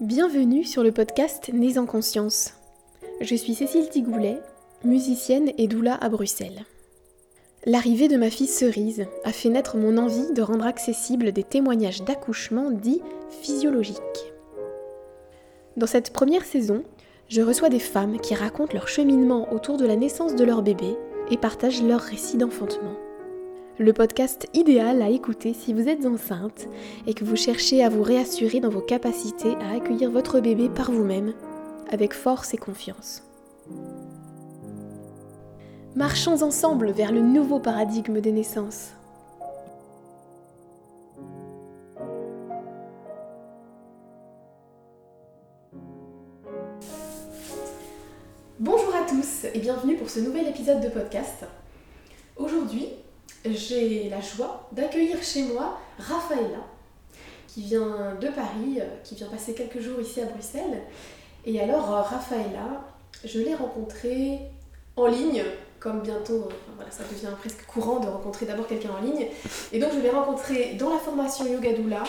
Bienvenue 0.00 0.64
sur 0.64 0.82
le 0.82 0.90
podcast 0.90 1.52
Nés 1.52 1.78
en 1.78 1.86
conscience. 1.86 2.54
Je 3.20 3.36
suis 3.36 3.54
Cécile 3.54 3.88
Tigoulet, 3.88 4.40
musicienne 4.82 5.52
et 5.56 5.68
doula 5.68 5.94
à 5.94 6.08
Bruxelles. 6.08 6.64
L'arrivée 7.64 8.08
de 8.08 8.16
ma 8.16 8.28
fille 8.28 8.48
Cerise 8.48 9.06
a 9.22 9.30
fait 9.30 9.50
naître 9.50 9.76
mon 9.76 9.96
envie 9.96 10.32
de 10.34 10.42
rendre 10.42 10.66
accessibles 10.66 11.30
des 11.30 11.44
témoignages 11.44 12.02
d'accouchement 12.02 12.72
dits 12.72 13.02
physiologiques. 13.40 14.32
Dans 15.76 15.86
cette 15.86 16.12
première 16.12 16.44
saison, 16.44 16.82
je 17.28 17.42
reçois 17.42 17.68
des 17.68 17.78
femmes 17.78 18.18
qui 18.18 18.34
racontent 18.34 18.74
leur 18.74 18.88
cheminement 18.88 19.52
autour 19.52 19.76
de 19.76 19.86
la 19.86 19.94
naissance 19.94 20.34
de 20.34 20.44
leur 20.44 20.62
bébé 20.62 20.96
et 21.30 21.36
partagent 21.36 21.84
leur 21.84 22.00
récit 22.00 22.36
d'enfantement. 22.36 22.96
Le 23.76 23.92
podcast 23.92 24.46
idéal 24.54 25.02
à 25.02 25.10
écouter 25.10 25.52
si 25.52 25.72
vous 25.72 25.88
êtes 25.88 26.06
enceinte 26.06 26.68
et 27.08 27.14
que 27.14 27.24
vous 27.24 27.34
cherchez 27.34 27.82
à 27.82 27.88
vous 27.88 28.04
réassurer 28.04 28.60
dans 28.60 28.68
vos 28.68 28.80
capacités 28.80 29.56
à 29.56 29.74
accueillir 29.74 30.12
votre 30.12 30.38
bébé 30.38 30.68
par 30.68 30.92
vous-même, 30.92 31.34
avec 31.90 32.14
force 32.14 32.54
et 32.54 32.56
confiance. 32.56 33.24
Marchons 35.96 36.40
ensemble 36.42 36.92
vers 36.92 37.10
le 37.10 37.20
nouveau 37.20 37.58
paradigme 37.58 38.20
des 38.20 38.30
naissances. 38.30 38.90
Bonjour 48.60 48.94
à 48.94 49.02
tous 49.08 49.46
et 49.52 49.58
bienvenue 49.58 49.96
pour 49.96 50.10
ce 50.10 50.20
nouvel 50.20 50.46
épisode 50.46 50.80
de 50.80 50.88
podcast. 50.88 51.44
Aujourd'hui, 52.36 52.86
j'ai 53.44 54.08
la 54.08 54.20
joie 54.20 54.68
d'accueillir 54.72 55.22
chez 55.22 55.42
moi 55.42 55.78
Rafaela, 55.98 56.64
qui 57.54 57.62
vient 57.62 58.16
de 58.20 58.28
Paris, 58.28 58.78
euh, 58.78 58.86
qui 59.04 59.14
vient 59.14 59.28
passer 59.28 59.54
quelques 59.54 59.80
jours 59.80 60.00
ici 60.00 60.20
à 60.20 60.26
Bruxelles. 60.26 60.82
Et 61.44 61.60
alors, 61.60 61.94
euh, 61.94 62.02
Rafaela, 62.02 62.84
je 63.24 63.40
l'ai 63.40 63.54
rencontrée 63.54 64.40
en 64.96 65.06
ligne, 65.06 65.44
comme 65.78 66.00
bientôt, 66.00 66.48
euh, 66.48 66.72
voilà, 66.74 66.90
ça 66.90 67.04
devient 67.04 67.34
presque 67.38 67.64
courant 67.66 68.00
de 68.00 68.08
rencontrer 68.08 68.46
d'abord 68.46 68.66
quelqu'un 68.66 68.90
en 68.98 69.02
ligne. 69.02 69.28
Et 69.72 69.78
donc, 69.78 69.90
je 69.94 70.00
l'ai 70.00 70.10
rencontrée 70.10 70.74
dans 70.74 70.90
la 70.90 70.98
formation 70.98 71.46
Yoga 71.46 71.74
Doula, 71.74 72.02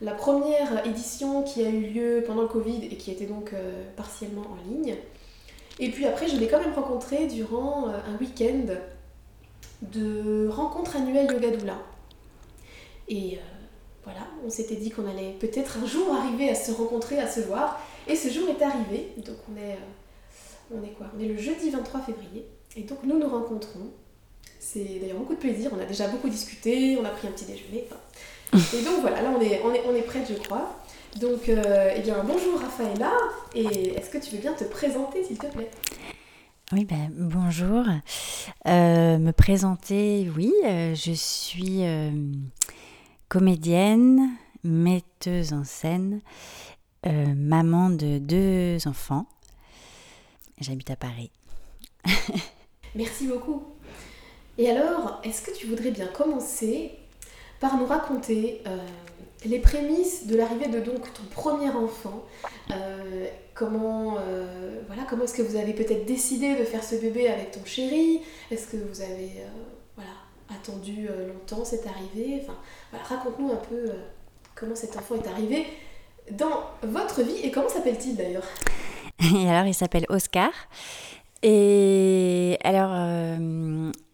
la 0.00 0.12
première 0.12 0.86
édition 0.86 1.42
qui 1.42 1.64
a 1.64 1.68
eu 1.68 1.80
lieu 1.80 2.24
pendant 2.26 2.42
le 2.42 2.48
Covid 2.48 2.86
et 2.90 2.96
qui 2.96 3.10
était 3.10 3.26
donc 3.26 3.52
partiellement 3.96 4.42
en 4.42 4.68
ligne. 4.68 4.96
Et 5.78 5.90
puis 5.90 6.06
après, 6.06 6.26
je 6.26 6.36
l'ai 6.36 6.48
quand 6.48 6.58
même 6.58 6.74
rencontrée 6.74 7.28
durant 7.28 7.86
un 7.86 8.16
week-end 8.20 8.74
de 9.82 10.48
rencontre 10.48 10.96
annuelle 10.96 11.30
Yoga 11.30 11.50
Doula. 11.50 11.78
Et 13.08 13.34
euh, 13.34 13.40
voilà, 14.04 14.26
on 14.44 14.50
s'était 14.50 14.76
dit 14.76 14.90
qu'on 14.90 15.06
allait 15.06 15.34
peut-être 15.38 15.78
un 15.82 15.86
jour 15.86 16.14
arriver 16.14 16.48
à 16.48 16.54
se 16.54 16.72
rencontrer, 16.72 17.18
à 17.18 17.28
se 17.28 17.40
voir. 17.40 17.80
Et 18.08 18.16
ce 18.16 18.28
jour 18.28 18.48
est 18.48 18.62
arrivé. 18.62 19.12
Donc 19.18 19.36
on 19.52 19.56
est, 19.56 19.72
euh, 19.72 20.74
on 20.74 20.82
est 20.82 20.92
quoi? 20.92 21.06
On 21.16 21.20
est 21.20 21.28
le 21.28 21.36
jeudi 21.36 21.70
23 21.70 22.00
février. 22.00 22.46
Et 22.76 22.82
donc 22.82 22.98
nous 23.04 23.18
nous 23.18 23.28
rencontrons. 23.28 23.90
C'est 24.58 25.00
d'ailleurs 25.00 25.18
beaucoup 25.18 25.34
de 25.34 25.40
plaisir. 25.40 25.70
On 25.76 25.80
a 25.80 25.84
déjà 25.84 26.08
beaucoup 26.08 26.28
discuté, 26.28 26.96
on 27.00 27.04
a 27.04 27.10
pris 27.10 27.28
un 27.28 27.32
petit 27.32 27.44
déjeuner. 27.44 27.88
Et 28.54 28.82
donc 28.82 29.00
voilà, 29.00 29.22
là 29.22 29.32
on 29.36 29.40
est, 29.40 29.60
on 29.64 29.74
est, 29.74 29.82
on 29.88 29.94
est 29.94 30.02
prête, 30.02 30.26
je 30.28 30.40
crois. 30.42 30.78
Donc, 31.20 31.48
euh, 31.48 31.92
eh 31.94 32.00
bien, 32.00 32.24
bonjour 32.24 32.58
Raphaëla, 32.58 33.12
et 33.54 33.88
est-ce 33.94 34.08
que 34.08 34.16
tu 34.16 34.30
veux 34.30 34.40
bien 34.40 34.54
te 34.54 34.64
présenter, 34.64 35.22
s'il 35.22 35.36
te 35.36 35.46
plaît? 35.46 35.70
Oui, 36.72 36.86
ben, 36.86 37.12
bonjour. 37.14 37.84
Euh, 38.66 39.18
me 39.18 39.30
présenter, 39.32 40.30
oui, 40.34 40.52
euh, 40.64 40.94
je 40.94 41.12
suis 41.12 41.84
euh, 41.84 42.10
comédienne, 43.28 44.30
metteuse 44.64 45.52
en 45.52 45.64
scène, 45.64 46.20
maman 47.04 47.90
de 47.90 48.18
deux 48.18 48.88
enfants. 48.88 49.26
J'habite 50.60 50.90
à 50.90 50.96
Paris. 50.96 51.30
Merci 52.94 53.26
beaucoup. 53.26 53.64
Et 54.56 54.70
alors, 54.70 55.20
est-ce 55.24 55.42
que 55.42 55.54
tu 55.54 55.66
voudrais 55.66 55.90
bien 55.90 56.06
commencer 56.06 56.92
par 57.60 57.76
nous 57.76 57.86
raconter 57.86 58.62
les 59.44 59.58
prémices 59.58 60.26
de 60.26 60.36
l'arrivée 60.36 60.68
de 60.68 60.80
donc 60.80 61.12
ton 61.12 61.24
premier 61.24 61.70
enfant 61.70 62.24
Comment, 63.54 64.16
euh, 64.18 64.80
voilà, 64.86 65.02
comment 65.08 65.24
est-ce 65.24 65.34
que 65.34 65.42
vous 65.42 65.56
avez 65.56 65.74
peut-être 65.74 66.06
décidé 66.06 66.56
de 66.56 66.64
faire 66.64 66.82
ce 66.82 66.94
bébé 66.94 67.28
avec 67.28 67.50
ton 67.50 67.64
chéri? 67.64 68.22
Est-ce 68.50 68.68
que 68.68 68.76
vous 68.76 69.02
avez 69.02 69.30
euh, 69.40 69.48
voilà, 69.94 70.12
attendu 70.48 71.06
euh, 71.10 71.28
longtemps? 71.28 71.64
Cette 71.64 71.86
arrivée 71.86 72.40
enfin, 72.42 72.56
voilà, 72.90 73.04
Raconte-nous 73.04 73.52
un 73.52 73.56
peu 73.56 73.90
comment 74.54 74.74
cet 74.74 74.96
enfant 74.96 75.16
est 75.16 75.28
arrivé 75.28 75.66
dans 76.30 76.64
votre 76.82 77.22
vie 77.22 77.40
et 77.42 77.50
comment 77.50 77.68
s'appelle-t-il 77.68 78.16
d'ailleurs? 78.16 78.46
Et 79.36 79.50
alors, 79.50 79.66
il 79.66 79.74
s'appelle 79.74 80.06
Oscar. 80.08 80.50
Et 81.42 82.56
alors, 82.64 82.92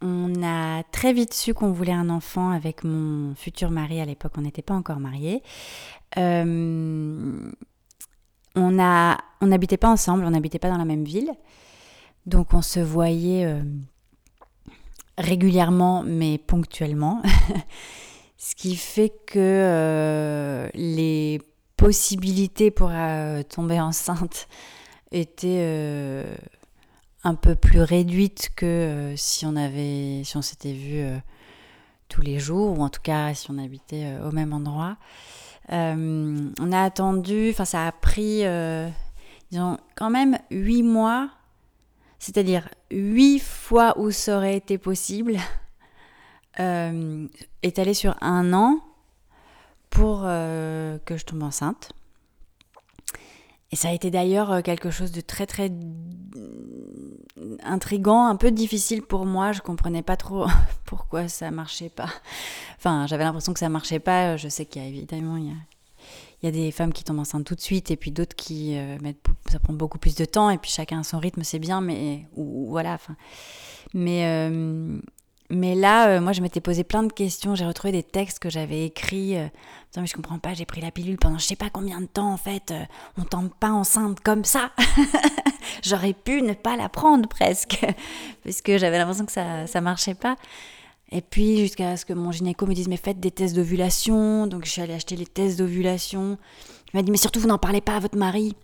on 0.03 0.43
a 0.43 0.83
très 0.91 1.13
vite 1.13 1.35
su 1.35 1.55
qu'on 1.55 1.71
voulait 1.71 1.93
un 1.93 2.09
enfant 2.09 2.51
avec 2.51 2.85
mon 2.85 3.35
futur 3.35 3.71
mari. 3.71 4.01
À 4.01 4.05
l'époque, 4.07 4.33
on 4.37 4.41
n'était 4.41 4.63
pas 4.63 4.75
encore 4.75 4.99
mariés. 4.99 5.43
On 8.59 9.47
n'habitait 9.47 9.77
pas 9.77 9.89
ensemble, 9.89 10.25
on 10.25 10.31
n'habitait 10.31 10.59
pas 10.59 10.71
dans 10.71 10.79
la 10.79 10.85
même 10.85 11.05
ville, 11.05 11.31
donc 12.29 12.53
on 12.53 12.61
se 12.61 12.79
voyait 12.79 13.47
euh, 13.47 13.63
régulièrement, 15.17 16.03
mais 16.05 16.37
ponctuellement, 16.37 17.23
ce 18.37 18.55
qui 18.55 18.77
fait 18.77 19.09
que 19.27 19.39
euh, 19.39 20.69
les 20.75 21.41
possibilités 21.77 22.71
pour 22.71 22.91
euh, 22.93 23.43
tomber 23.43 23.81
enceinte 23.81 24.47
étaient 25.11 26.27
un 27.25 27.35
peu 27.35 27.55
plus 27.55 27.81
réduites 27.81 28.51
que 28.55 29.15
on 29.15 29.17
si 29.17 30.37
on 30.37 30.43
s'était 30.43 30.75
vu 30.75 31.03
tous 32.09 32.21
les 32.21 32.39
jours, 32.39 32.79
ou 32.79 32.83
en 32.83 32.91
tout 32.91 33.01
cas 33.01 33.33
si 33.33 33.51
on 33.51 33.57
habitait 33.57 34.17
au 34.23 34.33
même 34.33 34.53
endroit. 34.53 34.99
Euh, 35.73 36.51
on 36.61 36.73
a 36.73 36.83
attendu, 36.83 37.51
enfin 37.51 37.65
ça 37.65 37.87
a 37.87 37.93
pris, 37.93 38.45
euh, 38.45 38.89
quand 39.51 40.11
même 40.11 40.39
huit 40.51 40.83
mois, 40.83 41.31
c'est-à-dire 42.19 42.69
huit 42.91 43.39
fois 43.39 43.99
où 43.99 44.11
ça 44.11 44.37
aurait 44.37 44.57
été 44.57 44.79
possible, 44.79 45.37
euh, 46.61 47.27
étalé 47.63 47.95
sur 47.95 48.17
un 48.21 48.53
an 48.53 48.81
pour 49.91 50.23
euh, 50.25 50.99
que 51.05 51.17
je 51.17 51.25
tombe 51.25 51.43
enceinte. 51.43 51.93
Et 53.71 53.77
ça 53.77 53.89
a 53.89 53.93
été 53.93 54.11
d'ailleurs 54.11 54.63
quelque 54.63 54.91
chose 54.91 55.13
de 55.13 55.21
très 55.21 55.47
très 55.47 55.71
intrigant, 57.63 58.27
un 58.27 58.37
peu 58.37 58.51
difficile 58.51 59.03
pour 59.03 59.27
moi. 59.27 59.53
Je 59.53 59.61
comprenais 59.61 60.03
pas 60.03 60.17
trop 60.17 60.47
pourquoi 60.85 61.29
ça 61.29 61.51
marchait 61.51 61.91
pas. 61.91 62.09
Enfin, 62.77 63.07
j'avais 63.07 63.25
l'impression 63.25 63.53
que 63.53 63.59
ça 63.59 63.69
marchait 63.69 64.01
pas. 64.01 64.37
Je 64.37 64.49
sais 64.49 64.65
qu'il 64.65 64.83
y 64.83 64.85
a 64.85 64.89
évidemment 64.89 65.37
il 65.37 65.49
y 65.49 65.51
a, 65.51 65.57
il 66.43 66.47
y 66.47 66.49
a 66.49 66.53
des 66.53 66.71
femmes 66.71 66.93
qui 66.93 67.05
tombent 67.05 67.19
enceintes 67.19 67.45
tout 67.45 67.55
de 67.55 67.61
suite 67.61 67.91
et 67.91 67.97
puis 67.97 68.11
d'autres 68.11 68.37
qui 68.37 68.77
euh, 68.79 68.97
ça 69.51 69.59
prend 69.59 69.73
beaucoup 69.73 69.99
plus 69.99 70.15
de 70.15 70.25
temps 70.25 70.51
et 70.51 70.59
puis 70.59 70.71
chacun 70.71 71.01
a 71.01 71.03
son 71.03 71.19
rythme, 71.19 71.43
c'est 71.43 71.59
bien, 71.59 71.81
mais 71.81 72.27
ou, 72.37 72.69
voilà. 72.71 72.95
Enfin, 72.95 73.17
mais 73.95 74.25
euh, 74.27 75.01
mais 75.51 75.75
là, 75.75 76.09
euh, 76.09 76.21
moi, 76.21 76.33
je 76.33 76.43
m'étais 76.43 76.61
posé 76.61 76.85
plein 76.85 77.03
de 77.03 77.13
questions. 77.13 77.55
J'ai 77.55 77.65
retrouvé 77.65 77.93
des 77.93 78.03
textes 78.03 78.39
que 78.39 78.51
j'avais 78.51 78.85
écrits. 78.85 79.37
Euh, 79.37 79.47
mais 79.97 80.07
je 80.07 80.15
comprends 80.15 80.39
pas, 80.39 80.55
j'ai 80.55 80.67
pris 80.67 80.81
la 80.81 80.91
pilule 80.91 81.17
pendant 81.17 81.39
je 81.39 81.45
sais 81.45 81.57
pas 81.57 81.71
combien 81.71 82.01
de 82.01 82.07
temps, 82.07 82.33
en 82.33 82.37
fait. 82.37 82.75
on 83.17 83.25
tombe 83.25 83.51
pas 83.59 83.71
enceinte 83.71 84.21
comme 84.21 84.45
ça. 84.45 84.73
J'aurais 85.83 86.13
pu 86.13 86.43
ne 86.43 86.53
pas 86.53 86.77
la 86.77 86.89
prendre 86.89 87.29
presque. 87.29 87.85
Parce 88.45 88.61
que 88.61 88.79
j'avais 88.79 88.99
l'impression 88.99 89.27
que 89.27 89.33
ça, 89.33 89.67
ça 89.67 89.81
marchait 89.81 90.15
pas. 90.15 90.37
Et 91.11 91.23
puis, 91.23 91.59
jusqu'à 91.59 91.97
ce 91.97 92.05
que 92.05 92.13
mon 92.13 92.33
gynéco 92.33 92.67
me 92.67 92.75
dise, 92.75 92.89
mais 92.89 92.99
faites 92.99 93.19
des 93.19 93.31
tests 93.31 93.57
d'ovulation. 93.57 94.47
Donc, 94.47 94.67
je 94.67 94.71
suis 94.71 94.83
allée 94.83 94.95
acheter 94.95 95.17
les 95.17 95.27
tests 95.27 95.59
d'ovulation. 95.59 96.37
Il 96.93 96.99
m'a 96.99 97.03
dit, 97.03 97.11
mais 97.11 97.17
surtout, 97.17 97.41
vous 97.41 97.49
n'en 97.49 97.59
parlez 97.59 97.81
pas 97.81 97.97
à 97.97 98.01
votre 98.01 98.19
mari. 98.19 98.55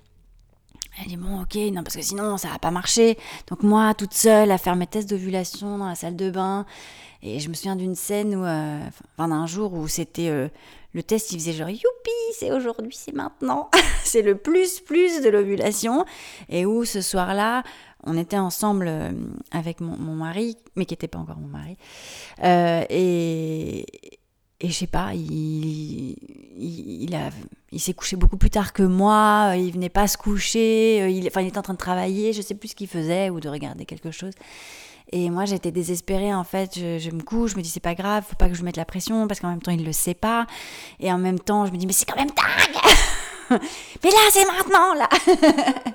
Elle 1.01 1.09
dit, 1.09 1.17
bon, 1.17 1.43
ok, 1.43 1.57
non, 1.73 1.83
parce 1.83 1.97
que 1.97 2.03
sinon, 2.03 2.37
ça 2.37 2.49
va 2.49 2.59
pas 2.59 2.71
marcher. 2.71 3.19
Donc, 3.49 3.63
moi, 3.63 3.95
toute 3.95 4.15
seule, 4.15 4.51
à 4.51 4.59
faire 4.59 4.77
mes 4.77 4.87
tests 4.87 5.11
d'ovulation 5.11 5.79
dans 5.79 5.89
la 5.89 5.95
salle 5.95 6.17
de 6.17 6.31
bain. 6.31 6.67
Et 7.23 7.41
je 7.41 7.49
me 7.49 7.55
souviens 7.55 7.77
d'une 7.77 7.95
scène 7.95 8.37
où, 8.37 8.45
euh, 8.45 8.81
enfin, 9.17 9.29
d'un 9.29 9.47
jour 9.47 9.73
où 9.73 9.89
c'était 9.89 10.29
euh, 10.29 10.49
le 10.93 11.03
test, 11.03 11.33
il 11.33 11.41
faisait 11.41 11.53
genre, 11.53 11.69
youpi, 11.69 12.11
c'est 12.39 12.53
aujourd'hui, 12.53 12.95
c'est 12.95 13.15
maintenant. 13.15 13.71
c'est 14.05 14.23
le 14.23 14.37
plus, 14.37 14.81
plus 14.81 15.21
de 15.21 15.29
l'ovulation. 15.29 16.05
Et 16.49 16.65
où 16.65 16.85
ce 16.85 17.01
soir-là, 17.01 17.65
on 18.05 18.17
était 18.17 18.39
ensemble 18.39 18.87
euh, 18.89 19.11
avec 19.51 19.81
mon, 19.81 19.97
mari, 19.97 20.57
mais 20.77 20.85
qui 20.85 20.93
n'était 20.93 21.09
pas 21.09 21.19
encore 21.19 21.39
mon 21.39 21.49
mari. 21.49 21.77
Euh, 22.43 22.85
et, 22.91 23.87
et 24.65 24.69
je 24.69 24.73
sais 24.73 24.87
pas, 24.87 25.11
il, 25.13 26.17
il, 26.57 27.15
a, 27.15 27.29
il 27.71 27.81
s'est 27.81 27.93
couché 27.93 28.17
beaucoup 28.17 28.39
plus 28.39 28.49
tard 28.49 28.73
que 28.73 28.83
moi, 28.83 29.53
il 29.57 29.73
venait 29.73 29.91
pas 29.91 30.09
se 30.09 30.17
coucher, 30.17 31.03
euh, 31.03 31.11
il, 31.11 31.27
enfin, 31.27 31.43
il 31.43 31.49
était 31.49 31.59
en 31.59 31.63
train 31.63 31.75
de 31.75 31.79
travailler, 31.79 32.33
je 32.33 32.41
sais 32.41 32.55
plus 32.55 32.69
ce 32.69 32.75
qu'il 32.75 32.89
faisait 32.89 33.29
ou 33.29 33.41
de 33.41 33.49
regarder 33.51 33.85
quelque 33.85 34.11
chose. 34.11 34.33
Et 35.13 35.29
moi, 35.29 35.45
j'étais 35.45 35.71
désespérée, 35.71 36.33
en 36.33 36.45
fait. 36.45 36.79
Je, 36.79 37.11
me 37.11 37.21
couche, 37.21 37.51
je 37.53 37.57
me 37.59 37.63
dis, 37.63 37.69
c'est 37.69 37.79
pas 37.79 37.95
grave, 37.95 38.25
faut 38.27 38.37
pas 38.37 38.49
que 38.49 38.55
je 38.55 38.63
mette 38.63 38.79
la 38.79 38.87
pression, 38.87 39.29
parce 39.29 39.39
qu'en 39.39 39.51
même 39.51 39.61
temps, 39.61 39.71
il 39.71 39.85
le 39.85 39.93
sait 39.93 40.15
pas. 40.15 40.47
Et 40.99 41.13
en 41.13 41.19
même 41.19 41.39
temps, 41.39 41.67
je 41.67 41.73
me 41.73 41.77
dis, 41.77 41.87
mais 41.87 41.93
c'est 41.93 42.07
quand 42.07 42.17
même 42.17 42.31
dingue 42.31 43.61
Mais 44.03 44.11
là, 44.11 44.19
c'est 44.31 44.47
maintenant, 44.47 44.95
là 44.95 45.09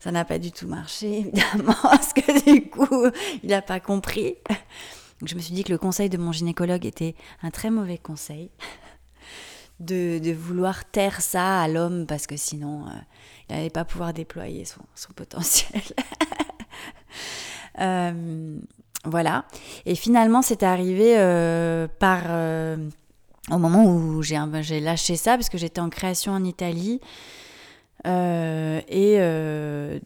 Ça 0.00 0.10
n'a 0.10 0.24
pas 0.24 0.40
du 0.40 0.50
tout 0.50 0.66
marché, 0.66 1.18
évidemment, 1.20 1.76
parce 1.80 2.12
que 2.12 2.52
du 2.52 2.68
coup, 2.68 3.06
il 3.44 3.50
n'a 3.50 3.62
pas 3.62 3.78
compris. 3.78 4.34
Je 5.24 5.34
me 5.36 5.40
suis 5.40 5.54
dit 5.54 5.62
que 5.64 5.72
le 5.72 5.78
conseil 5.78 6.08
de 6.08 6.18
mon 6.18 6.32
gynécologue 6.32 6.84
était 6.84 7.14
un 7.42 7.50
très 7.50 7.70
mauvais 7.70 7.98
conseil. 7.98 8.50
De, 9.80 10.32
vouloir 10.32 10.84
taire 10.84 11.20
ça 11.20 11.60
à 11.60 11.66
l'homme, 11.66 12.06
parce 12.06 12.28
que 12.28 12.36
sinon, 12.36 12.86
euh, 12.86 12.90
il 13.48 13.56
n'allait 13.56 13.70
pas 13.70 13.84
pouvoir 13.84 14.12
déployer 14.12 14.64
son, 14.64 15.12
potentiel. 15.16 15.82
euh, 17.80 18.60
voilà. 19.04 19.44
Et 19.84 19.96
finalement, 19.96 20.40
c'est 20.40 20.62
arrivé 20.62 21.18
euh, 21.18 21.88
au 23.50 23.58
moment 23.58 23.86
où 23.86 24.22
j'ai 24.22 24.80
lâché 24.80 25.16
ça 25.16 25.36
parce 25.36 25.48
que 25.48 25.58
j'étais 25.58 25.80
en 25.80 25.90
création 25.90 26.32
en 26.32 26.44
Italie. 26.44 27.00
Et 28.04 29.16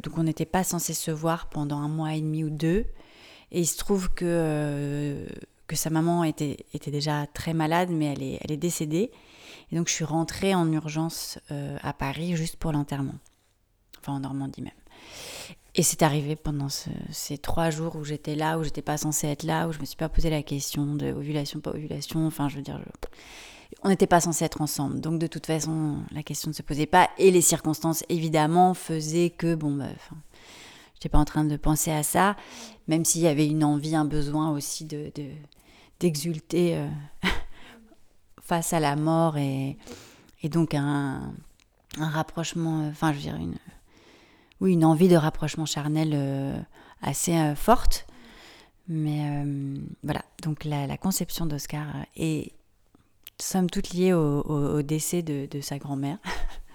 donc 0.03 0.17
on 0.17 0.23
n'était 0.23 0.47
pas 0.47 0.65
censé 0.65 0.95
se 0.95 1.11
voir 1.11 1.51
pendant 1.51 1.81
un 1.81 1.89
mois 1.89 2.15
et 2.15 2.21
demi 2.23 2.45
ou 2.45 2.51
deux. 2.51 2.87
Et 3.57 3.61
il 3.61 3.67
se 3.67 3.79
trouve 3.79 4.11
que, 4.11 4.27
euh, 4.27 5.27
que 5.67 5.77
sa 5.77 5.89
maman 5.89 6.25
était, 6.25 6.59
était 6.75 6.91
déjà 6.91 7.27
très 7.33 7.55
malade, 7.55 7.89
mais 7.91 8.05
elle 8.13 8.23
est, 8.23 8.39
elle 8.43 8.53
est 8.53 8.59
décédée. 8.59 9.11
Et 9.73 9.77
donc 9.77 9.89
je 9.89 9.95
suis 9.95 10.05
rentrée 10.05 10.55
en 10.55 10.71
urgence 10.71 11.39
euh, 11.51 11.79
à 11.83 11.95
Paris 11.95 12.37
juste 12.37 12.57
pour 12.57 12.71
l'enterrement. 12.73 13.15
Enfin 13.99 14.13
en 14.13 14.21
Normandie 14.21 14.61
même. 14.61 14.73
Et 15.75 15.83
c'est 15.83 16.03
arrivé 16.03 16.37
pendant 16.37 16.69
ce- 16.69 16.91
ces 17.11 17.39
trois 17.39 17.71
jours 17.71 17.97
où 17.97 18.05
j'étais 18.05 18.35
là, 18.35 18.59
où 18.59 18.63
j'étais 18.63 18.83
pas 18.83 18.99
censée 18.99 19.27
être 19.29 19.43
là, 19.43 19.69
où 19.69 19.73
je 19.73 19.79
me 19.79 19.87
suis 19.87 19.97
pas 19.97 20.11
posé 20.11 20.29
la 20.29 20.43
question 20.43 20.95
de 20.95 21.11
ovulation, 21.13 21.61
pas 21.61 21.71
ovulation. 21.71 22.27
Enfin, 22.27 22.51
je 22.51 22.57
veux 22.57 22.63
dire, 22.63 22.79
on 23.83 23.89
n'était 23.89 24.07
pas 24.07 24.21
censé 24.21 24.45
être 24.45 24.61
ensemble. 24.61 25.01
Donc 25.01 25.19
de 25.19 25.27
toute 25.27 25.47
façon, 25.47 25.97
la 26.13 26.23
question 26.23 26.51
ne 26.51 26.55
se 26.55 26.63
posait 26.63 26.87
pas. 26.87 27.09
Et 27.17 27.31
les 27.31 27.41
circonstances, 27.41 28.05
évidemment, 28.11 28.75
faisaient 28.75 29.31
que, 29.31 29.55
bon, 29.55 29.75
bah, 29.77 29.89
enfin, 30.97 31.03
j'étais 31.03 31.09
pas 31.09 31.19
en 31.19 31.25
train 31.25 31.45
de 31.45 31.57
penser 31.57 31.91
à 31.93 32.03
ça, 32.03 32.37
même 32.89 33.05
s'il 33.05 33.23
y 33.23 33.27
avait 33.29 33.47
une 33.47 33.65
envie, 33.65 33.95
un 33.95 34.05
besoin 34.05 34.51
aussi 34.51 34.85
de 34.85 35.11
de- 35.15 35.31
d'exulter 36.01 36.77
euh, 36.77 36.89
face 38.43 38.73
à 38.73 38.81
la 38.81 38.97
mort 38.97 39.37
et, 39.39 39.77
et 40.43 40.49
donc 40.49 40.75
un, 40.75 41.33
un 41.99 42.09
rapprochement, 42.09 42.83
euh, 42.83 42.91
enfin, 42.91 43.13
je 43.13 43.17
veux 43.17 43.23
dire, 43.23 43.37
une, 43.37 43.57
oui, 44.61 44.73
une 44.73 44.85
envie 44.85 45.09
de 45.09 45.17
rapprochement 45.17 45.67
charnel 45.67 46.13
euh, 46.15 46.59
assez 47.03 47.55
forte. 47.57 48.07
Mais 48.89 49.45
voilà, 50.05 50.23
donc 50.45 50.65
la, 50.65 50.97
conception 50.97 51.45
d'Oscar 51.45 51.87
est 52.15 52.53
somme 53.41 53.69
toute 53.69 53.91
liée 53.91 54.13
au, 54.13 54.43
au- 54.43 54.83
décès 54.83 55.23
de 55.23 55.61
sa 55.61 55.79
grand-mère. 55.79 56.19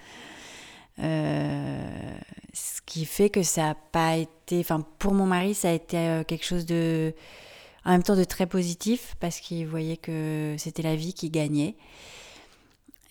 Euh, 1.02 2.18
ce 2.54 2.82
qui 2.86 3.06
fait 3.06 3.30
que 3.30 3.44
ça 3.44 3.64
n'a 3.64 3.76
pas 3.76 4.18
été, 4.18 4.60
enfin 4.60 4.86
pour 5.00 5.14
mon 5.14 5.26
mari, 5.26 5.54
ça 5.54 5.70
a 5.70 5.72
été 5.72 5.98
euh, 5.98 6.24
quelque 6.24 6.46
chose 6.46 6.66
de, 6.66 7.14
en 7.86 7.92
même 7.92 8.04
temps 8.04 8.16
de 8.16 8.24
très 8.24 8.46
positif 8.46 9.16
parce 9.20 9.40
qu'il 9.40 9.68
voyait 9.68 9.98
que 9.98 10.56
c'était 10.58 10.84
la 10.84 10.96
vie 10.96 11.14
qui 11.14 11.30
gagnait. 11.30 11.76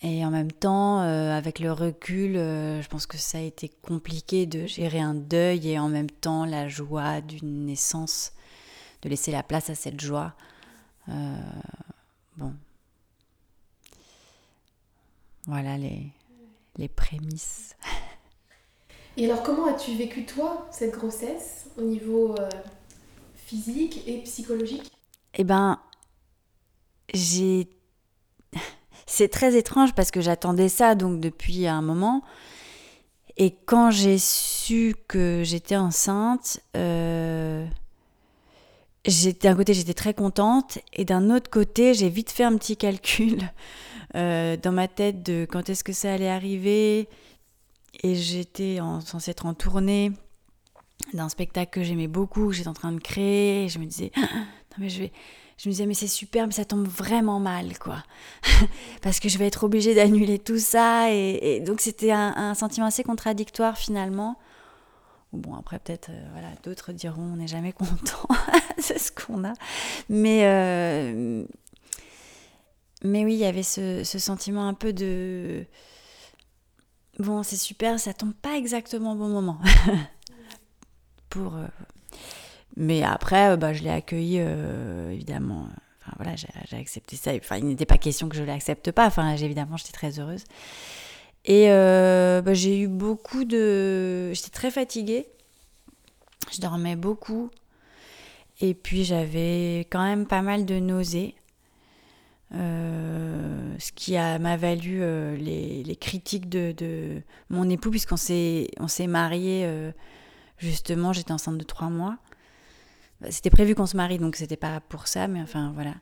Et 0.03 0.25
en 0.25 0.31
même 0.31 0.51
temps, 0.51 1.01
euh, 1.01 1.37
avec 1.37 1.59
le 1.59 1.71
recul, 1.71 2.33
je 2.33 2.87
pense 2.87 3.05
que 3.05 3.17
ça 3.17 3.37
a 3.37 3.41
été 3.41 3.69
compliqué 3.69 4.47
de 4.47 4.65
gérer 4.65 4.99
un 4.99 5.13
deuil 5.13 5.69
et 5.69 5.77
en 5.77 5.89
même 5.89 6.09
temps 6.09 6.45
la 6.45 6.67
joie 6.67 7.21
d'une 7.21 7.65
naissance, 7.65 8.33
de 9.03 9.09
laisser 9.09 9.31
la 9.31 9.43
place 9.43 9.69
à 9.69 9.75
cette 9.75 10.01
joie. 10.01 10.33
Bon. 12.37 12.53
Voilà 15.45 15.77
les, 15.77 16.07
les 16.77 16.87
prémices. 16.87 17.75
Et 19.17 19.25
alors, 19.25 19.43
comment 19.43 19.67
as-tu 19.67 19.95
vécu, 19.95 20.25
toi, 20.25 20.67
cette 20.71 20.93
grossesse 20.93 21.65
au 21.77 21.81
niveau 21.81 22.35
euh, 22.39 22.49
physique 23.35 24.07
et 24.07 24.17
psychologique? 24.19 24.91
Eh 25.35 25.43
ben, 25.43 25.79
j'ai. 27.13 27.67
C'est 29.05 29.27
très 29.27 29.57
étrange 29.57 29.93
parce 29.93 30.09
que 30.09 30.21
j'attendais 30.21 30.69
ça 30.69 30.95
donc 30.95 31.19
depuis 31.19 31.67
un 31.67 31.81
moment. 31.81 32.23
Et 33.37 33.55
quand 33.65 33.91
j'ai 33.91 34.17
su 34.17 34.95
que 35.07 35.41
j'étais 35.43 35.75
enceinte, 35.75 36.61
euh, 36.77 37.65
d'un 39.41 39.55
côté 39.55 39.73
j'étais 39.73 39.93
très 39.93 40.13
contente 40.13 40.79
et 40.93 41.05
d'un 41.05 41.29
autre 41.29 41.49
côté 41.49 41.93
j'ai 41.93 42.07
vite 42.09 42.31
fait 42.31 42.43
un 42.43 42.55
petit 42.55 42.77
calcul 42.77 43.39
euh, 44.15 44.57
dans 44.57 44.71
ma 44.71 44.87
tête 44.87 45.23
de 45.23 45.45
quand 45.49 45.69
est-ce 45.69 45.83
que 45.83 45.93
ça 45.93 46.13
allait 46.13 46.29
arriver. 46.29 47.09
Et 48.01 48.15
j'étais 48.15 48.79
en- 48.79 49.01
censée 49.01 49.31
être 49.31 49.45
en 49.45 49.53
tournée 49.53 50.11
d'un 51.13 51.29
spectacle 51.29 51.71
que 51.71 51.83
j'aimais 51.83 52.07
beaucoup, 52.07 52.47
que 52.47 52.53
j'étais 52.53 52.67
en 52.67 52.73
train 52.73 52.91
de 52.91 52.99
créer. 52.99 53.65
Et 53.65 53.69
je 53.69 53.79
me 53.79 53.85
disais, 53.85 54.11
non 54.17 54.77
mais 54.79 54.89
je 54.89 54.99
vais, 54.99 55.11
je 55.57 55.69
me 55.69 55.73
disais 55.73 55.85
mais 55.85 55.93
c'est 55.93 56.07
super, 56.07 56.47
mais 56.47 56.53
ça 56.53 56.65
tombe 56.65 56.87
vraiment 56.87 57.39
mal 57.39 57.77
quoi, 57.77 58.03
parce 59.03 59.19
que 59.19 59.29
je 59.29 59.37
vais 59.37 59.45
être 59.45 59.63
obligée 59.63 59.93
d'annuler 59.93 60.39
tout 60.39 60.57
ça. 60.57 61.11
Et, 61.11 61.59
donc 61.59 61.81
c'était 61.81 62.11
un, 62.11 62.53
sentiment 62.55 62.87
assez 62.87 63.03
contradictoire 63.03 63.77
finalement. 63.77 64.39
Bon 65.33 65.55
après 65.55 65.79
peut-être 65.79 66.09
euh, 66.09 66.27
voilà 66.33 66.49
d'autres 66.63 66.91
diront 66.91 67.21
on 67.21 67.35
n'est 67.37 67.47
jamais 67.47 67.71
content, 67.73 68.27
c'est 68.79 68.97
ce 68.97 69.11
qu'on 69.11 69.43
a. 69.43 69.53
Mais 70.09 70.45
euh, 70.45 71.45
mais 73.03 73.23
oui 73.23 73.35
il 73.35 73.39
y 73.39 73.45
avait 73.45 73.63
ce 73.63 74.03
sentiment 74.03 74.67
un 74.67 74.73
peu 74.73 74.93
de 74.93 75.65
bon 77.19 77.43
c'est 77.43 77.57
super, 77.57 77.99
ça 77.99 78.13
tombe 78.13 78.33
pas 78.33 78.57
exactement 78.57 79.13
au 79.13 79.15
bon 79.15 79.29
moment. 79.29 79.59
Pour 81.29 81.55
euh, 81.55 81.67
mais 82.77 83.03
après, 83.03 83.51
euh, 83.51 83.57
bah, 83.57 83.73
je 83.73 83.83
l'ai 83.83 83.89
accueilli, 83.89 84.37
euh, 84.39 85.11
évidemment. 85.11 85.67
Enfin, 86.01 86.13
voilà, 86.17 86.35
j'ai 86.35 86.77
accepté 86.77 87.15
ça. 87.15 87.31
Enfin, 87.35 87.57
il 87.57 87.65
n'était 87.65 87.85
pas 87.85 87.97
question 87.97 88.29
que 88.29 88.35
je 88.35 88.43
l'accepte 88.43 88.91
pas. 88.91 89.05
Enfin, 89.07 89.35
évidemment, 89.35 89.77
j'étais 89.77 89.91
très 89.91 90.19
heureuse. 90.19 90.43
Et 91.45 91.67
bah, 91.67 92.53
j'ai 92.53 92.79
eu 92.79 92.87
beaucoup 92.87 93.43
de... 93.45 94.31
J'étais 94.33 94.49
très 94.49 94.71
fatiguée. 94.71 95.27
Je 96.51 96.59
dormais 96.59 96.95
beaucoup. 96.95 97.49
Et 98.61 98.73
puis, 98.73 99.03
j'avais 99.03 99.81
quand 99.91 100.03
même 100.03 100.25
pas 100.25 100.41
mal 100.41 100.65
de 100.65 100.79
nausées. 100.79 101.35
Euh, 102.53 103.75
ce 103.79 103.91
qui 103.93 104.13
m'a 104.13 104.57
valu 104.57 104.99
euh, 105.01 105.37
les, 105.37 105.95
critiques 105.95 106.49
de, 106.49 107.21
mon 107.49 107.69
époux, 107.69 107.91
puisqu'on 107.91 108.17
s'est 108.17 108.67
on 108.79 108.87
s'est 108.87 109.07
mariés, 109.07 109.63
euh, 109.65 109.91
justement, 110.57 111.13
j'étais 111.13 111.31
enceinte 111.31 111.57
de 111.57 111.63
trois 111.63 111.89
mois. 111.89 112.17
C'était 113.29 113.51
prévu 113.51 113.75
qu'on 113.75 113.85
se 113.85 113.95
marie, 113.95 114.17
donc 114.17 114.35
c'était 114.35 114.57
pas 114.57 114.81
pour 114.81 115.07
ça, 115.07 115.27
mais 115.27 115.41
enfin 115.41 115.71
voilà. 115.75 115.93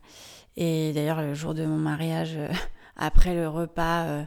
Et 0.55 0.93
d'ailleurs, 0.93 1.21
le 1.21 1.33
jour 1.33 1.53
de 1.53 1.65
mon 1.65 1.77
mariage, 1.77 2.37
après 2.95 3.35
le 3.35 3.47
repas, 3.47 4.25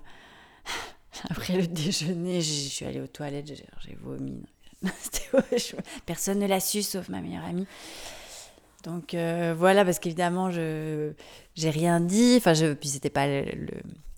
après 1.31 1.57
le 1.57 1.67
déjeuner, 1.67 2.41
je 2.41 2.53
suis 2.53 2.85
allée 2.85 3.01
aux 3.01 3.07
toilettes, 3.07 3.47
j'ai 3.47 3.99
vomi. 4.01 4.43
Personne 6.07 6.41
ne 6.41 6.47
l'a 6.47 6.61
su, 6.61 6.83
sauf 6.83 7.09
ma 7.09 7.21
meilleure 7.21 7.45
amie. 7.45 7.67
Donc 8.83 9.15
euh, 9.15 9.55
voilà, 9.57 9.85
parce 9.85 9.99
qu'évidemment, 9.99 10.51
je 10.51 11.13
j'ai 11.55 11.71
rien 11.71 12.01
dit. 12.01 12.35
Enfin, 12.39 12.55
je, 12.55 12.73
puis 12.73 12.89
c'était 12.89 13.11
pas 13.11 13.27
le, 13.27 13.45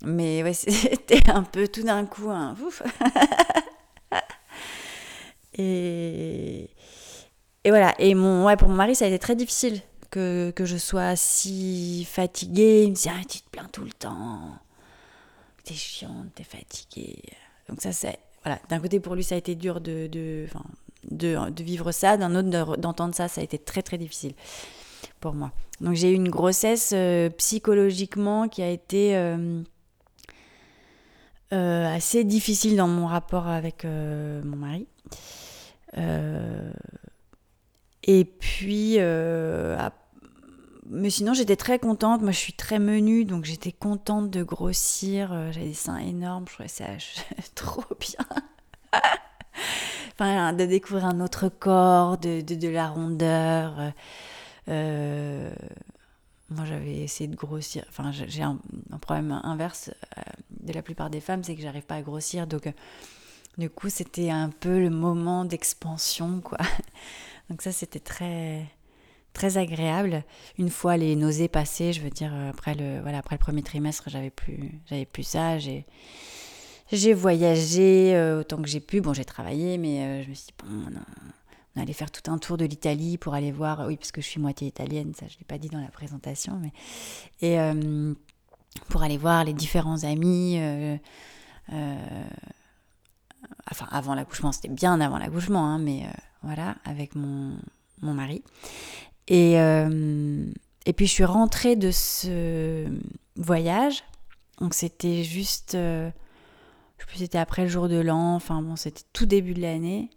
mais 0.03 0.43
ouais, 0.43 0.53
c'était 0.55 1.31
un 1.31 1.43
peu 1.43 1.69
tout 1.69 1.83
d'un 1.83 2.07
coup 2.07 2.31
un 2.31 2.57
ouf. 2.61 2.83
Et 5.57 6.69
et 7.65 7.71
voilà. 7.71 7.95
Et 7.99 8.15
mon, 8.15 8.45
ouais, 8.45 8.57
pour 8.57 8.69
mon 8.69 8.75
mari, 8.75 8.95
ça 8.95 9.07
a 9.07 9.09
été 9.09 9.19
très 9.19 9.37
difficile 9.37 9.81
que, 10.11 10.53
que 10.55 10.65
je 10.65 10.77
sois 10.77 11.17
si 11.17 12.07
fatiguée. 12.11 12.85
Il 12.85 12.91
me 12.91 12.95
disait, 12.95 13.11
ah, 13.13 13.25
tu 13.29 13.41
te 13.41 13.49
plains 13.51 13.69
tout 13.73 13.85
le 13.85 13.93
temps. 13.93 14.59
T'es 15.65 15.75
chiante, 15.75 16.35
t'es 16.35 16.45
fatiguée. 16.45 17.23
Donc 17.69 17.81
ça, 17.81 17.93
c'est... 17.93 18.19
Voilà. 18.45 18.61
D'un 18.69 18.79
côté, 18.81 19.01
pour 19.01 19.15
lui, 19.15 19.25
ça 19.25 19.35
a 19.35 19.39
été 19.39 19.55
dur 19.55 19.81
de, 19.81 20.07
de, 20.07 20.47
de, 21.11 21.39
vivre 21.63 21.93
ça. 21.93 22.17
D'un 22.17 22.35
autre, 22.35 22.49
de- 22.51 22.81
d'entendre 22.81 23.15
ça, 23.15 23.29
ça 23.29 23.41
a 23.41 23.45
été 23.45 23.59
très, 23.59 23.83
très 23.83 23.99
difficile 23.99 24.35
pour 25.21 25.35
moi. 25.35 25.53
Donc 25.81 25.95
j'ai 25.95 26.11
eu 26.11 26.15
une 26.15 26.29
grossesse 26.29 26.93
euh, 26.95 27.31
psychologiquement 27.31 28.49
qui 28.49 28.63
a 28.63 28.71
été 28.71 29.17
euh, 29.17 29.63
euh, 31.53 31.95
assez 31.95 32.25
difficile 32.25 32.77
dans 32.77 32.89
mon 32.89 33.07
rapport 33.07 33.49
avec 33.49 33.85
mon 33.85 34.57
mari. 34.57 34.87
Et 38.07 38.25
puis, 38.25 38.99
mais 40.91 41.09
sinon, 41.09 41.33
j'étais 41.33 41.57
très 41.57 41.79
contente. 41.79 42.21
Moi, 42.21 42.33
je 42.33 42.39
suis 42.39 42.53
très 42.53 42.79
menue, 42.79 43.25
donc 43.25 43.45
j'étais 43.45 43.73
contente 43.73 44.31
de 44.31 44.43
grossir. 44.43 45.31
J'avais 45.53 45.69
des 45.69 45.75
seins 45.75 45.99
énormes, 45.99 46.45
je 46.49 46.53
trouvais 46.53 46.69
ça 46.69 46.85
trop 47.55 47.85
bien. 47.99 48.27
De 50.19 50.65
découvrir 50.65 51.07
un 51.07 51.21
autre 51.21 51.49
corps, 51.49 52.19
de, 52.19 52.41
de, 52.41 52.69
la 52.69 52.89
rondeur. 52.89 53.93
euh, 54.69 55.51
moi, 56.51 56.65
j'avais 56.65 56.99
essayé 56.99 57.29
de 57.29 57.37
grossir. 57.37 57.85
Enfin, 57.89 58.13
j'ai 58.13 58.43
un, 58.43 58.59
problème 59.01 59.41
inverse 59.45 59.91
de 60.51 60.73
la 60.73 60.83
plupart 60.83 61.11
des 61.11 61.21
femmes, 61.21 61.43
c'est 61.43 61.55
que 61.57 61.63
j'arrive 61.63 61.85
pas 61.85 61.97
à 61.97 62.03
grossir. 62.03 62.47
Donc, 62.47 62.73
du 63.59 63.71
coup, 63.71 63.89
c'était 63.89 64.31
un 64.31 64.51
peu 64.51 64.81
le 64.81 64.91
moment 64.91 65.45
d'expansion, 65.45 66.41
quoi. 66.41 66.59
Donc 67.51 67.63
ça, 67.63 67.73
c'était 67.73 68.01
très 68.01 68.67
très 69.33 69.59
agréable. 69.59 70.23
Une 70.59 70.71
fois 70.71 70.97
les 70.97 71.17
nausées 71.17 71.49
passées, 71.49 71.93
je 71.93 72.01
veux 72.01 72.11
dire 72.11 72.33
après 72.49 72.75
le 72.75 73.01
voilà 73.01 73.19
après 73.19 73.35
le 73.35 73.41
premier 73.41 73.63
trimestre, 73.63 74.05
j'avais 74.09 74.31
plus 74.31 74.81
j'avais 74.87 75.05
plus 75.05 75.25
ça. 75.25 75.59
J'ai 76.95 77.15
voyagé 77.15 78.15
euh, 78.15 78.41
autant 78.41 78.61
que 78.61 78.69
j'ai 78.69 78.81
pu. 78.81 79.01
Bon, 79.01 79.13
j'ai 79.13 79.25
travaillé, 79.25 79.79
mais 79.79 80.01
euh, 80.01 80.23
je 80.23 80.31
me 80.31 80.35
suis 80.35 80.47
dit 80.47 80.55
bon, 80.59 80.93
on, 81.77 81.81
allait 81.81 81.93
faire 81.93 82.11
tout 82.11 82.31
un 82.31 82.39
tour 82.39 82.57
de 82.57 82.65
l'Italie 82.65 83.19
pour 83.19 83.35
aller 83.35 83.53
voir. 83.53 83.85
Oui, 83.87 83.97
parce 83.97 84.13
que 84.13 84.21
je 84.21 84.27
suis 84.27 84.41
moitié 84.41 84.69
italienne, 84.69 85.13
ça 85.19 85.27
je 85.29 85.37
l'ai 85.39 85.45
pas 85.45 85.59
dit 85.59 85.69
dans 85.69 85.81
la 85.81 85.89
présentation, 85.89 86.59
mais 86.61 86.73
et 87.41 87.59
euh, 87.59 88.15
pour 88.89 89.03
aller 89.03 89.19
voir 89.19 89.45
les 89.45 89.53
différents 89.53 90.05
amis 90.05 90.59
enfin 93.71 93.87
avant 93.91 94.15
l'accouchement, 94.15 94.53
c'était 94.53 94.69
bien 94.69 95.01
avant 95.01 95.19
l'accouchement, 95.19 95.65
hein, 95.67 95.79
mais 95.79 96.05
voilà, 96.43 96.77
avec 96.85 97.15
mon, 97.15 97.57
mon 98.03 98.15
mari. 98.15 98.43
Et, 99.29 99.55
et 99.55 100.93
puis 100.93 101.07
je 101.07 101.13
suis 101.13 101.25
rentrée 101.25 101.77
de 101.77 101.91
ce 101.91 102.87
voyage, 103.37 104.05
donc 104.61 104.75
c'était 104.75 105.25
juste, 105.25 105.77
je 106.99 107.03
sais 107.03 107.07
plus, 107.07 107.19
c'était 107.19 107.39
après 107.39 107.63
le 107.63 107.69
jour 107.69 107.89
de 107.89 107.97
l'an, 107.97 108.35
enfin 108.35 108.63
bon, 108.63 108.77
c'était 108.77 109.03
tout 109.13 109.27
début 109.27 109.55
de 109.55 109.61
l'année. 109.61 110.11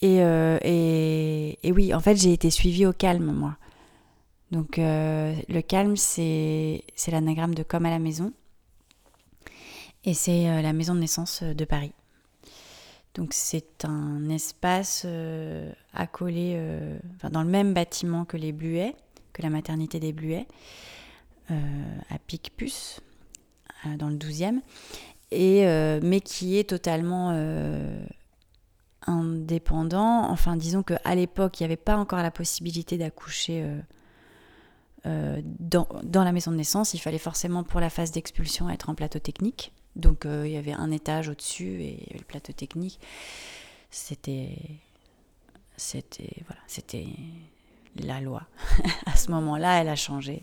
Et, 0.00 0.18
et, 0.18 1.58
et, 1.66 1.72
oui, 1.72 1.92
en 1.92 1.98
fait, 1.98 2.14
j'ai 2.14 2.32
été 2.32 2.50
suivie 2.50 2.86
au 2.86 2.92
calme, 2.92 3.32
moi. 3.32 3.56
Donc 4.52 4.76
le 4.76 5.60
calme, 5.60 5.96
c'est 5.96 6.84
l'anagramme 7.08 7.54
de 7.56 7.64
comme 7.64 7.84
à 7.84 7.90
la 7.90 7.98
maison. 7.98 8.32
Et 10.04 10.14
c'est 10.14 10.62
la 10.62 10.72
maison 10.72 10.94
de 10.94 11.00
naissance 11.00 11.42
de 11.42 11.64
Paris. 11.64 11.92
Donc 13.18 13.30
c'est 13.32 13.84
un 13.84 14.28
espace 14.28 15.02
euh, 15.04 15.72
accolé 15.92 16.52
euh, 16.54 16.96
dans 17.32 17.42
le 17.42 17.48
même 17.48 17.74
bâtiment 17.74 18.24
que 18.24 18.36
les 18.36 18.52
Bluets, 18.52 18.94
que 19.32 19.42
la 19.42 19.50
maternité 19.50 19.98
des 19.98 20.12
Bluets, 20.12 20.46
euh, 21.50 21.98
à 22.10 22.18
Picpus, 22.20 23.00
dans 23.96 24.08
le 24.08 24.14
12e, 24.14 24.60
et, 25.30 25.64
mais 26.02 26.20
qui 26.20 26.58
est 26.58 26.68
totalement 26.68 27.30
indépendant. 29.06 30.30
Enfin, 30.30 30.56
disons 30.56 30.82
qu'à 30.82 31.14
l'époque, 31.14 31.60
il 31.60 31.62
n'y 31.62 31.66
avait 31.66 31.76
pas 31.76 31.96
encore 31.96 32.22
la 32.22 32.30
possibilité 32.30 32.98
d'accoucher 32.98 33.64
dans, 35.04 35.88
dans, 36.02 36.24
la 36.24 36.32
maison 36.32 36.50
de 36.50 36.56
naissance. 36.56 36.94
Il 36.94 36.98
fallait 36.98 37.18
forcément, 37.18 37.62
pour 37.62 37.80
la 37.80 37.90
phase 37.90 38.10
d'expulsion, 38.10 38.70
être 38.70 38.90
en 38.90 38.94
plateau 38.94 39.18
technique. 39.18 39.72
Donc 39.98 40.24
euh, 40.24 40.46
il 40.46 40.52
y 40.52 40.56
avait 40.56 40.72
un 40.72 40.90
étage 40.90 41.28
au-dessus 41.28 41.82
et 41.82 42.06
le 42.14 42.24
plateau 42.24 42.52
technique. 42.52 42.98
C'était 43.90 44.56
c'était 45.76 46.42
voilà, 46.46 46.60
c'était 46.66 47.06
la 47.96 48.20
loi. 48.20 48.46
à 49.06 49.16
ce 49.16 49.30
moment-là, 49.32 49.80
elle 49.80 49.88
a 49.88 49.96
changé 49.96 50.42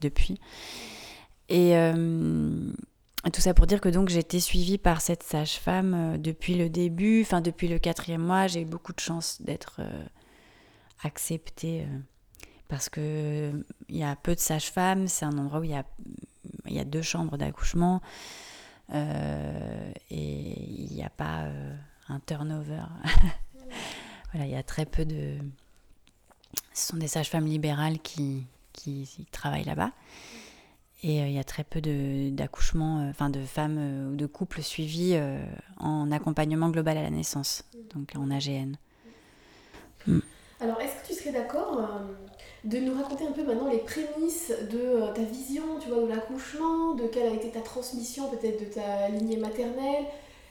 depuis. 0.00 0.40
Et 1.48 1.76
euh, 1.76 2.72
tout 3.30 3.40
ça 3.40 3.54
pour 3.54 3.66
dire 3.66 3.80
que 3.80 3.88
donc 3.88 4.08
j'ai 4.08 4.20
été 4.20 4.40
suivie 4.40 4.78
par 4.78 5.00
cette 5.00 5.22
sage-femme 5.22 5.94
euh, 5.94 6.18
depuis 6.18 6.54
le 6.54 6.68
début, 6.68 7.22
enfin 7.22 7.40
depuis 7.40 7.68
le 7.68 7.78
quatrième 7.78 8.22
mois. 8.22 8.46
J'ai 8.46 8.62
eu 8.62 8.66
beaucoup 8.66 8.92
de 8.92 9.00
chance 9.00 9.40
d'être 9.42 9.80
acceptée 11.02 11.86
parce 12.68 12.88
que 12.88 13.52
il 13.88 13.96
y 13.96 14.04
a 14.04 14.16
peu 14.16 14.34
de 14.34 14.40
sages-femmes. 14.40 15.08
C'est 15.08 15.24
un 15.24 15.38
endroit 15.38 15.60
où 15.60 15.64
il 15.64 15.70
y 15.70 15.74
a, 15.74 15.84
y 16.66 16.78
a 16.78 16.84
deux 16.84 17.02
chambres 17.02 17.36
d'accouchement. 17.36 18.00
Euh, 18.92 19.92
et 20.10 20.60
il 20.60 20.92
n'y 20.92 21.02
a 21.02 21.10
pas 21.10 21.42
euh, 21.44 21.74
un 22.08 22.20
turnover. 22.20 22.82
voilà, 24.32 24.46
il 24.46 24.52
y 24.52 24.56
a 24.56 24.62
très 24.62 24.86
peu 24.86 25.04
de. 25.04 25.38
Ce 26.72 26.88
sont 26.88 26.96
des 26.96 27.08
sages-femmes 27.08 27.46
libérales 27.46 27.98
qui, 27.98 28.46
qui, 28.72 29.08
travaillent 29.32 29.64
là-bas. 29.64 29.92
Et 31.02 31.20
euh, 31.20 31.26
il 31.26 31.32
y 31.32 31.38
a 31.38 31.44
très 31.44 31.64
peu 31.64 31.80
d'accouchements, 31.80 33.06
enfin 33.10 33.30
de 33.30 33.40
femmes 33.40 34.10
ou 34.12 34.16
de 34.16 34.26
couples 34.26 34.62
suivis 34.62 35.18
en 35.78 36.10
accompagnement 36.10 36.70
global 36.70 36.98
à 36.98 37.02
la 37.02 37.10
naissance, 37.10 37.64
donc 37.94 38.12
en 38.16 38.30
AGN. 38.30 38.76
Mm. 40.06 40.20
Alors, 40.60 40.80
est-ce 40.80 41.02
que 41.02 41.12
tu 41.12 41.14
serais 41.14 41.32
d'accord 41.32 41.86
de 42.66 42.78
nous 42.78 42.94
raconter 42.94 43.24
un 43.24 43.30
peu 43.30 43.44
maintenant 43.44 43.70
les 43.70 43.78
prémices 43.78 44.52
de 44.72 44.78
euh, 44.78 45.12
ta 45.12 45.22
vision, 45.22 45.62
tu 45.80 45.88
vois, 45.88 46.02
de 46.02 46.08
l'accouchement, 46.08 46.94
de 46.94 47.06
quelle 47.06 47.28
a 47.28 47.34
été 47.34 47.50
ta 47.50 47.60
transmission 47.60 48.28
peut-être 48.28 48.60
de 48.60 48.74
ta 48.74 49.08
lignée 49.08 49.36
maternelle? 49.36 50.04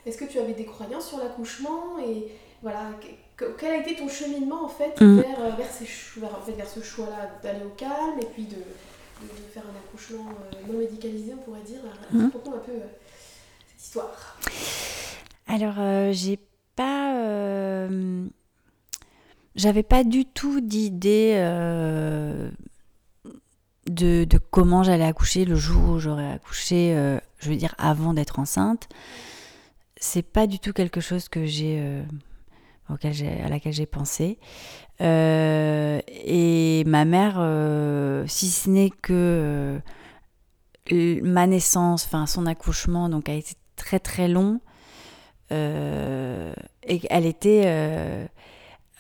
Est-ce 0.06 0.18
que 0.18 0.26
tu 0.26 0.40
avais 0.40 0.54
des 0.54 0.66
croyances 0.66 1.10
sur 1.10 1.18
l'accouchement? 1.18 2.00
Et 2.00 2.28
voilà, 2.62 2.92
quel 3.60 3.72
a 3.72 3.78
été 3.78 3.96
ton 3.96 4.08
cheminement 4.08 4.64
en 4.64 4.70
fait 4.70 5.00
mm. 5.02 5.20
vers, 5.20 5.40
euh, 5.42 5.50
vers, 5.58 5.70
ces, 5.70 5.86
vers, 6.20 6.34
en 6.36 6.42
fait, 6.42 6.54
vers 6.54 6.70
ce 6.70 6.82
choix-là 6.82 7.32
d'aller 7.44 7.66
au 7.66 7.76
calme 7.76 8.18
et 8.22 8.26
puis 8.26 8.44
de, 8.44 8.58
de, 9.22 9.28
faire 9.54 9.64
un 9.64 9.78
accouchement 9.78 10.30
euh, 10.30 10.72
non 10.72 10.80
médicalisé, 10.80 11.34
on 11.34 11.44
pourrait 11.44 11.62
dire. 11.62 11.80
Mm. 12.12 12.26
Raconte-nous 12.26 12.54
un 12.54 12.60
peu 12.60 12.74
cette 13.68 13.82
histoire. 13.82 14.38
Alors, 15.48 16.14
j'ai 16.14 16.40
pas 16.76 17.16
j'avais 19.56 19.84
pas 19.84 20.04
du 20.04 20.26
tout 20.26 20.60
d'idée 20.60 21.34
euh, 21.36 22.50
de, 23.90 24.28
comment 24.52 24.84
j'allais 24.84 25.06
accoucher 25.06 25.46
le 25.46 25.56
jour 25.56 25.92
où 25.92 26.00
j'aurais 26.00 26.30
accouché, 26.30 26.94
euh, 26.96 27.20
je 27.40 27.50
veux 27.50 27.56
dire 27.56 27.74
avant 27.78 28.14
d'être 28.14 28.40
enceinte. 28.40 28.90
C'est 29.98 30.24
pas 30.24 30.46
du 30.46 30.60
tout 30.60 30.74
quelque 30.74 31.00
chose 31.00 31.30
que 31.30 31.46
j'ai 31.46 31.80
euh, 31.80 32.04
à 32.90 33.50
laquelle 33.50 33.74
j'ai 33.74 33.86
pensé. 33.86 34.38
et 35.00 36.84
ma 36.86 37.06
mère, 37.06 37.36
si 38.28 38.50
ce 38.50 38.70
n'est 38.70 38.92
que 38.92 39.82
ma 40.92 41.48
naissance, 41.48 42.06
enfin 42.06 42.26
son 42.26 42.46
accouchement, 42.46 43.10
donc 43.10 43.30
a 43.30 43.34
été 43.34 43.54
très 43.76 44.00
très 44.00 44.28
long. 44.28 44.60
et 45.52 47.02
elle 47.10 47.26
était 47.26 48.26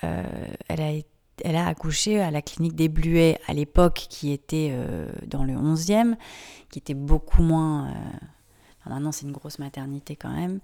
euh, 0.06 0.48
elle, 0.68 0.82
a, 0.82 0.92
elle 1.44 1.56
a 1.56 1.68
accouché 1.68 2.20
à 2.20 2.32
la 2.32 2.42
clinique 2.42 2.76
des 2.76 2.90
Bluets 2.90 3.38
à 3.48 3.54
l'époque, 3.54 4.08
qui 4.10 4.32
était 4.32 4.70
euh, 4.72 5.08
dans 5.28 5.44
le 5.44 5.54
11e, 5.54 6.16
qui 6.70 6.80
était 6.80 6.94
beaucoup 6.94 7.42
moins. 7.42 7.88
Euh, 7.88 8.90
maintenant, 8.90 9.12
c'est 9.12 9.26
une 9.26 9.32
grosse 9.32 9.60
maternité 9.60 10.16
quand 10.16 10.34
même 10.34 10.60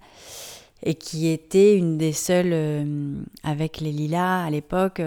et 0.82 0.94
qui 0.94 1.28
était 1.28 1.76
une 1.76 1.98
des 1.98 2.12
seules 2.12 3.26
avec 3.42 3.80
les 3.80 3.92
lilas 3.92 4.44
à 4.44 4.50
l'époque 4.50 5.00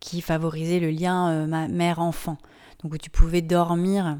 qui 0.00 0.20
favorisait 0.20 0.80
le 0.80 0.90
lien 0.90 1.46
mère-enfant. 1.68 2.38
Donc 2.82 2.94
où 2.94 2.98
tu 2.98 3.10
pouvais 3.10 3.42
dormir, 3.42 4.18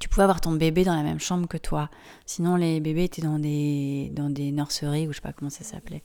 tu 0.00 0.08
pouvais 0.08 0.24
avoir 0.24 0.40
ton 0.40 0.52
bébé 0.52 0.84
dans 0.84 0.94
la 0.94 1.02
même 1.02 1.20
chambre 1.20 1.46
que 1.46 1.56
toi. 1.56 1.88
Sinon 2.26 2.56
les 2.56 2.80
bébés 2.80 3.04
étaient 3.04 3.22
dans 3.22 3.38
des, 3.38 4.10
dans 4.12 4.30
des 4.30 4.52
nurseries 4.52 5.06
ou 5.06 5.12
je 5.12 5.16
sais 5.16 5.22
pas 5.22 5.32
comment 5.32 5.50
ça 5.50 5.64
s'appelait. 5.64 6.02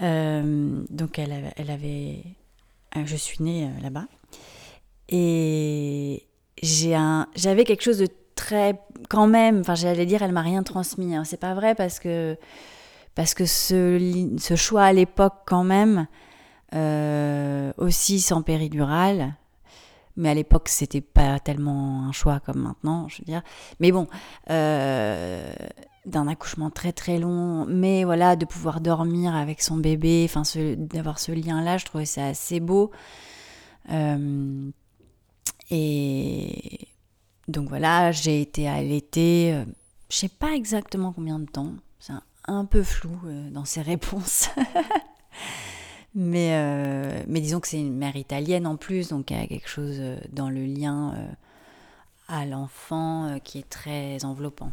Euh, 0.00 0.82
donc 0.88 1.18
elle 1.18 1.52
elle 1.56 1.70
avait, 1.70 2.22
euh, 2.96 3.02
je 3.04 3.16
suis 3.16 3.42
née 3.42 3.66
euh, 3.66 3.82
là-bas 3.82 4.06
et 5.08 6.26
j'avais 6.62 7.64
quelque 7.64 7.82
chose 7.82 7.98
de 7.98 8.08
très, 8.34 8.80
quand 9.08 9.26
même, 9.26 9.60
enfin 9.60 9.74
j'allais 9.74 10.06
dire, 10.06 10.22
elle 10.22 10.32
m'a 10.32 10.42
rien 10.42 10.62
transmis. 10.62 11.14
Hein. 11.14 11.24
C'est 11.24 11.40
pas 11.40 11.54
vrai 11.54 11.74
parce 11.74 11.98
que 11.98 12.36
parce 13.14 13.34
que 13.34 13.44
ce, 13.44 14.30
ce 14.38 14.56
choix 14.56 14.84
à 14.84 14.92
l'époque 14.92 15.34
quand 15.46 15.64
même, 15.64 16.06
aussi 17.78 18.20
sans 18.20 18.42
péridurale, 18.42 19.34
mais 20.16 20.30
à 20.30 20.34
l'époque 20.34 20.68
c'était 20.68 21.00
pas 21.00 21.40
tellement 21.40 22.04
un 22.08 22.12
choix 22.12 22.40
comme 22.40 22.60
maintenant, 22.60 23.08
je 23.08 23.18
veux 23.18 23.24
dire. 23.24 23.42
Mais 23.80 23.90
bon, 23.92 24.06
d'un 26.06 26.28
accouchement 26.28 26.70
très 26.70 26.92
très 26.92 27.18
long, 27.18 27.66
mais 27.66 28.04
voilà, 28.04 28.36
de 28.36 28.44
pouvoir 28.44 28.80
dormir 28.80 29.34
avec 29.34 29.62
son 29.62 29.76
bébé, 29.76 30.26
enfin 30.28 30.42
d'avoir 30.76 31.18
ce 31.18 31.32
lien-là, 31.32 31.78
je 31.78 31.84
trouvais 31.84 32.06
ça 32.06 32.26
assez 32.26 32.60
beau. 32.60 32.90
Euh, 33.90 34.70
et 35.70 36.88
donc 37.50 37.68
voilà, 37.68 38.12
j'ai 38.12 38.40
été 38.40 38.68
allaitée, 38.68 39.52
euh, 39.54 39.64
je 40.08 40.16
sais 40.16 40.28
pas 40.28 40.54
exactement 40.54 41.12
combien 41.12 41.38
de 41.38 41.46
temps, 41.46 41.72
c'est 41.98 42.12
un, 42.46 42.64
peu 42.64 42.82
flou 42.82 43.18
euh, 43.26 43.50
dans 43.50 43.64
ses 43.64 43.82
réponses. 43.82 44.48
mais, 46.14 47.24
mais 47.28 47.40
disons 47.40 47.60
que 47.60 47.68
c'est 47.68 47.80
une 47.80 47.96
mère 47.96 48.16
italienne 48.16 48.66
en 48.66 48.76
plus, 48.76 49.08
donc 49.08 49.30
il 49.30 49.36
y 49.36 49.40
a 49.40 49.46
quelque 49.46 49.68
chose 49.68 50.00
dans 50.32 50.50
le 50.50 50.64
lien 50.64 51.14
à 52.28 52.46
l'enfant 52.46 53.38
qui 53.44 53.58
est 53.58 53.68
très 53.68 54.24
enveloppant. 54.24 54.72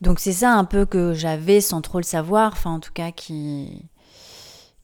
Donc 0.00 0.20
c'est 0.20 0.32
ça 0.32 0.52
un 0.52 0.64
peu 0.64 0.86
que 0.86 1.12
j'avais 1.12 1.60
sans 1.60 1.80
trop 1.80 1.98
le 1.98 2.04
savoir, 2.04 2.52
enfin 2.52 2.70
en 2.70 2.80
tout 2.80 2.92
cas 2.92 3.10
qui, 3.10 3.82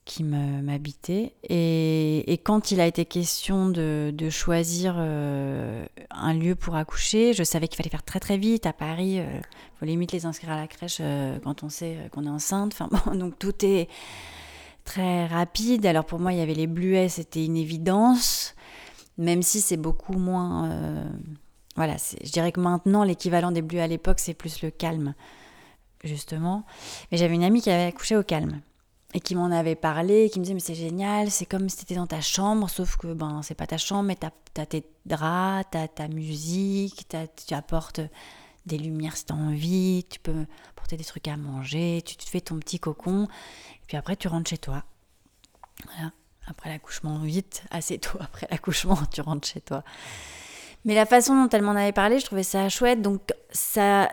qui 0.04 0.22
m'habitait. 0.22 1.34
Et, 1.44 2.32
et, 2.32 2.38
quand 2.38 2.70
il 2.70 2.80
a 2.80 2.86
été 2.86 3.06
question 3.06 3.68
de, 3.68 4.12
de 4.14 4.28
choisir 4.28 4.96
euh, 4.98 5.86
un 6.10 6.34
lieu 6.34 6.54
pour 6.54 6.76
accoucher, 6.76 7.32
je 7.32 7.42
savais 7.42 7.68
qu'il 7.68 7.78
fallait 7.78 7.90
faire 7.90 8.02
très 8.02 8.20
très 8.20 8.36
vite. 8.36 8.66
À 8.66 8.74
Paris, 8.74 9.14
il 9.14 9.20
euh, 9.20 9.40
faut 9.78 9.86
limite 9.86 10.12
les 10.12 10.26
inscrire 10.26 10.50
à 10.50 10.56
la 10.56 10.66
crèche 10.66 10.98
euh, 11.00 11.38
quand 11.42 11.62
on 11.62 11.70
sait 11.70 11.96
qu'on 12.12 12.26
est 12.26 12.30
enceinte. 12.30 12.74
Enfin 12.74 12.88
bon, 13.06 13.14
donc 13.14 13.38
tout 13.38 13.64
est 13.64 13.88
très 14.84 15.26
rapide. 15.26 15.86
Alors 15.86 16.04
pour 16.04 16.20
moi, 16.20 16.32
il 16.34 16.38
y 16.38 16.42
avait 16.42 16.54
les 16.54 16.66
bluets, 16.66 17.08
c'était 17.08 17.44
une 17.44 17.56
évidence, 17.56 18.54
même 19.16 19.42
si 19.42 19.62
c'est 19.62 19.78
beaucoup 19.78 20.18
moins. 20.18 21.08
voilà, 21.76 21.96
je 22.22 22.30
dirais 22.30 22.52
que 22.52 22.60
maintenant, 22.60 23.04
l'équivalent 23.04 23.52
des 23.52 23.62
bluets 23.62 23.80
à 23.80 23.86
l'époque, 23.86 24.20
c'est 24.20 24.34
plus 24.34 24.60
le 24.60 24.70
calme, 24.70 25.14
justement. 26.04 26.66
Mais 27.10 27.16
j'avais 27.16 27.34
une 27.34 27.44
amie 27.44 27.62
qui 27.62 27.70
avait 27.70 27.86
accouché 27.86 28.16
au 28.16 28.22
calme 28.22 28.60
et 29.14 29.20
qui 29.20 29.36
m'en 29.36 29.50
avait 29.52 29.76
parlé, 29.76 30.28
qui 30.28 30.40
me 30.40 30.44
disait 30.44 30.54
mais 30.54 30.60
c'est 30.60 30.74
génial, 30.74 31.30
c'est 31.30 31.46
comme 31.46 31.68
si 31.68 31.76
tu 31.76 31.82
étais 31.84 31.94
dans 31.94 32.08
ta 32.08 32.20
chambre, 32.20 32.68
sauf 32.68 32.96
que 32.96 33.12
ben 33.12 33.42
c'est 33.42 33.54
pas 33.54 33.68
ta 33.68 33.78
chambre, 33.78 34.02
mais 34.02 34.16
tu 34.16 34.26
as, 34.60 34.66
tes 34.66 34.84
draps, 35.06 35.70
tu 35.70 35.78
as 35.78 35.86
ta 35.86 36.08
musique, 36.08 37.06
tu 37.46 37.54
apportes 37.54 38.00
des 38.66 38.76
lumières 38.76 39.16
si 39.16 39.26
tu 39.26 39.32
as 39.32 39.36
envie, 39.36 40.04
tu 40.10 40.18
peux 40.18 40.46
apporter 40.70 40.96
des 40.96 41.04
trucs 41.04 41.28
à 41.28 41.36
manger, 41.36 42.02
tu 42.04 42.16
te 42.16 42.28
fais 42.28 42.40
ton 42.40 42.58
petit 42.58 42.80
cocon, 42.80 43.24
et 43.24 43.86
puis 43.86 43.96
après 43.96 44.16
tu 44.16 44.26
rentres 44.26 44.50
chez 44.50 44.58
toi. 44.58 44.82
Voilà. 45.84 46.10
Après 46.46 46.68
l'accouchement, 46.68 47.20
vite, 47.20 47.64
assez 47.70 47.98
tôt 47.98 48.18
après 48.20 48.48
l'accouchement, 48.50 48.98
tu 49.12 49.20
rentres 49.20 49.46
chez 49.46 49.60
toi. 49.60 49.84
Mais 50.84 50.94
la 50.94 51.06
façon 51.06 51.40
dont 51.40 51.48
elle 51.48 51.62
m'en 51.62 51.70
avait 51.70 51.92
parlé, 51.92 52.18
je 52.18 52.26
trouvais 52.26 52.42
ça 52.42 52.68
chouette. 52.68 53.00
Donc 53.00 53.32
ça, 53.50 54.10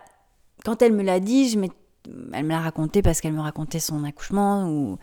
quand 0.63 0.81
elle 0.81 0.93
me 0.93 1.03
l'a 1.03 1.19
dit, 1.19 1.49
je 1.49 1.59
m'étais 1.59 1.75
elle 2.33 2.45
me 2.45 2.49
l'a 2.49 2.59
raconté 2.59 3.01
parce 3.01 3.21
qu'elle 3.21 3.33
me 3.33 3.41
racontait 3.41 3.79
son 3.79 4.03
accouchement. 4.03 4.67
Ou... 4.69 4.97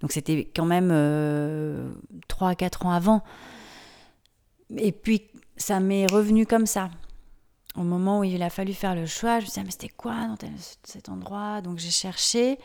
Donc 0.00 0.12
c'était 0.12 0.50
quand 0.54 0.66
même 0.66 0.90
euh, 0.92 1.92
3 2.28 2.50
à 2.50 2.54
4 2.54 2.86
ans 2.86 2.90
avant. 2.90 3.22
Et 4.76 4.92
puis 4.92 5.22
ça 5.56 5.80
m'est 5.80 6.06
revenu 6.06 6.46
comme 6.46 6.66
ça. 6.66 6.90
Au 7.76 7.82
moment 7.82 8.20
où 8.20 8.24
il 8.24 8.42
a 8.42 8.50
fallu 8.50 8.72
faire 8.72 8.94
le 8.94 9.06
choix, 9.06 9.40
je 9.40 9.46
me 9.46 9.50
dit, 9.50 9.58
ah, 9.58 9.64
mais 9.64 9.70
c'était 9.70 9.88
quoi 9.88 10.26
dans 10.26 10.36
cet 10.84 11.08
endroit? 11.08 11.60
Donc 11.60 11.78
j'ai 11.78 11.90
cherché. 11.90 12.58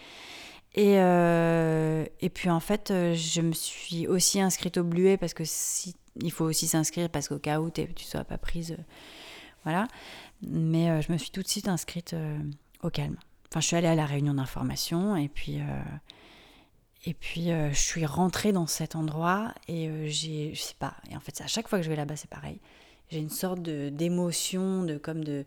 Et, 0.75 0.99
euh, 0.99 2.05
et 2.19 2.29
puis 2.29 2.49
en 2.49 2.59
fait, 2.59 2.91
euh, 2.91 3.15
je 3.15 3.41
me 3.41 3.53
suis 3.53 4.07
aussi 4.07 4.39
inscrite 4.39 4.77
au 4.77 4.83
Bluet 4.83 5.17
parce 5.17 5.33
que 5.33 5.43
si, 5.45 5.95
il 6.21 6.31
faut 6.31 6.45
aussi 6.45 6.67
s'inscrire 6.67 7.09
parce 7.09 7.27
qu'au 7.27 7.39
cas 7.39 7.59
où 7.59 7.71
tu 7.71 7.81
ne 7.81 7.87
sois 7.97 8.23
pas 8.23 8.37
prise. 8.37 8.73
Euh, 8.73 8.83
voilà. 9.63 9.87
Mais 10.47 11.01
je 11.01 11.11
me 11.11 11.17
suis 11.17 11.31
tout 11.31 11.41
de 11.41 11.47
suite 11.47 11.67
inscrite 11.67 12.15
au 12.81 12.89
calme. 12.89 13.17
Enfin, 13.51 13.61
je 13.61 13.67
suis 13.67 13.75
allée 13.75 13.87
à 13.87 13.95
la 13.95 14.05
réunion 14.05 14.35
d'information 14.35 15.15
et 15.15 15.27
puis, 15.27 15.59
euh, 15.59 15.81
et 17.05 17.15
puis 17.15 17.51
euh, 17.51 17.71
je 17.71 17.79
suis 17.79 18.05
rentrée 18.05 18.51
dans 18.51 18.67
cet 18.67 18.95
endroit 18.95 19.53
et 19.67 19.89
euh, 19.89 20.05
j'ai, 20.07 20.53
je 20.53 20.61
sais 20.61 20.75
pas, 20.77 20.93
et 21.09 21.15
en 21.15 21.19
fait, 21.19 21.41
à 21.41 21.47
chaque 21.47 21.67
fois 21.67 21.79
que 21.79 21.83
je 21.83 21.89
vais 21.89 21.95
là-bas, 21.95 22.15
c'est 22.15 22.29
pareil. 22.29 22.59
J'ai 23.09 23.17
une 23.17 23.31
sorte 23.31 23.63
de, 23.63 23.89
d'émotion, 23.89 24.83
de, 24.83 24.99
comme 24.99 25.23
de, 25.23 25.45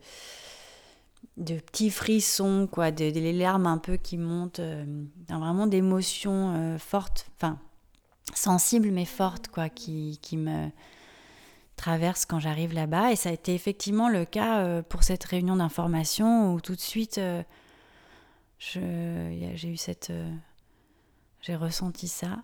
de 1.36 1.60
petits 1.60 1.90
frissons, 1.90 2.68
quoi, 2.70 2.90
des 2.90 3.32
larmes 3.32 3.68
un 3.68 3.78
peu 3.78 3.96
qui 3.96 4.18
montent, 4.18 4.60
vraiment 5.28 5.68
d'émotions 5.68 6.76
fortes, 6.80 7.26
enfin, 7.36 7.60
sensibles 8.34 8.90
mais 8.90 9.04
fortes, 9.04 9.46
quoi, 9.46 9.68
qui, 9.68 10.18
qui 10.22 10.36
me 10.36 10.70
traversent 11.76 12.26
quand 12.26 12.40
j'arrive 12.40 12.74
là-bas. 12.74 13.12
Et 13.12 13.16
ça 13.16 13.28
a 13.28 13.32
été 13.32 13.54
effectivement 13.54 14.08
le 14.08 14.24
cas 14.24 14.82
pour 14.82 15.04
cette 15.04 15.22
réunion 15.22 15.54
d'information 15.54 16.54
où 16.54 16.60
tout 16.60 16.74
de 16.74 16.80
suite 16.80 17.20
j'ai 18.62 19.68
eu 19.68 19.76
cette. 19.76 20.10
Euh, 20.10 20.30
j'ai 21.40 21.56
ressenti 21.56 22.08
ça. 22.08 22.38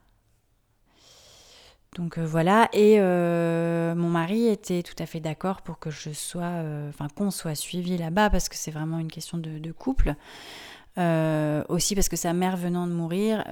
Donc 1.96 2.18
euh, 2.18 2.26
voilà, 2.26 2.68
et 2.72 2.96
euh, 2.98 3.94
mon 3.94 4.08
mari 4.08 4.46
était 4.48 4.82
tout 4.82 4.94
à 4.98 5.06
fait 5.06 5.20
d'accord 5.20 5.62
pour 5.62 5.78
que 5.78 5.90
je 5.90 6.10
sois, 6.10 6.62
enfin 6.88 7.08
qu'on 7.08 7.30
soit 7.30 7.54
suivi 7.54 7.96
là-bas 7.96 8.28
parce 8.28 8.48
que 8.48 8.56
c'est 8.56 8.70
vraiment 8.70 8.98
une 8.98 9.10
question 9.10 9.38
de, 9.38 9.72
couple. 9.72 10.14
aussi 11.68 11.94
parce 11.94 12.10
que 12.10 12.16
sa 12.16 12.34
mère 12.34 12.58
venant 12.58 12.86
de 12.86 12.92
mourir, 12.92 13.42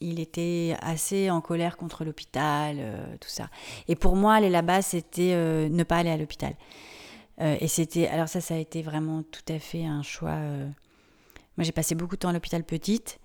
il 0.00 0.18
était 0.18 0.76
assez 0.82 1.30
en 1.30 1.40
colère 1.40 1.76
contre 1.76 2.04
l'hôpital, 2.04 2.78
tout 3.20 3.28
ça. 3.28 3.48
Et 3.86 3.94
pour 3.94 4.16
moi, 4.16 4.34
aller 4.34 4.50
là-bas, 4.50 4.82
c'était 4.82 5.36
ne 5.70 5.82
pas 5.84 5.98
aller 5.98 6.10
à 6.10 6.16
l'hôpital. 6.16 6.54
et 7.38 7.68
c'était, 7.68 8.08
alors 8.08 8.28
ça, 8.28 8.40
ça 8.40 8.54
a 8.54 8.58
été 8.58 8.82
vraiment 8.82 9.22
tout 9.22 9.52
à 9.52 9.60
fait 9.60 9.84
un 9.84 10.02
choix 10.02 10.38
moi, 11.56 11.64
j'ai 11.64 11.72
passé 11.72 11.94
beaucoup 11.94 12.16
de 12.16 12.20
temps 12.20 12.30
à 12.30 12.32
l'hôpital 12.32 12.64
petite 12.64 13.20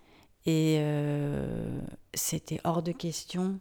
et 0.46 0.78
euh, 0.80 1.80
c'était 2.14 2.60
hors 2.64 2.84
de 2.84 2.92
question 2.92 3.60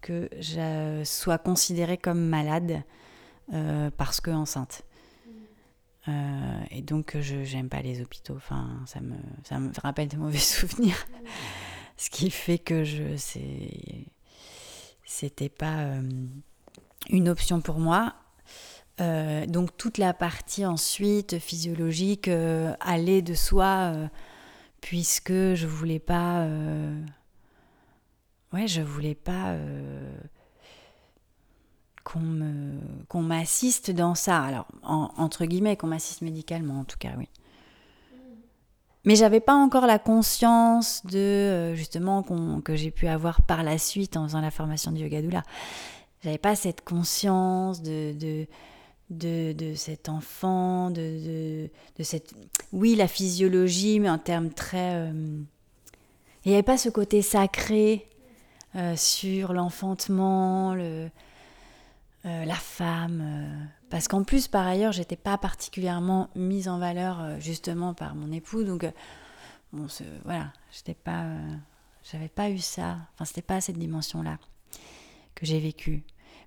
que 0.00 0.28
je 0.38 1.02
sois 1.04 1.38
considérée 1.38 1.98
comme 1.98 2.20
malade 2.20 2.82
euh, 3.52 3.90
parce 3.96 4.20
que 4.20 4.30
enceinte. 4.30 4.84
Euh, 6.06 6.60
et 6.70 6.80
donc, 6.80 7.16
je 7.20 7.36
n'aime 7.54 7.68
pas 7.68 7.82
les 7.82 8.00
hôpitaux. 8.00 8.36
Enfin, 8.36 8.80
ça 8.86 9.00
me, 9.00 9.16
ça 9.44 9.58
me 9.58 9.70
rappelle 9.82 10.08
de 10.08 10.16
mauvais 10.16 10.38
souvenirs. 10.38 11.06
Ce 11.96 12.08
qui 12.10 12.30
fait 12.30 12.58
que 12.58 12.84
je 12.84 13.16
c'était 15.04 15.48
pas 15.48 15.94
une 17.08 17.28
option 17.28 17.60
pour 17.60 17.80
moi. 17.80 18.14
Euh, 19.00 19.46
donc 19.46 19.76
toute 19.76 19.96
la 19.98 20.12
partie 20.12 20.66
ensuite 20.66 21.38
physiologique 21.38 22.26
euh, 22.26 22.74
allait 22.80 23.22
de 23.22 23.34
soi 23.34 23.92
euh, 23.94 24.08
puisque 24.80 25.32
je 25.32 25.66
voulais 25.68 26.00
pas 26.00 26.48
ouais 28.52 28.66
je 28.66 28.80
voulais 28.80 29.14
pas 29.14 29.56
qu'on 32.02 32.80
qu'on 33.08 33.22
m'assiste 33.22 33.92
dans 33.92 34.16
ça. 34.16 34.40
Alors 34.40 34.66
entre 34.82 35.44
guillemets 35.44 35.76
qu'on 35.76 35.88
m'assiste 35.88 36.22
médicalement 36.22 36.80
en 36.80 36.84
tout 36.84 36.98
cas 36.98 37.12
oui. 37.18 37.28
Mais 39.04 39.14
j'avais 39.14 39.40
pas 39.40 39.54
encore 39.54 39.86
la 39.86 39.98
conscience 39.98 41.06
de 41.06 41.72
justement 41.74 42.24
que 42.62 42.74
j'ai 42.74 42.90
pu 42.90 43.06
avoir 43.06 43.42
par 43.42 43.62
la 43.62 43.78
suite 43.78 44.16
en 44.16 44.24
faisant 44.24 44.40
la 44.40 44.50
formation 44.50 44.90
de 44.90 44.98
yoga 44.98 45.22
doula. 45.22 45.44
J'avais 46.24 46.38
pas 46.38 46.56
cette 46.56 46.84
conscience 46.84 47.80
de 47.80 48.12
de, 48.12 48.46
cet 49.74 50.08
enfant, 50.08 50.90
de, 50.90 51.68
de, 51.96 52.02
cette... 52.02 52.34
Oui, 52.72 52.94
la 52.94 53.08
physiologie, 53.08 54.00
mais 54.00 54.10
en 54.10 54.18
termes 54.18 54.50
très... 54.50 54.94
Euh, 54.94 55.40
il 56.44 56.48
n'y 56.50 56.54
avait 56.54 56.62
pas 56.62 56.78
ce 56.78 56.88
côté 56.88 57.22
sacré 57.22 58.08
euh, 58.76 58.96
sur 58.96 59.52
l'enfantement, 59.52 60.74
le, 60.74 61.10
euh, 62.26 62.44
la 62.44 62.54
femme. 62.54 63.68
parce 63.90 64.08
qu'en 64.08 64.24
plus, 64.24 64.48
par 64.48 64.66
ailleurs, 64.66 64.92
j'étais 64.92 65.16
pas 65.16 65.38
particulièrement 65.38 66.28
mise 66.36 66.68
en 66.68 66.78
valeur 66.78 67.40
justement 67.40 67.94
par 67.94 68.14
mon 68.14 68.30
époux. 68.30 68.62
Donc, 68.62 68.86
bon, 69.72 69.86
voilà, 70.24 70.52
j'étais 70.70 70.94
pas... 70.94 71.24
j'avais 72.10 72.28
pas 72.28 72.50
eu 72.50 72.58
ça. 72.58 72.98
Enfin, 73.14 73.24
c'était 73.24 73.42
pas 73.42 73.60
cette 73.60 73.78
dimension-là 73.78 74.38
que 75.34 75.46
j'ai 75.46 75.60
vécue. 75.60 76.02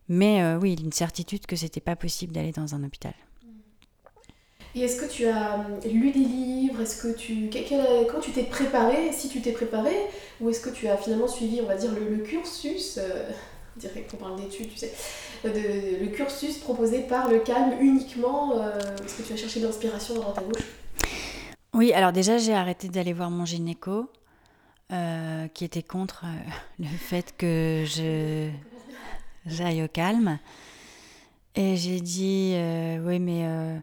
Mais 0.10 0.42
euh, 0.42 0.58
oui, 0.60 0.76
une 0.82 0.92
certitude 0.92 1.46
que 1.46 1.56
c'était 1.56 1.80
pas 1.80 1.96
possible 1.96 2.34
d'aller 2.34 2.52
dans 2.52 2.76
un 2.76 2.84
hôpital. 2.84 3.14
Et 4.74 4.82
est-ce 4.82 5.02
que 5.02 5.12
tu 5.12 5.26
as 5.28 5.60
euh, 5.60 5.90
lu 5.90 6.12
des 6.12 6.20
livres? 6.20 6.82
Est-ce 6.82 7.02
que 7.02 7.18
tu 7.18 7.50
quand 8.12 8.20
tu 8.22 8.32
t'es 8.32 8.44
préparé, 8.44 9.12
si 9.12 9.30
tu 9.30 9.42
t'es 9.42 9.52
préparé, 9.52 9.96
ou 10.40 10.50
est-ce 10.50 10.62
que 10.62 10.70
tu 10.70 10.88
as 10.88 10.98
finalement 10.98 11.28
suivi, 11.28 11.60
on 11.62 11.66
va 11.66 11.76
dire, 11.76 11.92
le, 11.92 12.18
cursus, 12.18 12.98
euh, 12.98 13.30
on 13.76 13.80
dirait 13.80 14.06
qu'on 14.10 14.18
parle 14.18 14.38
d'études, 14.38 14.70
tu 14.70 14.78
sais, 14.78 14.94
le 15.44 16.08
cursus 16.08 16.58
proposé 16.58 17.02
par 17.02 17.30
le 17.30 17.40
calme 17.40 17.74
uniquement 17.82 18.54
Est-ce 19.04 19.18
que 19.18 19.28
tu 19.28 19.34
as 19.34 19.38
cherché 19.38 19.60
de 19.60 19.66
l'inspiration 19.66 20.16
dans 20.16 20.32
ta 20.32 20.42
gauche? 20.42 20.64
Oui, 21.74 21.94
alors 21.94 22.12
déjà 22.12 22.38
j'ai 22.38 22.54
arrêté 22.54 22.90
d'aller 22.90 23.14
voir 23.14 23.32
mon 23.32 23.46
gynéco, 23.46 24.10
qui 24.90 25.66
était 25.66 25.84
contre 25.84 26.26
le 26.80 26.86
fait 26.86 27.34
que 27.38 27.84
je 27.86 28.52
j'aille 29.46 29.84
au 29.84 29.88
calme. 29.88 30.40
Et 31.56 31.76
j'ai 31.76 32.00
dit, 32.00 32.54
euh, 32.56 33.06
oui, 33.06 33.20
mais 33.20 33.46
euh, 33.46 33.78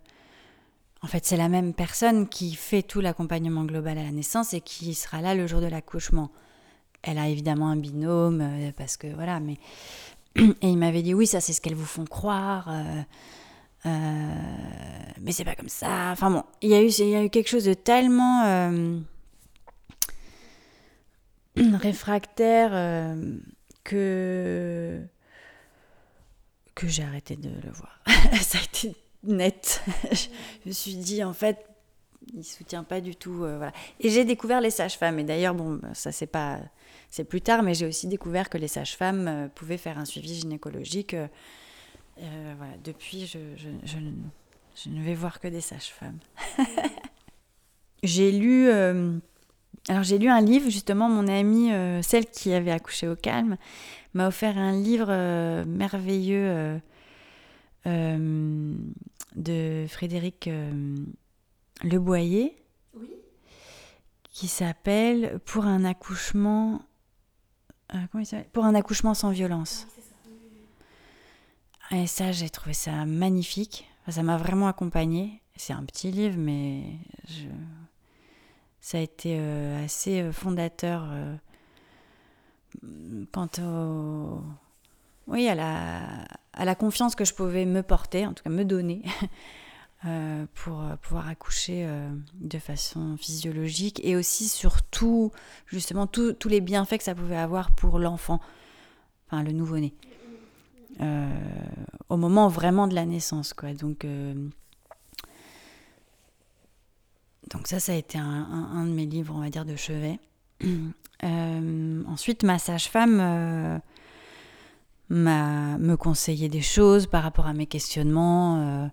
en 1.03 1.07
fait, 1.07 1.27
c'est 1.27 1.37
la 1.37 1.49
même 1.49 1.75
personne 1.75 2.29
qui 2.29 2.55
fait 2.55 2.83
tout 2.83 3.01
l'accompagnement 3.01 3.65
global 3.65 3.99
à 3.99 4.03
la 4.03 4.11
naissance 4.11 4.55
et 4.55 4.61
qui 4.61 4.95
sera 4.95 5.21
là 5.21 5.35
le 5.35 5.47
jour 5.47 5.61
de 5.61 5.67
l'accouchement. 5.67 6.31
Elle 7.03 7.19
a 7.19 7.29
évidemment 7.29 7.69
un 7.69 7.77
binôme, 7.77 8.41
euh, 8.41 8.73
parce 8.77 8.97
que 8.97 9.07
voilà, 9.09 9.41
mais. 9.41 9.59
Et 10.63 10.69
il 10.69 10.79
m'avait 10.79 11.03
dit, 11.03 11.15
oui, 11.15 11.27
ça, 11.27 11.41
c'est 11.41 11.53
ce 11.53 11.61
qu'elles 11.61 11.75
vous 11.75 11.85
font 11.85 12.05
croire. 12.05 12.71
mais 13.85 15.33
c'est 15.33 15.45
pas 15.45 15.57
comme 15.57 15.69
ça. 15.69 16.11
Enfin 16.13 16.31
bon, 16.31 16.45
il 16.63 16.71
y 16.71 16.75
il 16.75 17.09
y 17.09 17.17
a 17.17 17.25
eu 17.25 17.31
quelque 17.31 17.49
chose 17.49 17.65
de 17.65 17.75
tellement 17.75 18.45
réfractaire 21.57 23.17
que 23.85 25.03
que 26.79 26.87
j'ai 26.87 27.03
arrêté 27.03 27.35
de 27.37 27.49
le 27.49 27.73
voir. 27.73 28.01
ça 28.41 28.59
a 28.59 28.63
été 28.63 28.95
net. 29.25 29.83
je 30.13 30.29
me 30.69 30.73
suis 30.73 30.95
dit, 30.95 31.25
en 31.25 31.33
fait, 31.33 31.59
il 32.33 32.45
soutient 32.45 32.85
pas 32.85 33.01
du 33.01 33.17
tout. 33.17 33.43
euh, 33.43 33.57
voilà. 33.57 33.73
Et 33.99 34.11
j'ai 34.11 34.25
découvert 34.25 34.61
les 34.61 34.71
sages-femmes. 34.71 35.19
Et 35.19 35.25
d'ailleurs, 35.25 35.55
bon, 35.55 35.81
ça 35.93 36.13
c'est 36.13 36.29
pas, 36.29 36.61
c'est 37.11 37.25
plus 37.25 37.41
tard, 37.41 37.65
mais 37.65 37.75
j'ai 37.75 37.87
aussi 37.87 38.07
découvert 38.07 38.49
que 38.49 38.59
les 38.59 38.69
sages-femmes 38.69 39.27
euh, 39.29 39.49
pouvaient 39.49 39.77
faire 39.77 39.99
un 39.99 40.05
suivi 40.05 40.37
gynécologique. 40.37 41.15
euh, 41.15 41.27
voilà. 42.57 42.75
Depuis, 42.85 43.27
je, 43.27 43.39
je, 43.57 43.99
ne- 44.91 45.03
vais 45.03 45.15
voir 45.15 45.41
que 45.41 45.49
des 45.49 45.61
sages-femmes. 45.61 46.19
j'ai 48.05 48.31
lu. 48.31 48.71
alors 48.71 50.05
j'ai 50.05 50.19
lu 50.19 50.29
un 50.29 50.41
livre, 50.41 50.71
justement, 50.71 51.09
mon 51.09 51.27
amie, 51.27 51.71
celle 52.05 52.27
qui 52.27 52.53
avait 52.53 52.71
accouché 52.71 53.09
au 53.09 53.17
calme, 53.17 53.57
m'a 54.19 54.27
offert 54.27 54.59
un 54.59 54.73
livre 54.73 55.07
euh, 55.11 55.65
merveilleux 55.65 56.49
euh, 56.49 56.79
euh, 57.87 58.75
de 59.37 59.87
Frédéric 59.89 60.51
Leboyer 61.85 62.61
Oui. 62.95 63.11
qui 64.25 64.49
s'appelle 64.49 65.39
Pour 65.45 65.67
un 65.67 65.85
accouchement. 65.85 66.83
comment 67.89 68.23
il 68.23 68.27
s'appelle? 68.27 68.51
Pour 68.53 68.65
un 68.65 68.75
accouchement 68.75 69.15
sans 69.15 69.31
violence. 69.31 69.87
ça. 71.91 71.97
Et 71.97 72.09
ça, 72.09 72.33
j'ai 72.33 72.51
trouvé 72.51 72.73
ça 72.75 73.07
magnifique. 73.07 73.89
Enfin, 74.03 74.11
ça 74.13 74.23
m'a 74.25 74.37
vraiment 74.37 74.67
accompagnée. 74.67 75.41
C'est 75.55 75.73
un 75.73 75.85
petit 75.85 76.11
livre, 76.11 76.39
mais 76.39 76.83
je... 77.29 77.47
ça 78.81 78.99
a 78.99 79.01
été 79.01 79.39
assez 79.85 80.33
fondateur 80.33 81.09
quant 83.33 83.49
au... 83.61 84.41
Oui, 85.27 85.47
à 85.49 85.55
la... 85.55 86.25
à 86.53 86.65
la 86.65 86.75
confiance 86.75 87.15
que 87.15 87.25
je 87.25 87.35
pouvais 87.35 87.65
me 87.67 87.83
porter, 87.83 88.27
en 88.27 88.33
tout 88.33 88.43
cas 88.43 88.51
me 88.51 88.65
donner, 88.65 89.03
euh, 90.07 90.47
pour 90.55 90.81
euh, 90.83 90.97
pouvoir 90.97 91.29
accoucher 91.29 91.85
euh, 91.87 92.09
de 92.35 92.59
façon 92.59 93.17
physiologique 93.19 94.01
et 94.05 94.17
aussi 94.17 94.49
surtout, 94.49 95.31
justement, 95.67 96.07
tous 96.07 96.37
les 96.49 96.61
bienfaits 96.61 96.99
que 96.99 97.05
ça 97.05 97.15
pouvait 97.15 97.37
avoir 97.37 97.73
pour 97.73 97.99
l'enfant, 97.99 98.41
enfin 99.27 99.43
le 99.43 99.53
nouveau-né 99.53 99.95
au 102.09 102.17
moment 102.17 102.49
vraiment 102.49 102.89
de 102.89 102.95
la 102.97 103.05
naissance. 103.07 103.53
Quoi. 103.55 103.73
Donc, 103.73 104.05
donc 107.51 107.67
ça, 107.69 107.79
ça 107.79 107.93
a 107.93 107.95
été 107.95 108.19
un, 108.19 108.25
un- 108.25 108.71
un 108.79 108.85
de 108.85 108.91
mes 108.91 109.07
livres, 109.07 109.33
on 109.37 109.41
va 109.41 109.49
dire, 109.51 109.65
de 109.65 109.77
chevet. 109.77 110.19
Euh, 111.25 112.03
ensuite, 112.07 112.43
ma 112.45 112.59
sage-femme 112.59 113.19
euh, 113.21 113.79
m'a 115.09 115.79
me 115.79 115.97
conseillé 115.97 116.49
des 116.49 116.61
choses 116.63 117.07
par 117.07 117.23
rapport 117.23 117.47
à 117.47 117.53
mes 117.53 117.67
questionnements. 117.67 118.91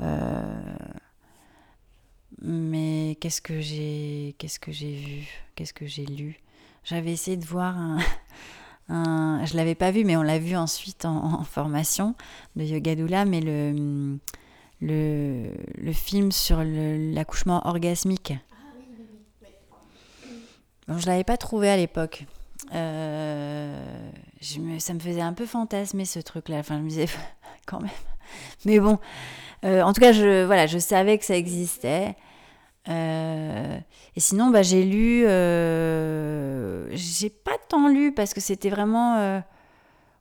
euh, 0.00 0.60
mais 2.40 3.16
qu'est-ce 3.20 3.40
que 3.40 3.60
j'ai 3.60 4.34
que 4.38 4.70
vu 4.70 5.28
Qu'est-ce 5.54 5.72
que 5.74 5.86
j'ai 5.86 6.06
lu? 6.06 6.38
J'avais 6.84 7.12
essayé 7.12 7.36
de 7.36 7.44
voir 7.46 7.78
un, 7.78 7.98
un- 8.88 9.44
je 9.44 9.56
l'avais 9.56 9.76
pas 9.76 9.90
vu, 9.92 10.04
mais 10.04 10.16
on 10.16 10.22
l'a 10.22 10.38
vu 10.38 10.56
ensuite 10.56 11.04
en, 11.04 11.44
formation 11.44 12.14
de 12.56 12.64
Yoga 12.64 12.96
Doula, 12.96 13.24
mais 13.24 13.40
le, 13.40 14.18
le, 14.80 15.50
le 15.78 15.92
film 15.92 16.32
sur 16.32 16.62
l'accouchement 16.64 17.64
orgasmique. 17.68 18.32
Ah 18.50 18.56
oui, 18.76 18.84
oui, 18.98 19.06
oui. 19.42 19.48
oui. 19.48 20.36
Je 20.98 21.06
l'avais 21.06 21.24
pas 21.24 21.36
trouvé 21.36 21.68
à 21.68 21.76
l'époque. 21.76 22.26
Euh, 22.74 23.84
ça 24.40 24.94
me 24.94 25.00
faisait 25.00 25.20
un 25.20 25.32
peu 25.32 25.46
fantasmer 25.46 26.04
ce 26.04 26.20
truc-là. 26.20 26.58
Enfin, 26.58 26.78
je 26.78 26.82
me 26.82 26.88
disais 26.88 27.06
quand 27.66 27.80
même. 27.80 27.90
Mais 28.64 28.78
bon, 28.80 28.98
euh, 29.64 29.82
en 29.82 29.92
tout 29.92 30.00
cas, 30.00 30.12
je, 30.12 30.44
voilà, 30.44 30.66
je 30.66 30.78
savais 30.78 31.18
que 31.18 31.24
ça 31.24 31.36
existait. 31.36 32.16
Euh, 32.88 33.78
et 34.16 34.20
sinon, 34.20 34.50
bah, 34.50 34.62
j'ai 34.62 34.84
lu. 34.84 35.20
j'ai 36.96 37.30
pas 37.30 37.56
tant 37.68 37.88
lu 37.88 38.12
parce 38.12 38.34
que 38.34 38.40
c'était 38.40 38.70
vraiment. 38.70 39.42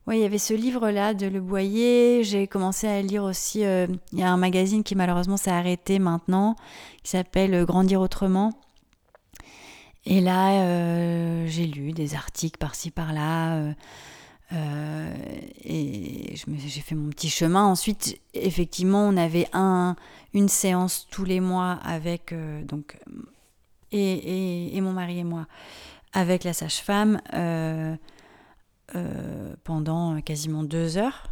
ouais, 0.07 0.17
il 0.17 0.21
y 0.21 0.25
avait 0.25 0.37
ce 0.37 0.53
livre-là 0.53 1.13
de 1.13 1.27
Le 1.27 1.39
Boyer. 1.39 2.23
J'ai 2.23 2.47
commencé 2.47 2.87
à 2.87 3.01
lire 3.01 3.23
aussi. 3.23 3.61
Il 3.61 4.19
y 4.19 4.23
a 4.23 4.29
un 4.29 4.37
magazine 4.37 4.83
qui 4.83 4.95
malheureusement 4.95 5.37
s'est 5.37 5.51
arrêté 5.51 5.99
maintenant, 5.99 6.55
qui 7.03 7.11
s'appelle 7.11 7.65
Grandir 7.65 8.01
autrement. 8.01 8.51
Et 10.05 10.19
là, 10.21 10.63
euh, 10.63 11.45
j'ai 11.47 11.67
lu 11.67 11.91
des 11.93 12.15
articles 12.15 12.57
par-ci 12.57 12.91
par-là. 12.91 13.55
euh, 13.57 13.73
euh, 14.53 15.13
et 15.63 16.35
j'ai 16.35 16.81
fait 16.81 16.95
mon 16.95 17.09
petit 17.09 17.29
chemin. 17.29 17.63
Ensuite, 17.65 18.19
effectivement, 18.33 19.07
on 19.07 19.15
avait 19.15 19.47
un, 19.53 19.95
une 20.33 20.49
séance 20.49 21.07
tous 21.09 21.23
les 21.23 21.39
mois 21.39 21.79
avec 21.83 22.33
donc 22.65 22.97
et, 23.93 24.75
et- 24.75 24.81
mon 24.81 24.91
mari 24.93 25.19
et 25.19 25.23
moi 25.23 25.47
avec 26.13 26.43
la 26.43 26.51
sage-femme 26.53 27.21
pendant 29.63 30.19
quasiment 30.21 30.63
deux 30.63 30.97
heures. 30.97 31.27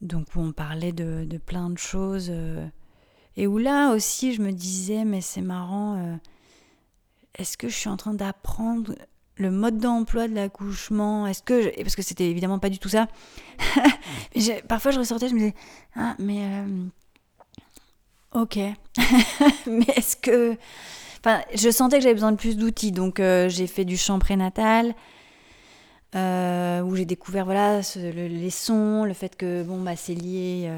Donc 0.00 0.26
où 0.34 0.40
on 0.40 0.52
parlait 0.52 0.92
de, 0.92 1.24
de 1.24 1.38
plein 1.38 1.70
de 1.70 1.78
choses 1.78 2.32
et 3.36 3.46
où 3.46 3.58
là 3.58 3.92
aussi 3.92 4.32
je 4.34 4.42
me 4.42 4.50
disais 4.52 5.04
mais 5.04 5.20
c'est 5.20 5.42
marrant. 5.42 6.18
Est-ce 7.38 7.56
que 7.56 7.68
je 7.68 7.74
suis 7.76 7.88
en 7.88 7.96
train 7.96 8.14
d'apprendre 8.14 8.94
le 9.36 9.50
mode 9.50 9.78
d'emploi 9.78 10.28
de 10.28 10.34
l'accouchement? 10.34 11.26
Est-ce 11.26 11.42
que 11.42 11.62
je- 11.62 11.82
parce 11.82 11.96
que 11.96 12.02
c'était 12.02 12.28
évidemment 12.30 12.58
pas 12.58 12.70
du 12.70 12.78
tout 12.78 12.88
ça. 12.88 13.08
Parfois 14.68 14.90
je 14.92 14.98
ressortais, 14.98 15.28
je 15.28 15.34
me 15.34 15.38
disais 15.40 15.54
ah 15.96 16.14
mais 16.18 16.40
euh, 16.44 16.84
ok, 18.34 18.56
mais 19.66 19.86
est-ce 19.96 20.16
que 20.16 20.56
enfin 21.20 21.40
je 21.54 21.70
sentais 21.70 21.98
que 21.98 22.02
j'avais 22.02 22.14
besoin 22.14 22.32
de 22.32 22.36
plus 22.36 22.56
d'outils 22.56 22.92
donc 22.92 23.20
euh, 23.20 23.48
j'ai 23.48 23.66
fait 23.66 23.84
du 23.84 23.96
chant 23.96 24.18
prénatal. 24.18 24.94
euh, 26.14 26.80
où 26.82 26.94
j'ai 26.96 27.04
découvert 27.04 27.44
voilà 27.44 27.80
les 27.96 28.50
sons, 28.50 29.04
le 29.04 29.12
fait 29.12 29.36
que 29.36 29.62
bon 29.62 29.80
bah 29.82 29.96
c'est 29.96 30.14
lié 30.14 30.70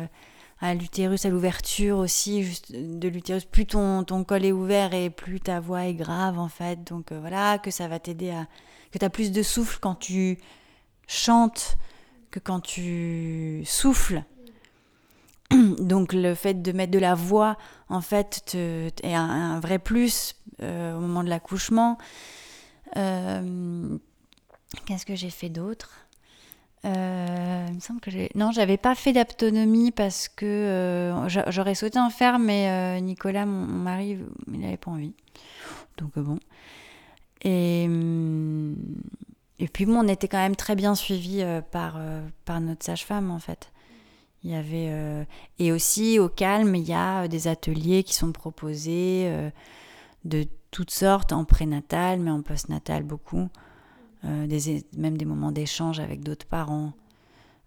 à 0.60 0.74
l'utérus, 0.74 1.24
à 1.24 1.30
l'ouverture 1.30 1.98
aussi, 1.98 2.60
de 2.70 3.08
l'utérus. 3.08 3.44
Plus 3.44 3.66
ton, 3.66 4.04
ton 4.04 4.24
col 4.24 4.44
est 4.44 4.52
ouvert 4.52 4.92
et 4.94 5.08
plus 5.10 5.40
ta 5.40 5.60
voix 5.60 5.86
est 5.86 5.94
grave 5.94 6.38
en 6.38 6.48
fait. 6.48 6.84
Donc 6.84 7.12
euh, 7.12 7.20
voilà, 7.20 7.58
que 7.58 7.70
ça 7.70 7.88
va 7.88 7.98
t'aider 7.98 8.30
à. 8.30 8.46
que 8.92 8.98
tu 8.98 9.04
as 9.04 9.10
plus 9.10 9.32
de 9.32 9.42
souffle 9.42 9.78
quand 9.80 9.94
tu 9.94 10.38
chantes 11.06 11.76
que 12.30 12.38
quand 12.38 12.60
tu 12.60 13.62
souffles. 13.64 14.22
Donc 15.78 16.12
le 16.12 16.34
fait 16.34 16.62
de 16.62 16.72
mettre 16.72 16.92
de 16.92 16.98
la 16.98 17.14
voix, 17.14 17.56
en 17.88 18.00
fait, 18.00 18.42
te- 18.46 18.90
est 19.02 19.14
un, 19.14 19.24
un 19.28 19.60
vrai 19.60 19.78
plus 19.78 20.36
euh, 20.62 20.96
au 20.96 21.00
moment 21.00 21.24
de 21.24 21.28
l'accouchement. 21.28 21.98
Euh, 22.96 23.96
Qu'est-ce 24.86 25.04
que 25.06 25.16
j'ai 25.16 25.30
fait 25.30 25.48
d'autre? 25.48 25.99
Euh, 26.84 27.66
Il 27.68 27.74
me 27.74 27.80
semble 27.80 28.00
que. 28.00 28.10
Non, 28.38 28.52
j'avais 28.52 28.76
pas 28.78 28.94
fait 28.94 29.12
d'autonomie 29.12 29.90
parce 29.90 30.28
que 30.28 30.46
euh, 30.46 31.28
j'a- 31.28 31.50
j'aurais 31.50 31.74
souhaité 31.74 31.98
en 31.98 32.10
faire, 32.10 32.38
mais 32.38 32.68
euh, 32.70 33.00
Nicolas, 33.00 33.44
mon, 33.46 33.66
mari, 33.66 34.18
il 34.52 34.60
n'avait 34.60 34.76
pas 34.76 34.90
envie. 34.90 35.12
Donc 35.98 36.18
bon. 36.18 36.38
Et, 37.42 37.84
hum, 37.86 38.76
et 39.58 39.68
puis 39.68 39.86
bon, 39.86 39.96
on 40.04 40.08
était 40.08 40.28
quand 40.28 40.38
même 40.38 40.56
très 40.56 40.74
bien 40.74 40.94
suivis 40.94 41.44
par, 41.70 41.98
par 42.44 42.60
notre 42.60 42.84
sage-femme, 42.84 43.30
en 43.30 43.38
fait. 43.38 43.70
Il 44.42 44.50
y 44.50 44.54
avait... 44.54 45.26
Et 45.58 45.70
aussi, 45.70 46.18
au 46.18 46.30
calme, 46.30 46.74
il 46.74 46.88
y 46.88 46.94
a 46.94 47.28
des 47.28 47.46
ateliers 47.46 48.02
qui 48.04 48.14
sont 48.14 48.32
proposés 48.32 49.30
de 50.24 50.46
toutes 50.70 50.90
sortes, 50.90 51.32
en 51.32 51.44
prénatal, 51.44 52.20
mais 52.20 52.30
en 52.30 52.40
postnatal 52.40 53.02
beaucoup. 53.02 53.48
Euh, 54.24 54.46
des, 54.46 54.84
même 54.96 55.16
des 55.16 55.24
moments 55.24 55.50
d'échange 55.50 55.98
avec 55.98 56.22
d'autres 56.22 56.46
parents. 56.46 56.92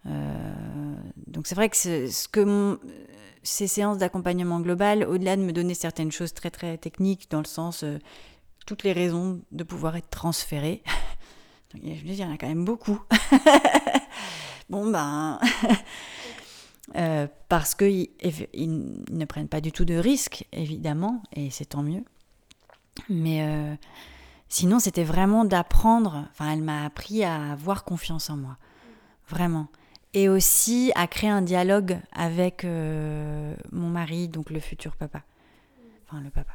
Euh, 0.06 0.96
donc 1.28 1.48
c'est 1.48 1.56
vrai 1.56 1.68
que 1.70 1.76
ce, 1.76 2.28
que 2.28 2.80
ces 3.42 3.68
séances 3.68 3.98
d'accompagnement 3.98 4.60
global, 4.60 5.04
au-delà 5.04 5.36
de 5.36 5.42
me 5.42 5.52
donner 5.52 5.74
certaines 5.74 6.12
choses 6.12 6.34
très 6.34 6.52
très 6.52 6.78
techniques, 6.78 7.30
dans 7.32 7.40
le 7.40 7.48
sens 7.48 7.84
euh, 7.84 7.98
toutes 8.68 8.84
les 8.84 8.94
raisons 8.94 9.42
de 9.52 9.64
pouvoir 9.64 9.96
être 9.96 10.10
transféré, 10.10 10.84
je 11.74 11.80
veux 11.80 11.94
dire, 11.94 12.04
il 12.06 12.16
y 12.20 12.24
en 12.24 12.34
a 12.34 12.38
quand 12.38 12.48
même 12.48 12.66
beaucoup. 12.66 13.02
bon 14.70 14.92
ben, 14.92 15.40
euh, 16.96 17.28
parce 17.50 17.74
qu'ils 17.74 18.10
ils 18.54 18.94
ne 19.10 19.26
prennent 19.26 19.50
pas 19.50 19.62
du 19.62 19.72
tout 19.72 19.86
de 19.86 19.96
risques, 19.96 20.46
évidemment, 20.52 21.24
et 21.36 21.50
c'est 21.50 21.66
tant 21.66 21.82
mieux. 21.82 22.04
Mais 23.10 23.78
Sinon, 24.54 24.78
c'était 24.78 25.04
vraiment 25.04 25.46
d'apprendre. 25.46 26.28
Enfin, 26.30 26.52
elle 26.52 26.62
m'a 26.62 26.86
appris 26.86 27.24
à 27.24 27.54
avoir 27.54 27.84
confiance 27.84 28.30
en 28.30 28.38
moi. 28.38 28.58
Vraiment. 29.28 29.66
Et 30.14 30.30
aussi 30.30 30.92
à 30.94 31.08
créer 31.08 31.32
un 31.32 31.42
dialogue 31.42 31.98
avec 32.12 32.64
euh, 32.64 33.56
mon 33.72 33.90
mari, 33.90 34.28
donc 34.28 34.52
le 34.52 34.60
futur 34.60 34.96
papa. 34.96 35.24
Enfin, 36.06 36.22
le 36.22 36.30
papa. 36.30 36.54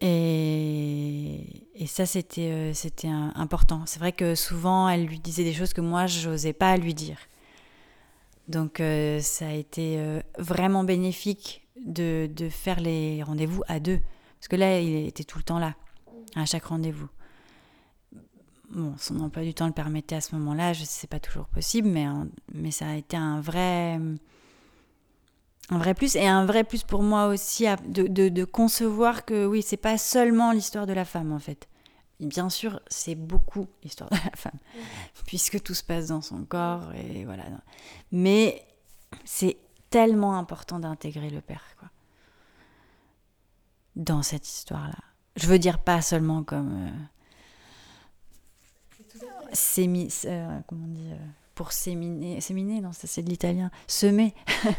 Et, 0.00 1.46
ça, 1.86 2.04
c'était 2.04 2.50
euh, 2.50 3.28
important. 3.36 3.82
C'est 3.86 4.00
vrai 4.00 4.10
que 4.10 4.34
souvent, 4.34 4.88
elle 4.88 5.06
lui 5.06 5.20
disait 5.20 5.44
des 5.44 5.54
choses 5.54 5.74
que 5.74 5.80
moi, 5.80 6.08
je 6.08 6.30
n'osais 6.30 6.52
pas 6.52 6.76
lui 6.76 6.94
dire. 6.94 7.18
Donc, 8.48 8.80
euh, 8.80 9.20
ça 9.20 9.46
a 9.46 9.52
été 9.52 10.04
vraiment 10.36 10.82
bénéfique 10.82 11.62
de, 11.76 12.28
de 12.34 12.48
faire 12.48 12.80
les 12.80 13.22
rendez-vous 13.22 13.62
à 13.68 13.78
deux. 13.78 14.00
Parce 14.40 14.48
que 14.48 14.56
là, 14.56 14.80
il 14.80 15.06
était 15.06 15.22
tout 15.22 15.38
le 15.38 15.44
temps 15.44 15.60
là, 15.60 15.76
à 16.34 16.44
chaque 16.46 16.64
rendez-vous. 16.64 17.08
Bon, 18.70 18.94
son 18.96 19.20
emploi 19.20 19.44
du 19.44 19.52
temps 19.52 19.66
le 19.66 19.72
permettait 19.72 20.14
à 20.14 20.20
ce 20.22 20.34
moment-là, 20.36 20.72
je 20.72 20.84
sais 20.84 21.06
pas 21.06 21.20
toujours 21.20 21.46
possible, 21.46 21.88
mais, 21.88 22.06
mais 22.54 22.70
ça 22.70 22.88
a 22.88 22.94
été 22.94 23.18
un 23.18 23.40
vrai, 23.40 24.00
un 25.68 25.78
vrai 25.78 25.92
plus 25.94 26.16
et 26.16 26.26
un 26.26 26.46
vrai 26.46 26.64
plus 26.64 26.82
pour 26.82 27.02
moi 27.02 27.26
aussi 27.26 27.66
de, 27.86 28.06
de, 28.06 28.30
de 28.30 28.44
concevoir 28.44 29.26
que 29.26 29.44
oui, 29.44 29.62
c'est 29.62 29.76
pas 29.76 29.98
seulement 29.98 30.52
l'histoire 30.52 30.86
de 30.86 30.94
la 30.94 31.04
femme 31.04 31.32
en 31.32 31.38
fait. 31.38 31.68
Bien 32.18 32.48
sûr, 32.48 32.80
c'est 32.86 33.16
beaucoup 33.16 33.66
l'histoire 33.82 34.08
de 34.08 34.16
la 34.16 34.36
femme, 34.36 34.58
puisque 35.26 35.60
tout 35.62 35.74
se 35.74 35.82
passe 35.82 36.06
dans 36.06 36.22
son 36.22 36.44
corps 36.44 36.94
et 36.94 37.24
voilà. 37.24 37.44
Mais 38.12 38.64
c'est 39.24 39.58
tellement 39.90 40.38
important 40.38 40.78
d'intégrer 40.78 41.30
le 41.30 41.40
père, 41.40 41.64
quoi, 41.78 41.90
dans 43.96 44.22
cette 44.22 44.48
histoire-là. 44.48 44.98
Je 45.36 45.46
veux 45.46 45.58
dire 45.58 45.78
pas 45.78 46.02
seulement 46.02 46.42
comme 46.42 46.92
euh, 49.22 49.24
sémi, 49.52 50.12
euh, 50.26 50.58
comment 50.66 50.84
on 50.84 50.92
dit, 50.92 51.10
euh, 51.10 51.16
pour 51.54 51.72
séminer, 51.72 52.40
séminer, 52.40 52.80
non, 52.80 52.92
ça 52.92 53.06
c'est 53.06 53.22
de 53.22 53.30
l'italien, 53.30 53.70
semer. 53.86 54.34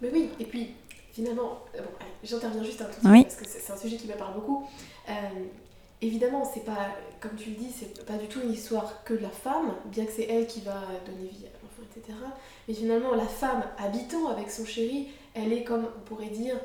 Mais 0.00 0.10
oui, 0.12 0.30
et 0.40 0.44
puis 0.44 0.70
finalement, 1.12 1.60
bon, 1.74 1.84
j'interviens 2.24 2.64
juste 2.64 2.80
un 2.80 2.86
tout 2.86 3.00
petit 3.00 3.06
peu 3.06 3.22
parce 3.22 3.36
que 3.36 3.46
c'est 3.46 3.72
un 3.72 3.76
sujet 3.76 3.96
qui 3.96 4.08
me 4.08 4.14
parle 4.14 4.34
beaucoup 4.34 4.66
évidemment, 6.02 6.44
c'est 6.44 6.64
pas, 6.64 6.88
comme 7.20 7.36
tu 7.36 7.50
le 7.50 7.56
dis, 7.56 7.70
c'est 7.70 8.04
pas 8.04 8.18
du 8.18 8.26
tout 8.26 8.40
une 8.42 8.52
histoire 8.52 9.04
que 9.04 9.14
de 9.14 9.20
la 9.20 9.30
femme, 9.30 9.72
bien 9.86 10.04
que 10.04 10.12
c'est 10.12 10.24
elle 10.24 10.46
qui 10.46 10.60
va 10.60 10.80
donner 11.06 11.28
vie 11.28 11.46
à 11.46 11.52
l'enfant, 11.62 11.82
etc. 11.96 12.18
Mais 12.66 12.74
finalement, 12.74 13.14
la 13.14 13.26
femme 13.26 13.62
habitant 13.78 14.28
avec 14.28 14.50
son 14.50 14.66
chéri, 14.66 15.08
elle 15.34 15.52
est 15.52 15.62
comme, 15.62 15.86
on 15.96 16.00
pourrait 16.00 16.26
dire, 16.26 16.56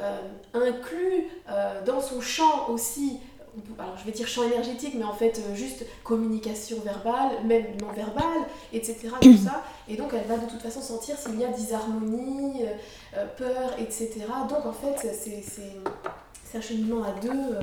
euh, 0.00 0.18
inclus 0.52 1.28
euh, 1.48 1.82
dans 1.84 2.00
son 2.00 2.20
champ 2.20 2.68
aussi. 2.68 3.20
Alors, 3.78 3.96
je 3.96 4.04
vais 4.04 4.10
dire 4.10 4.26
champ 4.26 4.42
énergétique, 4.42 4.94
mais 4.96 5.04
en 5.04 5.12
fait, 5.12 5.38
euh, 5.38 5.54
juste 5.54 5.86
communication 6.02 6.80
verbale, 6.80 7.44
même 7.44 7.64
non 7.80 7.92
verbale, 7.92 8.42
etc. 8.72 9.08
Tout 9.20 9.36
ça. 9.36 9.62
Et 9.88 9.96
donc, 9.96 10.12
elle 10.12 10.26
va 10.26 10.38
de 10.38 10.50
toute 10.50 10.60
façon 10.60 10.80
sentir 10.80 11.16
s'il 11.16 11.38
y 11.38 11.44
a 11.44 11.48
disharmonie, 11.48 12.62
peur, 13.36 13.70
etc. 13.78 14.24
Donc, 14.48 14.66
en 14.66 14.72
fait, 14.72 15.08
c'est 15.14 16.58
un 16.58 16.60
cheminement 16.60 17.04
à 17.04 17.12
deux 17.20 17.56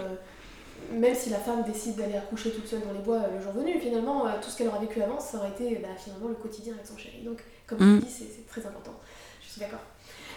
même 0.91 1.15
si 1.15 1.30
la 1.30 1.38
femme 1.38 1.63
décide 1.63 1.96
d'aller 1.96 2.15
accoucher 2.15 2.52
toute 2.52 2.67
seule 2.67 2.82
dans 2.82 2.94
les 2.94 3.00
bois 3.00 3.17
euh, 3.17 3.38
le 3.38 3.41
jour 3.41 3.54
venu, 3.54 3.80
finalement, 3.80 4.28
euh, 4.28 4.32
tout 4.41 4.50
ce 4.50 4.58
qu'elle 4.58 4.67
aura 4.67 4.80
vécu 4.80 5.02
avant, 5.02 5.20
ça 5.20 5.38
aurait 5.38 5.50
été 5.50 5.76
bah, 5.76 5.89
finalement 5.98 6.28
le 6.28 6.36
quotidien 6.36 6.74
avec 6.74 6.86
son 6.86 6.98
chéri. 6.98 7.22
Donc, 7.24 7.44
comme 7.67 7.78
tu 7.78 7.84
mm. 7.84 8.00
dis, 8.00 8.10
c'est 8.10 8.48
très 8.48 8.65
important. 8.65 8.94
Je 9.41 9.50
suis 9.50 9.60
d'accord. 9.60 9.80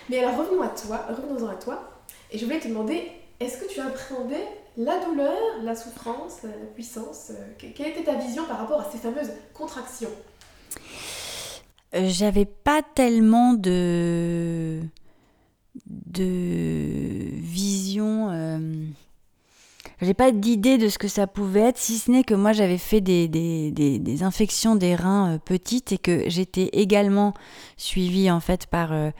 Mais 0.08 0.18
alors, 0.18 0.38
revenons 0.38 0.62
à 0.62 0.68
toi, 0.68 1.06
revenons-en 1.08 1.48
à 1.48 1.54
toi. 1.54 1.90
Et 2.30 2.38
je 2.38 2.44
voulais 2.44 2.60
te 2.60 2.68
demander, 2.68 3.10
est-ce 3.40 3.58
que 3.58 3.72
tu 3.72 3.80
as 3.80 3.86
appréhendé 3.86 4.36
la 4.76 5.04
douleur, 5.04 5.36
la 5.62 5.74
souffrance, 5.74 6.42
la 6.42 6.50
puissance 6.74 7.30
euh, 7.30 7.68
Quelle 7.74 7.88
était 7.88 8.04
ta 8.04 8.14
vision 8.14 8.44
par 8.44 8.58
rapport 8.58 8.80
à 8.80 8.90
ces 8.90 8.98
fameuses 8.98 9.30
contractions? 9.52 10.10
J'avais 11.92 12.44
pas 12.44 12.82
tellement 12.82 13.54
de 13.54 14.80
de 15.86 17.30
vision 17.40 18.30
j'ai 20.04 20.14
pas 20.14 20.32
d'idée 20.32 20.78
de 20.78 20.88
ce 20.88 20.98
que 20.98 21.08
ça 21.08 21.26
pouvait 21.26 21.60
être, 21.60 21.78
si 21.78 21.98
ce 21.98 22.10
n'est 22.10 22.24
que 22.24 22.34
moi 22.34 22.52
j'avais 22.52 22.78
fait 22.78 23.00
des, 23.00 23.28
des, 23.28 23.70
des, 23.70 24.22
infections 24.22 24.76
des 24.76 24.94
reins 24.94 25.34
euh, 25.34 25.38
petites 25.38 25.92
et 25.92 25.98
que 25.98 26.28
j'étais 26.28 26.68
également 26.72 27.34
suivie 27.76 28.30
en 28.30 28.40
fait 28.40 28.66
par. 28.66 28.92
Euh, 28.92 29.10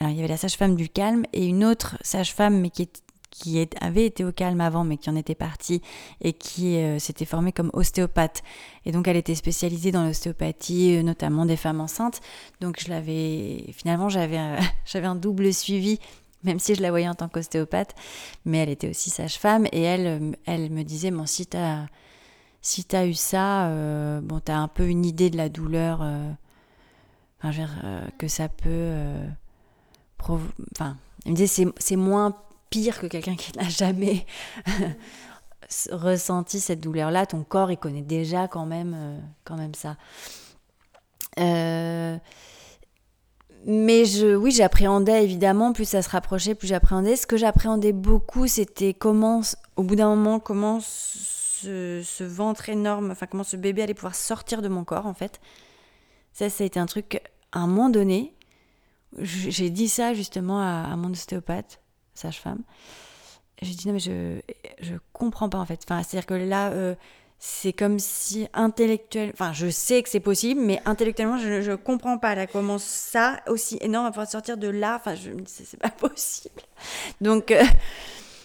alors 0.00 0.12
il 0.12 0.16
y 0.16 0.18
avait 0.20 0.28
la 0.28 0.36
sage-femme 0.36 0.76
du 0.76 0.88
calme 0.88 1.24
et 1.32 1.46
une 1.46 1.64
autre 1.64 1.96
sage-femme, 2.00 2.58
mais 2.60 2.70
qui, 2.70 2.88
qui 3.30 3.68
avait 3.80 4.06
été 4.06 4.24
au 4.24 4.32
calme 4.32 4.60
avant, 4.60 4.82
mais 4.82 4.96
qui 4.96 5.10
en 5.10 5.16
était 5.16 5.34
partie 5.34 5.82
et 6.20 6.32
qui 6.32 6.76
euh, 6.78 6.98
s'était 6.98 7.26
formée 7.26 7.52
comme 7.52 7.70
ostéopathe. 7.74 8.42
Et 8.86 8.92
donc 8.92 9.06
elle 9.08 9.16
était 9.16 9.34
spécialisée 9.34 9.92
dans 9.92 10.04
l'ostéopathie, 10.04 11.04
notamment 11.04 11.46
des 11.46 11.56
femmes 11.56 11.80
enceintes. 11.80 12.20
Donc 12.60 12.80
je 12.80 12.88
l'avais. 12.88 13.66
Finalement, 13.72 14.08
j'avais 14.08 14.38
j'avais 14.86 15.06
un 15.06 15.16
double 15.16 15.52
suivi 15.52 15.98
même 16.42 16.58
si 16.58 16.74
je 16.74 16.82
la 16.82 16.90
voyais 16.90 17.08
en 17.08 17.14
tant 17.14 17.28
qu'ostéopathe, 17.28 17.94
mais 18.44 18.58
elle 18.58 18.70
était 18.70 18.88
aussi 18.88 19.10
sage-femme, 19.10 19.66
et 19.72 19.82
elle, 19.82 20.06
euh, 20.06 20.32
elle 20.46 20.70
me 20.70 20.82
disait, 20.82 21.10
bon, 21.10 21.26
si 21.26 21.46
tu 21.46 21.56
as, 21.56 21.86
si 22.62 22.86
as 22.92 23.06
eu 23.06 23.14
ça, 23.14 23.68
euh, 23.68 24.20
bon, 24.20 24.40
tu 24.40 24.52
as 24.52 24.58
un 24.58 24.68
peu 24.68 24.86
une 24.86 25.04
idée 25.04 25.30
de 25.30 25.36
la 25.36 25.48
douleur 25.48 26.00
euh, 26.02 26.30
enfin, 27.42 27.66
que 28.18 28.28
ça 28.28 28.48
peut... 28.48 28.92
enfin, 30.28 30.96
c'est 31.36 31.96
moins 31.96 32.36
pire 32.70 33.00
que 33.00 33.06
quelqu'un 33.06 33.36
qui 33.36 33.56
n'a 33.56 33.68
jamais 33.68 34.26
ressenti 35.90 36.60
cette 36.60 36.80
douleur-là. 36.80 37.26
Ton 37.26 37.42
corps, 37.42 37.70
il 37.70 37.78
connaît 37.78 38.02
déjà 38.02 38.48
quand 38.48 38.66
même, 38.66 39.22
quand 39.44 39.56
même 39.56 39.74
ça. 39.74 39.96
Euh, 41.38 42.16
mais 43.66 44.04
je, 44.06 44.34
oui, 44.34 44.50
j'appréhendais 44.50 45.22
évidemment, 45.22 45.72
plus 45.72 45.84
ça 45.84 46.02
se 46.02 46.08
rapprochait, 46.08 46.54
plus 46.54 46.68
j'appréhendais. 46.68 47.16
Ce 47.16 47.26
que 47.26 47.36
j'appréhendais 47.36 47.92
beaucoup, 47.92 48.46
c'était 48.46 48.94
comment, 48.94 49.42
au 49.76 49.82
bout 49.82 49.96
d'un 49.96 50.08
moment, 50.08 50.40
comment 50.40 50.80
ce, 50.80 52.24
ventre 52.24 52.70
énorme, 52.70 53.10
enfin 53.10 53.26
comment 53.26 53.44
ce 53.44 53.56
bébé 53.56 53.82
allait 53.82 53.94
pouvoir 53.94 54.14
sortir 54.14 54.62
de 54.62 54.68
mon 54.68 54.84
corps 54.84 55.06
en 55.06 55.14
fait. 55.14 55.40
Ça, 56.32 56.48
ça 56.48 56.64
a 56.64 56.66
été 56.66 56.80
un 56.80 56.86
truc, 56.86 57.20
à 57.52 57.58
un 57.58 57.66
moment 57.66 57.90
donné, 57.90 58.34
j'ai 59.18 59.70
dit 59.70 59.88
ça 59.88 60.14
justement 60.14 60.60
à, 60.60 60.96
mon 60.96 61.10
ostéopathe, 61.10 61.80
sage-femme. 62.14 62.62
J'ai 63.62 63.74
dit 63.74 63.88
non 63.88 63.94
mais 63.94 64.00
je, 64.00 64.40
je 64.80 64.94
comprends 65.12 65.48
pas 65.48 65.58
en 65.58 65.66
fait. 65.66 65.80
Enfin, 65.84 66.02
c'est-à-dire 66.02 66.26
que 66.26 66.34
là, 66.34 66.70
euh, 66.70 66.94
c'est 67.38 67.72
comme 67.72 67.98
si 67.98 68.46
intellectuellement, 68.52 69.32
enfin 69.34 69.52
je 69.52 69.68
sais 69.68 70.02
que 70.02 70.08
c'est 70.08 70.20
possible, 70.20 70.60
mais 70.60 70.80
intellectuellement 70.84 71.38
je 71.38 71.70
ne 71.70 71.76
comprends 71.76 72.18
pas 72.18 72.34
là 72.34 72.46
comment 72.46 72.78
ça 72.78 73.40
aussi 73.48 73.78
énorme 73.80 74.06
va 74.06 74.10
pouvoir 74.10 74.30
sortir 74.30 74.56
de 74.56 74.68
là, 74.68 74.96
enfin 74.96 75.14
je 75.14 75.30
me 75.30 75.40
dis 75.40 75.62
c'est 75.64 75.80
pas 75.80 75.90
possible. 76.08 76.60
Donc 77.20 77.50
euh, 77.50 77.64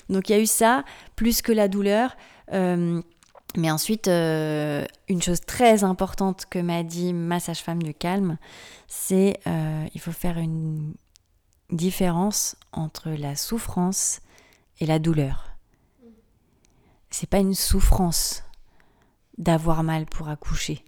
donc 0.10 0.30
il 0.30 0.34
y 0.34 0.36
a 0.36 0.42
eu 0.42 0.46
ça 0.46 0.84
plus 1.16 1.42
que 1.42 1.52
la 1.52 1.68
douleur. 1.68 2.16
Euh, 2.54 3.02
mais 3.58 3.72
ensuite, 3.72 4.08
euh, 4.08 4.86
une 5.08 5.22
chose 5.22 5.42
très 5.42 5.84
importante 5.84 6.46
que 6.50 6.60
m'a 6.60 6.84
dit 6.84 7.14
ma 7.14 7.40
sage-femme 7.40 7.82
du 7.82 7.94
calme, 7.94 8.38
c'est 8.88 9.40
il 9.94 10.02
faut 10.02 10.12
faire 10.12 10.38
une 10.38 10.94
différence 11.72 12.56
entre 12.72 13.10
la 13.10 13.36
souffrance 13.36 14.22
et 14.80 14.86
la 14.86 15.00
douleur. 15.00 15.56
C'est 17.10 17.30
pas 17.30 17.40
une 17.40 17.54
souffrance 17.54 18.44
d'avoir 19.38 19.84
mal 19.84 20.06
pour 20.06 20.30
accoucher. 20.30 20.84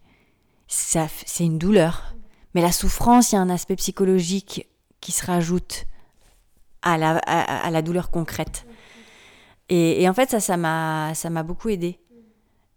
Ça, 0.67 1.08
c'est 1.25 1.45
une 1.45 1.58
douleur. 1.58 2.15
Mais 2.53 2.62
la 2.62 2.71
souffrance, 2.71 3.32
il 3.32 3.36
y 3.36 3.38
a 3.38 3.41
un 3.41 3.49
aspect 3.49 3.75
psychologique 3.75 4.67
qui 4.99 5.12
se 5.12 5.25
rajoute 5.25 5.86
à 6.82 6.97
la, 6.97 7.82
douleur 7.82 8.12
concrète. 8.12 8.65
Et, 9.69 10.08
en 10.08 10.13
fait, 10.13 10.30
ça, 10.30 10.39
ça 10.39 10.58
m'a, 10.58 11.43
beaucoup 11.43 11.69
aidé. 11.69 11.99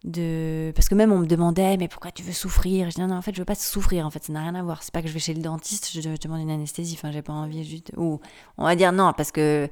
De... 0.02 0.72
Parce 0.74 0.88
que 0.88 0.94
même 0.94 1.12
on 1.12 1.18
me 1.18 1.26
demandait, 1.26 1.76
mais 1.76 1.86
pourquoi 1.86 2.10
tu 2.10 2.22
veux 2.22 2.32
souffrir? 2.32 2.90
Je 2.90 2.94
dis 2.94 3.02
non, 3.02 3.14
en 3.14 3.22
fait, 3.22 3.34
je 3.34 3.40
veux 3.40 3.44
pas 3.44 3.54
souffrir, 3.54 4.06
en 4.06 4.10
fait, 4.10 4.24
ça 4.24 4.32
n'a 4.32 4.40
rien 4.40 4.54
à 4.54 4.62
voir. 4.62 4.82
C'est 4.82 4.94
pas 4.94 5.02
que 5.02 5.08
je 5.08 5.12
vais 5.12 5.20
chez 5.20 5.34
le 5.34 5.42
dentiste, 5.42 5.90
je 5.92 6.00
demande 6.00 6.40
une 6.40 6.50
anesthésie, 6.50 6.94
enfin, 6.96 7.12
j'ai 7.12 7.20
pas 7.20 7.34
envie. 7.34 7.82
Ou 7.96 8.18
on 8.56 8.64
va 8.64 8.76
dire 8.76 8.92
non, 8.92 9.12
parce 9.12 9.30
que 9.30 9.68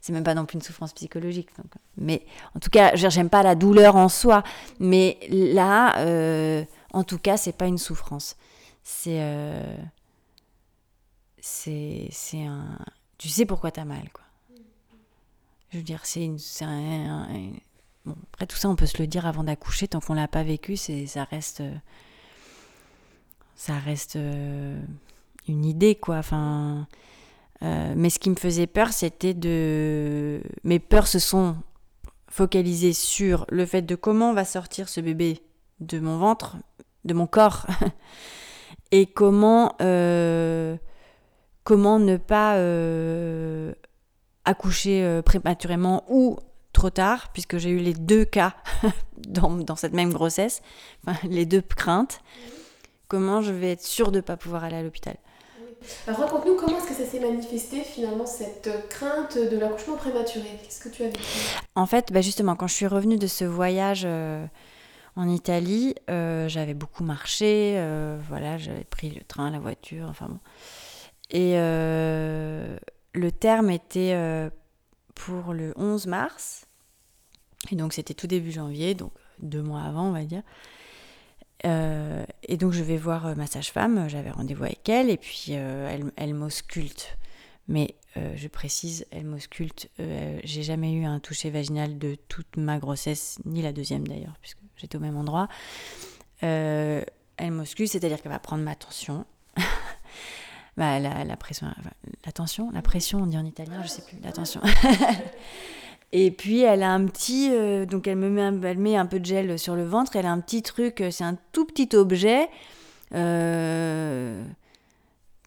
c'est 0.00 0.12
même 0.12 0.22
pas 0.22 0.34
non 0.34 0.46
plus 0.46 0.56
une 0.56 0.62
souffrance 0.62 0.92
psychologique. 0.92 1.48
Mais 1.96 2.24
en 2.54 2.60
tout 2.60 2.70
cas, 2.70 2.94
j'aime 2.94 3.28
pas 3.28 3.42
la 3.42 3.56
douleur 3.56 3.96
en 3.96 4.08
soi, 4.08 4.44
mais 4.78 5.18
là, 5.28 5.98
euh, 5.98 6.64
en 6.92 7.02
tout 7.02 7.18
cas, 7.18 7.36
c'est 7.36 7.56
pas 7.56 7.66
une 7.66 7.78
souffrance. 7.78 8.36
C'est. 8.84 9.20
Euh, 9.20 9.76
c'est 11.40 12.08
un. 12.34 12.78
Tu 13.18 13.28
sais 13.28 13.46
pourquoi 13.46 13.72
tu 13.72 13.80
as 13.80 13.84
mal, 13.84 14.08
quoi. 14.12 14.24
Je 15.70 15.78
veux 15.78 15.84
dire, 15.84 16.04
c'est 16.04 16.24
une. 16.24 16.38
Bon, 18.04 18.16
après 18.32 18.46
tout 18.46 18.56
ça, 18.56 18.68
on 18.68 18.76
peut 18.76 18.86
se 18.86 18.98
le 18.98 19.06
dire 19.06 19.26
avant 19.26 19.44
d'accoucher, 19.44 19.88
tant 19.88 20.00
qu'on 20.00 20.14
l'a 20.14 20.28
pas 20.28 20.42
vécu, 20.42 20.76
c'est 20.76 21.06
ça 21.06 21.24
reste. 21.24 21.62
Ça 23.54 23.78
reste 23.78 24.16
une 25.46 25.64
idée, 25.64 25.94
quoi. 25.94 26.16
Enfin 26.16 26.88
euh, 27.62 27.94
mais 27.96 28.10
ce 28.10 28.18
qui 28.18 28.30
me 28.30 28.34
faisait 28.34 28.66
peur, 28.66 28.92
c'était 28.92 29.34
de... 29.34 30.42
Mes 30.64 30.78
peurs 30.78 31.06
se 31.06 31.18
sont 31.18 31.56
focalisées 32.28 32.92
sur 32.92 33.46
le 33.50 33.66
fait 33.66 33.82
de 33.82 33.94
comment 33.94 34.32
va 34.32 34.44
sortir 34.44 34.88
ce 34.88 35.00
bébé 35.00 35.42
de 35.80 36.00
mon 36.00 36.18
ventre, 36.18 36.56
de 37.04 37.14
mon 37.14 37.26
corps, 37.26 37.66
et 38.90 39.06
comment, 39.06 39.76
euh, 39.80 40.76
comment 41.62 41.98
ne 41.98 42.16
pas 42.16 42.56
euh, 42.56 43.72
accoucher 44.44 45.20
prématurément 45.24 46.04
ou 46.08 46.38
trop 46.72 46.90
tard, 46.90 47.30
puisque 47.32 47.58
j'ai 47.58 47.70
eu 47.70 47.78
les 47.78 47.94
deux 47.94 48.24
cas 48.24 48.54
dans, 49.16 49.50
dans, 49.50 49.76
cette 49.76 49.92
même 49.92 50.12
grossesse, 50.12 50.62
les 51.24 51.46
deux 51.46 51.62
craintes. 51.62 52.20
Comment 53.08 53.42
je 53.42 53.52
vais 53.52 53.72
être 53.72 53.82
sûre 53.82 54.10
de 54.10 54.16
ne 54.16 54.22
pas 54.22 54.36
pouvoir 54.36 54.64
aller 54.64 54.76
à 54.76 54.82
l'hôpital? 54.82 55.16
Raconte-nous 56.06 56.56
comment 56.56 56.78
est-ce 56.78 56.88
que 56.88 56.94
ça 56.94 57.04
s'est 57.04 57.20
manifesté 57.20 57.80
finalement 57.80 58.26
cette 58.26 58.88
crainte 58.88 59.36
de 59.36 59.58
l'accouchement 59.58 59.96
prématuré? 59.96 60.46
Qu'est-ce 60.62 60.80
que 60.80 60.88
tu 60.88 61.02
as 61.02 61.06
vécu? 61.06 61.20
En 61.74 61.86
fait, 61.86 62.12
bah 62.12 62.20
justement, 62.20 62.56
quand 62.56 62.66
je 62.66 62.74
suis 62.74 62.86
revenue 62.86 63.18
de 63.18 63.26
ce 63.26 63.44
voyage 63.44 64.02
euh, 64.04 64.46
en 65.16 65.28
Italie, 65.28 65.94
euh, 66.10 66.48
j'avais 66.48 66.74
beaucoup 66.74 67.04
marché, 67.04 67.74
euh, 67.76 68.18
voilà, 68.28 68.58
j'avais 68.58 68.84
pris 68.84 69.10
le 69.10 69.22
train, 69.22 69.50
la 69.50 69.58
voiture, 69.58 70.06
enfin 70.08 70.26
bon. 70.28 70.38
Et 71.30 71.54
le 71.54 73.30
terme 73.30 73.70
était 73.70 74.50
pour 75.14 75.52
le 75.52 75.72
11 75.76 76.06
mars, 76.06 76.66
et 77.70 77.76
donc 77.76 77.92
c'était 77.92 78.14
tout 78.14 78.26
début 78.26 78.50
janvier, 78.50 78.94
donc 78.94 79.12
deux 79.40 79.62
mois 79.62 79.82
avant, 79.82 80.08
on 80.08 80.12
va 80.12 80.24
dire. 80.24 80.42
Euh, 81.64 82.24
et 82.42 82.56
donc 82.56 82.72
je 82.72 82.82
vais 82.82 82.96
voir 82.96 83.26
euh, 83.26 83.34
ma 83.34 83.46
sage-femme, 83.46 84.08
j'avais 84.08 84.30
rendez-vous 84.30 84.64
avec 84.64 84.88
elle, 84.88 85.10
et 85.10 85.16
puis 85.16 85.48
euh, 85.50 85.88
elle, 85.88 86.12
elle 86.16 86.34
m'ausculte. 86.34 87.16
Mais 87.68 87.94
je 88.14 88.46
précise, 88.48 89.06
elle 89.10 89.24
m'ausculte. 89.24 89.88
J'ai 90.44 90.62
jamais 90.62 90.92
eu 90.92 91.04
un 91.04 91.18
toucher 91.18 91.48
vaginal 91.48 91.96
de 91.96 92.16
toute 92.28 92.58
ma 92.58 92.78
grossesse, 92.78 93.38
ni 93.46 93.62
la 93.62 93.72
deuxième 93.72 94.06
d'ailleurs, 94.06 94.36
puisque 94.42 94.58
j'étais 94.76 94.96
au 94.96 95.00
même 95.00 95.16
endroit. 95.16 95.48
elle 96.40 97.06
m'ausculte, 97.38 97.90
c'est-à-dire 97.90 98.20
qu'elle 98.20 98.32
va 98.32 98.40
prendre 98.40 98.64
ma 98.64 98.74
tension. 98.74 99.24
Bah, 100.76 100.98
la, 100.98 101.24
la, 101.24 101.36
pression, 101.36 101.66
la 102.24 102.32
tension, 102.32 102.70
la 102.70 102.82
pression, 102.82 103.20
on 103.22 103.26
dit 103.26 103.36
en 103.36 103.44
italien, 103.44 103.82
je 103.82 103.88
sais 103.88 104.02
plus, 104.02 104.18
la. 104.20 104.32
Et 106.12 106.30
puis 106.30 106.60
elle 106.60 106.82
a 106.82 106.92
un 106.92 107.06
petit, 107.06 107.48
euh, 107.52 107.86
donc 107.86 108.06
elle 108.06 108.18
me 108.18 108.28
met 108.28 108.42
un, 108.42 108.62
elle 108.62 108.78
met 108.78 108.96
un 108.96 109.06
peu 109.06 109.18
de 109.18 109.24
gel 109.24 109.58
sur 109.58 109.74
le 109.74 109.84
ventre. 109.84 110.14
Elle 110.14 110.26
a 110.26 110.32
un 110.32 110.40
petit 110.40 110.62
truc, 110.62 111.00
euh, 111.00 111.10
c'est 111.10 111.24
un 111.24 111.38
tout 111.52 111.64
petit 111.64 111.96
objet 111.96 112.48
euh, 113.14 114.44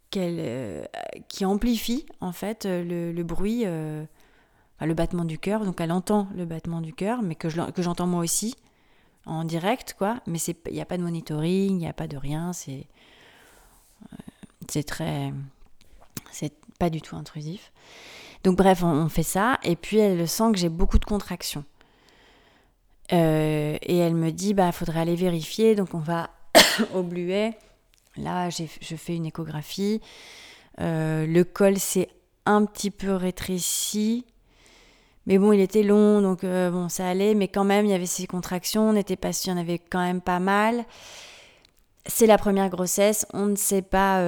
qui 0.09 1.45
amplifie 1.45 2.05
en 2.19 2.31
fait 2.31 2.65
le, 2.65 3.21
bruit, 3.23 3.65
le 3.65 4.93
battement 4.93 5.25
du 5.25 5.37
cœur. 5.37 5.65
Donc 5.65 5.81
elle 5.81 5.91
entend 5.91 6.29
le 6.35 6.45
battement 6.45 6.81
du 6.81 6.93
cœur, 6.93 7.21
mais 7.21 7.35
que 7.35 7.49
j'entends 7.49 8.07
moi 8.07 8.21
aussi 8.21 8.55
en 9.25 9.43
direct, 9.43 9.93
quoi. 9.97 10.21
Mais 10.25 10.39
il 10.39 10.73
n'y 10.73 10.81
a 10.81 10.85
pas 10.85 10.97
de 10.97 11.03
monitoring, 11.03 11.71
il 11.71 11.77
n'y 11.77 11.87
a 11.87 11.93
pas 11.93 12.07
de 12.07 12.15
rien. 12.15 12.53
C'est 12.53 12.87
c'est 14.71 14.83
très, 14.83 15.33
c'est 16.31 16.53
pas 16.79 16.89
du 16.89 17.01
tout 17.01 17.15
intrusif. 17.15 17.71
Donc 18.43 18.57
bref, 18.57 18.83
on, 18.83 19.09
fait 19.09 19.23
ça. 19.23 19.59
Et 19.63 19.75
puis 19.75 19.97
elle 19.97 20.27
sent 20.27 20.51
que 20.51 20.57
j'ai 20.57 20.69
beaucoup 20.69 20.99
de 20.99 21.05
contractions. 21.05 21.65
Euh, 23.13 23.77
et 23.81 23.97
elle 23.97 24.15
me 24.15 24.31
dit, 24.31 24.53
bah, 24.53 24.71
faudrait 24.71 25.01
aller 25.01 25.15
vérifier. 25.15 25.75
Donc 25.75 25.93
on 25.93 25.99
va 25.99 26.29
au 26.93 27.03
Bluet. 27.03 27.57
Là, 28.17 28.49
je 28.49 28.95
fais 28.95 29.15
une 29.15 29.25
échographie. 29.25 29.99
Euh, 30.79 31.25
le 31.25 31.43
col 31.43 31.77
s'est 31.77 32.09
un 32.45 32.65
petit 32.65 32.91
peu 32.91 33.13
rétréci. 33.13 34.25
Mais 35.25 35.39
bon, 35.39 35.51
il 35.51 35.59
était 35.59 35.81
long, 35.81 36.21
donc 36.21 36.43
euh, 36.43 36.69
bon, 36.69 36.87
ça 36.87 37.07
allait. 37.09 37.33
Mais 37.33 37.47
quand 37.47 37.63
même, 37.63 37.85
il 37.85 37.89
y 37.89 37.95
avait 37.95 38.05
ces 38.05 38.27
contractions. 38.27 38.89
On 38.89 38.93
n'était 38.93 39.15
pas 39.15 39.33
sûr, 39.33 39.53
il 39.53 39.55
y 39.55 39.59
en 39.59 39.61
avait 39.61 39.79
quand 39.79 40.01
même 40.01 40.21
pas 40.21 40.39
mal. 40.39 40.85
C'est 42.07 42.27
la 42.27 42.37
première 42.37 42.69
grossesse. 42.69 43.25
On 43.33 43.47
ne 43.47 43.55
sait 43.55 43.81
pas 43.81 44.21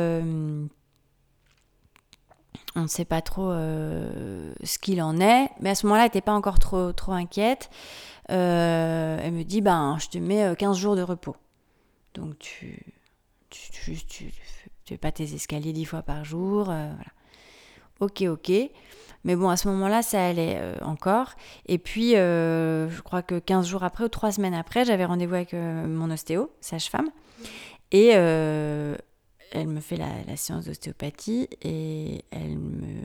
on 2.77 2.83
ne 2.83 2.87
sait 2.87 3.05
pas 3.05 3.21
trop 3.21 3.49
euh, 3.49 4.53
ce 4.63 4.77
qu'il 4.77 5.01
en 5.01 5.19
est. 5.19 5.49
Mais 5.59 5.71
à 5.71 5.75
ce 5.75 5.87
moment-là, 5.87 6.03
elle 6.03 6.07
n'était 6.07 6.21
pas 6.21 6.33
encore 6.33 6.59
trop, 6.59 6.93
trop 6.93 7.11
inquiète. 7.11 7.69
Euh, 8.29 9.17
elle 9.21 9.33
me 9.33 9.43
dit, 9.43 9.61
ben, 9.61 9.97
je 9.99 10.09
te 10.09 10.17
mets 10.19 10.55
15 10.55 10.77
euh, 10.77 10.79
jours 10.79 10.95
de 10.95 11.01
repos. 11.01 11.35
Donc 12.13 12.37
tu 12.37 12.93
tu, 13.49 13.95
tu, 14.05 14.31
fais 14.85 14.97
pas 14.97 15.11
tes 15.11 15.33
escaliers 15.33 15.73
10 15.73 15.85
fois 15.85 16.01
par 16.03 16.23
jour. 16.23 16.71
Ok, 17.99 18.23
ok. 18.23 18.51
Mais 19.23 19.35
bon, 19.35 19.49
à 19.49 19.57
ce 19.57 19.67
moment-là, 19.69 20.01
ça 20.03 20.25
allait 20.25 20.61
encore. 20.81 21.33
Et 21.65 21.77
puis, 21.79 22.11
je 22.11 23.01
crois 23.01 23.21
que 23.21 23.39
15 23.39 23.67
jours 23.67 23.83
après 23.83 24.05
ou 24.05 24.09
3 24.09 24.31
semaines 24.31 24.53
après, 24.53 24.85
j'avais 24.85 25.03
rendez-vous 25.03 25.35
avec 25.35 25.53
mon 25.53 26.09
ostéo, 26.11 26.49
sage-femme. 26.61 27.09
Et 27.91 28.13
elle 29.51 29.67
me 29.67 29.79
fait 29.79 29.97
la, 29.97 30.35
séance 30.35 30.65
d'ostéopathie 30.65 31.47
et 31.61 32.23
elle 32.31 32.57
me, 32.57 33.03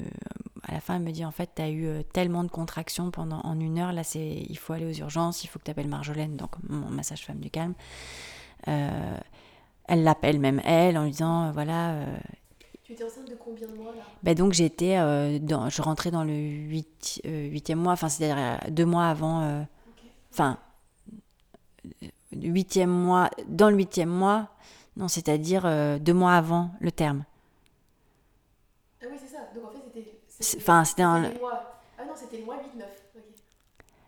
à 0.64 0.72
la 0.72 0.80
fin, 0.80 0.96
elle 0.96 1.02
me 1.02 1.12
dit 1.12 1.24
en 1.24 1.30
fait, 1.30 1.50
tu 1.56 1.62
as 1.62 1.68
eu 1.68 1.86
euh, 1.86 2.02
tellement 2.02 2.44
de 2.44 2.50
contractions 2.50 3.10
pendant 3.10 3.40
en 3.40 3.58
une 3.58 3.78
heure, 3.78 3.92
là, 3.92 4.04
c'est, 4.04 4.44
il 4.48 4.58
faut 4.58 4.72
aller 4.72 4.86
aux 4.86 4.98
urgences, 4.98 5.44
il 5.44 5.48
faut 5.48 5.58
que 5.58 5.64
tu 5.64 5.70
appelles 5.70 5.88
Marjolaine, 5.88 6.36
donc 6.36 6.50
mon 6.68 6.90
massage 6.90 7.24
femme 7.24 7.38
du 7.38 7.50
calme. 7.50 7.74
Euh, 8.68 9.18
elle 9.88 10.04
l'appelle 10.04 10.38
même 10.38 10.60
elle 10.64 10.96
en 10.96 11.04
lui 11.04 11.10
disant 11.10 11.48
euh, 11.48 11.52
voilà. 11.52 11.96
Tu 12.94 13.02
étais 13.02 13.04
enceinte 13.04 13.28
de 13.28 13.34
combien 13.34 13.66
de 13.66 13.74
mois 13.74 13.92
là 13.92 14.02
ben 14.22 14.34
donc 14.34 14.52
j'étais 14.52 14.96
dans, 15.40 15.68
je 15.68 15.82
rentrais 15.82 16.10
dans 16.10 16.24
le 16.24 16.32
8, 16.34 17.22
8e 17.24 17.74
mois, 17.76 17.92
enfin 17.92 18.08
c'est-à-dire 18.08 18.58
deux 18.70 18.86
mois 18.86 19.06
avant, 19.06 19.64
enfin, 20.30 20.58
huitième 22.32 22.90
mois, 22.90 23.30
dans 23.48 23.70
le 23.70 23.76
huitième 23.76 24.08
mois, 24.08 24.48
non, 24.96 25.08
c'est-à-dire 25.08 25.62
euh, 25.64 25.98
deux 25.98 26.12
mois 26.12 26.34
avant 26.34 26.70
le 26.80 26.92
terme. 26.92 27.24
Ah 29.02 29.06
oui, 29.10 29.16
c'est 29.20 29.34
ça. 29.34 29.48
Donc 29.54 29.64
en 29.64 29.72
fait, 29.72 29.78
c'était. 30.38 30.58
Enfin, 30.58 30.84
c'était 30.84 31.02
un. 31.02 31.24
Ah 31.98 32.04
non, 32.04 32.12
c'était 32.14 32.38
le 32.38 32.44
mois 32.44 32.56
8-9. 32.56 32.84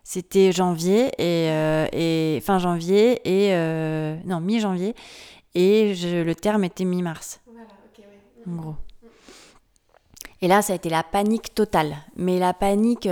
C'était 0.07 0.53
janvier 0.53 1.07
et, 1.19 1.51
euh, 1.51 1.87
et, 1.93 2.41
fin 2.43 2.59
janvier 2.59 3.21
et 3.25 3.55
euh, 3.55 4.17
non 4.27 4.39
mi-janvier 4.39 4.95
et 5.55 5.95
je, 5.95 6.23
le 6.23 6.35
terme 6.35 6.63
était 6.65 6.85
mi-mars. 6.85 7.41
En 8.49 8.57
gros. 8.57 8.77
Et 10.41 10.49
là, 10.49 10.63
ça 10.63 10.73
a 10.73 10.77
été 10.77 10.89
la 10.89 11.03
panique 11.03 11.55
totale. 11.55 11.97
Mais 12.17 12.39
la 12.39 12.53
panique, 12.53 13.07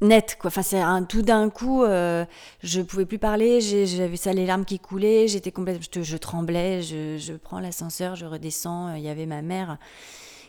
net 0.00 0.36
quoi 0.40 0.48
enfin 0.48 0.62
c'est 0.62 0.80
un 0.80 1.02
tout 1.04 1.22
d'un 1.22 1.50
coup 1.50 1.82
euh, 1.82 2.24
je 2.62 2.80
pouvais 2.80 3.04
plus 3.04 3.18
parler 3.18 3.60
j'avais 3.60 4.16
ça 4.16 4.32
les 4.32 4.46
larmes 4.46 4.64
qui 4.64 4.78
coulaient 4.78 5.28
j'étais 5.28 5.52
complètement 5.52 6.02
je, 6.02 6.16
tremblais 6.16 6.82
je, 6.82 7.32
prends 7.34 7.60
l'ascenseur 7.60 8.16
je 8.16 8.24
redescends 8.24 8.88
euh, 8.88 8.98
il 8.98 9.02
y 9.02 9.08
avait 9.08 9.26
ma 9.26 9.42
mère 9.42 9.76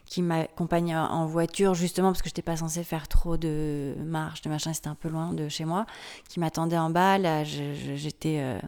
qui 0.06 0.21
m'accompagne 0.21 0.95
en 0.95 1.26
voiture 1.26 1.74
justement 1.74 2.10
parce 2.10 2.21
que 2.21 2.30
je 2.30 2.32
n'étais 2.32 2.41
pas 2.41 2.58
censée 2.58 2.84
faire 2.84 3.08
trop 3.08 3.38
de 3.38 3.95
marche 4.00 4.41
de 4.41 4.50
machin 4.50 4.74
c'était 4.74 4.89
un 4.89 4.95
peu 4.95 5.10
loin 5.10 5.34
de 5.34 5.50
chez 5.50 5.65
moi 5.65 5.86
qui 6.30 6.39
m'attendait 6.39 6.78
en 6.78 6.89
bas 6.89 7.17
là 7.17 7.43
j'étais 7.43 8.38
euh, 8.39 8.60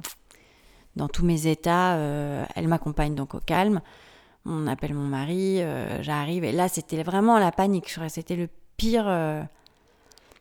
dans 0.98 1.08
tous 1.08 1.26
mes 1.26 1.48
états 1.48 1.96
euh, 1.96 2.46
elle 2.56 2.68
m'accompagne 2.68 3.16
donc 3.16 3.36
au 3.36 3.40
calme 3.40 3.82
on 4.46 4.68
appelle 4.68 4.94
mon 4.94 5.08
mari 5.08 5.62
j'arrive. 6.02 6.44
Et 6.44 6.52
là 6.52 6.68
c'était 6.68 7.04
vraiment 7.04 7.40
la 7.40 7.52
panique 7.52 7.98
c'était 8.10 8.36
le 8.36 8.48
pire 8.78 9.08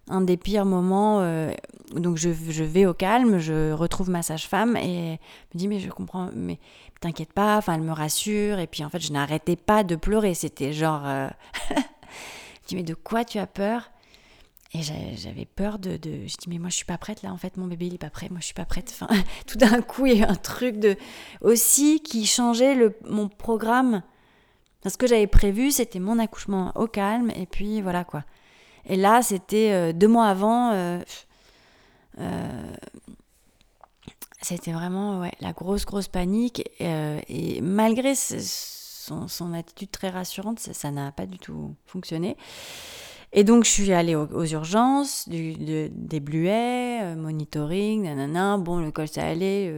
un 0.08 0.20
des 0.20 0.36
pires 0.36 0.64
moments. 0.64 1.20
Euh, 1.20 1.52
donc 1.94 2.16
je, 2.16 2.28
vais 2.62 2.86
au 2.86 2.94
calme, 2.94 3.38
je 3.38 3.72
retrouve 3.72 4.10
ma 4.10 4.22
sage-femme 4.22 4.76
et 4.76 5.18
me 5.54 5.58
dit 5.58 5.68
mais 5.68 5.78
je 5.78 5.90
comprends, 5.90 6.30
mais 6.34 6.58
t'inquiète 7.00 7.32
pas, 7.32 7.56
enfin 7.56 7.74
elle 7.74 7.82
me 7.82 7.92
rassure. 7.92 8.58
Et 8.58 8.66
puis 8.66 8.84
en 8.84 8.90
fait 8.90 9.00
je 9.00 9.12
n'arrêtais 9.12 9.56
pas 9.56 9.84
de 9.84 9.96
pleurer, 9.96 10.34
c'était 10.34 10.72
genre, 10.72 11.02
euh... 11.04 11.28
je 11.70 12.68
dis 12.68 12.76
mais 12.76 12.82
de 12.82 12.94
quoi 12.94 13.24
tu 13.24 13.38
as 13.38 13.46
peur? 13.46 13.90
Et 14.74 14.80
j'avais 14.82 15.44
peur 15.44 15.78
de, 15.78 15.98
de, 15.98 16.26
je 16.26 16.36
dis 16.36 16.48
mais 16.48 16.58
moi 16.58 16.70
je 16.70 16.76
suis 16.76 16.86
pas 16.86 16.96
prête 16.96 17.22
là 17.22 17.30
en 17.30 17.36
fait 17.36 17.58
mon 17.58 17.66
bébé 17.66 17.88
il 17.88 17.94
est 17.94 17.98
pas 17.98 18.08
prêt, 18.08 18.28
moi 18.30 18.40
je 18.40 18.46
suis 18.46 18.54
pas 18.54 18.64
prête. 18.64 18.90
Enfin 18.90 19.12
tout 19.46 19.58
d'un 19.58 19.82
coup 19.82 20.06
il 20.06 20.14
y 20.14 20.22
a 20.22 20.26
eu 20.26 20.30
un 20.30 20.34
truc 20.34 20.78
de 20.78 20.96
aussi 21.42 22.00
qui 22.00 22.24
changeait 22.26 22.74
le, 22.74 22.96
mon 23.04 23.28
programme. 23.28 24.02
Parce 24.82 24.96
que 24.96 25.06
j'avais 25.06 25.28
prévu, 25.28 25.70
c'était 25.70 26.00
mon 26.00 26.18
accouchement 26.18 26.72
au 26.74 26.88
calme, 26.88 27.30
et 27.36 27.46
puis 27.46 27.80
voilà 27.80 28.02
quoi. 28.02 28.24
Et 28.86 28.96
là, 28.96 29.22
c'était 29.22 29.72
euh, 29.72 29.92
deux 29.92 30.08
mois 30.08 30.26
avant. 30.26 30.72
Euh, 30.72 31.00
euh, 32.18 32.72
c'était 34.40 34.72
vraiment 34.72 35.20
ouais, 35.20 35.32
la 35.40 35.52
grosse, 35.52 35.84
grosse 35.84 36.08
panique. 36.08 36.68
et 36.80 37.60
malgré 37.60 38.14
son, 38.16 39.54
attitude 39.54 39.90
très 39.92 40.10
rassurante, 40.10 40.58
ça 40.58 40.90
n'a 40.90 41.12
pas 41.12 41.26
du 41.26 41.38
tout 41.38 41.76
fonctionné. 41.86 42.36
Et 43.32 43.44
donc, 43.44 43.64
je 43.64 43.70
suis 43.70 43.92
allée 43.92 44.14
aux, 44.14 44.44
urgences, 44.44 45.28
du, 45.28 45.54
des 45.90 46.20
bluets, 46.20 47.16
monitoring, 47.16 48.02
nanana. 48.02 48.58
Bon, 48.58 48.78
le 48.78 48.90
col, 48.90 49.08
ça 49.08 49.26
allait. 49.26 49.72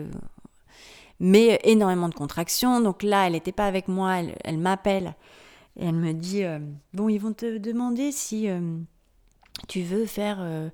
mais 1.21 1.61
énormément 1.63 2.09
de 2.09 2.15
contractions. 2.15 2.81
Donc 2.81 3.03
là, 3.03 3.27
elle 3.27 3.35
n'était 3.35 3.53
pas 3.53 3.67
avec 3.67 3.87
moi, 3.87 4.19
elle, 4.19 4.35
elle 4.43 4.59
m'appelle. 4.59 5.15
Et 5.77 5.87
elle 5.87 5.95
me 5.95 6.13
dit 6.13 6.43
Bon, 6.93 7.09
ils 7.09 7.19
vont 7.19 7.33
te 7.33 7.59
demander 7.59 8.11
si 8.11 8.49
tu 9.69 9.83
veux 9.83 10.07
faire 10.07 10.39
euh, 10.41 10.69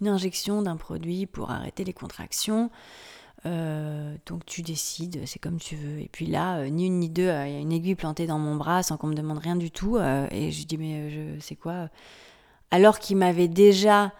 une 0.00 0.08
injection 0.08 0.62
d'un 0.62 0.76
produit 0.76 1.26
pour 1.26 1.50
arrêter 1.50 1.84
les 1.84 1.92
contractions. 1.92 2.70
Euh, 3.44 4.14
donc 4.26 4.46
tu 4.46 4.62
décides, 4.62 5.22
c'est 5.26 5.38
comme 5.38 5.58
tu 5.58 5.76
veux. 5.76 6.00
Et 6.00 6.08
puis 6.10 6.26
là, 6.26 6.58
euh, 6.58 6.68
ni 6.68 6.86
une 6.86 7.00
ni 7.00 7.08
deux, 7.08 7.24
il 7.24 7.26
y 7.26 7.56
a 7.56 7.58
une 7.58 7.72
aiguille 7.72 7.94
plantée 7.94 8.26
dans 8.26 8.38
mon 8.38 8.56
bras 8.56 8.82
sans 8.82 8.96
qu'on 8.96 9.08
me 9.08 9.14
demande 9.14 9.38
rien 9.38 9.56
du 9.56 9.70
tout. 9.70 9.98
et 9.98 10.50
je 10.52 10.66
dis 10.66 10.78
mais 10.78 11.10
je 11.10 11.40
sais 11.40 11.56
quoi 11.56 11.88
Alors 12.70 12.98
qu'il 12.98 13.16
m'avait 13.16 13.48
déjà 13.48 14.12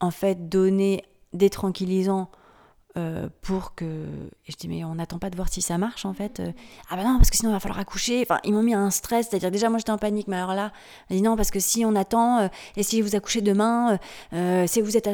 en 0.00 0.10
fait 0.10 0.48
donné 0.48 1.04
des 1.32 1.50
tranquillisants 1.50 2.30
euh, 2.96 3.28
pour 3.42 3.74
que. 3.74 3.84
Et 3.84 4.52
je 4.52 4.56
dis, 4.56 4.68
mais 4.68 4.82
on 4.84 4.94
n'attend 4.94 5.18
pas 5.18 5.28
de 5.28 5.36
voir 5.36 5.50
si 5.50 5.60
ça 5.60 5.76
marche 5.76 6.06
en 6.06 6.14
fait. 6.14 6.40
Euh, 6.40 6.52
ah 6.88 6.96
bah 6.96 7.04
non, 7.04 7.18
parce 7.18 7.28
que 7.28 7.36
sinon 7.36 7.50
il 7.50 7.52
va 7.52 7.60
falloir 7.60 7.78
accoucher. 7.78 8.22
Enfin, 8.22 8.40
ils 8.42 8.54
m'ont 8.54 8.62
mis 8.62 8.72
un 8.72 8.90
stress, 8.90 9.28
c'est-à-dire 9.28 9.50
déjà 9.50 9.68
moi 9.68 9.78
j'étais 9.78 9.90
en 9.90 9.98
panique, 9.98 10.28
mais 10.28 10.36
alors 10.36 10.54
là, 10.54 10.72
dit 11.10 11.20
non, 11.20 11.36
parce 11.36 11.50
que 11.50 11.60
si 11.60 11.84
on 11.84 11.94
attend, 11.94 12.38
euh, 12.38 12.48
et 12.76 12.82
si 12.82 13.02
vous 13.02 13.14
accouchez 13.14 13.42
demain, 13.42 13.98
c'est 14.32 14.80
vous 14.80 14.96
êtes, 14.96 15.08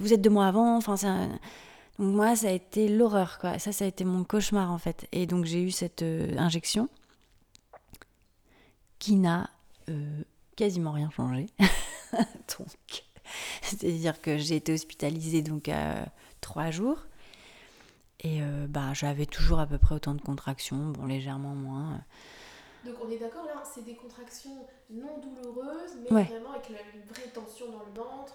vous 0.00 0.12
êtes 0.12 0.20
deux 0.20 0.30
mois 0.30 0.46
avant. 0.46 0.76
Enfin, 0.76 0.94
Donc 1.98 2.14
moi, 2.14 2.36
ça 2.36 2.48
a 2.48 2.52
été 2.52 2.88
l'horreur, 2.88 3.38
quoi. 3.38 3.58
Ça, 3.58 3.72
ça 3.72 3.84
a 3.84 3.88
été 3.88 4.04
mon 4.04 4.24
cauchemar 4.24 4.70
en 4.70 4.78
fait. 4.78 5.08
Et 5.12 5.26
donc 5.26 5.44
j'ai 5.44 5.62
eu 5.62 5.70
cette 5.70 6.02
injection 6.02 6.88
qui 8.98 9.16
n'a 9.16 9.50
quasiment 10.56 10.92
rien 10.92 11.10
changé. 11.10 11.46
donc, 11.60 13.04
c'est-à-dire 13.62 14.20
que 14.20 14.36
j'ai 14.38 14.56
été 14.56 14.72
hospitalisée 14.72 15.42
donc 15.42 15.70
trois 16.40 16.70
jours. 16.70 16.98
Et 18.20 18.42
euh, 18.42 18.66
bah, 18.68 18.92
j'avais 18.94 19.26
toujours 19.26 19.60
à 19.60 19.66
peu 19.66 19.78
près 19.78 19.94
autant 19.94 20.14
de 20.14 20.22
contractions, 20.22 20.90
bon, 20.90 21.06
légèrement 21.06 21.54
moins. 21.54 22.00
Donc 22.86 22.94
on 23.04 23.10
est 23.10 23.18
d'accord 23.18 23.44
là, 23.46 23.62
c'est 23.64 23.84
des 23.84 23.94
contractions 23.94 24.64
non 24.90 25.18
douloureuses, 25.18 25.96
mais 26.02 26.24
vraiment 26.24 26.52
avec 26.52 26.68
une 26.70 27.02
vraie 27.12 27.28
tension 27.34 27.66
dans 27.66 27.80
le 27.80 27.92
ventre. 27.94 28.34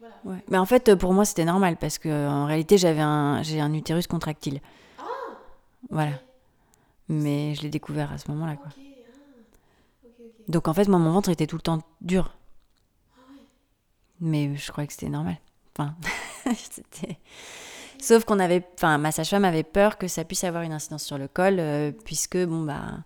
voilà. 0.00 0.14
ouais. 0.24 0.44
Mais 0.48 0.58
en 0.58 0.66
fait, 0.66 0.94
pour 0.96 1.12
moi, 1.12 1.24
c'était 1.24 1.44
normal 1.44 1.76
parce 1.76 1.98
que 1.98 2.28
en 2.28 2.46
réalité, 2.46 2.78
j'avais 2.78 3.00
un, 3.00 3.42
j'ai 3.42 3.60
un 3.60 3.72
utérus 3.72 4.06
contractile. 4.06 4.60
Ah 4.98 5.04
Voilà. 5.90 6.12
Mais 7.08 7.54
je 7.54 7.62
l'ai 7.62 7.70
découvert 7.70 8.12
à 8.12 8.18
ce 8.18 8.30
moment-là. 8.32 8.56
Quoi. 8.56 8.68
Ah. 8.76 8.80
Donc 10.48 10.66
en 10.66 10.74
fait, 10.74 10.88
moi, 10.88 10.98
mon 10.98 11.12
ventre 11.12 11.30
était 11.30 11.46
tout 11.46 11.56
le 11.56 11.62
temps 11.62 11.78
dur. 12.00 12.34
Ah 13.14 13.20
ouais. 13.30 13.42
Mais 14.20 14.56
je 14.56 14.72
croyais 14.72 14.88
que 14.88 14.92
c'était 14.94 15.08
normal. 15.08 15.36
Enfin, 15.76 15.94
c'était. 16.56 17.18
Sauf 18.00 18.24
qu'on 18.24 18.40
avait, 18.40 18.66
enfin, 18.74 18.98
ma 18.98 19.12
sage-femme 19.12 19.44
avait 19.44 19.62
peur 19.62 19.96
que 19.96 20.08
ça 20.08 20.24
puisse 20.24 20.42
avoir 20.42 20.64
une 20.64 20.72
incidence 20.72 21.04
sur 21.04 21.18
le 21.18 21.28
col, 21.28 21.60
euh, 21.60 21.92
puisque 22.04 22.36
bon 22.36 22.64
bah, 22.64 23.04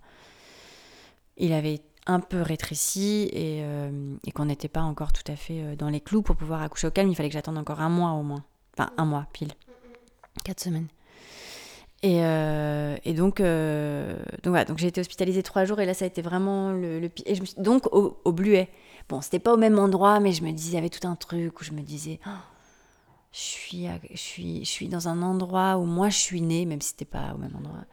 il 1.37 1.53
avait 1.53 1.81
un 2.07 2.21
peu 2.21 2.41
rétréci 2.41 3.29
et, 3.33 3.63
euh, 3.63 4.15
et 4.25 4.31
qu'on 4.31 4.45
n'était 4.47 4.69
pas 4.69 4.83
encore 4.83 5.13
tout 5.13 5.31
à 5.31 5.37
fait 5.37 5.61
euh, 5.61 5.77
dans 5.77 5.89
les 5.89 6.01
clous 6.01 6.23
pour 6.23 6.37
pouvoir 6.37 6.63
accoucher 6.63 6.87
au 6.87 6.91
calme. 6.91 7.11
Il 7.11 7.17
fallait 7.17 7.29
que 7.29 7.35
j'attende 7.35 7.59
encore 7.59 7.81
un 7.81 7.89
mois 7.89 8.13
au 8.13 8.23
moins, 8.23 8.45
enfin 8.77 8.91
un 8.97 9.05
mois 9.05 9.27
pile, 9.33 9.53
quatre 10.45 10.61
semaines. 10.61 10.89
Et, 12.03 12.19
et 12.19 13.15
donc, 13.15 13.41
donc 13.41 14.47
voilà, 14.47 14.65
donc 14.65 14.79
j'ai 14.79 14.87
été 14.87 15.01
hospitalisée 15.01 15.43
trois 15.43 15.65
jours 15.65 15.81
et 15.81 15.87
là 15.87 15.95
ça 15.95 16.05
a 16.05 16.09
été 16.09 16.23
vraiment 16.23 16.71
le, 16.71 17.01
le 17.01 17.11
et 17.25 17.35
je 17.35 17.43
suis, 17.43 17.61
donc 17.61 17.87
au, 17.93 18.21
au 18.25 18.33
Bluet. 18.33 18.69
Bon, 19.09 19.21
c'était 19.21 19.41
pas 19.41 19.55
au 19.55 19.57
même 19.57 19.79
endroit, 19.79 20.21
mais 20.21 20.31
je 20.33 20.45
me 20.45 20.53
disais, 20.53 20.73
il 20.73 20.75
y 20.75 20.79
avait 20.79 20.91
tout 20.91 21.09
un 21.09 21.17
truc 21.17 21.61
où 21.61 21.65
je 21.65 21.73
me 21.73 21.81
disais. 21.81 22.21
Oh, 22.27 22.31
je 23.33 23.39
suis, 23.39 23.87
je, 24.13 24.17
suis, 24.17 24.65
je 24.65 24.71
suis 24.71 24.89
dans 24.89 25.09
un 25.09 25.21
endroit 25.23 25.79
où 25.79 25.85
moi 25.85 26.09
je 26.09 26.19
suis 26.19 26.41
née, 26.41 26.65
même 26.65 26.81
si 26.81 26.91
c'était 26.91 27.05
pas 27.05 27.35
au 27.35 27.39
même 27.39 27.55
endroit, 27.57 27.85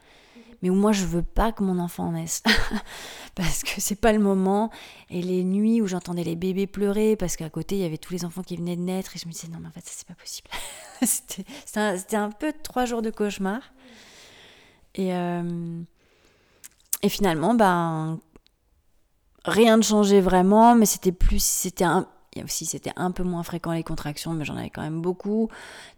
mais 0.64 0.70
où 0.70 0.76
moi 0.76 0.93
je 0.93 1.05
veux 1.05 1.22
pas 1.22 1.51
que 1.51 1.61
mon 1.61 1.78
enfant 1.78 2.14
naisse. 2.14 2.41
parce 3.36 3.64
que 3.64 3.82
c'est 3.82 3.99
pas 3.99 4.14
le 4.14 4.20
moment. 4.20 4.72
Et 5.09 5.22
les 5.22 5.43
nuits 5.43 5.82
où 5.82 5.88
j'entendais 5.88 6.24
les 6.24 6.38
bébés 6.38 6.68
pleurer, 6.68 7.18
parce 7.18 7.36
qu'à 7.36 7.49
côté 7.49 7.76
il 7.76 7.82
y 7.82 7.86
avait 7.86 7.97
tous 7.97 8.14
les 8.14 8.24
enfants 8.24 8.43
qui 8.43 8.55
venaient 8.55 8.78
de 8.78 8.82
naître, 8.82 9.14
et 9.16 9.20
je 9.20 9.28
me 9.28 9.34
disais 9.34 9.49
non, 9.49 9.59
mais 9.59 9.68
en 9.68 9.72
fait, 9.72 9.82
ça 9.82 9.91
c'est 9.93 10.07
pas 10.07 10.16
possible. 10.16 10.49
c'était 11.01 12.16
un, 12.16 12.24
un, 12.24 12.32
peu 12.32 12.53
trois 12.64 12.86
jours 12.86 13.01
de 13.01 13.09
cauchemar. 13.09 13.59
Et, 14.95 15.14
euh, 15.14 15.82
et 17.01 17.09
finalement, 17.09 17.55
ben, 17.55 18.22
rien 19.43 19.76
ne 19.76 19.82
changeait 19.82 20.22
vraiment, 20.22 20.76
mais 20.76 20.86
c'était 20.86 21.11
plus, 21.11 21.43
c'était 21.43 21.84
un, 21.84 22.07
aussi 22.41 22.66
c'était 22.66 22.93
un 22.95 23.11
peu 23.11 23.24
moins 23.24 23.43
fréquent 23.43 23.74
les 23.74 23.84
contractions, 23.84 24.32
mais 24.32 24.45
j'en 24.45 24.55
avais 24.55 24.70
quand 24.70 24.82
même 24.82 25.01
beaucoup. 25.01 25.49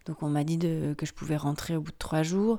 Donc 0.08 0.24
on 0.24 0.30
m'a 0.30 0.44
dit 0.44 0.58
que 0.58 1.06
je 1.06 1.14
pouvais 1.14 1.38
rentrer 1.38 1.76
au 1.76 1.82
bout 1.82 1.92
de 1.92 1.98
trois 2.00 2.24
jours. 2.24 2.58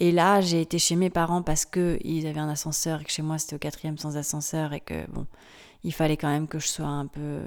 Et 0.00 0.12
là, 0.12 0.40
j'ai 0.40 0.62
été 0.62 0.78
chez 0.78 0.96
mes 0.96 1.10
parents 1.10 1.42
parce 1.42 1.66
qu'ils 1.66 2.26
avaient 2.26 2.40
un 2.40 2.48
ascenseur 2.48 3.02
et 3.02 3.04
que 3.04 3.10
chez 3.10 3.20
moi 3.20 3.38
c'était 3.38 3.56
au 3.56 3.58
quatrième 3.58 3.98
sans 3.98 4.16
ascenseur 4.16 4.72
et 4.72 4.80
que 4.80 5.06
bon, 5.10 5.26
il 5.84 5.92
fallait 5.92 6.16
quand 6.16 6.30
même 6.30 6.48
que 6.48 6.58
je 6.58 6.66
sois 6.66 6.86
un 6.86 7.06
peu 7.06 7.42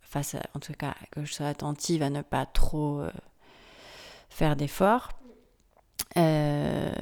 face, 0.00 0.36
en 0.54 0.60
tout 0.60 0.74
cas, 0.74 0.94
que 1.10 1.24
je 1.24 1.34
sois 1.34 1.48
attentive 1.48 2.02
à 2.02 2.10
ne 2.10 2.22
pas 2.22 2.46
trop 2.46 3.00
euh, 3.00 3.10
faire 4.30 4.54
d'efforts. 4.54 5.10
Euh, 6.16 6.92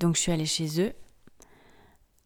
donc 0.00 0.16
je 0.16 0.20
suis 0.20 0.32
allée 0.32 0.46
chez 0.46 0.80
eux 0.80 0.92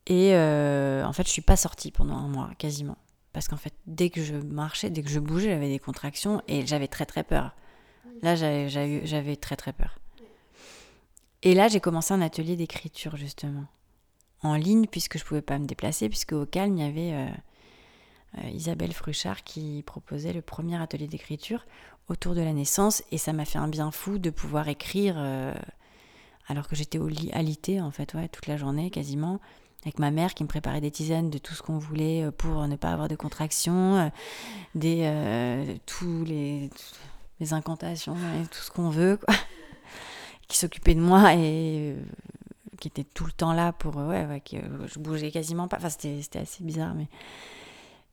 et 0.07 0.35
euh, 0.35 1.05
en 1.05 1.13
fait 1.13 1.27
je 1.27 1.33
suis 1.33 1.43
pas 1.43 1.57
sortie 1.57 1.91
pendant 1.91 2.17
un 2.17 2.29
mois 2.29 2.51
quasiment. 2.57 2.97
Parce 3.35 3.47
qu'en 3.47 3.59
fait, 3.59 3.75
dès 3.87 4.09
que 4.09 4.25
je 4.25 4.35
marchais, 4.35 4.89
dès 4.89 5.03
que 5.03 5.11
je 5.11 5.21
bougeais, 5.21 5.51
j'avais 5.51 5.69
des 5.69 5.79
contractions 5.79 6.43
et 6.49 6.67
j'avais 6.67 6.89
très 6.89 7.05
très 7.05 7.23
peur. 7.23 7.55
Là, 8.23 8.35
j'avais 8.35 9.37
très 9.37 9.55
très 9.55 9.75
peur. 9.75 9.99
Et 11.43 11.55
là, 11.55 11.69
j'ai 11.69 11.81
commencé 11.81 12.13
un 12.13 12.21
atelier 12.21 12.57
d'écriture 12.57 13.17
justement, 13.17 13.65
en 14.43 14.55
ligne, 14.55 14.87
puisque 14.87 15.19
je 15.19 15.25
pouvais 15.25 15.43
pas 15.43 15.59
me 15.59 15.67
déplacer, 15.67 16.09
puisque 16.09 16.33
au 16.33 16.47
calme, 16.47 16.77
il 16.77 16.85
y 16.85 16.87
avait 16.87 17.13
euh, 17.13 17.31
euh, 18.39 18.51
Isabelle 18.51 18.93
Fruchard 18.93 19.45
qui 19.45 19.83
proposait 19.87 20.33
le 20.33 20.43
premier 20.43 20.81
atelier 20.81 21.07
d'écriture 21.07 21.65
autour 22.09 22.35
de 22.35 22.41
la 22.41 22.53
naissance, 22.53 23.05
et 23.13 23.19
ça 23.19 23.33
m'a 23.33 23.45
fait 23.45 23.59
un 23.59 23.69
bien 23.69 23.91
fou 23.91 24.19
de 24.19 24.31
pouvoir 24.31 24.69
écrire 24.69 25.15
euh, 25.19 25.55
alors 26.49 26.67
que 26.67 26.75
j'étais 26.75 26.99
au 26.99 27.07
lit, 27.07 27.31
alité 27.33 27.81
en 27.81 27.91
fait, 27.91 28.15
ouais, 28.15 28.29
toute 28.29 28.47
la 28.47 28.57
journée 28.57 28.91
quasiment 28.91 29.41
avec 29.83 30.01
ma 30.01 30.11
mère 30.11 30.35
qui 30.35 30.43
me 30.43 30.49
préparait 30.49 30.81
des 30.81 30.91
tisanes 30.91 31.31
de 31.31 31.39
tout 31.39 31.55
ce 31.55 31.63
qu'on 31.63 31.79
voulait 31.79 32.31
pour 32.37 32.67
ne 32.67 32.75
pas 32.75 32.91
avoir 32.91 33.07
de 33.07 33.15
contractions, 33.15 34.11
des 34.75 35.79
tous 35.87 36.25
les, 36.25 36.71
incantations 37.53 38.17
tout 38.51 38.59
ce 38.59 38.71
qu'on 38.73 38.91
veut. 38.91 39.21
Qui 40.49 40.59
s'occupait 40.59 40.95
de 40.95 41.01
moi 41.01 41.35
et 41.35 41.97
qui 42.81 42.89
était 42.89 43.05
tout 43.05 43.27
le 43.27 43.33
temps 43.33 43.53
là 43.53 43.73
pour 43.73 43.97
ouais, 43.97 44.25
ouais 44.27 44.41
que 44.41 44.57
je 44.87 44.99
bougeais 44.99 45.31
quasiment 45.31 45.69
pas. 45.69 45.77
Enfin, 45.79 45.91
c'était 45.91 46.39
assez 46.39 46.65
bizarre, 46.65 46.95
mais 46.95 47.09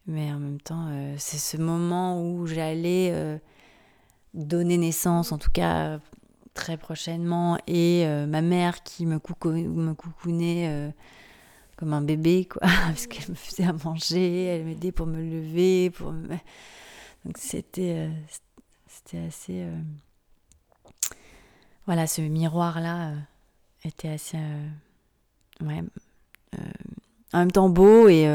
mais 0.08 0.32
en 0.32 0.40
même 0.40 0.62
temps, 0.62 0.88
c'est 1.18 1.40
ce 1.40 1.58
moment 1.58 2.22
où 2.22 2.46
j'allais 2.46 3.40
donner 4.36 4.78
naissance, 4.78 5.32
en 5.32 5.40
tout 5.40 5.50
cas 5.50 6.00
très 6.54 6.78
prochainement, 6.78 7.58
et 7.66 8.06
ma 8.28 8.42
mère 8.42 8.84
qui 8.84 9.08
me, 9.08 9.18
coucou, 9.18 9.50
me 9.50 9.94
coucounait 9.94 10.94
comme 11.76 11.94
un 11.94 12.04
bébé, 12.04 12.46
quoi, 12.46 12.62
parce 12.86 13.08
qu'elle 13.08 13.30
me 13.30 13.36
faisait 13.36 13.66
à 13.66 13.74
manger, 13.74 14.44
elle 14.44 14.66
m'aidait 14.66 14.92
pour 14.92 15.08
me 15.08 15.22
lever, 15.24 15.90
pour 15.90 16.14
donc 17.26 17.40
c'était 17.40 18.08
euh, 18.08 18.10
c'était 18.88 19.26
assez 19.26 19.64
euh, 19.64 19.82
voilà, 21.86 22.08
ce 22.08 22.22
miroir 22.22 22.80
là 22.82 23.10
euh, 23.10 23.16
était 23.84 24.10
assez 24.10 24.38
ouais 25.62 25.84
en 27.34 27.40
même 27.40 27.52
temps 27.52 27.70
beau 27.70 28.08
et 28.08 28.28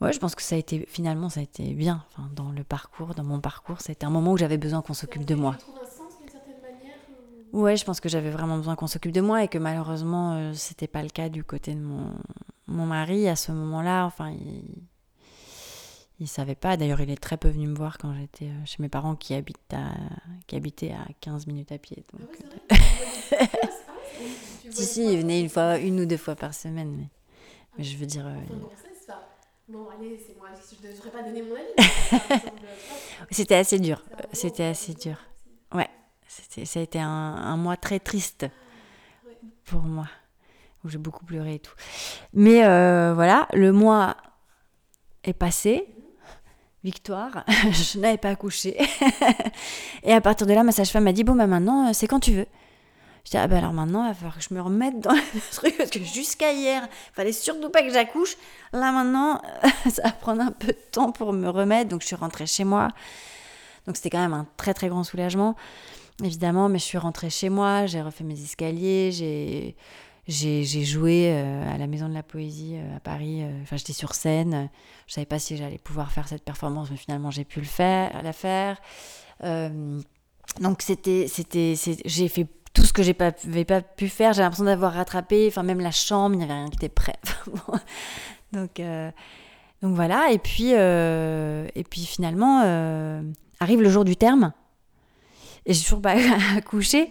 ouais, 0.00 0.12
je 0.12 0.18
pense 0.18 0.34
que 0.34 0.42
ça 0.42 0.54
a 0.54 0.58
été 0.58 0.84
finalement 0.88 1.28
ça 1.28 1.40
a 1.40 1.42
été 1.42 1.74
bien, 1.74 2.04
dans 2.34 2.50
le 2.52 2.64
parcours, 2.64 3.14
dans 3.14 3.24
mon 3.24 3.40
parcours, 3.40 3.80
c'était 3.80 4.04
un 4.06 4.10
moment 4.10 4.32
où 4.32 4.36
j'avais 4.36 4.58
besoin 4.58 4.82
qu'on 4.82 4.94
s'occupe 4.94 5.24
de 5.24 5.34
moi. 5.34 5.56
Ouais, 7.52 7.76
je 7.76 7.84
pense 7.84 8.00
que 8.00 8.08
j'avais 8.08 8.30
vraiment 8.30 8.56
besoin 8.56 8.76
qu'on 8.76 8.86
s'occupe 8.86 9.12
de 9.12 9.20
moi 9.20 9.44
et 9.44 9.48
que 9.48 9.58
malheureusement, 9.58 10.32
euh, 10.34 10.54
c'était 10.54 10.86
pas 10.86 11.02
le 11.02 11.10
cas 11.10 11.28
du 11.28 11.44
côté 11.44 11.74
de 11.74 11.80
mon, 11.80 12.10
mon 12.66 12.86
mari 12.86 13.28
à 13.28 13.36
ce 13.36 13.52
moment-là. 13.52 14.06
Enfin, 14.06 14.34
il 16.20 16.28
savait 16.28 16.54
pas. 16.54 16.76
D'ailleurs, 16.76 17.00
il 17.00 17.10
est 17.10 17.20
très 17.20 17.36
peu 17.36 17.48
venu 17.48 17.66
me 17.66 17.74
voir 17.74 17.98
quand 17.98 18.14
j'étais 18.14 18.46
euh, 18.46 18.64
chez 18.64 18.76
mes 18.80 18.88
parents 18.88 19.16
qui, 19.16 19.34
habitent 19.34 19.74
à, 19.74 19.92
qui 20.46 20.56
habitaient 20.56 20.92
à 20.92 21.06
15 21.20 21.46
minutes 21.46 21.72
à 21.72 21.78
pied. 21.78 22.04
Donc, 22.12 22.28
ah 22.70 22.74
euh, 23.40 23.46
si, 24.70 24.84
si, 24.84 25.12
il 25.12 25.20
venait 25.20 25.40
une, 25.40 25.48
fois, 25.48 25.78
une 25.78 26.00
ou 26.00 26.06
deux 26.06 26.16
fois 26.16 26.36
par 26.36 26.54
semaine. 26.54 26.96
Mais, 26.96 27.08
mais 27.78 27.84
je 27.84 27.96
veux 27.96 28.06
dire. 28.06 28.26
Bon, 29.68 29.88
allez, 29.96 30.20
c'est 30.26 30.36
moi, 30.36 30.48
je 30.52 30.86
ne 30.86 30.92
devrais 30.92 31.10
pas 31.10 31.22
donner 31.22 31.42
mon 31.42 31.54
avis. 31.54 32.40
C'était 33.30 33.54
assez 33.54 33.78
dur. 33.78 34.02
C'était 34.32 34.64
assez 34.64 34.92
dur. 34.92 35.16
Ouais 35.72 35.88
ça 36.64 36.80
a 36.80 36.82
été 36.82 36.98
un, 37.00 37.56
mois 37.56 37.76
très 37.76 38.00
triste 38.00 38.46
pour 39.64 39.82
moi, 39.82 40.08
où 40.84 40.88
j'ai 40.88 40.98
beaucoup 40.98 41.24
pleuré 41.24 41.54
et 41.54 41.58
tout. 41.58 41.74
Mais 42.32 42.64
euh, 42.64 43.12
voilà, 43.14 43.48
le 43.52 43.72
mois 43.72 44.16
est 45.24 45.32
passé. 45.32 45.88
Victoire, 46.84 47.44
je 47.70 47.98
n'avais 47.98 48.18
pas 48.18 48.30
accouché. 48.30 48.76
et 50.02 50.12
à 50.12 50.20
partir 50.20 50.46
de 50.46 50.52
là, 50.52 50.64
ma 50.64 50.72
sage-femme 50.72 51.04
m'a 51.04 51.12
dit 51.12 51.24
Bon, 51.24 51.34
bah 51.34 51.46
maintenant, 51.46 51.88
euh, 51.88 51.92
c'est 51.92 52.06
quand 52.06 52.20
tu 52.20 52.32
veux. 52.32 52.46
Je 53.24 53.30
dis 53.30 53.36
Ah, 53.36 53.46
bah 53.46 53.58
alors 53.58 53.72
maintenant, 53.72 54.04
il 54.04 54.08
va 54.08 54.14
falloir 54.14 54.36
que 54.36 54.42
je 54.42 54.52
me 54.52 54.60
remette 54.60 54.98
dans 55.00 55.12
le 55.34 55.52
truc, 55.52 55.76
parce 55.76 55.90
que 55.90 56.02
jusqu'à 56.02 56.52
hier, 56.52 56.88
il 56.90 57.14
fallait 57.14 57.32
surtout 57.32 57.70
pas 57.70 57.82
que 57.82 57.90
j'accouche. 57.92 58.36
Là 58.72 58.90
maintenant, 58.90 59.40
ça 59.90 60.02
va 60.02 60.10
prendre 60.10 60.42
un 60.42 60.50
peu 60.50 60.68
de 60.68 60.82
temps 60.90 61.12
pour 61.12 61.32
me 61.32 61.48
remettre. 61.48 61.90
Donc 61.90 62.02
je 62.02 62.08
suis 62.08 62.16
rentrée 62.16 62.46
chez 62.46 62.64
moi. 62.64 62.88
Donc 63.86 63.96
c'était 63.96 64.10
quand 64.10 64.20
même 64.20 64.34
un 64.34 64.46
très 64.56 64.74
très 64.74 64.88
grand 64.88 65.04
soulagement 65.04 65.56
évidemment, 66.22 66.68
mais 66.68 66.78
je 66.78 66.84
suis 66.84 66.98
rentrée 66.98 67.30
chez 67.30 67.48
moi, 67.48 67.86
j'ai 67.86 68.02
refait 68.02 68.24
mes 68.24 68.40
escaliers, 68.40 69.10
j'ai 69.12 69.76
j'ai 70.28 70.84
joué 70.84 71.32
euh, 71.32 71.74
à 71.74 71.78
la 71.78 71.86
Maison 71.88 72.08
de 72.08 72.14
la 72.14 72.22
Poésie 72.22 72.76
euh, 72.76 72.96
à 72.96 73.00
Paris. 73.00 73.42
Euh, 73.42 73.62
enfin, 73.62 73.76
j'étais 73.76 73.92
sur 73.92 74.14
scène. 74.14 74.70
Je 75.08 75.14
savais 75.14 75.26
pas 75.26 75.38
si 75.38 75.56
j'allais 75.56 75.78
pouvoir 75.78 76.12
faire 76.12 76.28
cette 76.28 76.44
performance, 76.44 76.90
mais 76.90 76.96
finalement, 76.96 77.30
j'ai 77.30 77.44
pu 77.44 77.58
le 77.58 77.66
faire, 77.66 78.22
la 78.22 78.32
faire. 78.32 78.80
donc 80.60 80.82
c'était, 80.82 81.26
c'était, 81.28 81.74
j'ai 82.04 82.28
fait 82.28 82.46
tout 82.72 82.84
ce 82.84 82.92
que 82.92 83.02
j'ai 83.02 83.14
pas, 83.14 83.32
pas 83.32 83.82
pu 83.82 84.08
faire. 84.08 84.32
J'ai 84.32 84.42
l'impression 84.42 84.64
d'avoir 84.64 84.92
rattrapé, 84.94 85.46
enfin 85.48 85.64
même 85.64 85.80
la 85.80 85.90
chambre, 85.90 86.34
il 86.34 86.38
n'y 86.38 86.44
avait 86.44 86.54
rien 86.54 86.68
qui 86.68 86.76
était 86.76 86.88
prêt. 86.88 87.18
donc, 88.52 88.80
donc 89.82 89.94
voilà. 89.96 90.30
Et 90.30 90.38
puis, 90.38 90.70
et 90.70 91.84
puis 91.84 92.06
finalement 92.06 92.60
arrive 93.58 93.82
le 93.82 93.90
jour 93.90 94.04
du 94.04 94.16
terme 94.16 94.52
et 95.66 95.74
j'ai 95.74 95.82
toujours 95.82 96.02
pas 96.02 96.16
accouché. 96.56 97.10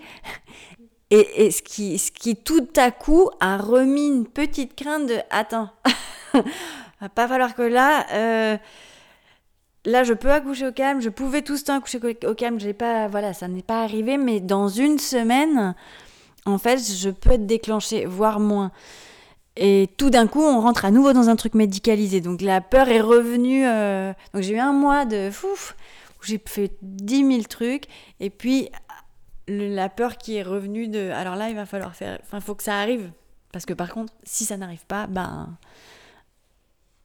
Et, 1.13 1.51
ce, 1.51 1.61
qui, 1.61 1.97
ce 1.97 2.09
qui 2.09 2.37
tout 2.37 2.67
à 2.77 2.89
coup 2.89 3.29
a 3.41 3.57
remis 3.57 4.07
une 4.07 4.25
petite 4.25 4.75
crainte 4.75 5.07
de 5.07 5.17
attends, 5.29 5.69
va 6.33 7.09
pas 7.09 7.27
falloir 7.27 7.53
que 7.53 7.63
là 7.63 8.57
là, 9.85 10.03
je 10.03 10.13
peux 10.13 10.31
accoucher 10.31 10.67
au 10.67 10.71
calme. 10.71 11.01
Je 11.01 11.09
pouvais 11.09 11.41
tout 11.41 11.57
ce 11.57 11.65
temps 11.65 11.77
accoucher 11.77 11.99
au 12.25 12.33
calme. 12.33 12.59
J'ai 12.59 12.73
pas, 12.73 13.07
voilà, 13.07 13.33
ça 13.33 13.47
n'est 13.47 13.63
pas 13.63 13.83
arrivé. 13.83 14.17
Mais 14.17 14.39
dans 14.39 14.67
une 14.67 14.99
semaine, 14.99 15.75
en 16.45 16.57
fait, 16.57 16.79
je 16.79 17.09
peux 17.09 17.31
être 17.31 17.45
déclenchée, 17.45 18.05
voire 18.05 18.39
moins. 18.39 18.71
Et 19.57 19.89
tout 19.97 20.09
d'un 20.09 20.27
coup, 20.27 20.41
on 20.41 20.61
rentre 20.61 20.85
à 20.85 20.91
nouveau 20.91 21.13
dans 21.13 21.29
un 21.29 21.35
truc 21.35 21.55
médicalisé. 21.55 22.21
Donc 22.21 22.41
la 22.41 22.61
peur 22.61 22.89
est 22.89 23.01
revenue. 23.01 23.67
Euh, 23.67 24.13
donc 24.33 24.43
j'ai 24.43 24.55
eu 24.55 24.59
un 24.59 24.73
mois 24.73 25.05
de 25.05 25.29
fouf 25.31 25.75
j'ai 26.23 26.39
fait 26.45 26.71
10 26.83 27.27
000 27.27 27.41
trucs. 27.49 27.85
Et 28.19 28.29
puis 28.29 28.69
la 29.47 29.89
peur 29.89 30.17
qui 30.17 30.35
est 30.35 30.43
revenue 30.43 30.87
de. 30.87 31.09
Alors 31.11 31.35
là, 31.35 31.49
il 31.49 31.55
va 31.55 31.65
falloir 31.65 31.95
faire. 31.95 32.19
Enfin, 32.21 32.37
il 32.37 32.43
faut 32.43 32.55
que 32.55 32.63
ça 32.63 32.79
arrive. 32.79 33.11
Parce 33.51 33.65
que 33.65 33.73
par 33.73 33.89
contre, 33.93 34.13
si 34.23 34.45
ça 34.45 34.57
n'arrive 34.57 34.85
pas, 34.85 35.07
ben. 35.07 35.57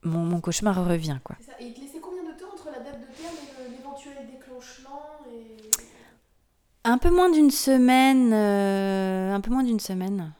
Mon, 0.02 0.20
mon 0.20 0.40
cauchemar 0.40 0.86
revient, 0.86 1.18
quoi. 1.24 1.36
Ça. 1.44 1.52
Et 1.58 1.66
il 1.66 1.74
te 1.74 1.80
laissait 1.80 1.98
combien 1.98 2.22
de 2.22 2.38
temps 2.38 2.46
entre 2.52 2.66
la 2.66 2.78
date 2.78 3.00
de 3.00 3.06
terme 3.06 3.34
et 3.66 3.70
l'éventuel 3.76 4.14
déclenchement 4.30 5.02
et... 5.28 5.56
Un 6.84 6.98
peu 6.98 7.10
moins 7.10 7.28
d'une 7.28 7.50
semaine. 7.50 8.32
Euh, 8.32 9.34
un 9.34 9.40
peu 9.40 9.50
moins 9.50 9.64
d'une 9.64 9.80
semaine. 9.80 10.32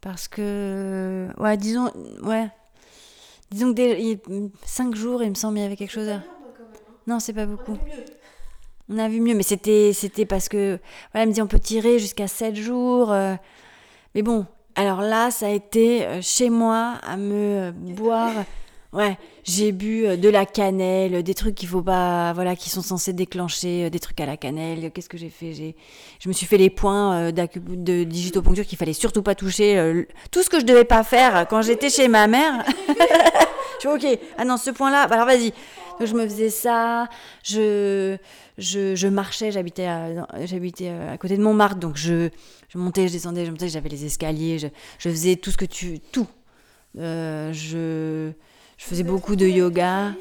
Parce 0.00 0.28
que. 0.28 1.28
Ouais, 1.38 1.56
disons. 1.56 1.90
Ouais. 2.22 2.48
Disons 3.50 3.74
que 3.74 4.18
5 4.64 4.94
jours, 4.94 5.22
il 5.22 5.30
me 5.30 5.34
semble, 5.34 5.58
il 5.58 5.62
y 5.62 5.64
avait 5.64 5.76
quelque 5.76 5.92
chose 5.92 6.08
à. 6.08 6.14
Hein. 6.14 6.24
Non, 7.06 7.20
c'est 7.20 7.34
pas 7.34 7.46
beaucoup. 7.46 7.76
On 8.88 8.98
a 8.98 9.08
vu 9.08 9.20
mieux. 9.20 9.34
Mais 9.34 9.42
c'était, 9.42 9.92
parce 10.26 10.48
que. 10.48 10.78
Voilà, 11.12 11.22
elle 11.22 11.28
me 11.28 11.34
dit 11.34 11.42
on 11.42 11.46
peut 11.46 11.58
tirer 11.58 11.98
jusqu'à 11.98 12.28
7 12.28 12.54
jours. 12.54 13.12
Euh. 13.12 13.34
Mais 14.14 14.22
bon, 14.22 14.46
alors 14.74 15.00
là, 15.00 15.30
ça 15.30 15.46
a 15.46 15.50
été 15.50 16.04
euh, 16.04 16.20
chez 16.22 16.50
moi 16.50 16.94
à 17.02 17.16
me 17.16 17.72
boire. 17.72 18.32
Ouais, 18.92 19.18
j'ai 19.42 19.72
bu 19.72 20.06
euh, 20.06 20.16
de 20.16 20.28
la 20.28 20.46
cannelle, 20.46 21.24
des 21.24 21.34
trucs 21.34 21.56
qu'il 21.56 21.68
faut 21.68 21.82
pas, 21.82 22.32
voilà, 22.32 22.54
qui 22.54 22.70
sont 22.70 22.82
censés 22.82 23.12
déclencher, 23.12 23.90
des 23.90 23.98
trucs 23.98 24.20
à 24.20 24.26
la 24.26 24.36
cannelle. 24.36 24.92
Qu'est-ce 24.92 25.08
que 25.08 25.18
j'ai 25.18 25.30
fait? 25.30 25.52
J'ai, 25.52 25.74
je 26.20 26.28
me 26.28 26.32
suis 26.32 26.46
fait 26.46 26.58
les 26.58 26.70
points 26.70 27.32
de 27.32 28.04
digitoponcture 28.04 28.64
qu'il 28.64 28.78
fallait 28.78 28.92
surtout 28.92 29.22
pas 29.22 29.34
toucher. 29.34 30.04
Tout 30.30 30.44
ce 30.44 30.50
que 30.50 30.60
je 30.60 30.64
devais 30.64 30.84
pas 30.84 31.02
faire 31.02 31.48
quand 31.48 31.62
j'étais 31.62 31.90
chez 31.90 32.06
ma 32.06 32.28
mère. 32.28 32.64
je 32.88 33.80
suis 33.80 33.88
ok. 33.88 34.18
Ah 34.38 34.44
non, 34.44 34.58
ce 34.58 34.70
point-là. 34.70 35.08
Bah 35.08 35.16
alors 35.16 35.26
vas-y. 35.26 35.52
Donc 35.98 36.08
je 36.08 36.14
me 36.14 36.24
faisais 36.24 36.50
ça. 36.50 37.08
Je, 37.42 38.16
je, 38.58 38.94
je 38.94 39.08
marchais. 39.08 39.52
J'habitais 39.52 39.86
à, 39.86 40.26
j'habitais 40.44 40.88
à 40.88 41.16
côté 41.18 41.36
de 41.36 41.42
Montmartre, 41.42 41.76
donc 41.76 41.96
je 41.96 42.30
je 42.74 42.78
montais, 42.78 43.06
je 43.06 43.12
descendais, 43.12 43.46
je 43.46 43.50
montais, 43.52 43.68
j'avais 43.68 43.88
les 43.88 44.04
escaliers, 44.04 44.58
je, 44.58 44.66
je, 44.98 45.08
faisais 45.08 45.36
tout 45.36 45.52
ce 45.52 45.56
que 45.56 45.64
tu... 45.64 46.00
Tout. 46.00 46.26
Euh, 46.98 47.52
je, 47.52 48.32
je 48.76 48.84
faisais 48.84 49.04
beaucoup 49.04 49.36
de 49.36 49.46
yoga. 49.46 50.12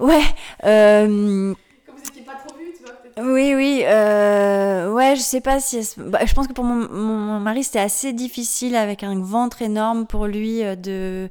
Ouais. 0.00 0.22
Euh, 0.64 1.06
Comme 1.06 1.94
vous 1.96 2.02
n'étiez 2.02 2.22
pas 2.22 2.32
trop 2.44 2.58
vu, 2.58 2.72
tu 2.76 2.82
vois, 2.82 3.32
Oui, 3.32 3.54
oui. 3.54 3.82
Euh, 3.84 4.90
ouais, 4.90 5.14
je 5.14 5.20
sais 5.20 5.40
pas 5.40 5.60
si... 5.60 5.80
Bah, 5.98 6.26
je 6.26 6.34
pense 6.34 6.48
que 6.48 6.52
pour 6.52 6.64
mon, 6.64 6.88
mon 6.92 7.38
mari, 7.38 7.62
c'était 7.62 7.78
assez 7.78 8.12
difficile 8.12 8.74
avec 8.74 9.04
un 9.04 9.20
ventre 9.20 9.62
énorme 9.62 10.04
pour 10.06 10.26
lui 10.26 10.64
euh, 10.64 10.74
de, 10.74 11.30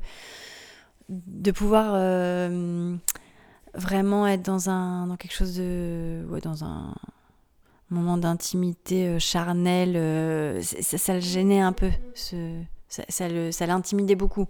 de 1.09 1.51
pouvoir 1.51 1.91
euh, 1.95 2.95
vraiment 3.73 4.27
être 4.27 4.41
dans, 4.41 4.69
un, 4.69 5.07
dans 5.07 5.17
quelque 5.17 5.33
chose 5.33 5.55
de... 5.57 6.25
Ouais, 6.29 6.41
dans 6.41 6.63
un 6.63 6.93
moment 7.89 8.17
d'intimité 8.17 9.07
euh, 9.07 9.19
charnelle, 9.19 9.95
euh, 9.95 10.61
ça, 10.61 10.97
ça, 10.97 11.13
le 11.13 11.19
gênait 11.19 11.61
un 11.61 11.71
peu, 11.71 11.89
ce, 12.15 12.35
ça, 12.89 13.03
ça, 13.09 13.27
le, 13.29 13.51
ça 13.51 13.65
l'intimidait 13.67 14.15
beaucoup. 14.15 14.47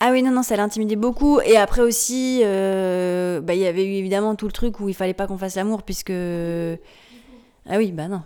Ah 0.00 0.10
oui, 0.12 0.22
non, 0.22 0.30
non, 0.30 0.42
ça 0.42 0.56
l'intimidait 0.56 0.96
beaucoup. 0.96 1.40
Et 1.40 1.56
après 1.56 1.82
aussi, 1.82 2.40
euh, 2.44 3.40
bah, 3.40 3.54
il 3.54 3.60
y 3.60 3.66
avait 3.66 3.84
eu 3.84 3.92
évidemment 3.94 4.34
tout 4.34 4.46
le 4.46 4.52
truc 4.52 4.80
où 4.80 4.88
il 4.88 4.94
fallait 4.94 5.14
pas 5.14 5.26
qu'on 5.26 5.38
fasse 5.38 5.56
l'amour, 5.56 5.82
puisque. 5.82 6.10
Ah 6.10 7.76
oui, 7.76 7.92
bah 7.92 8.08
non. 8.08 8.22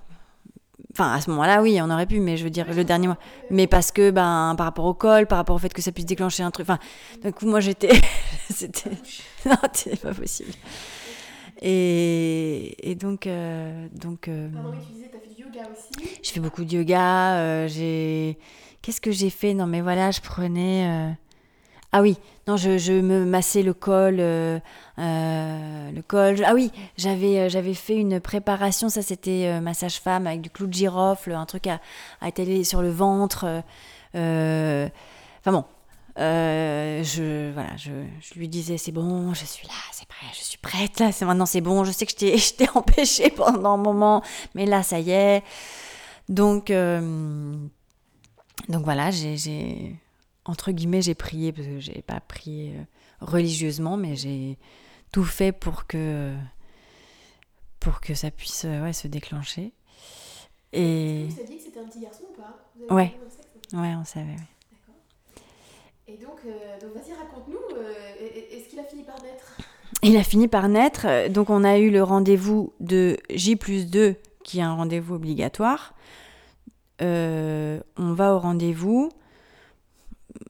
Enfin, 0.92 1.14
à 1.14 1.20
ce 1.20 1.30
moment-là, 1.30 1.62
oui, 1.62 1.78
on 1.80 1.90
aurait 1.90 2.06
pu, 2.06 2.20
mais 2.20 2.36
je 2.36 2.44
veux 2.44 2.50
dire, 2.50 2.66
le 2.72 2.84
dernier 2.84 3.06
mois. 3.06 3.18
Mais 3.50 3.66
parce 3.66 3.92
que, 3.92 4.10
ben, 4.10 4.54
par 4.56 4.66
rapport 4.66 4.84
au 4.84 4.92
col, 4.92 5.26
par 5.26 5.38
rapport 5.38 5.56
au 5.56 5.58
fait 5.58 5.72
que 5.72 5.80
ça 5.80 5.90
puisse 5.90 6.04
déclencher 6.04 6.42
un 6.42 6.50
truc. 6.50 6.68
Enfin, 6.68 6.78
d'un 7.22 7.32
coup, 7.32 7.46
moi, 7.46 7.60
j'étais. 7.60 8.00
C'était. 8.50 8.90
Non, 9.44 9.56
c'était 9.72 9.96
pas 9.96 10.14
possible. 10.14 10.52
Et, 11.60 12.90
et 12.90 12.94
donc. 12.94 13.26
Euh, 13.26 13.88
donc 13.92 14.28
euh... 14.28 14.48
Pardon, 14.50 14.72
tu 14.86 14.92
disais, 14.92 15.10
t'as 15.12 15.18
fait 15.18 15.34
du 15.34 15.42
yoga 15.42 15.68
aussi 15.72 16.20
Je 16.22 16.30
fais 16.30 16.40
beaucoup 16.40 16.64
de 16.64 16.72
yoga. 16.72 17.38
Euh, 17.38 17.68
j'ai. 17.68 18.38
Qu'est-ce 18.82 19.00
que 19.00 19.10
j'ai 19.10 19.30
fait? 19.30 19.54
Non, 19.54 19.66
mais 19.66 19.80
voilà, 19.80 20.10
je 20.10 20.20
prenais. 20.20 21.16
Euh, 21.94 21.98
ah 21.98 22.02
oui, 22.02 22.16
non, 22.48 22.56
je, 22.56 23.00
me 23.00 23.24
massais 23.24 23.62
le 23.62 23.74
col, 23.74 24.16
euh, 24.18 24.58
euh, 24.98 25.90
le 25.90 26.02
col. 26.02 26.42
Ah 26.44 26.54
oui, 26.54 26.72
j'avais 26.96 27.38
euh, 27.38 27.48
j'avais 27.48 27.74
fait 27.74 27.96
une 27.96 28.18
préparation, 28.18 28.88
ça 28.88 29.02
c'était 29.02 29.60
massage 29.60 30.00
femme 30.00 30.26
avec 30.26 30.40
du 30.40 30.50
clou 30.50 30.66
de 30.66 30.72
girofle, 30.72 31.32
un 31.32 31.46
truc 31.46 31.66
à, 31.66 31.80
à 32.20 32.28
étaler 32.28 32.64
sur 32.64 32.82
le 32.82 32.90
ventre. 32.90 33.62
Enfin 34.14 35.52
bon, 35.52 35.64
je 36.16 37.52
voilà, 37.52 37.76
je, 37.76 37.90
je, 38.20 38.34
lui 38.38 38.48
disais 38.48 38.78
c'est 38.78 38.92
bon, 38.92 39.34
je 39.34 39.44
suis 39.44 39.66
là, 39.66 39.74
c'est 39.92 40.08
prêt, 40.08 40.26
je 40.32 40.42
suis 40.42 40.58
prête 40.58 40.98
là, 40.98 41.12
c'est 41.12 41.24
maintenant 41.26 41.46
c'est 41.46 41.60
bon, 41.60 41.84
je 41.84 41.92
sais 41.92 42.06
que 42.06 42.12
je 42.12 42.54
t'ai 42.54 42.68
empêché 42.74 43.30
pendant 43.30 43.74
un 43.74 43.76
moment, 43.76 44.22
mais 44.54 44.64
là 44.66 44.82
ça 44.82 44.98
y 44.98 45.10
est. 45.10 45.42
Donc 46.28 46.72
donc 48.68 48.84
voilà, 48.84 49.10
j'ai 49.10 49.96
entre 50.44 50.72
guillemets, 50.72 51.02
j'ai 51.02 51.14
prié, 51.14 51.52
parce 51.52 51.66
que 51.66 51.78
j'ai 51.78 52.02
pas 52.02 52.20
prié 52.20 52.74
euh, 52.74 52.82
religieusement, 53.20 53.96
mais 53.96 54.16
j'ai 54.16 54.58
tout 55.12 55.24
fait 55.24 55.52
pour 55.52 55.86
que, 55.86 56.34
pour 57.80 58.00
que 58.00 58.14
ça 58.14 58.30
puisse 58.30 58.64
euh, 58.64 58.82
ouais, 58.82 58.92
se 58.92 59.08
déclencher. 59.08 59.72
Et... 60.72 61.26
Vous 61.28 61.36
saviez 61.36 61.58
que 61.58 61.62
c'était 61.62 61.80
un 61.80 61.86
petit 61.86 62.00
garçon 62.00 62.24
ou 62.30 62.36
pas? 62.36 62.70
Vous 62.76 62.94
Ouais. 62.94 63.14
Ouais, 63.72 63.94
on 63.98 64.04
savait, 64.04 64.36
D'accord. 64.70 64.94
Et 66.08 66.16
donc, 66.16 66.40
euh, 66.44 66.80
donc 66.80 66.94
vas-y, 66.94 67.14
raconte-nous, 67.14 67.76
est-ce 68.50 68.68
qu'il 68.68 68.80
a 68.80 68.84
fini 68.84 69.02
par 69.02 69.22
naître? 69.22 69.56
Il 70.02 70.16
a 70.16 70.24
fini 70.24 70.48
par 70.48 70.68
naître, 70.68 71.28
donc 71.28 71.48
on 71.48 71.62
a 71.62 71.78
eu 71.78 71.90
le 71.90 72.02
rendez-vous 72.02 72.72
de 72.80 73.16
J 73.30 73.56
plus 73.56 73.88
2, 73.88 74.16
qui 74.42 74.58
est 74.58 74.62
un 74.62 74.74
rendez-vous 74.74 75.14
obligatoire. 75.14 75.94
on 77.00 77.80
va 77.96 78.34
au 78.34 78.38
rendez-vous, 78.38 79.10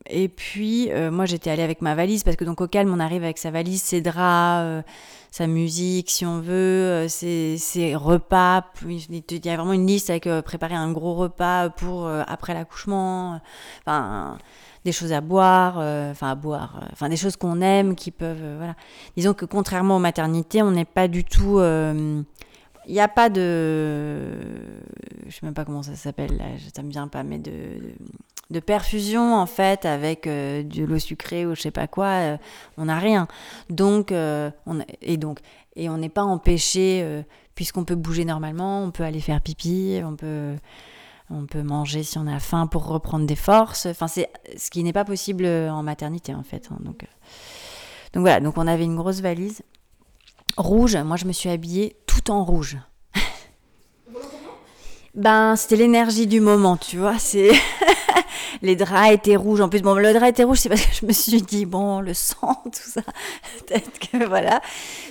et 0.08 0.28
puis, 0.28 0.90
euh, 0.90 1.10
moi, 1.10 1.26
j'étais 1.26 1.50
allée 1.50 1.62
avec 1.62 1.80
ma 1.82 1.94
valise 1.94 2.24
parce 2.24 2.36
que 2.36 2.44
donc 2.44 2.60
au 2.60 2.68
calme, 2.68 2.92
on 2.92 3.00
arrive 3.00 3.24
avec 3.24 3.38
sa 3.38 3.50
valise, 3.50 3.82
ses 3.82 4.00
draps, 4.00 4.62
euh, 4.64 4.82
sa 5.30 5.46
musique, 5.46 6.10
si 6.10 6.26
on 6.26 6.40
veut, 6.40 7.06
euh, 7.06 7.08
ses, 7.08 7.94
repas. 7.96 8.64
Il 8.86 9.46
y 9.46 9.48
a 9.48 9.56
vraiment 9.56 9.72
une 9.72 9.86
liste 9.86 10.10
avec 10.10 10.28
préparer 10.44 10.74
un 10.74 10.92
gros 10.92 11.14
repas 11.14 11.70
pour 11.70 12.08
après 12.08 12.54
l'accouchement. 12.54 13.40
Enfin, 13.80 14.38
des 14.84 14.92
choses 14.92 15.12
à 15.12 15.20
boire, 15.20 15.78
enfin 16.10 16.30
à 16.30 16.34
boire, 16.34 16.88
enfin 16.92 17.08
des 17.08 17.16
choses 17.16 17.36
qu'on 17.36 17.60
aime, 17.60 17.94
qui 17.94 18.10
peuvent, 18.10 18.56
voilà. 18.56 18.74
Disons 19.16 19.32
que 19.32 19.44
contrairement 19.44 19.96
aux 19.96 20.00
maternités, 20.00 20.60
on 20.62 20.72
n'est 20.72 20.84
pas 20.84 21.06
du 21.08 21.24
tout 21.24 21.60
il 22.86 22.94
n'y 22.94 23.00
a 23.00 23.08
pas 23.08 23.28
de. 23.28 24.32
Je 25.26 25.30
sais 25.30 25.46
même 25.46 25.54
pas 25.54 25.64
comment 25.64 25.82
ça 25.82 25.94
s'appelle, 25.94 26.36
là, 26.36 26.44
ça 26.74 26.82
me 26.82 26.90
vient 26.90 27.08
pas, 27.08 27.22
mais 27.22 27.38
de, 27.38 27.94
de 28.52 28.60
perfusion 28.60 29.34
en 29.34 29.46
fait 29.46 29.84
avec 29.84 30.26
euh, 30.26 30.62
de 30.62 30.84
l'eau 30.84 30.98
sucrée 30.98 31.46
ou 31.46 31.54
je 31.56 31.62
sais 31.62 31.70
pas 31.70 31.88
quoi 31.88 32.06
euh, 32.06 32.36
on 32.76 32.84
n'a 32.84 32.98
rien. 32.98 33.26
Donc 33.70 34.12
euh, 34.12 34.50
on 34.66 34.80
et 35.00 35.16
donc 35.16 35.40
et 35.74 35.88
on 35.88 35.96
n'est 35.96 36.10
pas 36.10 36.22
empêché 36.22 37.24
puisqu'on 37.54 37.84
peut 37.84 37.96
bouger 37.96 38.24
normalement 38.24 38.84
on 38.84 38.90
peut 38.90 39.02
aller 39.02 39.20
faire 39.20 39.40
pipi 39.40 40.00
on 40.04 40.14
peut 40.14 40.54
on 41.30 41.46
peut 41.46 41.62
manger 41.62 42.02
si 42.02 42.18
on 42.18 42.26
a 42.26 42.38
faim 42.38 42.66
pour 42.66 42.86
reprendre 42.86 43.26
des 43.26 43.36
forces. 43.36 43.86
Enfin 43.86 44.06
c'est 44.06 44.28
ce 44.56 44.70
qui 44.70 44.84
n'est 44.84 44.92
pas 44.92 45.06
possible 45.06 45.46
en 45.46 45.82
maternité 45.82 46.34
en 46.34 46.42
fait 46.42 46.68
hein, 46.70 46.76
donc 46.80 47.06
donc 48.12 48.20
voilà. 48.20 48.40
Donc 48.40 48.58
on 48.58 48.66
avait 48.66 48.84
une 48.84 48.96
grosse 48.96 49.20
valise 49.20 49.62
rouge. 50.58 50.96
Moi 50.96 51.16
je 51.16 51.24
me 51.24 51.32
suis 51.32 51.48
habillée 51.48 51.96
tout 52.06 52.30
en 52.30 52.44
rouge. 52.44 52.78
Ben 55.14 55.56
c'était 55.56 55.76
l'énergie 55.76 56.26
du 56.26 56.40
moment 56.40 56.78
tu 56.78 56.96
vois 56.96 57.18
c'est 57.18 57.50
les 58.62 58.76
draps 58.76 59.12
étaient 59.12 59.36
rouges. 59.36 59.60
En 59.60 59.68
plus, 59.68 59.82
bon, 59.82 59.94
le 59.94 60.12
drap 60.12 60.28
était 60.28 60.44
rouge, 60.44 60.58
c'est 60.58 60.68
parce 60.68 60.84
que 60.84 60.94
je 60.94 61.06
me 61.06 61.12
suis 61.12 61.42
dit, 61.42 61.66
bon, 61.66 62.00
le 62.00 62.14
sang, 62.14 62.54
tout 62.64 62.90
ça, 62.90 63.02
peut-être 63.66 63.98
que 63.98 64.24
voilà. 64.26 64.60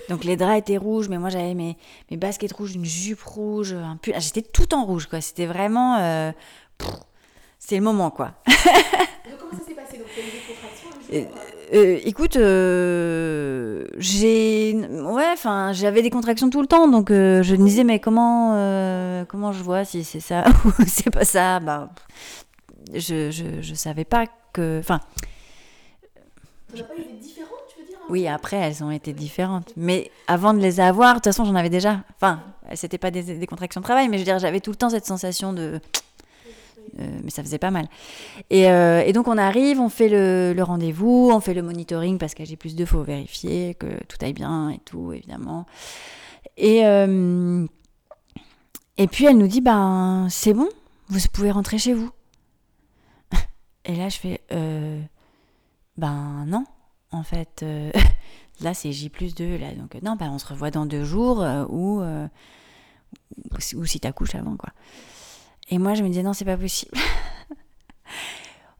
Donc 0.09 0.23
les 0.23 0.37
draps 0.37 0.59
étaient 0.59 0.77
rouges, 0.77 1.09
mais 1.09 1.17
moi 1.17 1.29
j'avais 1.29 1.53
mes, 1.53 1.77
mes 2.09 2.17
baskets 2.17 2.53
rouges, 2.53 2.75
une 2.75 2.85
jupe 2.85 3.21
rouge, 3.23 3.73
un 3.73 3.97
pull. 3.97 4.13
Ah, 4.15 4.19
j'étais 4.19 4.41
tout 4.41 4.73
en 4.73 4.85
rouge, 4.85 5.07
quoi. 5.07 5.21
C'était 5.21 5.45
vraiment. 5.45 5.97
Euh, 5.99 6.31
c'est 7.59 7.75
le 7.75 7.83
moment, 7.83 8.09
quoi. 8.09 8.33
Donc, 8.47 9.37
comment 9.39 9.51
ça 9.51 9.67
s'est 9.67 9.75
passé? 9.75 9.97
Donc, 9.97 10.07
tu 10.13 10.19
as 10.19 10.23
eu 10.23 10.31
des 10.31 10.53
contractions 10.53 10.89
un 10.89 11.13
jour 11.13 11.31
Euh, 11.73 11.99
écoute, 12.03 12.35
euh, 12.35 13.85
j'ai, 13.97 14.73
ouais, 14.75 15.29
enfin, 15.31 15.71
j'avais 15.71 16.01
des 16.01 16.09
contractions 16.09 16.49
tout 16.49 16.61
le 16.61 16.67
temps, 16.67 16.87
donc 16.87 17.11
euh, 17.11 17.43
je 17.43 17.55
me 17.55 17.65
disais 17.65 17.83
mais 17.83 17.99
comment, 17.99 18.55
euh, 18.55 19.25
comment 19.25 19.53
je 19.53 19.63
vois 19.63 19.85
si 19.85 20.03
c'est 20.03 20.19
ça 20.19 20.43
ou 20.65 20.71
c'est 20.87 21.11
pas 21.11 21.23
ça, 21.23 21.59
bah, 21.59 21.89
je, 22.93 23.31
je, 23.31 23.61
je 23.61 23.73
savais 23.73 24.05
pas 24.05 24.25
que, 24.53 24.79
enfin, 24.79 24.99
T'en 26.73 26.79
as 26.79 26.83
pas 26.83 26.93
eu 26.95 27.03
des 27.03 27.19
différentes, 27.19 27.59
tu 27.69 27.81
veux 27.81 27.87
dire 27.87 27.97
hein? 28.01 28.07
Oui, 28.09 28.27
après 28.27 28.57
elles 28.57 28.83
ont 28.83 28.91
été 28.91 29.13
différentes, 29.13 29.73
mais 29.75 30.09
avant 30.27 30.53
de 30.53 30.59
les 30.59 30.79
avoir, 30.79 31.13
de 31.13 31.15
toute 31.17 31.25
façon 31.25 31.45
j'en 31.45 31.55
avais 31.55 31.69
déjà, 31.69 32.03
enfin, 32.15 32.41
c'était 32.75 32.97
pas 32.97 33.11
des, 33.11 33.23
des 33.23 33.47
contractions 33.47 33.81
de 33.81 33.85
travail, 33.85 34.07
mais 34.07 34.17
je 34.17 34.21
veux 34.21 34.25
dire 34.25 34.39
j'avais 34.39 34.61
tout 34.61 34.71
le 34.71 34.77
temps 34.77 34.89
cette 34.89 35.05
sensation 35.05 35.51
de, 35.53 35.81
euh, 36.99 37.19
mais 37.23 37.29
ça 37.29 37.41
faisait 37.43 37.57
pas 37.57 37.71
mal. 37.71 37.87
Et, 38.49 38.69
euh, 38.69 39.03
et 39.05 39.13
donc 39.13 39.27
on 39.27 39.37
arrive, 39.37 39.79
on 39.79 39.89
fait 39.89 40.09
le, 40.09 40.53
le 40.53 40.63
rendez-vous, 40.63 41.29
on 41.33 41.39
fait 41.39 41.53
le 41.53 41.61
monitoring 41.61 42.17
parce 42.17 42.33
qu'à 42.33 42.43
J 42.43 42.57
plus 42.57 42.75
2, 42.75 42.85
faut 42.85 43.03
vérifier 43.03 43.75
que 43.75 43.87
tout 44.07 44.17
aille 44.21 44.33
bien 44.33 44.69
et 44.69 44.79
tout, 44.83 45.13
évidemment. 45.13 45.65
Et, 46.57 46.85
euh, 46.85 47.65
et 48.97 49.07
puis 49.07 49.25
elle 49.25 49.37
nous 49.37 49.47
dit, 49.47 49.61
ben 49.61 50.27
c'est 50.29 50.53
bon, 50.53 50.69
vous 51.09 51.19
pouvez 51.31 51.51
rentrer 51.51 51.77
chez 51.77 51.93
vous. 51.93 52.11
Et 53.85 53.95
là 53.95 54.09
je 54.09 54.17
fais, 54.17 54.41
euh, 54.51 55.01
ben 55.97 56.45
non, 56.47 56.65
en 57.11 57.23
fait, 57.23 57.61
euh, 57.63 57.91
là 58.61 58.73
c'est 58.73 58.91
J 58.91 59.09
plus 59.09 59.33
2, 59.35 59.57
là, 59.57 59.73
donc 59.73 59.95
euh, 59.95 59.99
non, 60.03 60.15
ben 60.15 60.29
on 60.31 60.37
se 60.39 60.45
revoit 60.47 60.71
dans 60.71 60.85
deux 60.85 61.03
jours 61.03 61.39
ou, 61.69 62.01
ou, 62.01 63.59
si- 63.59 63.75
ou 63.75 63.85
si 63.85 63.99
t'accouches 63.99 64.35
avant, 64.35 64.55
quoi. 64.55 64.69
Et 65.69 65.77
moi, 65.77 65.93
je 65.93 66.03
me 66.03 66.09
disais, 66.09 66.21
non, 66.21 66.33
c'est 66.33 66.43
pas 66.43 66.57
possible. 66.57 66.91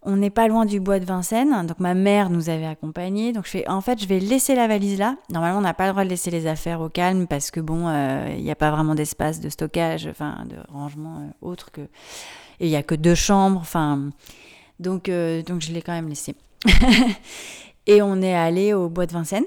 On 0.03 0.15
n'est 0.17 0.31
pas 0.31 0.47
loin 0.47 0.65
du 0.65 0.79
bois 0.79 0.99
de 0.99 1.05
Vincennes, 1.05 1.67
donc 1.67 1.79
ma 1.79 1.93
mère 1.93 2.31
nous 2.31 2.49
avait 2.49 2.65
accompagnés. 2.65 3.33
Donc 3.33 3.45
je 3.45 3.51
fais, 3.51 3.69
en 3.69 3.81
fait, 3.81 4.01
je 4.01 4.07
vais 4.07 4.19
laisser 4.19 4.55
la 4.55 4.67
valise 4.67 4.97
là. 4.97 5.15
Normalement, 5.29 5.59
on 5.59 5.61
n'a 5.61 5.75
pas 5.75 5.85
le 5.85 5.91
droit 5.91 6.03
de 6.03 6.09
laisser 6.09 6.31
les 6.31 6.47
affaires 6.47 6.81
au 6.81 6.89
calme 6.89 7.27
parce 7.27 7.51
que 7.51 7.59
bon, 7.59 7.87
il 8.35 8.41
n'y 8.43 8.49
a 8.49 8.55
pas 8.55 8.71
vraiment 8.71 8.95
d'espace 8.95 9.39
de 9.39 9.47
stockage, 9.49 10.07
enfin 10.07 10.43
de 10.49 10.55
rangement 10.73 11.31
autre 11.41 11.71
que. 11.71 11.81
Et 12.59 12.65
il 12.65 12.69
y 12.69 12.75
a 12.75 12.81
que 12.83 12.95
deux 12.95 13.13
chambres, 13.15 13.59
enfin. 13.61 14.09
Donc, 14.81 15.07
euh, 15.09 15.41
donc 15.43 15.61
je 15.61 15.71
l'ai 15.71 15.81
quand 15.81 15.93
même 15.93 16.09
laissé. 16.09 16.35
et 17.87 18.01
on 18.01 18.21
est 18.21 18.33
allé 18.35 18.73
au 18.73 18.89
bois 18.89 19.05
de 19.05 19.13
Vincennes. 19.13 19.45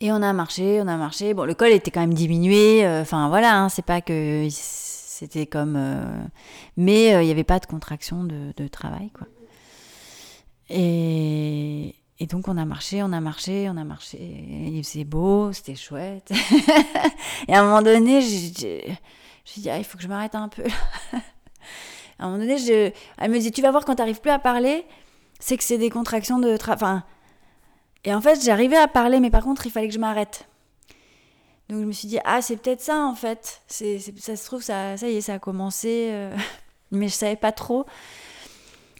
Et 0.00 0.12
on 0.12 0.16
a 0.22 0.32
marché, 0.34 0.80
on 0.82 0.88
a 0.88 0.96
marché. 0.96 1.32
Bon, 1.32 1.44
le 1.44 1.54
col 1.54 1.72
était 1.72 1.90
quand 1.90 2.00
même 2.00 2.12
diminué. 2.14 2.84
euh, 2.86 3.00
Enfin, 3.02 3.28
voilà, 3.28 3.58
hein, 3.58 3.68
c'est 3.70 3.84
pas 3.84 4.00
que 4.02 4.46
c'était 4.50 5.46
comme. 5.46 5.74
euh, 5.76 6.04
mais 6.76 7.12
il 7.22 7.24
n'y 7.26 7.30
avait 7.30 7.44
pas 7.44 7.58
de 7.58 7.66
contraction 7.66 8.24
de, 8.24 8.68
travail, 8.68 9.10
quoi. 9.10 9.26
Et, 10.68 11.94
et 12.18 12.26
donc, 12.26 12.48
on 12.48 12.56
a 12.58 12.64
marché, 12.66 13.02
on 13.02 13.12
a 13.12 13.20
marché, 13.20 13.68
on 13.70 13.76
a 13.78 13.84
marché. 13.84 14.18
Il 14.20 14.84
faisait 14.84 15.04
beau, 15.04 15.52
c'était 15.52 15.76
chouette. 15.76 16.30
et 17.48 17.54
à 17.54 17.60
un 17.60 17.64
moment 17.64 17.82
donné, 17.82 18.20
j'ai- 18.20 18.98
j'ai 19.44 19.60
dit, 19.62 19.70
ah, 19.70 19.78
il 19.78 19.84
faut 19.84 19.96
que 19.96 20.02
je 20.02 20.08
m'arrête 20.08 20.34
un 20.34 20.48
peu. 20.48 20.64
À 22.18 22.24
un 22.24 22.30
moment 22.30 22.38
donné, 22.38 22.58
je, 22.58 22.90
elle 23.18 23.30
me 23.30 23.38
dit, 23.38 23.52
tu 23.52 23.62
vas 23.62 23.70
voir 23.70 23.84
quand 23.84 23.94
tu 23.94 24.00
n'arrives 24.00 24.20
plus 24.20 24.30
à 24.30 24.38
parler, 24.38 24.86
c'est 25.38 25.56
que 25.56 25.64
c'est 25.64 25.78
des 25.78 25.90
contractions 25.90 26.38
de. 26.38 26.56
Enfin, 26.68 27.04
et 28.04 28.14
en 28.14 28.20
fait, 28.20 28.42
j'arrivais 28.42 28.76
à 28.76 28.88
parler, 28.88 29.20
mais 29.20 29.30
par 29.30 29.42
contre, 29.42 29.66
il 29.66 29.70
fallait 29.70 29.88
que 29.88 29.94
je 29.94 29.98
m'arrête. 29.98 30.48
Donc 31.68 31.80
je 31.80 31.84
me 31.84 31.92
suis 31.92 32.08
dit, 32.08 32.18
ah, 32.24 32.40
c'est 32.40 32.56
peut-être 32.56 32.80
ça 32.80 33.00
en 33.00 33.14
fait. 33.14 33.60
C'est, 33.66 33.98
ça 34.18 34.36
se 34.36 34.46
trouve, 34.46 34.62
ça, 34.62 34.96
ça 34.96 35.08
y 35.08 35.16
est, 35.16 35.20
ça 35.20 35.34
a 35.34 35.38
commencé, 35.38 36.08
euh, 36.12 36.34
mais 36.92 37.08
je 37.08 37.14
savais 37.14 37.36
pas 37.36 37.52
trop. 37.52 37.86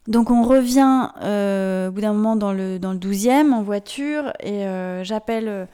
Donc 0.09 0.31
on 0.31 0.43
revient 0.43 1.11
euh, 1.23 1.89
au 1.89 1.93
bout 1.93 2.01
d'un 2.01 2.13
moment 2.13 2.37
dans 2.37 2.53
le, 2.53 2.79
dans 2.79 2.93
le 2.93 2.99
12e 2.99 3.53
en 3.53 3.63
voiture 3.63 4.33
et 4.41 4.65
euh, 4.67 5.03
j'appelle 5.03 5.69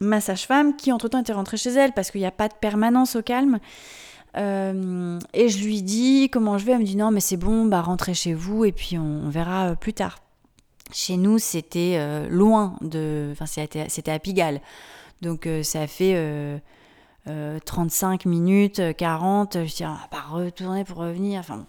ma 0.00 0.20
sage-femme 0.20 0.74
qui 0.76 0.90
entre-temps 0.90 1.20
était 1.20 1.32
rentrée 1.32 1.56
chez 1.56 1.70
elle 1.70 1.92
parce 1.92 2.10
qu'il 2.10 2.20
n'y 2.20 2.26
a 2.26 2.32
pas 2.32 2.48
de 2.48 2.54
permanence 2.54 3.14
au 3.16 3.22
calme. 3.22 3.58
Euh, 4.36 5.18
et 5.34 5.48
je 5.48 5.64
lui 5.64 5.82
dis 5.82 6.28
comment 6.30 6.58
je 6.58 6.64
vais? 6.64 6.72
Elle 6.72 6.80
me 6.80 6.84
dit 6.84 6.96
non, 6.96 7.10
mais 7.10 7.20
c'est 7.20 7.36
bon, 7.36 7.64
bah 7.64 7.80
rentrez 7.80 8.14
chez 8.14 8.34
vous 8.34 8.64
et 8.64 8.72
puis 8.72 8.96
on, 8.98 9.28
verra 9.28 9.70
euh, 9.70 9.74
plus 9.74 9.92
tard. 9.92 10.18
Chez 10.92 11.16
nous, 11.16 11.38
c'était 11.38 11.96
euh, 11.98 12.28
loin 12.28 12.76
de. 12.80 13.30
Enfin, 13.32 13.46
c'était 13.46 14.10
à 14.10 14.18
Pigalle. 14.18 14.60
Donc 15.22 15.46
euh, 15.46 15.62
ça 15.62 15.86
fait 15.86 16.14
euh, 16.14 16.58
euh, 17.28 17.58
35 17.64 18.24
minutes, 18.24 18.80
euh, 18.80 18.92
40. 18.92 19.64
Je 19.66 19.74
dis, 19.74 19.84
ah, 19.84 19.90
on 19.90 19.94
va 19.94 20.08
pas 20.08 20.22
retourner 20.28 20.84
pour 20.84 20.98
revenir. 20.98 21.40
Enfin. 21.40 21.66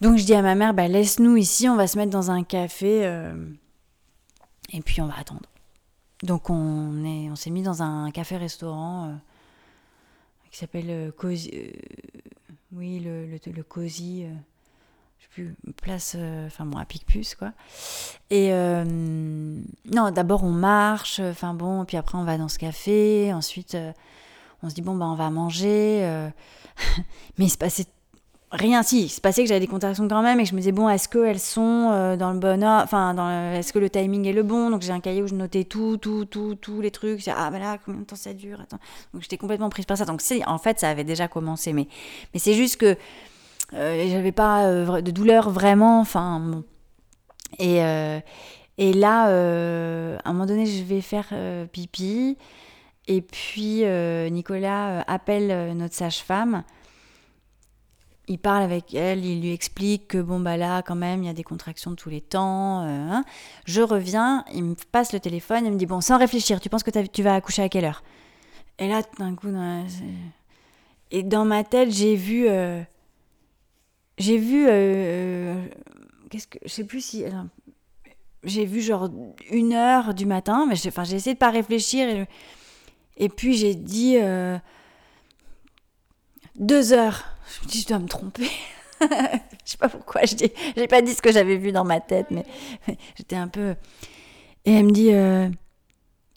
Donc 0.00 0.18
je 0.18 0.24
dis 0.24 0.34
à 0.34 0.42
ma 0.42 0.54
mère, 0.54 0.74
bah, 0.74 0.88
laisse-nous 0.88 1.36
ici, 1.36 1.68
on 1.68 1.76
va 1.76 1.86
se 1.86 1.96
mettre 1.98 2.10
dans 2.10 2.30
un 2.30 2.42
café 2.42 3.10
et 4.72 4.80
puis 4.82 5.00
on 5.00 5.06
va 5.06 5.18
attendre. 5.18 5.48
Donc 6.22 6.50
on 6.50 7.02
est, 7.04 7.30
on 7.30 7.36
s'est 7.36 7.48
mis 7.48 7.62
dans 7.62 7.82
un 7.82 8.10
café-restaurant 8.10 9.18
qui 10.50 10.58
s'appelle 10.58 10.90
euh, 10.90 11.10
Cozy. 11.12 11.50
euh, 11.54 11.70
oui, 12.72 13.00
le, 13.00 13.26
le, 13.26 13.38
le 13.52 13.62
Cozy. 13.62 14.24
euh, 14.24 14.34
je 15.18 15.24
sais 15.24 15.28
plus, 15.30 15.56
place. 15.82 16.16
Enfin 16.46 16.66
bon, 16.66 16.78
à 16.78 16.84
Picpus, 16.84 17.34
quoi. 17.34 17.52
Et 18.30 18.50
non, 18.50 20.10
d'abord 20.10 20.44
on 20.44 20.50
marche, 20.52 21.20
enfin 21.20 21.54
bon, 21.54 21.84
puis 21.84 21.96
après 21.96 22.18
on 22.18 22.24
va 22.24 22.36
dans 22.38 22.48
ce 22.48 22.58
café, 22.58 23.32
ensuite 23.32 23.76
on 24.62 24.68
se 24.68 24.74
dit 24.74 24.82
bon 24.82 24.94
bah 24.96 25.06
on 25.06 25.14
va 25.14 25.30
manger, 25.30 26.28
mais 27.38 27.46
il 27.46 27.50
se 27.50 27.56
passait 27.56 27.86
rien. 28.52 28.82
Si, 28.82 29.04
il 29.04 29.08
se 29.08 29.20
passait 29.20 29.42
que 29.42 29.48
j'avais 29.48 29.60
des 29.60 29.66
contractions 29.66 30.06
quand 30.08 30.22
même 30.22 30.40
et 30.40 30.44
que 30.44 30.48
je 30.48 30.54
me 30.54 30.60
disais 30.60 30.72
bon 30.72 30.88
est-ce 30.88 31.08
qu'elles 31.08 31.40
sont 31.40 31.90
euh, 31.92 32.16
dans 32.16 32.32
le 32.32 32.38
bon 32.38 32.62
ordre, 32.62 32.84
enfin 32.84 33.12
dans 33.14 33.28
le- 33.28 33.56
est-ce 33.56 33.72
que 33.72 33.78
le 33.78 33.90
timing 33.90 34.26
est 34.26 34.32
le 34.32 34.42
bon? 34.42 34.70
Donc 34.70 34.82
j'ai 34.82 34.92
un 34.92 35.00
cahier 35.00 35.22
où 35.22 35.26
je 35.26 35.34
notais 35.34 35.64
tout, 35.64 35.96
tout, 35.96 36.24
tout, 36.24 36.54
tous 36.54 36.80
les 36.80 36.90
trucs. 36.90 37.20
Je 37.20 37.30
ah 37.36 37.50
ben 37.50 37.58
là 37.58 37.78
combien 37.84 38.00
de 38.00 38.06
temps 38.06 38.16
ça 38.16 38.32
dure? 38.32 38.60
Attends. 38.60 38.78
Donc 39.12 39.22
j'étais 39.22 39.38
complètement 39.38 39.68
prise 39.68 39.84
par 39.86 39.96
ça. 39.98 40.04
Donc 40.04 40.22
en 40.46 40.58
fait 40.58 40.78
ça 40.80 40.88
avait 40.88 41.04
déjà 41.04 41.28
commencé, 41.28 41.72
mais 41.72 41.88
mais 42.32 42.40
c'est 42.40 42.54
juste 42.54 42.76
que 42.76 42.96
euh, 43.74 44.06
j'avais 44.08 44.32
pas 44.32 44.66
euh, 44.66 45.00
de 45.00 45.10
douleur 45.10 45.50
vraiment, 45.50 46.00
enfin 46.00 46.40
bon. 46.40 46.64
Et, 47.58 47.82
euh, 47.82 48.20
et 48.78 48.92
là, 48.92 49.24
à 49.24 50.28
un 50.28 50.32
moment 50.32 50.46
donné, 50.46 50.66
je 50.66 50.82
vais 50.82 51.00
faire 51.00 51.28
pipi. 51.72 52.36
Et 53.08 53.22
puis, 53.22 53.84
Nicolas 54.30 55.02
appelle 55.06 55.74
notre 55.76 55.94
sage-femme. 55.94 56.64
Il 58.28 58.38
parle 58.38 58.62
avec 58.64 58.92
elle, 58.94 59.24
il 59.24 59.40
lui 59.40 59.52
explique 59.52 60.08
que 60.08 60.18
bon, 60.18 60.40
bah 60.40 60.56
là, 60.56 60.82
quand 60.82 60.96
même, 60.96 61.22
il 61.22 61.26
y 61.26 61.30
a 61.30 61.32
des 61.32 61.44
contractions 61.44 61.92
de 61.92 61.96
tous 61.96 62.10
les 62.10 62.20
temps. 62.20 62.82
euh, 62.82 62.88
hein. 63.12 63.24
Je 63.66 63.82
reviens, 63.82 64.44
il 64.52 64.64
me 64.64 64.74
passe 64.90 65.12
le 65.12 65.20
téléphone, 65.20 65.64
il 65.64 65.72
me 65.72 65.78
dit 65.78 65.86
Bon, 65.86 66.00
sans 66.00 66.18
réfléchir, 66.18 66.60
tu 66.60 66.68
penses 66.68 66.82
que 66.82 66.90
tu 67.06 67.22
vas 67.22 67.34
accoucher 67.36 67.62
à 67.62 67.68
quelle 67.68 67.84
heure? 67.84 68.02
Et 68.78 68.88
là, 68.88 69.02
d'un 69.18 69.34
coup, 69.36 69.50
dans 69.50 69.86
et 71.10 71.22
dans 71.22 71.44
ma 71.44 71.64
tête, 71.64 71.90
j'ai 71.92 72.16
vu. 72.16 72.48
euh, 72.48 72.82
j'ai 74.18 74.38
vu. 74.38 74.66
euh, 74.68 75.64
Qu'est-ce 76.30 76.48
que. 76.48 76.58
Je 76.64 76.68
sais 76.68 76.84
plus 76.84 77.00
si. 77.04 77.24
j'ai 78.44 78.64
vu 78.64 78.80
genre 78.80 79.08
une 79.50 79.72
heure 79.72 80.14
du 80.14 80.26
matin, 80.26 80.66
mais 80.68 80.76
j'ai 80.76 80.88
essayé 80.88 81.34
de 81.34 81.38
pas 81.38 81.50
réfléchir. 81.50 82.08
Et, 82.08 82.28
et 83.18 83.28
puis 83.28 83.54
j'ai 83.56 83.74
dit 83.74 84.16
euh, 84.18 84.58
deux 86.56 86.92
heures. 86.92 87.24
Je 87.48 87.66
me 87.66 87.70
dis, 87.70 87.80
je 87.82 87.88
dois 87.88 87.98
me 87.98 88.08
tromper. 88.08 88.50
je 89.00 89.06
sais 89.64 89.78
pas 89.78 89.88
pourquoi 89.88 90.22
je. 90.24 90.36
J'ai 90.76 90.86
pas 90.88 91.02
dit 91.02 91.14
ce 91.14 91.22
que 91.22 91.32
j'avais 91.32 91.56
vu 91.56 91.72
dans 91.72 91.84
ma 91.84 92.00
tête, 92.00 92.26
mais, 92.30 92.44
j'étais 93.16 93.36
un 93.36 93.48
peu. 93.48 93.74
Et 94.64 94.72
elle 94.72 94.86
me 94.86 94.92
dit, 94.92 95.12
euh, 95.12 95.48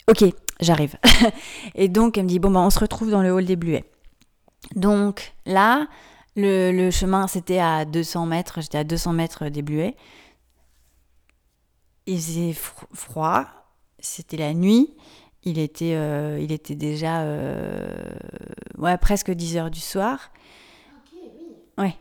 ok, 0.08 0.26
j'arrive. 0.60 0.96
et 1.76 1.88
donc 1.88 2.18
elle 2.18 2.26
me 2.26 2.30
dit, 2.30 2.40
bon 2.40 2.52
bah 2.52 2.60
on 2.60 2.70
se 2.70 2.80
retrouve 2.80 3.10
dans 3.10 3.22
le 3.22 3.32
hall 3.32 3.46
des 3.46 3.56
Bluets. 3.56 3.86
Donc 4.76 5.34
là, 5.46 5.88
le, 6.36 6.92
chemin 6.92 7.28
c'était 7.28 7.60
à 7.60 7.86
200 7.86 8.26
mètres. 8.26 8.62
J'étais 8.62 8.78
à 8.78 8.84
200 8.84 9.14
mètres 9.14 9.50
des 9.50 9.62
Bluets 9.62 9.96
il 12.10 12.18
faisait 12.18 12.52
fr- 12.52 12.88
froid, 12.94 13.46
c'était 14.00 14.38
la 14.38 14.54
nuit, 14.54 14.94
il 15.44 15.60
était, 15.60 15.96
euh, 15.96 16.40
il 16.42 16.52
était 16.52 16.76
déjà 16.76 17.22
euh, 17.22 17.94
ouais, 18.78 18.98
presque 18.98 19.32
10 19.32 19.58
heures 19.58 19.72
du 19.72 19.80
soir. 19.80 20.32
Ouais. 21.80 21.96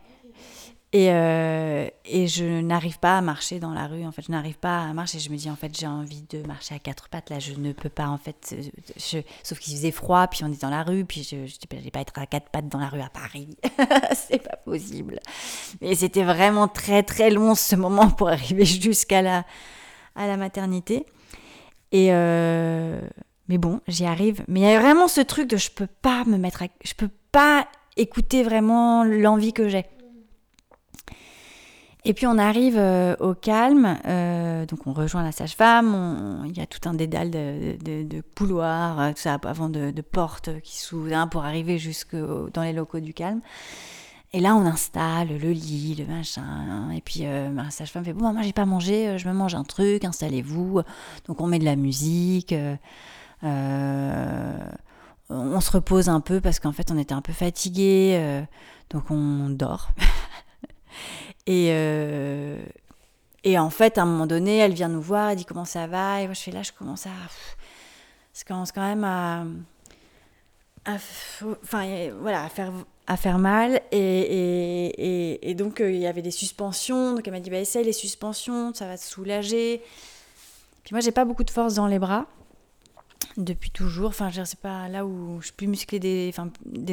Et, 0.95 1.11
euh, 1.11 1.87
et 2.07 2.29
je 2.29 2.63
n'arrive 2.63 2.99
pas 2.99 3.19
à 3.19 3.21
marcher 3.21 3.61
dans 3.61 3.75
la 3.75 3.87
rue. 3.87 4.07
En 4.07 4.13
fait, 4.13 4.23
je 4.27 4.33
n'arrive 4.33 4.59
pas 4.59 4.85
à 4.85 4.93
marcher. 4.95 5.19
Je 5.19 5.31
me 5.31 5.37
dis, 5.37 5.51
en 5.51 5.57
fait, 5.57 5.79
j'ai 5.79 5.87
envie 5.87 6.23
de 6.31 6.43
marcher 6.47 6.75
à 6.75 6.79
quatre 6.79 7.11
pattes. 7.11 7.29
Là, 7.29 7.39
je 7.39 7.53
ne 7.53 7.73
peux 7.73 7.91
pas, 7.91 8.09
en 8.09 8.17
fait. 8.17 8.57
Je... 8.97 9.19
Sauf 9.43 9.59
qu'il 9.59 9.75
faisait 9.75 9.91
froid, 9.91 10.27
puis 10.29 10.45
on 10.45 10.49
est 10.49 10.63
dans 10.63 10.71
la 10.71 10.83
rue, 10.83 11.05
puis 11.05 11.25
je 11.25 11.37
ne 11.37 11.83
vais 11.83 11.91
pas 11.91 12.01
être 12.01 12.19
à 12.19 12.27
quatre 12.27 12.49
pattes 12.49 12.69
dans 12.69 12.79
la 12.79 12.89
rue 12.89 13.03
à 13.03 13.11
Paris. 13.11 13.59
c'est 14.15 14.43
pas 14.43 14.57
possible. 14.57 15.21
Mais 15.83 15.95
c'était 15.95 16.25
vraiment 16.25 16.69
très, 16.69 17.03
très 17.03 17.31
long 17.31 17.55
ce 17.55 17.77
moment 17.77 18.09
pour 18.11 18.31
arriver 18.31 18.65
jusqu'à 18.65 19.21
la, 19.21 19.45
à 20.17 20.27
la 20.27 20.39
maternité. 20.39 21.05
Et. 21.93 22.09
Euh, 22.13 23.01
mais 23.49 23.59
bon, 23.59 23.81
j'y 23.89 24.05
arrive. 24.05 24.45
Mais 24.47 24.61
il 24.61 24.63
y 24.65 24.73
a 24.73 24.79
vraiment 24.79 25.09
ce 25.09 25.23
truc 25.23 25.49
de 25.49 25.57
je 25.57 25.71
peux 25.71 25.87
pas 25.87 26.25
me 26.25 26.37
mettre 26.37 26.63
à... 26.63 26.67
Je 26.85 26.93
peux 26.93 27.09
pas 27.33 27.67
écouter 27.99 28.43
vraiment 28.43 29.05
l'envie 29.05 29.53
que 29.53 29.69
j'ai. 29.69 29.85
Et 32.05 32.15
puis 32.15 32.27
on 32.27 32.39
arrive 32.39 32.79
euh, 32.79 33.17
au 33.21 33.35
calme, 33.35 33.99
euh, 34.07 34.65
donc 34.65 34.87
on 34.87 34.95
rejoint 34.95 35.23
la 35.23 35.33
sage-femme, 35.33 36.43
il 36.47 36.57
y 36.57 36.61
a 36.61 36.67
tout 36.67 36.89
un 36.89 36.95
dédale 36.95 37.31
de, 37.31 38.23
couloirs, 38.35 39.01
euh, 39.01 39.11
tout 39.11 39.19
ça, 39.19 39.39
avant 39.45 39.69
de, 39.69 39.93
portes 40.01 40.61
qui 40.63 40.79
s'ouvrent 40.79 41.13
hein, 41.13 41.27
pour 41.27 41.45
arriver 41.45 41.77
jusque 41.77 42.17
dans 42.17 42.63
les 42.63 42.73
locaux 42.73 43.01
du 43.01 43.13
calme. 43.13 43.41
Et 44.33 44.41
là 44.41 44.55
on 44.55 44.65
installe 44.65 45.29
le 45.39 45.51
lit, 45.51 45.97
le 45.97 46.07
machin, 46.07 46.43
hein. 46.45 46.91
et 46.93 47.01
puis 47.01 47.25
ma 47.27 47.71
sage-femme 47.71 48.05
fait 48.05 48.13
bon 48.13 48.33
moi 48.33 48.43
j'ai 48.43 48.53
pas 48.53 48.67
mangé, 48.67 49.19
je 49.19 49.29
me 49.29 49.35
mange 49.35 49.55
un 49.55 49.65
truc, 49.65 50.05
installez-vous. 50.05 50.83
Donc 51.27 51.41
on 51.41 51.47
met 51.47 51.59
de 51.59 51.65
la 51.65 51.77
musique. 51.77 52.55
On 55.31 55.61
se 55.61 55.71
repose 55.71 56.09
un 56.09 56.21
peu 56.21 56.41
parce 56.41 56.59
qu'en 56.59 56.73
fait 56.73 56.91
on 56.91 56.99
était 56.99 57.15
un 57.15 57.23
peu 57.23 57.33
fatigué, 57.33 58.45
donc 58.91 59.11
on 59.11 59.51
dort. 59.51 59.91
Et, 61.49 61.71
euh, 61.71 62.63
et 63.43 63.59
en 63.59 63.71
fait, 63.71 63.97
à 63.97 64.03
un 64.03 64.05
moment 64.05 64.27
donné, 64.27 64.59
elle 64.59 64.75
vient 64.75 64.89
nous 64.89 65.01
voir, 65.01 65.31
elle 65.31 65.39
dit 65.39 65.47
comment 65.47 65.65
ça 65.65 65.87
va? 65.87 66.21
Et 66.21 66.27
moi, 66.27 66.35
je 66.35 66.43
fais 66.43 66.51
là, 66.51 66.63
je 66.63 66.73
commence 66.73 67.07
à. 67.07 67.11
Ça 68.35 68.45
commence 68.47 68.71
quand 68.71 68.83
même 68.83 69.03
à. 69.03 69.45
enfin, 70.87 72.11
voilà, 72.21 72.45
à 72.45 72.51
faire, 72.51 72.71
à 73.07 73.17
faire 73.17 73.39
mal. 73.39 73.81
Et, 73.93 73.99
et, 73.99 75.51
et, 75.51 75.55
donc, 75.55 75.81
euh, 75.81 75.91
il 75.91 76.01
y 76.01 76.07
avait 76.07 76.21
des 76.21 76.31
suspensions. 76.31 77.15
Donc, 77.15 77.27
elle 77.27 77.33
m'a 77.33 77.41
dit 77.41 77.49
bah, 77.49 77.59
essaye 77.59 77.85
les 77.85 77.95
suspensions, 77.95 78.75
ça 78.75 78.87
va 78.87 78.99
te 78.99 79.05
soulager. 79.05 79.83
Puis 80.85 80.95
moi, 80.95 81.01
j'ai 81.01 81.13
pas 81.13 81.25
beaucoup 81.25 81.45
de 81.45 81.51
force 81.51 81.75
dans 81.75 81.87
les 81.87 81.99
bras 81.99 82.27
depuis 83.39 83.71
toujours. 83.71 84.09
Enfin, 84.09 84.31
je 84.31 84.45
sais 84.45 84.57
pas 84.57 84.89
là 84.89 85.07
où 85.07 85.41
je 85.41 85.47
suis 85.47 85.55
plus 85.55 85.67
musclée 85.67 85.99
des, 85.99 86.33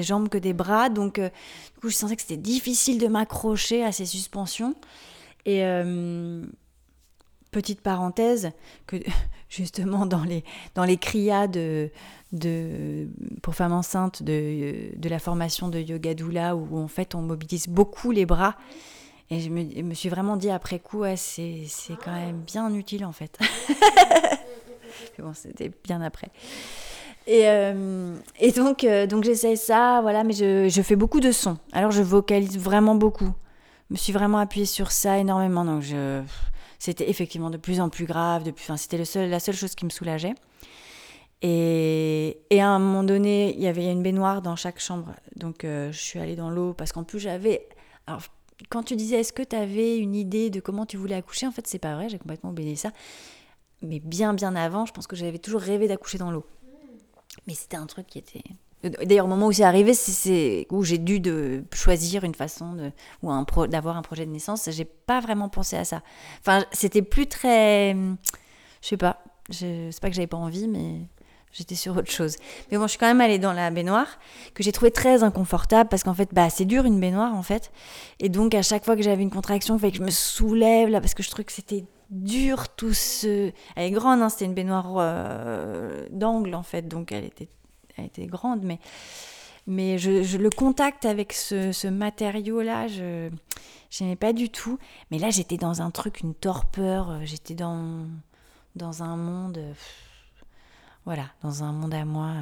jambes 0.01 0.29
que 0.29 0.37
des 0.37 0.53
bras. 0.53 0.89
Donc, 0.89 1.19
euh, 1.19 1.29
du 1.73 1.79
coup, 1.81 1.89
je 1.89 1.95
sentais 1.95 2.15
que 2.15 2.21
c'était 2.21 2.37
difficile 2.37 2.99
de 2.99 3.07
m'accrocher 3.07 3.83
à 3.83 3.91
ces 3.91 4.05
suspensions. 4.05 4.75
Et 5.45 5.65
euh, 5.65 6.45
petite 7.51 7.81
parenthèse, 7.81 8.51
que 8.87 8.97
justement 9.49 10.05
dans 10.05 10.23
les, 10.23 10.43
dans 10.75 10.85
les 10.85 10.97
de, 10.97 11.89
pour 13.41 13.55
femmes 13.55 13.73
enceintes 13.73 14.23
de, 14.23 14.91
la 15.03 15.19
formation 15.19 15.67
de 15.67 15.79
Yoga 15.79 16.13
Doula, 16.13 16.55
où 16.55 16.77
en 16.77 16.87
fait 16.87 17.15
on 17.15 17.21
mobilise 17.21 17.67
beaucoup 17.67 18.11
les 18.11 18.25
bras. 18.25 18.55
Et 19.31 19.39
je 19.39 19.49
me, 19.49 19.63
me 19.81 19.93
suis 19.95 20.09
vraiment 20.09 20.37
dit 20.37 20.51
après 20.51 20.77
coup, 20.77 21.03
c'est 21.15 21.65
quand 22.03 22.13
même 22.13 22.41
bien 22.41 22.71
utile 22.73 23.05
en 23.05 23.11
fait. 23.11 23.39
bon, 25.19 25.33
c'était 25.33 25.71
bien 25.83 26.01
après. 26.01 26.29
Et, 27.27 27.47
euh, 27.49 28.15
et 28.39 28.51
donc, 28.51 28.83
euh, 28.83 29.07
donc 29.07 29.23
j'essaye 29.23 29.57
ça, 29.57 29.99
voilà, 30.01 30.23
mais 30.23 30.33
je, 30.33 30.69
je, 30.69 30.81
fais 30.81 30.95
beaucoup 30.95 31.19
de 31.19 31.31
sons. 31.31 31.57
Alors 31.71 31.91
je 31.91 32.03
vocalise 32.03 32.57
vraiment 32.57 32.95
beaucoup. 32.95 33.31
Je 33.89 33.93
me 33.93 33.97
suis 33.97 34.13
vraiment 34.13 34.37
appuyée 34.37 34.67
sur 34.67 34.91
ça 34.91 35.17
énormément. 35.17 35.65
Donc 35.65 35.81
je, 35.81 36.21
c'était 36.77 37.09
effectivement 37.09 37.49
de 37.49 37.57
plus 37.57 37.79
en 37.79 37.89
plus 37.89 38.05
grave. 38.05 38.43
Depuis, 38.43 38.63
enfin, 38.63 38.77
c'était 38.77 38.97
le 38.97 39.05
seul, 39.05 39.29
la 39.29 39.39
seule 39.39 39.55
chose 39.55 39.73
qui 39.73 39.85
me 39.85 39.89
soulageait. 39.89 40.35
Et, 41.41 42.39
et, 42.49 42.61
à 42.61 42.69
un 42.69 42.79
moment 42.79 43.03
donné, 43.03 43.53
il 43.55 43.61
y 43.61 43.67
avait 43.67 43.91
une 43.91 44.01
baignoire 44.01 44.41
dans 44.41 44.55
chaque 44.55 44.79
chambre. 44.79 45.13
Donc 45.35 45.63
euh, 45.63 45.91
je 45.91 45.99
suis 45.99 46.19
allée 46.19 46.35
dans 46.35 46.49
l'eau 46.49 46.73
parce 46.73 46.91
qu'en 46.91 47.03
plus 47.03 47.19
j'avais. 47.19 47.67
Alors, 48.07 48.21
quand 48.69 48.83
tu 48.83 48.95
disais 48.95 49.19
est-ce 49.19 49.33
que 49.33 49.43
tu 49.43 49.55
avais 49.55 49.97
une 49.97 50.15
idée 50.15 50.49
de 50.49 50.59
comment 50.59 50.85
tu 50.85 50.97
voulais 50.97 51.15
accoucher, 51.15 51.47
en 51.47 51.51
fait, 51.51 51.67
c'est 51.67 51.79
pas 51.79 51.95
vrai, 51.95 52.07
j'ai 52.07 52.19
complètement 52.19 52.51
oublié 52.51 52.75
ça 52.75 52.91
mais 53.85 53.99
bien 53.99 54.33
bien 54.33 54.55
avant, 54.55 54.85
je 54.85 54.93
pense 54.93 55.07
que 55.07 55.15
j'avais 55.15 55.39
toujours 55.39 55.61
rêvé 55.61 55.87
d'accoucher 55.87 56.17
dans 56.17 56.31
l'eau. 56.31 56.45
Mais 57.47 57.53
c'était 57.53 57.77
un 57.77 57.85
truc 57.85 58.07
qui 58.07 58.17
était. 58.17 58.43
D'ailleurs, 58.83 59.25
au 59.25 59.29
moment 59.29 59.47
où 59.47 59.51
c'est 59.51 59.63
arrivé, 59.63 59.93
c'est 59.93 60.67
où 60.69 60.83
j'ai 60.83 60.97
dû 60.97 61.19
de 61.19 61.63
choisir 61.73 62.23
une 62.23 62.35
façon 62.35 62.73
de 62.73 62.91
ou 63.23 63.31
un 63.31 63.43
pro, 63.43 63.67
d'avoir 63.67 63.97
un 63.97 64.01
projet 64.01 64.25
de 64.25 64.31
naissance. 64.31 64.69
J'ai 64.69 64.85
pas 64.85 65.19
vraiment 65.19 65.49
pensé 65.49 65.75
à 65.75 65.85
ça. 65.85 66.01
Enfin, 66.39 66.65
c'était 66.71 67.01
plus 67.01 67.27
très. 67.27 67.93
Je 68.81 68.87
sais 68.87 68.97
pas. 68.97 69.23
Je... 69.49 69.89
C'est 69.91 70.01
pas 70.01 70.09
que 70.09 70.15
j'avais 70.15 70.27
pas 70.27 70.37
envie, 70.37 70.67
mais 70.67 71.01
j'étais 71.51 71.75
sur 71.75 71.97
autre 71.97 72.11
chose. 72.11 72.35
Mais 72.69 72.77
bon, 72.77 72.83
je 72.83 72.89
suis 72.89 72.99
quand 72.99 73.07
même 73.07 73.21
allée 73.21 73.39
dans 73.39 73.53
la 73.53 73.71
baignoire, 73.71 74.19
que 74.53 74.61
j'ai 74.61 74.71
trouvé 74.71 74.91
très 74.91 75.23
inconfortable 75.23 75.89
parce 75.89 76.03
qu'en 76.03 76.13
fait, 76.13 76.29
bah, 76.33 76.49
c'est 76.49 76.65
dur 76.65 76.85
une 76.85 76.99
baignoire 76.99 77.33
en 77.33 77.43
fait. 77.43 77.71
Et 78.19 78.29
donc, 78.29 78.53
à 78.53 78.61
chaque 78.61 78.85
fois 78.85 78.95
que 78.95 79.01
j'avais 79.01 79.23
une 79.23 79.31
contraction, 79.31 79.77
il 79.77 79.79
fallait 79.79 79.91
que 79.91 79.97
je 79.97 80.03
me 80.03 80.11
soulève 80.11 80.89
là 80.89 81.01
parce 81.01 81.15
que 81.15 81.23
je 81.23 81.29
trouvais 81.29 81.45
que 81.45 81.53
c'était 81.53 81.85
dur 82.09 82.69
tout 82.69 82.93
ce. 82.93 83.51
Elle 83.75 83.85
est 83.85 83.91
grande, 83.91 84.21
hein, 84.21 84.29
c'était 84.29 84.45
une 84.45 84.53
baignoire 84.53 84.93
euh, 84.97 86.07
d'angle 86.11 86.55
en 86.55 86.63
fait, 86.63 86.87
donc 86.87 87.11
elle 87.11 87.25
était, 87.25 87.49
elle 87.97 88.05
était 88.05 88.25
grande, 88.27 88.61
mais, 88.63 88.79
mais 89.67 89.97
je, 89.97 90.37
le 90.37 90.49
contact 90.49 91.05
avec 91.05 91.33
ce, 91.33 91.71
ce 91.71 91.87
matériau-là, 91.87 92.87
je 92.87 93.29
n'aimais 93.99 94.15
pas 94.15 94.33
du 94.33 94.49
tout. 94.49 94.77
Mais 95.11 95.19
là, 95.19 95.29
j'étais 95.29 95.57
dans 95.57 95.81
un 95.81 95.91
truc, 95.91 96.21
une 96.21 96.35
torpeur, 96.35 97.09
euh, 97.09 97.19
j'étais 97.23 97.55
dans, 97.55 98.05
dans 98.75 99.03
un 99.03 99.15
monde. 99.15 99.59
voilà, 101.05 101.25
dans 101.41 101.63
un 101.63 101.71
monde 101.71 101.93
à 101.93 102.05
moi 102.05 102.33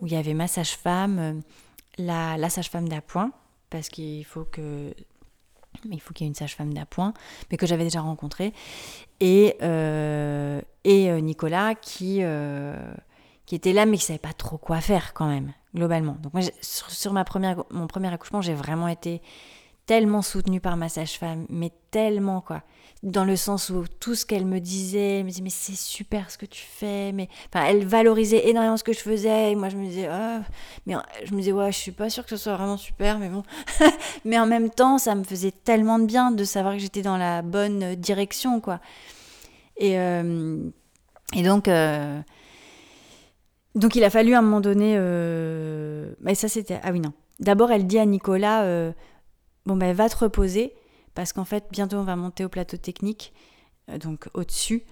où 0.00 0.06
il 0.06 0.12
y 0.12 0.16
avait 0.16 0.34
ma 0.34 0.46
sage-femme, 0.46 1.42
la, 1.96 2.36
la 2.36 2.50
sage-femme 2.50 2.88
d'appoint, 2.88 3.32
parce 3.70 3.88
qu'il 3.88 4.24
faut 4.24 4.44
que 4.44 4.92
mais 5.88 5.96
il 5.96 6.00
faut 6.00 6.14
qu'il 6.14 6.24
y 6.24 6.28
ait 6.28 6.30
une 6.30 6.34
sage-femme 6.34 6.72
d'appoint, 6.72 7.14
mais 7.50 7.56
que 7.56 7.66
j'avais 7.66 7.84
déjà 7.84 8.00
rencontrée, 8.00 8.52
et, 9.20 9.56
euh, 9.62 10.60
et 10.84 11.10
euh, 11.10 11.20
Nicolas 11.20 11.74
qui, 11.74 12.18
euh, 12.20 12.76
qui 13.46 13.54
était 13.54 13.72
là, 13.72 13.86
mais 13.86 13.96
qui 13.96 14.04
savait 14.04 14.18
pas 14.18 14.32
trop 14.32 14.58
quoi 14.58 14.80
faire 14.80 15.14
quand 15.14 15.28
même, 15.28 15.52
globalement. 15.74 16.16
Donc 16.22 16.34
moi, 16.34 16.42
sur, 16.60 17.12
mon 17.12 17.24
premier 17.86 18.12
accouchement, 18.12 18.42
j'ai 18.42 18.54
vraiment 18.54 18.88
été 18.88 19.22
tellement 19.86 20.20
soutenue 20.22 20.60
par 20.60 20.76
ma 20.76 20.88
sage-femme, 20.88 21.46
mais 21.48 21.70
tellement 21.90 22.40
quoi. 22.40 22.62
Dans 23.02 23.24
le 23.24 23.36
sens 23.36 23.70
où 23.70 23.84
tout 24.00 24.14
ce 24.14 24.26
qu'elle 24.26 24.46
me 24.46 24.58
disait, 24.58 25.18
elle 25.18 25.24
me 25.24 25.30
disait 25.30 25.42
mais 25.42 25.50
c'est 25.50 25.76
super 25.76 26.30
ce 26.30 26.38
que 26.38 26.46
tu 26.46 26.64
fais, 26.64 27.12
mais 27.12 27.28
enfin 27.48 27.64
elle 27.66 27.86
valorisait 27.86 28.48
énormément 28.48 28.76
ce 28.76 28.82
que 28.82 28.92
je 28.92 28.98
faisais 28.98 29.52
et 29.52 29.54
moi 29.54 29.68
je 29.68 29.76
me 29.76 29.86
disais 29.86 30.08
oh, 30.10 30.40
mais 30.86 30.94
je 31.24 31.32
me 31.32 31.38
disais 31.38 31.52
ouais 31.52 31.70
je 31.70 31.78
suis 31.78 31.92
pas 31.92 32.10
sûre 32.10 32.24
que 32.24 32.30
ce 32.30 32.36
soit 32.36 32.56
vraiment 32.56 32.76
super 32.76 33.18
mais 33.18 33.28
bon. 33.28 33.44
Mais 34.24 34.38
en 34.40 34.46
même 34.46 34.70
temps 34.70 34.98
ça 34.98 35.14
me 35.14 35.22
faisait 35.22 35.52
tellement 35.52 35.98
de 36.00 36.06
bien 36.06 36.32
de 36.32 36.42
savoir 36.42 36.74
que 36.74 36.80
j'étais 36.80 37.02
dans 37.02 37.16
la 37.16 37.42
bonne 37.42 37.94
direction 37.94 38.60
quoi. 38.60 38.80
Et 39.76 39.98
euh, 40.00 40.58
et 41.34 41.42
donc 41.42 41.68
euh, 41.68 42.20
donc 43.76 43.94
il 43.94 44.02
a 44.02 44.10
fallu 44.10 44.34
à 44.34 44.38
un 44.38 44.42
moment 44.42 44.60
donné 44.60 44.94
euh, 44.96 46.12
mais 46.20 46.34
ça 46.34 46.48
c'était 46.48 46.80
ah 46.82 46.90
oui 46.90 47.00
non. 47.00 47.12
D'abord 47.38 47.70
elle 47.70 47.86
dit 47.86 47.98
à 47.98 48.06
Nicolas 48.06 48.64
bon 49.66 49.76
ben 49.76 49.92
va 49.92 50.08
te 50.08 50.16
reposer 50.16 50.72
parce 51.16 51.32
qu'en 51.32 51.46
fait, 51.46 51.64
bientôt, 51.70 51.96
on 51.96 52.04
va 52.04 52.14
monter 52.14 52.44
au 52.44 52.50
plateau 52.50 52.76
technique, 52.76 53.32
euh, 53.88 53.96
donc 53.96 54.28
au-dessus, 54.34 54.84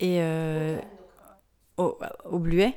et 0.00 0.22
euh, 0.22 0.80
au, 1.76 1.98
au, 2.24 2.38
Bluet. 2.38 2.74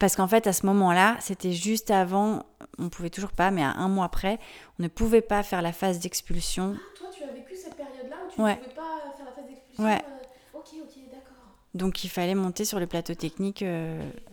Parce 0.00 0.16
qu'en 0.16 0.26
fait, 0.26 0.46
à 0.46 0.54
ce 0.54 0.64
moment-là, 0.64 1.18
c'était 1.20 1.52
juste 1.52 1.90
avant, 1.90 2.42
on 2.78 2.88
pouvait 2.88 3.10
toujours 3.10 3.32
pas, 3.32 3.50
mais 3.50 3.62
à 3.62 3.72
un 3.72 3.88
mois 3.88 4.06
après, 4.06 4.38
on 4.78 4.82
ne 4.82 4.88
pouvait 4.88 5.20
pas 5.20 5.42
faire 5.42 5.60
la 5.60 5.72
phase 5.72 6.00
d'expulsion. 6.00 6.74
Ah, 6.74 6.98
toi, 6.98 7.08
tu 7.14 7.22
as 7.22 7.32
vécu 7.32 7.54
cette 7.54 7.76
période-là 7.76 8.16
où 8.24 8.32
tu 8.34 8.40
ne 8.40 8.46
pouvais 8.46 8.74
pas 8.74 9.12
faire 9.14 9.26
la 9.26 9.32
phase 9.32 9.44
d'expulsion 9.46 9.84
Ouais. 9.84 10.02
Euh, 10.02 10.58
ok, 10.58 10.68
ok, 10.84 11.10
d'accord. 11.10 11.54
Donc, 11.74 12.02
il 12.02 12.08
fallait 12.08 12.34
monter 12.34 12.64
sur 12.64 12.80
le 12.80 12.86
plateau 12.86 13.14
technique 13.14 13.62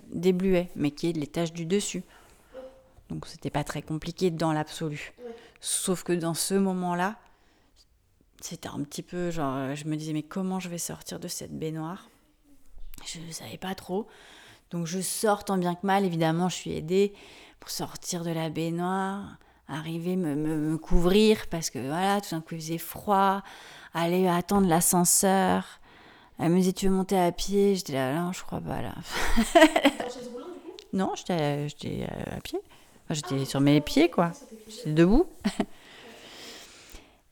des 0.09 0.31
Bluets, 0.31 0.69
mais 0.77 0.91
qui 0.91 1.09
est 1.09 1.13
l'étage 1.13 1.51
du 1.51 1.65
dessus. 1.65 2.03
Donc, 3.09 3.27
c'était 3.27 3.49
pas 3.49 3.65
très 3.65 3.81
compliqué 3.81 4.31
dans 4.31 4.53
l'absolu. 4.53 5.11
Sauf 5.65 6.03
que 6.03 6.11
dans 6.11 6.33
ce 6.33 6.55
moment-là, 6.55 7.15
c'était 8.41 8.67
un 8.67 8.83
petit 8.83 9.01
peu 9.01 9.31
genre, 9.31 9.55
euh, 9.55 9.75
je 9.75 9.85
me 9.85 9.95
disais, 9.95 10.11
mais 10.11 10.21
comment 10.21 10.59
je 10.59 10.67
vais 10.67 10.77
sortir 10.77 11.21
de 11.21 11.29
cette 11.29 11.57
baignoire? 11.57 12.09
Je 13.05 13.21
ne 13.21 13.31
savais 13.31 13.57
pas 13.57 13.73
trop. 13.73 14.07
Donc 14.71 14.87
je 14.87 14.99
sors 14.99 15.45
tant 15.45 15.57
bien 15.57 15.75
que 15.75 15.87
mal, 15.87 16.03
évidemment, 16.03 16.49
je 16.49 16.55
suis 16.55 16.73
aidée 16.73 17.13
pour 17.61 17.69
sortir 17.69 18.25
de 18.25 18.31
la 18.31 18.49
baignoire, 18.49 19.37
arriver, 19.69 20.17
me, 20.17 20.35
me, 20.35 20.77
couvrir, 20.77 21.47
parce 21.49 21.69
que 21.69 21.79
voilà, 21.79 22.19
tout 22.19 22.31
d'un 22.31 22.41
coup 22.41 22.55
il 22.55 22.59
faisait 22.59 22.77
froid, 22.77 23.41
aller 23.93 24.27
attendre 24.27 24.67
l'ascenseur. 24.67 25.79
Elle 26.39 26.51
me 26.51 26.57
disait, 26.57 26.73
tu 26.73 26.89
veux 26.89 26.93
monter 26.93 27.17
à 27.17 27.31
pied? 27.31 27.75
J'étais 27.75 27.93
là, 27.93 28.13
non, 28.19 28.33
je 28.33 28.43
crois 28.43 28.59
pas 28.59 28.81
là. 28.81 28.95
non, 30.91 31.13
j'étais 31.15 32.05
à 32.29 32.41
pied. 32.41 32.59
J'étais 33.09 33.45
sur 33.45 33.59
mes 33.61 33.81
pieds, 33.81 34.09
quoi. 34.09 34.31
J'étais 34.69 34.91
debout. 34.91 35.25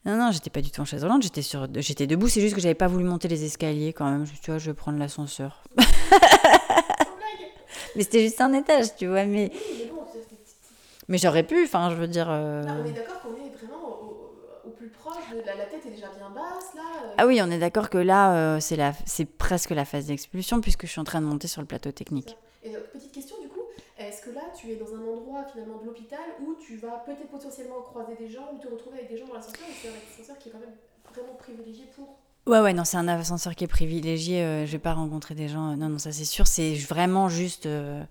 Non, 0.03 0.15
non, 0.17 0.32
j'étais 0.32 0.49
pas 0.49 0.61
du 0.61 0.72
tout 0.72 0.82
en 0.82 0.86
chaise 0.86 1.03
roulante, 1.03 1.22
j'étais 1.22 1.43
sur, 1.43 1.67
j'étais 1.76 2.07
debout. 2.07 2.28
C'est 2.28 2.41
juste 2.41 2.55
que 2.55 2.59
j'avais 2.61 2.74
pas 2.74 2.88
voulu 2.88 3.03
monter 3.03 3.28
les 3.28 3.43
escaliers 3.45 3.93
quand 3.93 4.09
même. 4.09 4.26
Je, 4.26 4.32
tu 4.41 4.49
vois, 4.49 4.57
je 4.57 4.72
vais 4.72 4.74
prendre 4.74 4.97
l'ascenseur. 4.97 5.61
mais 7.95 8.01
c'était 8.03 8.24
juste 8.24 8.41
un 8.41 8.51
étage, 8.53 8.95
tu 8.95 9.05
vois. 9.07 9.26
Mais, 9.26 9.51
mais 11.07 11.17
j'aurais 11.19 11.43
pu. 11.43 11.63
Enfin, 11.65 11.89
je 11.91 11.95
veux 11.97 12.07
dire. 12.07 12.28
euh, 12.30 12.63
on 12.63 12.86
est 12.86 12.93
d'accord 12.93 13.22
qu'on 13.22 13.36
est 13.45 13.49
vraiment 13.55 13.99
au, 14.65 14.69
plus 14.72 14.88
proche 14.89 15.17
de 15.32 15.45
la, 15.45 15.55
la 15.55 15.65
tête 15.65 15.86
est 15.86 15.91
déjà 15.91 16.07
bien 16.17 16.30
basse 16.32 16.74
là. 16.76 16.82
euh, 17.05 17.13
Ah 17.19 17.28
oui, 17.28 17.39
on 17.43 17.51
est 17.51 17.59
d'accord 17.59 17.89
que 17.91 17.99
là, 17.99 18.34
euh, 18.55 18.59
c'est 18.59 18.78
la, 18.78 18.93
c'est 19.05 19.26
presque 19.26 19.69
la 19.69 19.86
phase 19.86 20.07
d'expulsion 20.07 20.61
puisque 20.61 20.88
je 20.88 20.91
suis 20.91 21.01
en 21.01 21.03
train 21.03 21.22
de 21.22 21.28
monter 21.28 21.47
sur 21.47 21.61
le 21.61 21.67
plateau 21.67 21.91
technique. 21.91 22.38
Et 22.63 22.69
donc, 22.72 22.82
petite 22.93 23.11
question 23.11 23.36
est-ce 24.08 24.22
que 24.22 24.30
là 24.32 24.41
tu 24.56 24.72
es 24.72 24.76
dans 24.76 24.93
un 24.95 25.04
endroit 25.06 25.45
finalement 25.52 25.78
de 25.80 25.86
l'hôpital 25.86 26.20
où 26.41 26.56
tu 26.56 26.78
vas 26.78 27.04
peut-être 27.06 27.28
potentiellement 27.30 27.82
croiser 27.82 28.16
des 28.16 28.30
gens 28.30 28.47
ou 28.54 28.58
te 28.60 28.68
retrouver 28.68 28.97
avec 28.99 29.10
des 29.10 29.18
gens 29.18 29.28
dans 29.28 29.34
l'ascenseur 29.36 29.66
et 29.70 29.74
c'est 29.82 29.88
un 29.89 29.91
ascenseur 29.91 30.38
qui 30.39 30.49
est 30.49 30.52
quand 30.52 30.60
même 30.60 30.76
vraiment 31.14 31.34
privilégié 31.36 31.86
pour. 31.95 32.18
Ouais, 32.47 32.60
ouais, 32.60 32.74
non, 32.74 32.84
c'est 32.86 32.97
un 32.97 33.08
ascenseur 33.08 33.56
qui 33.56 33.64
est 33.66 33.68
privilégié. 33.68 34.41
euh, 34.43 34.66
je 34.66 34.72
vais 34.72 34.80
pas 34.80 34.93
rencontrer 34.93 35.36
des 35.36 35.47
gens. 35.47 35.72
euh, 35.72 35.76
non, 35.76 35.89
non, 35.89 35.99
ça 35.99 36.12
c'est 36.12 36.26
sûr. 36.26 36.47
C'est 36.47 36.74
vraiment 36.76 37.30
juste. 37.30 37.66
euh, 37.68 38.04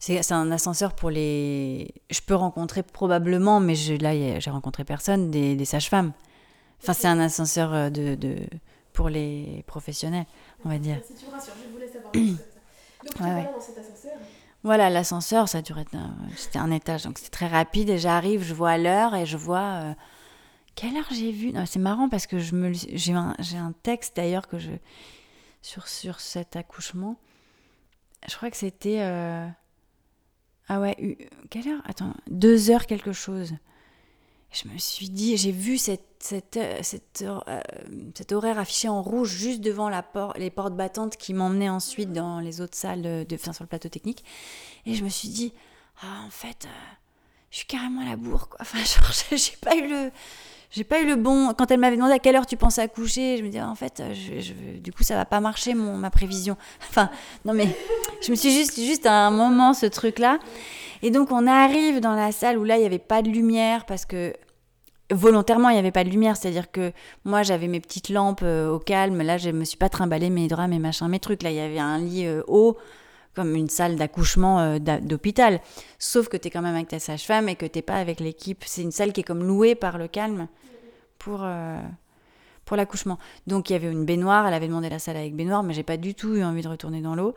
c'est 0.00 0.32
un 0.32 0.50
ascenseur 0.50 0.94
pour 0.94 1.10
les. 1.10 1.94
Je 2.10 2.20
peux 2.22 2.34
rencontrer 2.34 2.82
probablement, 2.82 3.60
mais 3.60 3.76
je, 3.76 3.94
là, 3.94 4.40
j'ai 4.40 4.50
rencontré 4.50 4.84
personne, 4.84 5.30
des, 5.30 5.54
des 5.54 5.64
sages-femmes. 5.64 6.12
Enfin, 6.82 6.92
c'est 6.92 7.06
un 7.06 7.20
ascenseur 7.20 7.72
euh, 7.72 7.88
de, 7.90 8.16
de, 8.16 8.36
pour 8.92 9.08
les 9.08 9.62
professionnels, 9.68 10.26
on 10.64 10.68
va 10.68 10.78
dire. 10.78 10.98
Si 11.06 11.14
tu 11.14 11.26
me 11.26 11.30
rassures, 11.30 11.54
je 11.64 11.72
voulais 11.72 11.86
savoir. 11.86 12.12
Donc 12.12 13.14
tu 13.14 13.22
Ouais, 13.22 13.30
ouais. 13.32 13.48
dans 13.54 13.60
cet 13.60 13.78
ascenseur. 13.78 14.12
Voilà, 14.64 14.90
l'ascenseur, 14.90 15.48
ça 15.48 15.60
durait. 15.60 15.84
C'était 16.36 16.58
un 16.58 16.70
étage, 16.70 17.02
donc 17.04 17.18
c'était 17.18 17.30
très 17.30 17.48
rapide. 17.48 17.90
Et 17.90 17.98
j'arrive, 17.98 18.42
je 18.42 18.54
vois 18.54 18.78
l'heure 18.78 19.14
et 19.14 19.26
je 19.26 19.36
vois. 19.36 19.60
euh, 19.82 19.94
quelle 20.74 20.96
heure 20.96 21.08
j'ai 21.10 21.32
vu? 21.32 21.52
C'est 21.66 21.78
marrant 21.80 22.08
parce 22.08 22.26
que 22.26 22.38
j'ai 22.38 23.12
un, 23.12 23.34
j'ai 23.40 23.58
texte 23.82 24.16
d'ailleurs 24.16 24.46
que 24.48 24.58
je 24.58 24.70
sur 25.62 25.88
sur 25.88 26.20
cet 26.20 26.56
accouchement. 26.56 27.16
Je 28.28 28.36
crois 28.36 28.50
que 28.50 28.56
c'était. 28.56 29.00
euh, 29.00 29.46
Ah 30.68 30.80
ouais, 30.80 31.18
quelle 31.50 31.68
heure? 31.68 31.82
Attends, 31.84 32.14
deux 32.30 32.70
heures 32.70 32.86
quelque 32.86 33.12
chose. 33.12 33.52
Je 34.52 34.68
me 34.68 34.76
suis 34.76 35.08
dit, 35.08 35.36
j'ai 35.38 35.50
vu 35.50 35.78
cette, 35.78 36.04
cette, 36.18 36.58
euh, 36.58 36.78
cette, 36.82 37.22
euh, 37.22 37.60
cet 38.14 38.32
horaire 38.32 38.58
affiché 38.58 38.88
en 38.88 39.02
rouge 39.02 39.30
juste 39.30 39.60
devant 39.60 39.88
la 39.88 40.04
les 40.36 40.50
portes 40.50 40.76
battantes 40.76 41.16
qui 41.16 41.32
m'emmenaient 41.32 41.70
ensuite 41.70 42.12
dans 42.12 42.38
les 42.38 42.60
autres 42.60 42.76
salles, 42.76 43.02
de, 43.02 43.26
enfin, 43.34 43.54
sur 43.54 43.64
le 43.64 43.68
plateau 43.68 43.88
technique. 43.88 44.24
Et 44.84 44.94
je 44.94 45.04
me 45.04 45.08
suis 45.08 45.28
dit, 45.28 45.54
ah, 46.02 46.22
en 46.26 46.30
fait, 46.30 46.66
euh, 46.66 46.94
je 47.50 47.58
suis 47.58 47.66
carrément 47.66 48.02
à 48.02 48.04
la 48.04 48.16
bourre, 48.16 48.48
quoi. 48.50 48.58
Enfin, 48.60 48.78
genre, 48.84 49.12
j'ai 49.30 49.56
pas 49.56 49.74
eu 49.74 49.88
le. 49.88 50.10
J'ai 50.72 50.84
pas 50.84 51.02
eu 51.02 51.06
le 51.06 51.16
bon. 51.16 51.52
Quand 51.52 51.70
elle 51.70 51.80
m'avait 51.80 51.96
demandé 51.96 52.14
à 52.14 52.18
quelle 52.18 52.34
heure 52.34 52.46
tu 52.46 52.56
pensais 52.56 52.80
accoucher, 52.80 53.36
je 53.36 53.42
me 53.42 53.48
disais, 53.48 53.62
en 53.62 53.74
fait, 53.74 54.00
euh, 54.00 54.78
du 54.82 54.90
coup, 54.90 55.02
ça 55.02 55.14
va 55.16 55.26
pas 55.26 55.40
marcher, 55.40 55.74
mon, 55.74 55.96
ma 55.96 56.10
prévision. 56.10 56.56
Enfin, 56.88 57.10
non, 57.44 57.52
mais 57.52 57.68
je 58.22 58.30
me 58.30 58.36
suis 58.36 58.50
juste, 58.50 58.80
juste 58.80 59.04
à 59.04 59.26
un 59.26 59.30
moment, 59.30 59.74
ce 59.74 59.86
truc-là. 59.86 60.38
Et 61.02 61.10
donc, 61.10 61.30
on 61.30 61.46
arrive 61.46 62.00
dans 62.00 62.14
la 62.14 62.32
salle 62.32 62.56
où 62.56 62.64
là, 62.64 62.76
il 62.76 62.80
n'y 62.80 62.86
avait 62.86 62.98
pas 62.98 63.20
de 63.20 63.28
lumière 63.28 63.84
parce 63.84 64.06
que 64.06 64.32
volontairement, 65.10 65.68
il 65.68 65.74
n'y 65.74 65.78
avait 65.78 65.90
pas 65.90 66.04
de 66.04 66.08
lumière. 66.08 66.38
C'est-à-dire 66.38 66.70
que 66.70 66.92
moi, 67.24 67.42
j'avais 67.42 67.68
mes 67.68 67.80
petites 67.80 68.08
lampes 68.08 68.40
euh, 68.42 68.70
au 68.70 68.78
calme. 68.78 69.20
Là, 69.20 69.36
je 69.36 69.50
me 69.50 69.64
suis 69.64 69.76
pas 69.76 69.90
trimballé 69.90 70.30
mes 70.30 70.48
draps, 70.48 70.70
mes 70.70 70.78
machins, 70.78 71.08
mes 71.08 71.20
trucs. 71.20 71.42
Là, 71.42 71.50
il 71.50 71.56
y 71.56 71.60
avait 71.60 71.78
un 71.78 71.98
lit 71.98 72.26
euh, 72.26 72.42
haut, 72.46 72.78
comme 73.34 73.54
une 73.54 73.68
salle 73.68 73.96
d'accouchement 73.96 74.60
euh, 74.60 74.78
d'hôpital. 74.78 75.60
Sauf 75.98 76.28
que 76.28 76.36
tu 76.36 76.48
es 76.48 76.50
quand 76.50 76.62
même 76.62 76.74
avec 76.74 76.88
ta 76.88 76.98
sage-femme 76.98 77.48
et 77.48 77.56
que 77.56 77.66
tu 77.66 77.82
pas 77.82 77.96
avec 77.96 78.20
l'équipe. 78.20 78.62
C'est 78.66 78.82
une 78.82 78.92
salle 78.92 79.12
qui 79.12 79.20
est 79.20 79.24
comme 79.24 79.42
louée 79.42 79.74
par 79.74 79.98
le 79.98 80.08
calme 80.08 80.48
pour, 81.18 81.40
euh, 81.42 81.80
pour 82.64 82.76
l'accouchement. 82.76 83.18
Donc, 83.46 83.70
il 83.70 83.72
y 83.72 83.76
avait 83.76 83.90
une 83.90 84.04
baignoire. 84.04 84.46
Elle 84.46 84.54
avait 84.54 84.68
demandé 84.68 84.88
la 84.90 84.98
salle 84.98 85.16
avec 85.16 85.34
baignoire, 85.34 85.62
mais 85.62 85.72
j'ai 85.74 85.82
pas 85.82 85.96
du 85.96 86.14
tout 86.14 86.34
eu 86.34 86.44
envie 86.44 86.62
de 86.62 86.68
retourner 86.68 87.00
dans 87.00 87.14
l'eau. 87.14 87.34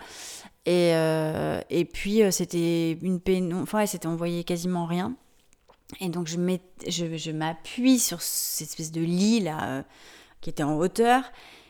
Et, 0.66 0.92
euh, 0.96 1.62
et 1.70 1.86
puis, 1.86 2.22
c'était 2.32 2.98
une 3.02 3.20
pénombre. 3.20 3.64
Enfin, 3.64 3.80
ouais, 3.80 3.88
c'était, 3.88 4.08
on 4.08 4.16
voyait 4.16 4.44
quasiment 4.44 4.86
rien. 4.86 5.16
Et 6.02 6.10
donc, 6.10 6.28
je, 6.28 6.38
mets, 6.38 6.62
je, 6.88 7.16
je 7.16 7.32
m'appuie 7.32 8.00
sur 8.00 8.22
cette 8.22 8.68
espèce 8.68 8.92
de 8.92 9.02
lit 9.02 9.40
là, 9.40 9.84
qui 10.42 10.50
était 10.50 10.64
en 10.64 10.76
hauteur. 10.78 11.24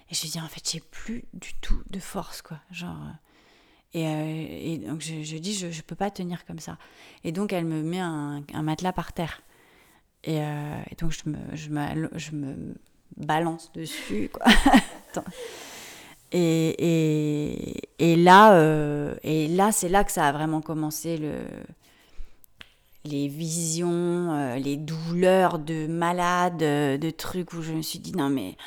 Et 0.09 0.15
je 0.15 0.25
dis, 0.25 0.39
en 0.39 0.47
fait, 0.47 0.67
j'ai 0.67 0.79
plus 0.79 1.25
du 1.33 1.53
tout 1.61 1.81
de 1.89 1.99
force, 1.99 2.41
quoi. 2.41 2.57
Genre. 2.71 2.95
Euh, 3.95 4.47
Et, 4.49 4.77
donc, 4.79 5.01
je, 5.01 5.37
dis, 5.37 5.53
je, 5.53 5.71
je 5.71 5.81
peux 5.81 5.95
pas 5.95 6.09
tenir 6.11 6.45
comme 6.45 6.59
ça. 6.59 6.77
Et 7.23 7.31
donc, 7.31 7.53
elle 7.53 7.65
me 7.65 7.81
met 7.83 7.99
un, 7.99 8.43
un 8.53 8.61
matelas 8.63 8.93
par 8.93 9.13
terre. 9.13 9.41
Et, 10.23 10.41
euh, 10.41 10.75
donc, 10.99 11.11
je 11.11 11.29
me, 11.29 11.37
je, 11.53 11.69
m'allo- 11.69 12.09
je 12.15 12.31
me 12.31 12.75
balance 13.17 13.71
dessus, 13.73 14.29
quoi. 14.33 14.45
Et, 16.31 17.81
et, 17.99 18.15
là, 18.17 18.55
euh, 18.55 19.15
et 19.23 19.47
là 19.47 19.71
c'est 19.71 19.87
là 19.87 20.03
que 20.03 20.11
ça 20.11 20.27
a 20.27 20.31
vraiment 20.33 20.59
commencé 20.59 21.17
le, 21.17 21.43
les 23.05 23.27
visions, 23.29 24.55
les 24.57 24.75
douleurs 24.75 25.59
de 25.59 25.87
malade, 25.87 26.57
de 26.57 27.09
trucs 27.11 27.53
où 27.53 27.61
je 27.61 27.71
me 27.71 27.81
suis 27.81 27.99
dit 27.99 28.11
non 28.13 28.29
mais 28.29 28.57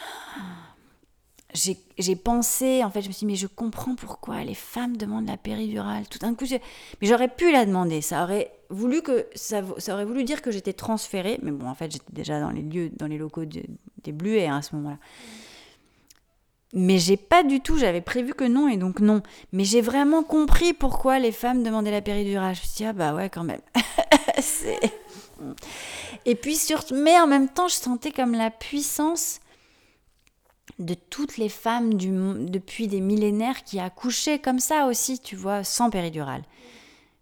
j'ai 1.99 2.17
pensé 2.17 2.85
en 2.85 2.91
fait 2.91 3.03
je 3.03 3.09
me 3.09 3.13
suis 3.13 3.21
dit 3.21 3.27
mais 3.33 3.37
je 3.37 3.47
comprends 3.47 3.95
pourquoi 3.95 4.43
les 4.45 4.55
femmes 4.55 4.97
demandent 4.97 5.27
la 5.27 5.37
péridurale. 5.37 6.07
Tout 6.09 6.19
d'un 6.19 6.35
coup, 6.35 6.45
mais 6.51 7.09
j'aurais 7.09 7.29
pu 7.29 7.51
la 7.51 7.67
demander. 7.67 8.01
Ça 8.01 8.23
aurait 8.23 8.53
voulu 8.71 9.03
que 9.03 9.27
ça, 9.35 9.63
aurait 9.89 10.05
voulu 10.05 10.25
dire 10.25 10.43
que 10.43 10.51
j'étais 10.51 10.73
transférée, 10.73 11.39
mais 11.43 11.51
bon 11.51 11.69
en 11.69 11.75
fait 11.75 11.91
j'étais 11.91 12.13
déjà 12.13 12.41
dans 12.41 12.51
les 12.51 12.63
lieux, 12.63 12.91
dans 12.95 13.07
les 13.07 13.19
locaux 13.19 13.45
de- 13.45 13.65
des 14.05 14.13
Bluets 14.13 14.47
à 14.47 14.63
ce 14.63 14.75
moment-là. 14.77 14.99
Mais 16.75 16.99
j'ai 16.99 17.17
pas 17.17 17.45
du 17.45 17.61
tout, 17.61 17.79
j'avais 17.79 18.03
prévu 18.03 18.35
que 18.35 18.45
non 18.45 18.69
et 18.69 18.77
donc 18.77 19.01
non. 19.01 19.23
Mais 19.53 19.65
j'ai 19.65 19.81
vraiment 19.81 20.23
compris 20.23 20.75
pourquoi 20.75 21.19
les 21.19 21.33
femmes 21.33 21.63
demandaient 21.63 21.91
la 21.91 22.03
péridurale. 22.03 22.55
Je 22.55 22.61
me 22.61 22.67
suis 22.67 22.77
dit, 22.77 22.85
ah 22.85 22.93
bah 22.93 23.15
ouais, 23.15 23.31
quand 23.31 23.45
même. 23.45 23.63
Et 26.27 26.35
puis 26.35 26.57
surtout, 26.57 26.95
mais 26.95 27.19
en 27.19 27.27
même 27.27 27.49
temps, 27.49 27.69
je 27.69 27.75
sentais 27.75 28.11
comme 28.11 28.33
la 28.33 28.51
puissance 28.51 29.41
de 30.79 30.95
toutes 30.95 31.37
les 31.39 31.49
femmes 31.49 31.95
du, 31.95 32.09
depuis 32.09 32.89
des 32.89 33.01
millénaires 33.01 33.65
qui 33.65 33.81
accouchaient 33.81 34.39
comme 34.39 34.61
ça 34.61 34.87
aussi, 34.87 35.19
tu 35.19 35.37
vois, 35.37 35.65
sans 35.65 35.91
péridurale. 35.91 36.45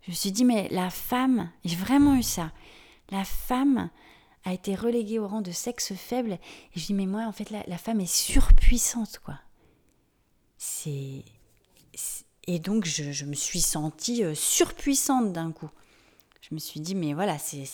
Je 0.03 0.11
me 0.11 0.17
suis 0.17 0.33
dit, 0.33 0.45
mais 0.45 0.69
la 0.71 0.91
femme, 0.91 1.51
j'ai 1.65 1.77
vraiment 1.77 2.15
eu 2.15 2.23
ça. 2.23 2.53
La 3.11 3.25
femme 3.25 3.91
a 4.45 4.53
été 4.53 4.75
reléguée 4.75 5.19
au 5.19 5.27
rang 5.27 5.41
de 5.41 5.51
sexe 5.51 5.95
faible. 5.95 6.33
Et 6.75 6.81
je 6.81 6.87
dis, 6.87 6.95
mais 6.95 7.07
moi, 7.07 7.23
en 7.23 7.33
fait, 7.33 7.51
la, 7.51 7.65
la 7.67 7.79
femme 7.79 8.01
est 8.01 8.13
surpuissante, 8.13 9.19
quoi. 9.25 9.39
C'est. 10.59 11.25
Et 12.47 12.59
donc, 12.61 12.85
je, 12.85 13.11
je 13.11 13.25
me 13.25 13.35
suis 13.35 13.61
sentie 13.61 14.23
euh, 14.23 14.35
surpuissante 14.35 15.33
d'un 15.33 15.51
coup. 15.51 15.71
Je 16.41 16.55
me 16.55 16.61
suis 16.61 16.79
dit, 16.79 16.95
mais 16.95 17.13
voilà, 17.13 17.39
c'est. 17.39 17.65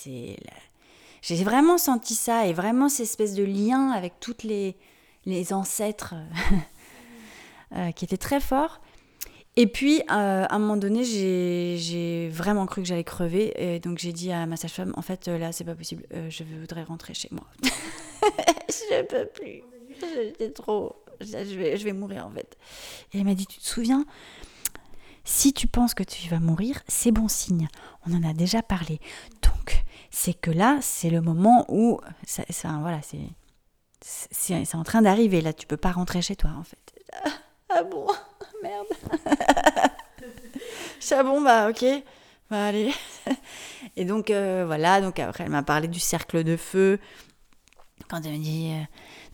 J'ai 1.20 1.44
vraiment 1.44 1.78
senti 1.78 2.14
ça, 2.14 2.46
et 2.46 2.52
vraiment 2.52 2.88
cette 2.88 3.06
espèce 3.06 3.34
de 3.34 3.44
lien 3.44 3.90
avec 3.90 4.18
toutes 4.18 4.42
les, 4.42 4.76
les 5.24 5.52
ancêtres 5.52 6.14
euh, 6.14 6.56
euh, 7.76 7.92
qui 7.92 8.04
était 8.04 8.16
très 8.16 8.40
fort. 8.40 8.80
Et 9.54 9.66
puis, 9.66 10.00
euh, 10.00 10.46
à 10.48 10.54
un 10.54 10.58
moment 10.58 10.78
donné, 10.78 11.04
j'ai 11.04 12.28
vraiment 12.30 12.64
cru 12.64 12.80
que 12.80 12.88
j'allais 12.88 13.04
crever. 13.04 13.52
Et 13.56 13.80
donc, 13.80 13.98
j'ai 13.98 14.12
dit 14.12 14.32
à 14.32 14.46
ma 14.46 14.56
sage-femme, 14.56 14.94
en 14.96 15.02
fait, 15.02 15.28
là, 15.28 15.52
c'est 15.52 15.64
pas 15.64 15.74
possible. 15.74 16.04
Je 16.30 16.42
voudrais 16.42 16.84
rentrer 16.84 17.12
chez 17.12 17.28
moi. 17.32 17.44
je 18.68 19.02
peux 19.04 19.26
plus. 19.26 19.62
J'étais 20.00 20.50
trop... 20.50 20.96
Je 21.20 21.54
vais, 21.56 21.76
je 21.76 21.84
vais 21.84 21.92
mourir, 21.92 22.26
en 22.26 22.30
fait. 22.30 22.56
Et 23.12 23.18
elle 23.18 23.24
m'a 23.24 23.34
dit, 23.34 23.46
tu 23.46 23.58
te 23.60 23.66
souviens? 23.66 24.06
Si 25.24 25.52
tu 25.52 25.66
penses 25.66 25.92
que 25.92 26.02
tu 26.02 26.28
vas 26.30 26.40
mourir, 26.40 26.80
c'est 26.88 27.12
bon 27.12 27.28
signe. 27.28 27.68
On 28.06 28.14
en 28.14 28.22
a 28.28 28.32
déjà 28.32 28.62
parlé. 28.62 29.00
Donc, 29.42 29.84
c'est 30.10 30.34
que 30.34 30.50
là, 30.50 30.78
c'est 30.80 31.10
le 31.10 31.20
moment 31.20 31.66
où... 31.68 32.00
Ça, 32.26 32.42
ça- 32.48 32.78
voilà, 32.80 33.02
c'est... 33.02 33.20
C'est 34.04 34.74
en 34.74 34.82
train 34.82 35.02
d'arriver, 35.02 35.40
là. 35.40 35.52
Tu 35.52 35.66
peux 35.66 35.76
pas 35.76 35.92
rentrer 35.92 36.22
chez 36.22 36.36
toi, 36.36 36.50
en 36.58 36.64
fait. 36.64 36.78
Ah, 37.24 37.30
ah 37.68 37.82
bon? 37.84 38.06
Merde. 38.62 38.86
Je 40.20 41.06
dis, 41.06 41.12
ah 41.14 41.22
bah 41.22 41.70
ok, 41.70 41.84
bah 42.50 42.66
allez. 42.66 42.92
Et 43.96 44.04
donc 44.04 44.30
euh, 44.30 44.64
voilà, 44.66 45.00
donc 45.00 45.18
après 45.18 45.44
elle 45.44 45.50
m'a 45.50 45.62
parlé 45.62 45.88
du 45.88 45.98
cercle 46.00 46.44
de 46.44 46.56
feu. 46.56 46.98
Quand 48.08 48.24
elle 48.24 48.32
me 48.32 48.38
dit... 48.38 48.70
euh, 48.72 48.84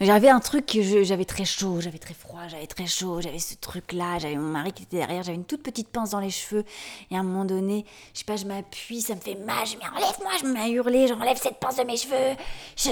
J'avais 0.00 0.28
un 0.28 0.38
truc 0.38 0.78
j'avais 1.02 1.24
très 1.24 1.44
chaud, 1.44 1.80
j'avais 1.80 1.98
très 1.98 2.14
froid, 2.14 2.42
j'avais 2.46 2.68
très 2.68 2.86
chaud, 2.86 3.20
j'avais 3.20 3.40
ce 3.40 3.54
truc-là, 3.56 4.20
j'avais 4.20 4.36
mon 4.36 4.48
mari 4.48 4.72
qui 4.72 4.84
était 4.84 4.98
derrière, 4.98 5.24
j'avais 5.24 5.36
une 5.36 5.44
toute 5.44 5.62
petite 5.64 5.88
pince 5.88 6.10
dans 6.10 6.20
les 6.20 6.30
cheveux. 6.30 6.64
Et 7.10 7.16
à 7.16 7.18
un 7.18 7.24
moment 7.24 7.44
donné, 7.44 7.84
je 8.14 8.20
sais 8.20 8.24
pas, 8.24 8.36
je 8.36 8.44
m'appuie, 8.44 9.00
ça 9.00 9.16
me 9.16 9.20
fait 9.20 9.34
mal, 9.34 9.66
je 9.66 9.74
me 9.74 9.80
dis 9.80 9.86
enlève-moi, 9.88 10.30
je 10.40 10.46
me 10.46 10.52
mets 10.52 10.60
à 10.60 10.68
hurler, 10.68 11.08
j'enlève 11.08 11.36
cette 11.36 11.58
pince 11.58 11.76
de 11.76 11.82
mes 11.82 11.96
cheveux. 11.96 12.36
Je... 12.76 12.90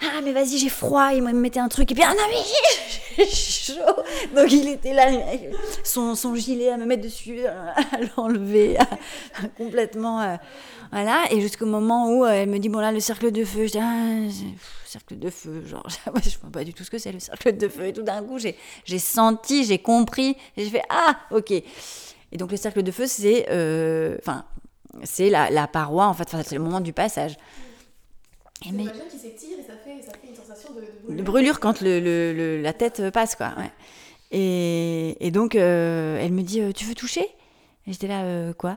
Ah 0.00 0.20
mais 0.22 0.32
vas-y, 0.32 0.58
j'ai 0.58 0.68
froid, 0.68 1.10
il 1.12 1.22
me 1.22 1.32
mettait 1.32 1.60
un 1.60 1.68
truc, 1.68 1.90
et 1.90 1.94
puis 1.94 2.04
ah 2.06 2.14
non 2.14 2.22
mais 2.28 3.24
j'ai 3.24 3.26
chaud. 3.26 4.02
Donc 4.36 4.52
il 4.52 4.68
était 4.68 4.92
là, 4.92 5.06
son, 5.82 6.14
son 6.14 6.36
gilet 6.36 6.70
à 6.70 6.76
me 6.76 6.84
mettre 6.84 7.02
dessus, 7.02 7.46
à 7.46 7.74
l'enlever 8.16 8.78
complètement. 9.56 10.20
euh, 10.20 10.36
voilà, 10.94 11.24
et 11.32 11.40
jusqu'au 11.40 11.66
moment 11.66 12.08
où 12.10 12.24
euh, 12.24 12.30
elle 12.30 12.48
me 12.48 12.58
dit 12.58 12.68
Bon, 12.68 12.78
là, 12.78 12.92
le 12.92 13.00
cercle 13.00 13.32
de 13.32 13.44
feu, 13.44 13.66
je 13.66 13.72
dis 13.72 13.78
Ah, 13.80 14.16
pff, 14.28 14.82
cercle 14.86 15.18
de 15.18 15.28
feu, 15.30 15.64
genre, 15.66 15.86
je 16.24 16.38
vois 16.40 16.50
pas 16.52 16.64
du 16.64 16.72
tout 16.72 16.84
ce 16.84 16.90
que 16.90 16.98
c'est 16.98 17.12
le 17.12 17.18
cercle 17.20 17.56
de 17.56 17.68
feu. 17.68 17.86
Et 17.86 17.92
tout 17.92 18.02
d'un 18.02 18.22
coup, 18.22 18.38
j'ai 18.38 18.98
senti, 18.98 19.64
j'ai 19.64 19.78
compris, 19.78 20.36
et 20.56 20.64
j'ai 20.64 20.70
fait 20.70 20.82
Ah, 20.88 21.16
ok. 21.32 21.50
Et 21.50 22.36
donc, 22.36 22.50
le 22.50 22.56
cercle 22.56 22.82
de 22.82 22.90
feu, 22.92 23.06
c'est 23.06 23.46
euh, 23.50 24.16
enfin, 24.20 24.44
c'est 25.02 25.30
la, 25.30 25.50
la 25.50 25.66
paroi, 25.66 26.06
en 26.06 26.14
fait, 26.14 26.24
Enfin, 26.28 26.42
c'est 26.44 26.54
le 26.54 26.62
moment 26.62 26.80
du 26.80 26.92
passage. 26.92 27.36
Et 28.66 28.72
mais- 28.72 28.84
qui 28.84 29.18
s'étire 29.18 29.58
et 29.58 29.62
ça 29.62 29.74
fait, 29.84 30.00
ça 30.02 30.12
fait 30.12 30.28
une 30.28 30.34
sensation 30.36 30.70
de, 30.74 30.80
brûlure. 31.06 31.24
brûlure 31.24 31.60
quand 31.60 31.80
le, 31.80 32.00
le- 32.00 32.32
le- 32.32 32.62
la 32.62 32.72
tête 32.72 33.10
passe, 33.10 33.34
quoi. 33.36 33.52
ouais. 33.58 33.70
Et, 34.30 35.16
et 35.26 35.30
donc, 35.30 35.54
euh, 35.54 36.18
elle 36.20 36.32
me 36.32 36.42
dit 36.42 36.60
euh, 36.60 36.72
Tu 36.72 36.84
veux 36.84 36.94
toucher? 36.94 37.26
Et 37.86 37.92
j'étais 37.92 38.08
là, 38.08 38.22
euh, 38.22 38.52
quoi? 38.52 38.76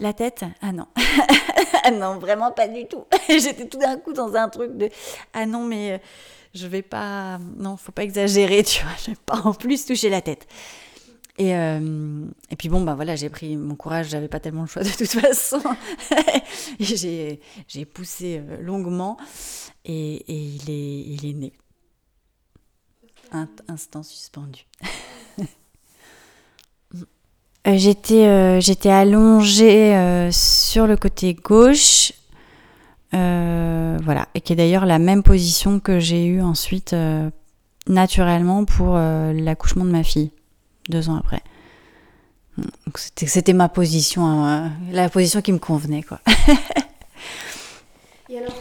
La 0.00 0.12
tête? 0.12 0.44
Ah 0.60 0.72
non. 0.72 0.86
ah 1.84 1.90
non, 1.90 2.18
vraiment 2.18 2.52
pas 2.52 2.68
du 2.68 2.86
tout. 2.86 3.04
J'étais 3.28 3.68
tout 3.68 3.78
d'un 3.78 3.96
coup 3.96 4.12
dans 4.12 4.34
un 4.34 4.48
truc 4.48 4.76
de 4.76 4.88
Ah 5.32 5.44
non, 5.44 5.64
mais 5.64 5.92
euh, 5.92 5.98
je 6.54 6.66
vais 6.66 6.82
pas. 6.82 7.38
Non, 7.56 7.76
faut 7.76 7.92
pas 7.92 8.04
exagérer, 8.04 8.62
tu 8.64 8.82
vois. 8.84 8.92
Je 9.04 9.10
vais 9.10 9.16
pas 9.26 9.40
en 9.44 9.54
plus 9.54 9.86
toucher 9.86 10.08
la 10.08 10.20
tête. 10.20 10.46
Et, 11.36 11.54
euh, 11.54 12.24
et 12.50 12.56
puis 12.56 12.68
bon, 12.68 12.80
bah 12.80 12.94
voilà, 12.94 13.14
j'ai 13.14 13.28
pris 13.28 13.56
mon 13.56 13.76
courage, 13.76 14.08
j'avais 14.08 14.26
pas 14.26 14.40
tellement 14.40 14.62
le 14.62 14.66
choix 14.66 14.82
de 14.82 14.88
toute 14.88 15.06
façon. 15.06 15.62
J'ai 16.80 17.84
poussé 17.84 18.42
euh, 18.44 18.60
longuement 18.60 19.16
et, 19.84 20.16
et 20.16 20.34
il, 20.34 20.68
est, 20.68 21.00
il 21.00 21.26
est 21.26 21.34
né. 21.34 21.52
Instant 23.68 24.02
suspendu. 24.02 24.64
Euh, 27.68 27.76
J'étais 27.76 28.26
euh, 28.26 28.60
j'étais 28.60 28.88
allongée 28.88 29.94
euh, 29.94 30.30
sur 30.32 30.86
le 30.86 30.96
côté 30.96 31.34
gauche, 31.34 32.12
voilà, 33.12 34.26
et 34.34 34.40
qui 34.40 34.52
est 34.54 34.56
d'ailleurs 34.56 34.86
la 34.86 34.98
même 34.98 35.22
position 35.22 35.80
que 35.80 35.98
j'ai 35.98 36.24
eue 36.24 36.40
ensuite 36.40 36.94
naturellement 37.86 38.64
pour 38.64 38.94
l'accouchement 38.96 39.84
de 39.84 39.90
ma 39.90 40.02
fille, 40.02 40.30
deux 40.88 41.10
ans 41.10 41.16
après. 41.16 41.42
C'était 42.96 43.52
ma 43.52 43.68
position, 43.68 44.26
hein, 44.26 44.72
la 44.90 45.08
position 45.08 45.42
qui 45.42 45.52
me 45.52 45.58
convenait, 45.58 46.02
quoi. 46.02 46.20
Et 48.30 48.38
alors, 48.38 48.54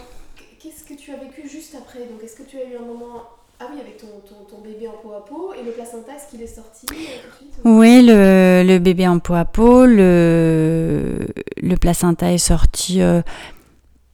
qu'est-ce 0.60 0.84
que 0.84 0.94
tu 0.94 1.12
as 1.12 1.18
vécu 1.18 1.48
juste 1.48 1.76
après? 1.76 2.00
Donc, 2.00 2.24
est-ce 2.24 2.36
que 2.36 2.44
tu 2.44 2.58
as 2.58 2.64
eu 2.64 2.76
un 2.76 2.86
moment. 2.86 3.24
Ah 3.60 3.66
oui, 3.74 3.80
avec 3.82 3.98
ton, 3.98 4.08
ton, 4.48 4.62
bébé 4.62 4.88
en 4.88 5.02
peau 5.02 5.14
à 5.14 5.26
peau 5.26 5.52
et 5.60 5.64
le 5.64 5.72
placenta, 5.72 6.14
est-ce 6.16 6.30
qu'il 6.30 6.44
est 6.44 6.48
sorti 6.48 6.86
euh, 6.92 6.94
tout 6.94 7.46
de 7.46 7.50
suite 7.52 7.62
Oui, 7.64 8.04
le, 8.06 8.64
le 8.64 8.78
bébé 8.78 9.08
en 9.08 9.18
peau 9.18 9.34
à 9.34 9.46
peau, 9.46 9.88
le, 9.88 11.26
le 11.60 11.76
placenta 11.78 12.32
est 12.32 12.38
sorti 12.38 13.02
euh, 13.02 13.24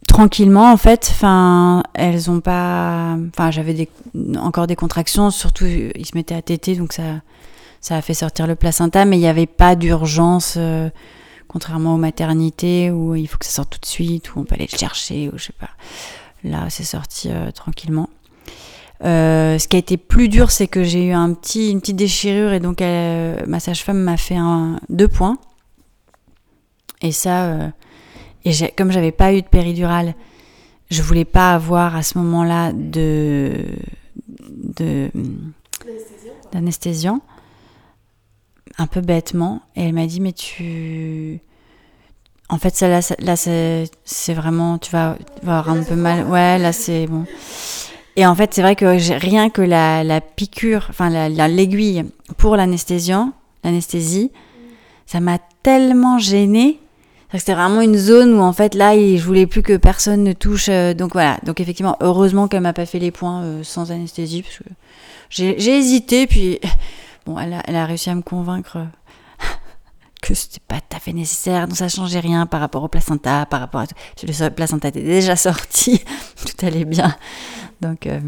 tranquillement 0.08 0.72
en 0.72 0.78
fait. 0.78 1.10
Enfin, 1.12 1.84
elles 1.94 2.32
ont 2.32 2.40
pas. 2.40 3.18
Enfin, 3.34 3.52
j'avais 3.52 3.90
encore 4.38 4.66
des 4.66 4.78
contractions, 4.78 5.30
surtout 5.30 5.66
il 5.66 6.06
se 6.06 6.16
mettait 6.16 6.36
à 6.36 6.42
téter, 6.42 6.76
donc 6.78 6.94
ça, 6.94 7.22
ça 7.82 7.98
a 7.98 8.02
fait 8.02 8.14
sortir 8.14 8.48
le 8.48 8.56
placenta, 8.56 9.04
mais 9.04 9.18
il 9.18 9.22
n'y 9.22 9.28
avait 9.28 9.46
pas 9.46 9.76
d'urgence, 9.76 10.54
euh, 10.56 10.90
contrairement 11.50 11.96
aux 11.96 12.00
maternités 12.00 12.92
où 12.92 13.14
il 13.14 13.28
faut 13.28 13.38
que 13.38 13.46
ça 13.46 13.52
sorte 13.52 13.72
tout 13.72 13.80
de 13.82 13.88
suite, 13.88 14.36
où 14.36 14.40
on 14.40 14.46
peut 14.46 14.56
aller 14.56 14.70
le 14.72 14.78
chercher, 14.78 15.28
ou 15.28 15.38
je 15.38 15.46
sais 15.46 15.54
pas. 15.60 15.72
Là, 16.46 16.68
c'est 16.70 16.86
sorti 16.86 17.30
tranquillement. 17.54 18.08
Euh, 19.04 19.60
ce 19.60 19.68
qui 19.68 19.76
a 19.76 19.80
été 19.80 19.98
plus 19.98 20.30
dur, 20.30 20.50
c'est 20.50 20.68
que 20.68 20.84
j'ai 20.84 21.08
eu 21.08 21.14
une 21.14 21.36
petite 21.36 21.96
déchirure 21.96 22.54
et 22.54 22.60
donc 22.62 22.80
elle- 22.82 23.46
ma 23.48 23.60
sage-femme 23.60 24.00
m'a 24.02 24.16
fait 24.18 24.38
deux 24.90 25.10
points. 25.10 25.38
Et 27.02 27.12
ça, 27.12 27.46
euh, 27.48 27.68
et 28.46 28.52
comme 28.78 28.92
j'avais 28.92 29.12
pas 29.12 29.34
eu 29.34 29.42
de 29.42 29.48
péridurale, 29.48 30.16
je 30.90 31.02
voulais 31.02 31.26
pas 31.26 31.54
avoir 31.54 31.96
à 31.98 32.04
ce 32.04 32.18
moment-là 32.18 32.72
de 32.74 33.66
d'anesthésiant, 36.54 37.20
un 38.78 38.88
peu 38.88 39.02
bêtement. 39.02 39.62
Et 39.76 39.84
elle 39.84 39.94
m'a 39.94 40.06
dit 40.06 40.22
mais 40.22 40.32
tu, 40.34 41.40
en 42.48 42.58
fait 42.58 42.80
là, 42.82 43.02
là 43.20 43.36
c'est 43.36 44.34
vraiment 44.34 44.78
tu 44.78 44.92
vas 44.92 45.18
avoir 45.42 45.70
un 45.70 45.84
peu 45.84 45.96
mal. 45.96 46.26
Ouais 46.28 46.58
là 46.58 46.72
c'est 46.72 47.06
bon. 47.08 47.26
Et 48.16 48.26
en 48.26 48.36
fait, 48.36 48.54
c'est 48.54 48.62
vrai 48.62 48.76
que 48.76 48.86
rien 49.20 49.50
que 49.50 49.62
la, 49.62 50.04
la 50.04 50.22
piqûre, 50.22 50.86
enfin 50.90 51.10
la- 51.10 51.30
la- 51.30 51.48
l'aiguille 51.48 52.04
pour 52.38 52.56
l'anesthésiant, 52.56 53.34
l'anesthésie, 53.64 54.32
ça 55.08 55.20
m'a 55.20 55.40
tellement 55.64 56.20
gênée. 56.20 56.80
C'était 57.36 57.56
vraiment 57.56 57.82
une 57.82 57.98
zone 57.98 58.36
où 58.36 58.42
en 58.42 58.54
fait 58.54 58.76
là, 58.76 58.96
je 58.96 59.24
voulais 59.24 59.48
plus 59.48 59.64
que 59.64 59.76
personne 59.78 60.24
ne 60.24 60.34
touche. 60.34 60.68
euh, 60.70 60.94
donc 60.94 61.14
voilà. 61.14 61.40
Donc 61.44 61.60
effectivement, 61.60 61.98
heureusement 62.02 62.48
qu'elle 62.48 62.62
m'a 62.62 62.74
pas 62.74 62.86
fait 62.86 63.00
les 63.00 63.10
points 63.10 63.42
euh, 63.42 63.64
sans 63.64 63.92
anesthésie 63.92 64.44
parce 64.44 64.58
que 64.60 64.64
j'ai 65.32 65.56
j'ai 65.60 65.76
hésité. 65.80 66.28
Puis 66.28 66.60
bon, 67.26 67.40
elle 67.40 67.54
a, 67.54 67.64
elle 67.66 67.76
a 67.76 67.88
réussi 67.88 68.12
à 68.12 68.16
me 68.16 68.22
convaincre 68.22 68.78
euh, 68.78 68.86
que 70.24 70.34
c'était 70.34 70.62
pas 70.68 70.80
tout 70.80 70.96
à 70.96 71.00
fait 71.00 71.14
nécessaire. 71.14 71.68
Donc 71.68 71.78
ça 71.78 71.90
changeait 71.90 72.20
rien 72.20 72.46
par 72.46 72.62
rapport 72.62 72.84
au 72.84 72.88
placenta, 72.88 73.46
par 73.46 73.60
rapport 73.60 73.82
à 73.82 73.88
tout. 73.88 73.96
Le 74.24 74.50
placenta 74.50 74.88
était 74.88 75.04
déjà 75.04 75.36
sorti, 75.48 76.02
tout 76.46 76.66
allait 76.66 76.86
bien. 76.86 77.16
Donc, 77.82 78.08
euh, 78.08 78.20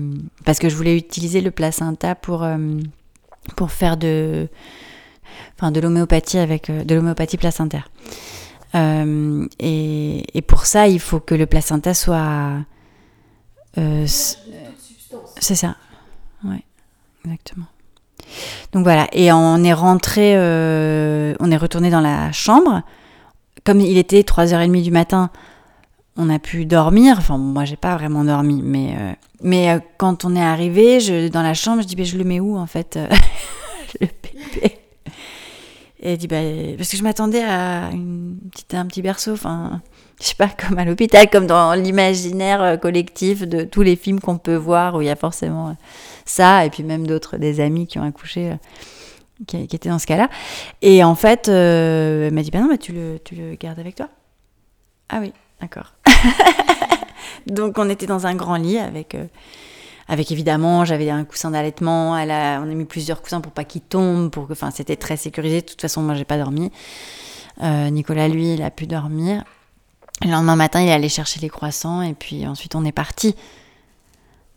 parce 0.43 0.59
que 0.59 0.69
je 0.69 0.75
voulais 0.75 0.97
utiliser 0.97 1.41
le 1.41 1.51
placenta 1.51 2.13
pour, 2.15 2.43
euh, 2.43 2.57
pour 3.55 3.71
faire 3.71 3.95
de, 3.95 4.49
enfin, 5.57 5.71
de 5.71 5.79
l'homéopathie 5.79 6.37
avec 6.37 6.69
euh, 6.69 6.83
de 6.83 6.95
l'homéopathie 6.95 7.37
placentaire. 7.37 7.89
Et, 8.73 10.25
et 10.37 10.41
pour 10.41 10.65
ça, 10.65 10.89
il 10.89 10.99
faut 10.99 11.21
que 11.21 11.33
le 11.33 11.45
placenta 11.45 11.93
soit. 11.93 12.59
c'est 13.73 15.55
ça. 15.55 15.77
Ouais, 16.43 16.61
exactement. 17.23 17.67
Donc 18.71 18.83
voilà, 18.83 19.07
et 19.13 19.31
on 19.31 19.63
est 19.63 19.73
rentré, 19.73 20.33
euh, 20.35 21.33
on 21.39 21.51
est 21.51 21.57
retourné 21.57 21.89
dans 21.89 22.01
la 22.01 22.31
chambre. 22.31 22.81
Comme 23.63 23.79
il 23.79 23.97
était 23.97 24.21
3h30 24.21 24.81
du 24.81 24.91
matin, 24.91 25.29
on 26.17 26.29
a 26.29 26.39
pu 26.39 26.65
dormir. 26.65 27.15
Enfin, 27.17 27.37
moi, 27.37 27.65
j'ai 27.65 27.77
pas 27.77 27.95
vraiment 27.95 28.23
dormi, 28.23 28.61
mais, 28.63 28.95
euh, 28.99 29.13
mais 29.41 29.71
euh, 29.71 29.79
quand 29.97 30.25
on 30.25 30.35
est 30.35 30.43
arrivé 30.43 30.99
je, 30.99 31.29
dans 31.29 31.41
la 31.41 31.53
chambre, 31.53 31.81
je 31.81 31.87
dis, 31.87 31.95
ben, 31.95 32.05
je 32.05 32.17
le 32.17 32.23
mets 32.23 32.39
où 32.39 32.57
en 32.57 32.67
fait, 32.67 32.99
le 34.01 34.07
bébé? 34.07 34.77
Et 36.01 36.11
elle 36.11 36.17
dit, 36.17 36.27
bah, 36.27 36.41
parce 36.77 36.89
que 36.89 36.97
je 36.97 37.03
m'attendais 37.03 37.43
à 37.43 37.89
une 37.91 38.37
petite, 38.51 38.73
un 38.75 38.85
petit 38.85 39.01
berceau, 39.01 39.33
enfin, 39.33 39.81
je 40.21 40.27
sais 40.27 40.35
pas, 40.35 40.49
comme 40.49 40.77
à 40.77 40.85
l'hôpital, 40.85 41.29
comme 41.29 41.47
dans 41.47 41.73
l'imaginaire 41.73 42.79
collectif 42.79 43.47
de 43.47 43.63
tous 43.63 43.81
les 43.81 43.95
films 43.95 44.19
qu'on 44.19 44.37
peut 44.37 44.55
voir 44.55 44.95
où 44.95 45.01
il 45.01 45.07
y 45.07 45.09
a 45.09 45.15
forcément 45.15 45.75
ça, 46.25 46.65
et 46.65 46.69
puis 46.69 46.83
même 46.83 47.07
d'autres, 47.07 47.37
des 47.37 47.59
amis 47.59 47.87
qui 47.87 47.99
ont 47.99 48.03
accouché, 48.03 48.51
euh, 48.51 48.55
qui, 49.47 49.57
étaient 49.57 49.89
dans 49.89 49.99
ce 49.99 50.07
cas-là. 50.07 50.29
Et 50.81 51.03
en 51.03 51.15
fait, 51.15 51.47
euh, 51.47 52.27
elle 52.27 52.33
m'a 52.33 52.41
dit, 52.41 52.51
bah 52.51 52.59
non, 52.59 52.75
tu, 52.77 52.91
le, 52.91 53.19
tu 53.23 53.35
le 53.35 53.55
gardes 53.55 53.79
avec 53.79 53.95
toi. 53.95 54.09
Ah 55.09 55.19
oui, 55.21 55.31
d'accord. 55.61 55.93
Donc 57.47 57.77
on 57.77 57.89
était 57.89 58.07
dans 58.07 58.25
un 58.25 58.33
grand 58.33 58.55
lit 58.55 58.79
avec, 58.79 59.13
euh, 59.13 59.25
avec 60.07 60.31
évidemment, 60.31 60.83
j'avais 60.83 61.09
un 61.11 61.23
coussin 61.25 61.51
d'allaitement, 61.51 62.17
elle 62.17 62.31
a, 62.31 62.59
on 62.59 62.63
a 62.63 62.73
mis 62.73 62.85
plusieurs 62.85 63.21
coussins 63.21 63.41
pour 63.41 63.51
pas 63.51 63.63
qu'il 63.63 63.81
tombe, 63.81 64.31
pour 64.31 64.47
que, 64.47 64.53
enfin 64.53 64.71
c'était 64.71 64.95
très 64.95 65.17
sécurisé. 65.17 65.61
De 65.61 65.65
toute 65.65 65.81
façon, 65.81 66.01
moi 66.01 66.15
j'ai 66.15 66.25
pas 66.25 66.37
dormi. 66.37 66.71
Nicolas, 67.61 68.27
lui, 68.27 68.55
il 68.55 68.63
a 68.63 68.71
pu 68.71 68.85
dormir. 68.85 69.43
Le 70.23 70.31
lendemain 70.31 70.55
matin, 70.57 70.81
il 70.81 70.89
est 70.89 70.93
allé 70.93 71.07
chercher 71.07 71.39
les 71.39 71.49
croissants 71.49 72.01
et 72.01 72.13
puis 72.13 72.47
ensuite 72.47 72.75
on 72.75 72.83
est 72.83 72.91
parti. 72.91 73.35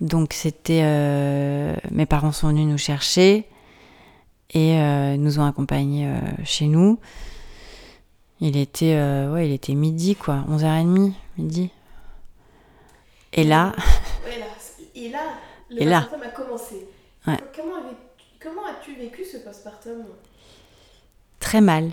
Donc 0.00 0.32
c'était, 0.32 0.82
euh, 0.84 1.74
mes 1.90 2.06
parents 2.06 2.32
sont 2.32 2.48
venus 2.48 2.66
nous 2.66 2.78
chercher 2.78 3.46
et 4.54 4.78
euh, 4.80 5.16
nous 5.16 5.40
ont 5.40 5.44
accompagnés 5.44 6.06
euh, 6.06 6.18
chez 6.44 6.66
nous. 6.66 6.98
Il 8.40 8.56
était, 8.56 8.94
ouais, 9.28 9.48
il 9.48 9.52
était 9.52 9.74
midi 9.74 10.14
quoi, 10.14 10.44
11h30, 10.48 11.12
midi. 11.36 11.70
Et 13.32 13.42
là, 13.44 13.72
Ouais, 14.24 14.38
là, 14.38 14.46
et 14.94 15.08
là, 15.08 15.20
le 15.70 15.82
Et 15.82 15.84
là. 15.84 16.02
postpartum 16.02 16.22
a 16.28 16.30
commencé. 16.30 16.86
Ouais. 17.26 17.36
Comment, 17.54 17.82
comment 18.40 18.66
as-tu 18.66 18.94
vécu 18.94 19.24
ce 19.24 19.38
postpartum? 19.38 20.04
Très 21.40 21.60
mal. 21.60 21.90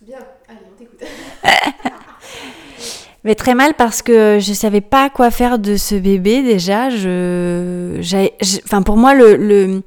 Bien, 0.00 0.18
allez, 0.48 0.60
on 0.72 0.76
t'écoute. 0.78 1.02
Mais 3.24 3.34
très 3.34 3.54
mal 3.54 3.74
parce 3.76 4.00
que 4.02 4.38
je 4.40 4.52
savais 4.54 4.80
pas 4.80 5.10
quoi 5.10 5.30
faire 5.30 5.58
de 5.58 5.76
ce 5.76 5.94
bébé 5.94 6.42
déjà. 6.42 6.88
Je, 6.90 7.98
je- 8.00 8.58
enfin 8.64 8.82
pour 8.82 8.96
moi 8.96 9.12
le, 9.14 9.36
le, 9.36 9.82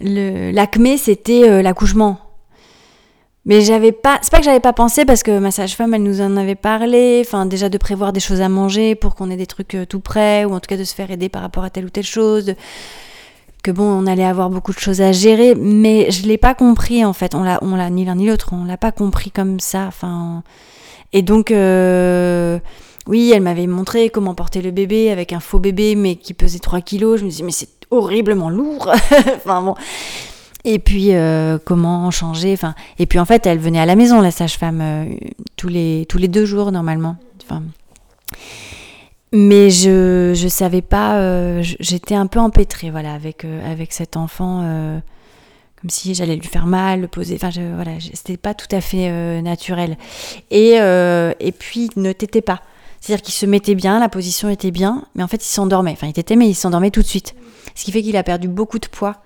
le- 0.00 0.50
l'acmé 0.52 0.96
c'était 0.96 1.48
euh, 1.48 1.62
l'accouchement. 1.62 2.18
Mais 3.46 3.62
j'avais 3.62 3.90
pas, 3.90 4.18
c'est 4.22 4.30
pas 4.30 4.38
que 4.38 4.44
j'avais 4.44 4.60
pas 4.60 4.74
pensé 4.74 5.04
parce 5.06 5.22
que 5.22 5.38
ma 5.38 5.50
sage-femme 5.50 5.94
elle 5.94 6.02
nous 6.02 6.20
en 6.20 6.36
avait 6.36 6.54
parlé. 6.54 7.22
Enfin 7.26 7.46
déjà 7.46 7.68
de 7.68 7.78
prévoir 7.78 8.12
des 8.12 8.20
choses 8.20 8.40
à 8.42 8.48
manger 8.48 8.94
pour 8.94 9.14
qu'on 9.16 9.30
ait 9.30 9.36
des 9.36 9.46
trucs 9.46 9.74
euh, 9.74 9.84
tout 9.86 10.00
prêts 10.00 10.44
ou 10.44 10.52
en 10.52 10.60
tout 10.60 10.68
cas 10.68 10.76
de 10.76 10.84
se 10.84 10.94
faire 10.94 11.10
aider 11.10 11.28
par 11.28 11.42
rapport 11.42 11.64
à 11.64 11.70
telle 11.70 11.86
ou 11.86 11.90
telle 11.90 12.04
chose. 12.04 12.54
que 13.64 13.70
bon, 13.72 13.84
on 13.84 14.06
allait 14.06 14.24
avoir 14.24 14.50
beaucoup 14.50 14.72
de 14.72 14.78
choses 14.78 15.00
à 15.00 15.12
gérer, 15.12 15.54
mais 15.54 16.10
je 16.10 16.26
l'ai 16.26 16.38
pas 16.38 16.54
compris 16.54 17.04
en 17.04 17.12
fait. 17.12 17.34
On 17.34 17.42
l'a, 17.42 17.58
on 17.62 17.74
l'a 17.76 17.90
ni 17.90 18.04
l'un 18.04 18.14
ni 18.14 18.26
l'autre, 18.26 18.50
on 18.52 18.64
l'a 18.64 18.76
pas 18.76 18.92
compris 18.92 19.30
comme 19.30 19.58
ça. 19.58 19.86
Enfin, 19.88 20.42
et 21.12 21.22
donc, 21.22 21.50
euh, 21.50 22.58
oui, 23.06 23.32
elle 23.34 23.42
m'avait 23.42 23.66
montré 23.66 24.10
comment 24.10 24.34
porter 24.34 24.62
le 24.62 24.70
bébé 24.70 25.10
avec 25.10 25.32
un 25.32 25.40
faux 25.40 25.58
bébé, 25.58 25.96
mais 25.96 26.16
qui 26.16 26.34
pesait 26.34 26.58
3 26.58 26.80
kilos. 26.80 27.20
Je 27.20 27.24
me 27.24 27.30
dis, 27.30 27.42
mais 27.42 27.52
c'est 27.52 27.68
horriblement 27.90 28.50
lourd. 28.50 28.92
enfin 29.36 29.62
bon. 29.62 29.74
Et 30.64 30.78
puis 30.78 31.14
euh, 31.14 31.58
comment 31.64 32.10
changer? 32.10 32.52
Enfin, 32.52 32.74
et 32.98 33.06
puis 33.06 33.18
en 33.18 33.24
fait, 33.24 33.46
elle 33.46 33.58
venait 33.58 33.80
à 33.80 33.86
la 33.86 33.96
maison, 33.96 34.20
la 34.20 34.30
sage-femme, 34.30 34.80
euh, 34.82 35.04
tous 35.56 35.68
les 35.68 36.06
tous 36.08 36.18
les 36.18 36.28
deux 36.28 36.44
jours 36.44 36.70
normalement. 36.70 37.16
Enfin, 37.42 37.62
mais 39.32 39.70
je 39.70 40.34
je 40.36 40.48
savais 40.48 40.82
pas. 40.82 41.62
J'étais 41.62 42.14
un 42.14 42.26
peu 42.26 42.38
empêtrée, 42.38 42.90
voilà, 42.90 43.14
avec 43.14 43.46
avec 43.64 43.92
cet 43.94 44.18
enfant. 44.18 45.00
Comme 45.80 45.90
si 45.90 46.14
j'allais 46.14 46.36
lui 46.36 46.46
faire 46.46 46.66
mal, 46.66 47.00
le 47.00 47.08
poser. 47.08 47.36
Enfin, 47.36 47.50
je, 47.50 47.62
voilà, 47.74 47.92
c'était 48.00 48.36
pas 48.36 48.54
tout 48.54 48.68
à 48.70 48.80
fait 48.80 49.08
euh, 49.08 49.40
naturel. 49.40 49.96
Et, 50.50 50.80
euh, 50.80 51.32
et 51.40 51.52
puis, 51.52 51.90
il 51.94 52.02
ne 52.02 52.12
t'était 52.12 52.42
pas. 52.42 52.60
C'est-à-dire 53.00 53.22
qu'il 53.22 53.34
se 53.34 53.46
mettait 53.46 53.74
bien, 53.74 53.98
la 53.98 54.10
position 54.10 54.50
était 54.50 54.70
bien, 54.70 55.06
mais 55.14 55.22
en 55.22 55.28
fait, 55.28 55.42
il 55.42 55.48
s'endormait. 55.48 55.92
Enfin, 55.92 56.06
il 56.06 56.12
t'était, 56.12 56.36
mais 56.36 56.48
il 56.48 56.54
s'endormait 56.54 56.90
tout 56.90 57.00
de 57.00 57.06
suite. 57.06 57.34
Ce 57.74 57.84
qui 57.84 57.92
fait 57.92 58.02
qu'il 58.02 58.16
a 58.16 58.22
perdu 58.22 58.48
beaucoup 58.48 58.78
de 58.78 58.88
poids 58.88 59.16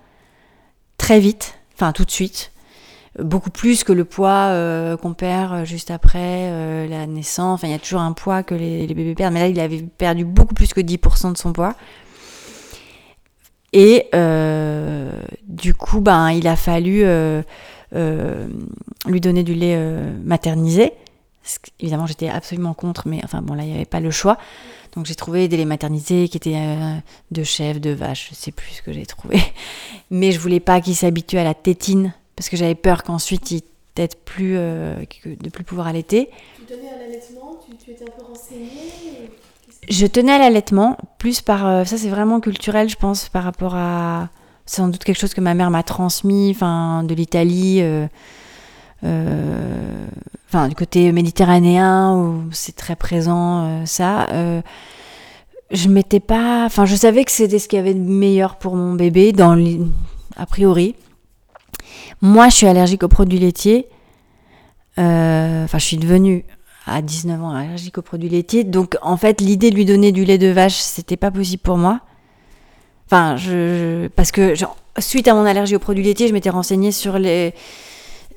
très 0.97 1.19
vite, 1.19 1.59
enfin, 1.75 1.93
tout 1.93 2.05
de 2.05 2.11
suite. 2.11 2.53
Beaucoup 3.19 3.51
plus 3.51 3.85
que 3.85 3.93
le 3.93 4.05
poids 4.05 4.49
euh, 4.51 4.97
qu'on 4.97 5.15
perd 5.15 5.65
juste 5.65 5.91
après 5.91 6.89
la 6.89 7.07
naissance. 7.07 7.55
Enfin, 7.61 7.69
il 7.69 7.73
y 7.73 7.75
a 7.75 7.79
toujours 7.79 8.01
un 8.01 8.13
poids 8.13 8.43
que 8.45 8.55
les, 8.55 8.87
les 8.87 8.95
bébés 8.95 9.15
perdent, 9.15 9.35
mais 9.35 9.41
là, 9.41 9.49
il 9.49 9.59
avait 9.59 9.83
perdu 9.83 10.25
beaucoup 10.25 10.55
plus 10.55 10.73
que 10.73 10.81
10% 10.81 11.33
de 11.33 11.37
son 11.37 11.53
poids. 11.53 11.75
Et 13.75 14.07
euh, 14.15 15.11
du 15.43 15.75
coup, 15.75 16.01
ben, 16.01 16.31
il 16.31 16.47
a 16.47 16.55
fallu 16.55 17.03
euh, 17.03 17.43
euh, 17.95 18.47
lui 19.07 19.21
donner 19.21 19.43
du 19.43 19.53
lait 19.53 19.77
maternisé. 20.23 20.93
Évidemment, 21.81 22.07
j'étais 22.07 22.29
absolument 22.29 22.73
contre, 22.73 23.09
mais 23.09 23.21
enfin 23.25 23.43
bon, 23.43 23.53
là, 23.53 23.65
il 23.65 23.71
n'y 23.71 23.75
avait 23.75 23.85
pas 23.85 24.01
le 24.01 24.13
choix. 24.13 24.39
Donc 24.95 25.07
j'ai 25.07 25.17
trouvé 25.17 25.49
des 25.49 25.57
laits 25.57 25.67
maternisés 25.67 26.29
qui 26.29 26.37
étaient 26.37 26.57
de 27.33 27.43
chèvre, 27.43 27.81
de 27.81 27.91
vache, 27.91 28.29
je 28.31 28.37
sais 28.37 28.53
plus 28.53 28.75
ce 28.75 28.83
que 28.83 28.93
j'ai 28.93 29.05
trouvé. 29.05 29.39
Mais 30.11 30.31
je 30.31 30.39
voulais 30.39 30.61
pas 30.61 30.81
qu'il 30.81 30.95
s'habitue 30.95 31.37
à 31.37 31.45
la 31.45 31.53
tétine, 31.53 32.15
parce 32.37 32.49
que 32.49 32.57
j'avais 32.57 32.77
peur 32.77 33.03
qu'ensuite 33.03 33.51
il 33.51 33.63
tète 33.95 34.25
plus, 34.25 34.55
de 34.55 35.49
plus 35.53 35.65
pouvoir 35.65 35.89
allaiter. 35.89 36.31
À 36.71 36.99
l'allaitement, 36.99 37.61
tu, 37.67 37.77
tu 37.77 37.91
étais 37.91 38.05
un 38.05 38.25
renseignée 38.25 39.31
Je 39.89 40.07
tenais 40.07 40.33
à 40.33 40.39
l'allaitement, 40.39 40.97
plus 41.19 41.41
par. 41.41 41.67
euh, 41.67 41.85
ça, 41.85 41.99
c'est 41.99 42.09
vraiment 42.09 42.41
culturel, 42.41 42.89
je 42.89 42.97
pense, 42.97 43.29
par 43.29 43.45
rapport 43.45 43.75
à. 43.75 44.29
C'est 44.67 44.77
sans 44.77 44.89
doute 44.89 45.05
quelque 45.05 45.19
chose 45.19 45.35
que 45.35 45.41
ma 45.41 45.55
mère 45.55 45.71
m'a 45.71 45.83
transmis, 45.83 46.51
enfin, 46.51 47.03
de 47.05 47.15
l'Italie, 47.15 47.81
euh, 47.83 48.07
euh, 49.05 50.07
du 50.69 50.75
côté 50.75 51.13
méditerranéen, 51.13 52.15
où 52.17 52.45
c'est 52.53 52.75
très 52.77 52.97
présent, 52.97 53.85
ça. 53.85 54.27
je 55.71 55.89
m'étais 55.89 56.21
pas. 56.21 56.65
Enfin, 56.65 56.87
je 56.87 56.97
savais 56.97 57.25
que 57.25 57.33
c'était 57.33 57.59
ce 57.59 57.69
qu'il 57.69 57.77
y 57.77 57.81
avait 57.81 57.93
de 57.93 57.99
meilleur 57.99 58.57
pour 58.57 58.77
mon 58.77 58.95
bébé, 58.95 59.35
a 60.37 60.47
priori. 60.47 60.95
Moi, 62.23 62.49
je 62.49 62.55
suis 62.55 62.67
allergique 62.67 63.03
aux 63.03 63.09
produits 63.09 63.41
laitiers. 63.41 63.89
Enfin, 64.97 65.79
je 65.79 65.85
suis 65.85 65.99
devenue 65.99 66.45
à 66.87 67.03
19 67.03 67.43
ans 67.43 67.51
allergique 67.51 67.99
aux 67.99 68.03
produits 68.03 68.29
laitiers. 68.29 68.65
Donc, 68.65 68.97
en 69.03 69.17
fait, 69.17 69.41
l'idée 69.41 69.71
de 69.71 69.77
lui 69.77 69.85
donner 69.85 70.13
du 70.13 70.25
lait 70.25 70.39
de 70.39 70.49
vache, 70.49 70.77
c'était 70.77 71.17
pas 71.17 71.31
possible 71.31 71.63
pour 71.63 71.79
moi. 71.79 72.01
Enfin, 73.07 73.37
je, 73.37 74.09
parce 74.09 74.33
que 74.33 74.55
genre, 74.55 74.77
suite 74.99 75.29
à 75.29 75.35
mon 75.35 75.45
allergie 75.45 75.77
aux 75.77 75.81
produits 75.81 76.05
laitiers, 76.05 76.29
je 76.29 76.33
m'étais 76.33 76.51
renseignée 76.51 76.93
sur 76.93 77.19
les 77.19 77.55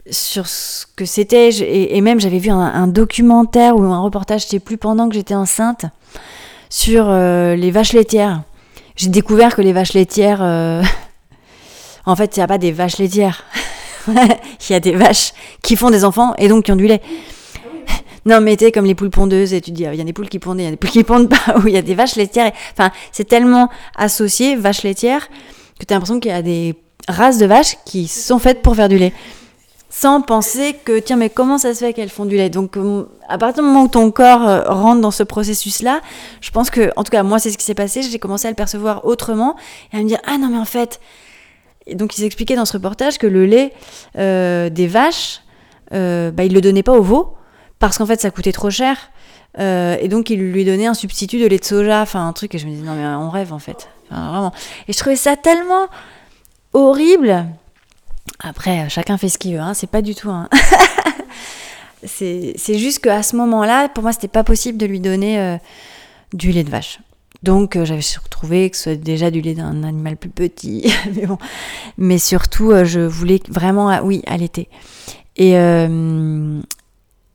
sur 0.10 0.48
ce 0.48 0.86
que 0.96 1.04
c'était 1.04 1.50
et, 1.50 2.00
même 2.00 2.22
j'avais 2.22 2.40
vu 2.40 2.50
un, 2.50 2.60
un 2.60 2.88
documentaire 2.88 3.76
ou 3.76 3.84
un 3.84 4.00
reportage, 4.00 4.44
je 4.44 4.48
sais 4.48 4.60
plus, 4.60 4.78
pendant 4.78 5.10
que 5.10 5.16
j'étais 5.16 5.36
enceinte, 5.36 5.86
sur 6.70 7.08
euh, 7.10 7.56
les 7.56 7.72
vaches 7.72 7.94
laitières. 7.94 8.44
J'ai 8.96 9.10
découvert 9.10 9.56
que 9.56 9.62
les 9.62 9.74
vaches 9.74 9.94
laitières, 9.94 10.42
euh, 10.42 10.82
en 12.06 12.16
fait, 12.16 12.36
il 12.36 12.40
n'y 12.40 12.44
a 12.44 12.48
pas 12.48 12.58
des 12.58 12.72
vaches 12.72 12.98
laitières. 12.98 13.44
Il 14.08 14.72
y 14.72 14.74
a 14.74 14.80
des 14.80 14.94
vaches 14.94 15.34
qui 15.62 15.76
font 15.76 15.90
des 15.90 16.06
enfants 16.06 16.34
et 16.38 16.48
donc 16.48 16.64
qui 16.66 16.72
ont 16.72 16.78
du 16.78 16.88
lait. 16.88 17.02
Non, 18.28 18.42
mais 18.42 18.58
t'es 18.58 18.74
comme 18.74 18.84
les 18.84 18.94
poules 18.94 19.10
pondeuses 19.10 19.54
et 19.54 19.62
tu 19.62 19.72
dis, 19.72 19.86
ah, 19.86 19.94
il 19.94 19.98
y 19.98 20.02
a 20.02 20.04
des 20.04 20.12
poules 20.12 20.28
qui 20.28 20.38
pondent, 20.38 20.60
il 20.60 20.66
y 20.66 20.68
a 20.68 20.72
des 20.72 20.76
poules 20.76 20.90
qui 20.90 21.06
pondent 21.06 21.30
pas, 21.30 21.60
ou 21.64 21.68
il 21.68 21.74
y 21.74 21.78
a 21.78 21.82
des 21.82 21.96
vaches 21.96 22.18
laitières. 22.18 22.52
Enfin, 22.74 22.92
c'est 23.14 23.24
tellement 23.24 23.70
associé, 23.96 24.58
vaches 24.58 24.84
laitières, 24.84 25.30
que 25.80 25.86
tu 25.86 25.94
as 25.94 25.96
l'impression 25.96 26.20
qu'il 26.20 26.32
y 26.32 26.34
a 26.34 26.42
des 26.42 26.76
races 27.08 27.38
de 27.38 27.46
vaches 27.46 27.78
qui 27.86 28.10
sont 28.10 28.38
faites 28.38 28.62
pour 28.62 28.76
faire 28.76 28.90
du 28.90 28.98
lait. 28.98 29.14
Sans 29.90 30.22
penser 30.22 30.76
que, 30.84 31.00
tiens, 31.00 31.16
mais 31.16 31.30
comment 31.30 31.58
ça 31.58 31.74
se 31.74 31.80
fait 31.80 31.94
qu'elles 31.94 32.10
font 32.10 32.26
du 32.26 32.36
lait? 32.36 32.50
Donc, 32.50 32.76
euh, 32.76 33.06
à 33.30 33.38
partir 33.38 33.64
du 33.64 33.70
moment 33.70 33.84
où 33.84 33.88
ton 33.88 34.12
corps 34.12 34.46
euh, 34.46 34.64
rentre 34.66 35.00
dans 35.00 35.12
ce 35.12 35.24
processus-là, 35.24 36.02
je 36.42 36.52
pense 36.52 36.70
que, 36.70 36.92
en 36.98 37.06
tout 37.06 37.12
cas, 37.12 37.24
moi, 37.24 37.40
c'est 37.40 37.50
ce 37.50 37.58
qui 37.58 37.64
s'est 37.64 37.76
passé, 37.76 38.02
j'ai 38.02 38.20
commencé 38.20 38.46
à 38.46 38.52
le 38.52 38.58
percevoir 38.58 39.06
autrement 39.06 39.56
et 39.94 39.98
à 39.98 40.00
me 40.02 40.06
dire, 40.06 40.20
ah 40.28 40.38
non, 40.38 40.50
mais 40.50 40.58
en 40.58 40.66
fait. 40.66 41.00
Et 41.86 41.96
donc, 41.96 42.18
ils 42.18 42.26
expliquaient 42.26 42.58
dans 42.58 42.66
ce 42.66 42.74
reportage 42.74 43.18
que 43.18 43.28
le 43.28 43.46
lait 43.46 43.72
euh, 44.18 44.70
des 44.70 44.88
vaches, 44.88 45.44
euh, 45.94 46.30
bah, 46.32 46.44
ils 46.44 46.54
le 46.54 46.60
donnaient 46.60 46.84
pas 46.84 46.92
aux 46.92 47.02
veaux 47.02 47.37
parce 47.80 47.98
qu'en 47.98 48.06
fait 48.06 48.22
ça 48.22 48.32
coûtait 48.32 48.52
trop 48.52 48.70
cher 48.70 48.98
Euh, 49.60 49.98
et 50.00 50.08
donc 50.08 50.30
il 50.30 50.40
lui 50.40 50.66
donnait 50.66 50.86
un 50.86 50.94
substitut 50.94 51.40
de 51.40 51.48
lait 51.48 51.58
de 51.58 51.64
soja 51.66 52.02
enfin 52.02 52.28
un 52.28 52.34
truc 52.34 52.54
et 52.54 52.60
je 52.60 52.68
me 52.68 52.72
disais 52.72 52.86
non 52.86 52.94
mais 52.94 53.06
on 53.06 53.32
rêve 53.32 53.54
en 53.54 53.60
fait. 53.60 53.90
Enfin, 54.12 54.30
vraiment. 54.30 54.54
Et 54.88 54.94
je 54.94 54.98
trouvais 55.00 55.16
ça 55.16 55.36
tellement 55.36 55.88
horrible. 56.74 57.46
Après 58.40 58.82
euh, 58.82 58.90
chacun 58.90 59.18
fait 59.18 59.30
ce 59.30 59.40
qu'il 59.40 59.54
veut 59.56 59.60
hein, 59.60 59.74
c'est 59.74 59.90
pas 59.90 60.04
du 60.04 60.14
tout 60.14 60.30
un... 60.30 60.48
c'est 62.04 62.54
juste 62.78 63.00
qu'à 63.00 63.24
ce 63.24 63.36
moment 63.36 63.66
là 63.66 63.90
pour 63.90 64.04
moi 64.04 64.12
c'était 64.12 64.28
pas 64.28 64.44
possible 64.44 64.78
de 64.78 64.86
lui 64.86 65.00
donner 65.00 65.40
euh, 65.40 65.58
du 66.34 66.52
lait 66.52 66.64
de 66.64 66.70
vache. 66.70 67.00
Donc 67.42 67.76
euh, 67.76 67.86
j'avais 67.86 68.02
retrouvé 68.24 68.70
que 68.70 68.78
ce 68.78 68.84
soit 68.84 68.96
déjà 68.96 69.32
du 69.32 69.42
lait 69.42 69.56
d'un 69.56 69.84
animal 69.84 70.18
plus 70.18 70.30
petit 70.30 70.94
mais 71.16 71.26
bon. 71.26 71.40
Mais 71.98 72.20
surtout 72.20 72.74
je 72.84 73.00
voulais 73.00 73.42
vraiment 73.50 73.90
ah, 73.90 74.04
oui 74.04 74.22
allaiter. 74.28 74.68
Et 75.36 75.56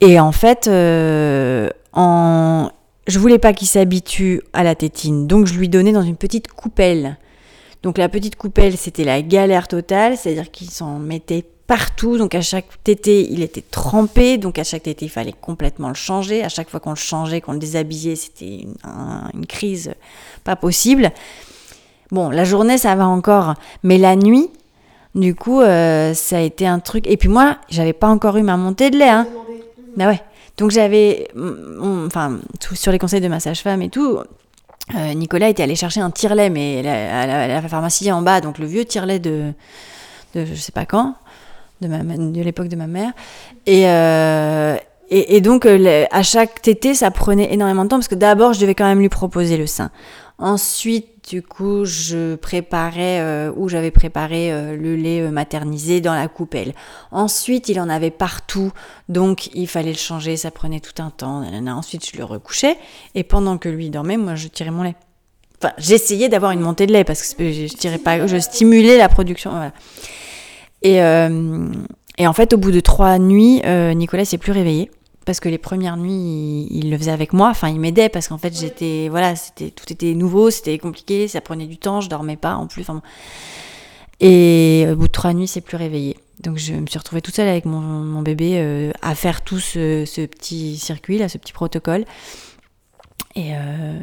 et 0.02 0.20
en 0.20 0.32
fait, 0.32 0.68
euh, 0.68 1.70
en... 1.94 2.68
je 3.06 3.18
voulais 3.18 3.38
pas 3.38 3.54
qu'il 3.54 3.68
s'habitue 3.68 4.42
à 4.52 4.62
la 4.64 4.74
tétine, 4.74 5.26
donc 5.26 5.46
je 5.46 5.54
lui 5.54 5.70
donnais 5.70 5.92
dans 5.92 6.02
une 6.02 6.16
petite 6.16 6.48
coupelle. 6.48 7.16
Donc 7.82 7.96
la 7.96 8.08
petite 8.08 8.36
coupelle, 8.36 8.76
c'était 8.76 9.04
la 9.04 9.22
galère 9.22 9.66
totale, 9.66 10.16
c'est-à-dire 10.16 10.50
qu'il 10.50 10.70
s'en 10.70 10.98
mettait 10.98 11.44
partout, 11.66 12.18
donc 12.18 12.34
à 12.34 12.40
chaque 12.42 12.66
tété, 12.84 13.26
il 13.30 13.42
était 13.42 13.62
trempé, 13.62 14.36
donc 14.36 14.58
à 14.58 14.64
chaque 14.64 14.82
tété, 14.82 15.06
il 15.06 15.10
fallait 15.10 15.34
complètement 15.40 15.88
le 15.88 15.94
changer. 15.94 16.44
À 16.44 16.48
chaque 16.48 16.68
fois 16.68 16.80
qu'on 16.80 16.90
le 16.90 16.96
changeait, 16.96 17.40
qu'on 17.40 17.54
le 17.54 17.58
déshabillait, 17.58 18.14
c'était 18.16 18.58
une, 18.62 18.74
un- 18.84 19.30
une 19.32 19.46
crise 19.46 19.94
pas 20.44 20.54
possible. 20.54 21.12
Bon, 22.10 22.28
la 22.28 22.44
journée, 22.44 22.76
ça 22.76 22.94
va 22.94 23.06
encore, 23.06 23.54
mais 23.82 23.96
la 23.96 24.16
nuit, 24.16 24.50
du 25.14 25.34
coup, 25.34 25.60
euh, 25.60 26.12
ça 26.14 26.36
a 26.36 26.40
été 26.40 26.66
un 26.66 26.78
truc. 26.78 27.06
Et 27.06 27.16
puis 27.16 27.28
moi, 27.28 27.56
j'avais 27.70 27.94
pas 27.94 28.08
encore 28.08 28.36
eu 28.36 28.42
ma 28.42 28.56
montée 28.56 28.90
de 28.90 28.98
lait, 28.98 29.08
hein. 29.08 29.26
Bah 29.96 30.06
ouais. 30.08 30.20
Donc 30.58 30.70
j'avais, 30.70 31.28
enfin, 31.80 32.38
sur 32.74 32.92
les 32.92 32.98
conseils 32.98 33.20
de 33.20 33.28
ma 33.28 33.40
sage-femme 33.40 33.82
et 33.82 33.88
tout. 33.88 34.18
euh, 34.94 35.14
Nicolas 35.14 35.48
était 35.48 35.62
allé 35.62 35.74
chercher 35.74 36.00
un 36.00 36.10
tire-lait, 36.10 36.50
mais 36.50 36.86
à 36.86 37.48
la, 37.48 37.62
pharmacie 37.68 38.10
en 38.12 38.22
bas, 38.22 38.40
donc 38.40 38.58
le 38.58 38.66
vieux 38.66 38.84
tire-lait 38.84 39.18
de, 39.18 39.52
de 40.34 40.44
je 40.44 40.54
sais 40.54 40.72
pas 40.72 40.84
quand, 40.84 41.14
de, 41.80 42.42
l'époque 42.42 42.68
de 42.68 42.76
ma 42.76 42.86
mère. 42.86 43.12
Et, 43.66 43.88
euh, 43.88 44.76
et, 45.08 45.36
et 45.36 45.40
donc 45.40 45.64
euh, 45.66 46.04
à 46.10 46.22
chaque 46.22 46.60
tété, 46.60 46.94
ça 46.94 47.10
prenait 47.10 47.52
énormément 47.52 47.84
de 47.84 47.88
temps 47.88 47.96
parce 47.96 48.08
que 48.08 48.14
d'abord, 48.14 48.52
je 48.52 48.60
devais 48.60 48.74
quand 48.74 48.86
même 48.86 49.00
lui 49.00 49.08
proposer 49.08 49.56
le 49.56 49.66
sein. 49.66 49.90
Ensuite, 50.38 51.06
du 51.28 51.42
coup, 51.42 51.84
je 51.84 52.34
préparais, 52.34 53.20
euh, 53.20 53.52
ou 53.56 53.68
j'avais 53.68 53.90
préparé 53.90 54.52
euh, 54.52 54.76
le 54.76 54.96
lait 54.96 55.20
euh, 55.20 55.30
maternisé 55.30 56.00
dans 56.00 56.14
la 56.14 56.28
coupelle. 56.28 56.74
Ensuite, 57.10 57.68
il 57.68 57.80
en 57.80 57.88
avait 57.88 58.10
partout, 58.10 58.72
donc 59.08 59.48
il 59.54 59.68
fallait 59.68 59.92
le 59.92 59.98
changer, 59.98 60.36
ça 60.36 60.50
prenait 60.50 60.80
tout 60.80 61.00
un 61.00 61.10
temps. 61.10 61.44
Ensuite, 61.68 62.10
je 62.10 62.18
le 62.18 62.24
recouchais, 62.24 62.76
et 63.14 63.22
pendant 63.22 63.56
que 63.56 63.68
lui 63.68 63.88
dormait, 63.90 64.16
moi, 64.16 64.34
je 64.34 64.48
tirais 64.48 64.70
mon 64.70 64.82
lait. 64.82 64.96
Enfin, 65.62 65.72
j'essayais 65.78 66.28
d'avoir 66.28 66.50
une 66.50 66.60
montée 66.60 66.86
de 66.86 66.92
lait 66.92 67.04
parce 67.04 67.34
que 67.34 67.52
je, 67.52 67.66
tirais 67.66 67.98
pas, 67.98 68.26
je 68.26 68.36
stimulais 68.38 68.98
la 68.98 69.08
production. 69.08 69.52
Et, 70.82 71.00
euh, 71.00 71.68
et 72.18 72.26
en 72.26 72.32
fait, 72.32 72.52
au 72.52 72.56
bout 72.56 72.72
de 72.72 72.80
trois 72.80 73.18
nuits, 73.18 73.62
euh, 73.64 73.94
Nicolas 73.94 74.24
s'est 74.24 74.38
plus 74.38 74.52
réveillé 74.52 74.90
parce 75.24 75.40
que 75.40 75.48
les 75.48 75.58
premières 75.58 75.96
nuits, 75.96 76.12
il, 76.12 76.84
il 76.84 76.90
le 76.90 76.98
faisait 76.98 77.10
avec 77.10 77.32
moi. 77.32 77.48
Enfin, 77.50 77.68
il 77.68 77.80
m'aidait 77.80 78.08
parce 78.08 78.28
qu'en 78.28 78.38
fait, 78.38 78.56
j'étais, 78.58 79.08
voilà, 79.08 79.36
c'était 79.36 79.70
tout 79.70 79.90
était 79.92 80.14
nouveau, 80.14 80.50
c'était 80.50 80.78
compliqué, 80.78 81.28
ça 81.28 81.40
prenait 81.40 81.66
du 81.66 81.78
temps, 81.78 82.00
je 82.00 82.08
dormais 82.08 82.36
pas 82.36 82.54
en 82.54 82.66
plus. 82.66 82.82
Enfin. 82.82 83.02
Et 84.20 84.86
au 84.90 84.96
bout 84.96 85.08
de 85.08 85.12
trois 85.12 85.32
nuits, 85.32 85.44
il 85.44 85.48
s'est 85.48 85.60
plus 85.60 85.76
réveillé. 85.76 86.16
Donc 86.40 86.56
je 86.56 86.74
me 86.74 86.86
suis 86.86 86.98
retrouvée 86.98 87.22
toute 87.22 87.34
seule 87.34 87.48
avec 87.48 87.64
mon, 87.64 87.80
mon 87.80 88.22
bébé 88.22 88.54
euh, 88.56 88.90
à 89.00 89.14
faire 89.14 89.42
tout 89.42 89.60
ce, 89.60 90.04
ce 90.06 90.26
petit 90.26 90.76
circuit, 90.76 91.18
là, 91.18 91.28
ce 91.28 91.38
petit 91.38 91.52
protocole. 91.52 92.04
Et, 93.34 93.54
euh, 93.54 93.98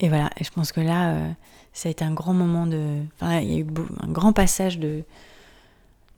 et 0.00 0.08
voilà, 0.08 0.30
et 0.38 0.44
je 0.44 0.50
pense 0.50 0.72
que 0.72 0.80
là, 0.80 1.10
euh, 1.10 1.30
ça 1.72 1.88
a 1.88 1.92
été 1.92 2.04
un 2.04 2.12
grand 2.12 2.34
moment 2.34 2.66
de. 2.66 3.00
Enfin, 3.20 3.40
il 3.40 3.52
y 3.52 3.56
a 3.56 3.58
eu 3.58 3.66
un 4.00 4.08
grand 4.08 4.32
passage 4.32 4.78
de, 4.78 5.02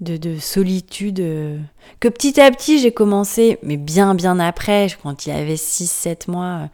de, 0.01 0.17
de 0.17 0.39
solitude. 0.39 1.21
euh, 1.21 1.59
que 2.01 2.09
petit 2.09 2.41
à 2.41 2.51
petit, 2.51 2.79
j'ai 2.79 2.93
commencé, 2.93 3.59
mais 3.63 3.77
bien, 3.77 4.15
bien 4.15 4.39
après, 4.39 4.89
quand 5.03 5.27
il 5.27 5.33
avait 5.33 5.55
6-7 5.55 6.31
mois, 6.31 6.45
euh, 6.45 6.67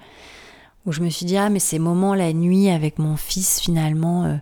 où 0.86 0.92
je 0.92 1.00
me 1.00 1.08
suis 1.08 1.26
dit, 1.26 1.36
ah, 1.36 1.48
mais 1.48 1.58
ces 1.58 1.78
moments, 1.78 2.14
la 2.14 2.32
nuit, 2.32 2.68
avec 2.68 2.98
mon 2.98 3.16
fils, 3.16 3.60
finalement, 3.60 4.24
euh, 4.24 4.36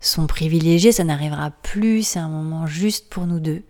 sont 0.00 0.26
privilégiés, 0.26 0.92
ça 0.92 1.04
n'arrivera 1.04 1.50
plus, 1.62 2.02
c'est 2.02 2.18
un 2.18 2.28
moment 2.28 2.66
juste 2.66 3.08
pour 3.08 3.26
nous 3.26 3.40
deux. 3.40 3.62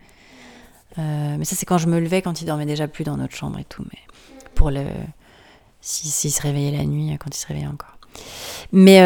Mais 0.97 1.45
ça, 1.45 1.55
c'est 1.55 1.65
quand 1.65 1.77
je 1.77 1.87
me 1.87 1.97
levais, 1.97 2.21
quand 2.21 2.41
il 2.41 2.45
dormait 2.45 2.65
déjà 2.65 2.89
plus 2.89 3.05
dans 3.05 3.15
notre 3.15 3.33
chambre 3.33 3.57
et 3.57 3.63
tout. 3.63 3.85
Mais 3.85 3.99
pour 4.53 4.69
le. 4.69 4.81
S'il 5.79 6.09
si, 6.09 6.11
s'il 6.11 6.31
se 6.31 6.41
réveillait 6.41 6.77
la 6.77 6.83
nuit, 6.83 7.17
quand 7.17 7.33
il 7.33 7.39
se 7.39 7.47
réveillait 7.47 7.67
encore. 7.67 7.97
Mais, 8.73 8.99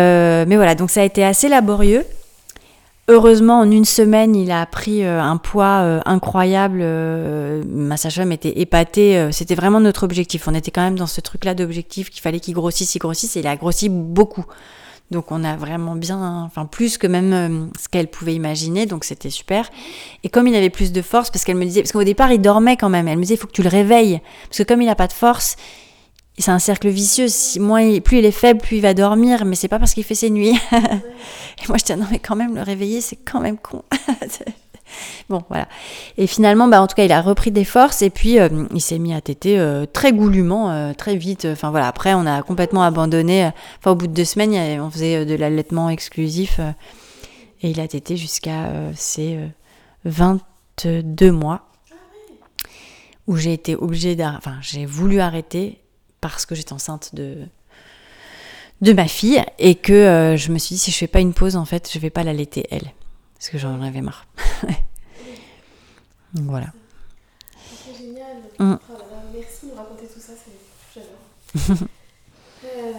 mais 0.47 0.55
voilà, 0.55 0.73
donc 0.73 0.89
ça 0.89 1.01
a 1.01 1.03
été 1.03 1.23
assez 1.23 1.49
laborieux. 1.49 2.03
Heureusement, 3.09 3.59
en 3.59 3.69
une 3.69 3.84
semaine, 3.84 4.34
il 4.34 4.49
a 4.49 4.65
pris 4.65 5.03
euh, 5.03 5.21
un 5.21 5.35
poids 5.35 5.81
euh, 5.81 5.99
incroyable. 6.05 6.80
euh, 6.81 7.61
ma 7.67 7.97
sage-femme 7.97 8.31
était 8.31 8.61
épatée. 8.61 9.30
C'était 9.34 9.55
vraiment 9.55 9.81
notre 9.81 10.03
objectif. 10.03 10.47
On 10.47 10.53
était 10.53 10.71
quand 10.71 10.81
même 10.81 10.97
dans 10.97 11.07
ce 11.07 11.19
truc-là 11.19 11.53
d'objectif 11.53 12.09
qu'il 12.09 12.21
fallait 12.21 12.39
qu'il 12.39 12.53
grossisse, 12.53 12.95
il 12.95 12.99
grossisse. 12.99 13.35
Et 13.35 13.41
il 13.41 13.47
a 13.47 13.57
grossi 13.57 13.89
beaucoup. 13.89 14.45
Donc 15.11 15.31
on 15.31 15.43
a 15.43 15.57
vraiment 15.57 15.95
bien, 15.95 16.43
enfin 16.45 16.65
plus 16.65 16.97
que 16.97 17.05
même 17.05 17.69
ce 17.77 17.89
qu'elle 17.89 18.07
pouvait 18.07 18.34
imaginer, 18.34 18.85
donc 18.85 19.03
c'était 19.03 19.30
super. 19.30 19.69
Et 20.23 20.30
comme 20.30 20.47
il 20.47 20.55
avait 20.55 20.71
plus 20.71 20.91
de 20.91 21.01
force, 21.03 21.30
parce 21.30 21.43
qu'elle 21.43 21.57
me 21.57 21.65
disait, 21.65 21.81
parce 21.81 21.91
qu'au 21.91 22.05
départ 22.05 22.31
il 22.31 22.41
dormait 22.41 22.77
quand 22.77 22.89
même, 22.89 23.07
elle 23.07 23.17
me 23.17 23.21
disait 23.21 23.35
il 23.35 23.38
faut 23.38 23.45
que 23.45 23.51
tu 23.51 23.61
le 23.61 23.69
réveilles, 23.69 24.21
parce 24.47 24.59
que 24.59 24.63
comme 24.63 24.81
il 24.81 24.85
n'a 24.85 24.95
pas 24.95 25.07
de 25.07 25.13
force, 25.13 25.55
c'est 26.38 26.51
un 26.51 26.60
cercle 26.60 26.89
vicieux. 26.89 27.27
Si, 27.27 27.60
moins 27.60 27.99
plus 27.99 28.19
il 28.19 28.26
est 28.26 28.31
faible, 28.31 28.60
plus 28.60 28.77
il 28.77 28.81
va 28.81 28.93
dormir, 28.93 29.45
mais 29.45 29.55
c'est 29.55 29.68
pas 29.68 29.80
parce 29.80 29.93
qu'il 29.93 30.03
fait 30.03 30.15
ses 30.15 30.30
nuits. 30.30 30.57
et 30.72 31.68
moi 31.68 31.77
je 31.77 31.84
disais 31.84 31.95
non 31.95 32.07
mais 32.11 32.19
quand 32.19 32.35
même 32.35 32.55
le 32.55 32.61
réveiller 32.61 33.01
c'est 33.01 33.18
quand 33.18 33.39
même 33.39 33.57
con. 33.57 33.84
Bon, 35.27 35.41
voilà. 35.49 35.68
Et 36.19 36.27
finalement, 36.27 36.68
bah, 36.68 36.80
en 36.80 36.85
tout 36.85 36.93
cas, 36.93 37.05
il 37.05 37.11
a 37.11 37.22
repris 37.22 37.49
des 37.49 37.64
forces 37.64 38.03
et 38.03 38.11
puis 38.11 38.39
euh, 38.39 38.68
il 38.72 38.81
s'est 38.81 38.99
mis 38.99 39.11
à 39.14 39.22
téter 39.22 39.57
euh, 39.57 39.88
très 39.91 40.14
goulûment, 40.14 40.69
euh, 40.69 40.93
très 40.93 41.15
vite. 41.15 41.47
Enfin 41.51 41.72
voilà, 41.72 41.88
après, 41.88 42.14
on 42.14 42.27
a 42.27 42.43
complètement 42.43 42.84
abandonné. 42.84 43.49
Enfin, 43.80 43.91
au 43.91 43.95
bout 43.95 44.05
de 44.05 44.14
deux 44.14 44.26
semaines, 44.26 44.53
on 44.81 44.91
faisait 44.91 45.26
de 45.26 45.34
l'allaitement 45.34 45.89
exclusif 45.89 46.60
et 47.64 47.69
il 47.69 47.80
a 47.80 47.88
tété 47.88 48.18
jusqu'à 48.18 48.69
ses 48.93 49.38
euh, 49.38 49.47
22 50.05 51.31
mois 51.31 51.61
où 53.26 53.38
j'ai 53.38 53.53
été 53.53 53.76
obligée 53.76 54.15
d'arrêter. 54.15 54.38
Enfin, 54.38 54.57
j'ai 54.61 54.85
voulu 54.85 55.22
arrêter 55.22 55.80
parce 56.32 56.45
que 56.45 56.56
j'étais 56.56 56.74
enceinte 56.74 57.14
de 57.16 57.38
de 58.82 58.91
ma 58.94 59.08
fille 59.08 59.41
et 59.60 59.76
que 59.76 59.94
euh, 59.94 60.36
je 60.38 60.52
me 60.52 60.58
suis 60.58 60.76
dit 60.76 60.80
si 60.82 60.91
je 60.91 60.98
fais 60.98 61.08
pas 61.08 61.20
une 61.22 61.34
pause 61.34 61.56
en 61.56 61.66
fait 61.66 61.90
je 61.91 62.00
vais 62.00 62.10
pas 62.10 62.24
l'allaiter 62.24 62.66
elle 62.70 62.91
parce 63.36 63.50
que 63.50 63.58
j'en 63.58 63.82
avais 63.82 64.02
marre 64.02 64.26
Donc 66.34 66.45
voilà 66.50 66.68
C'est 67.86 67.98
génial. 67.98 68.38
Mm. 68.60 68.76
Oh 68.90 68.94
merci 69.34 69.66
de 69.66 69.72
nous 69.72 69.76
raconter 69.78 70.06
tout 70.08 70.20
ça, 70.20 70.34
j'adore. 70.94 71.80
Euh, 72.66 72.91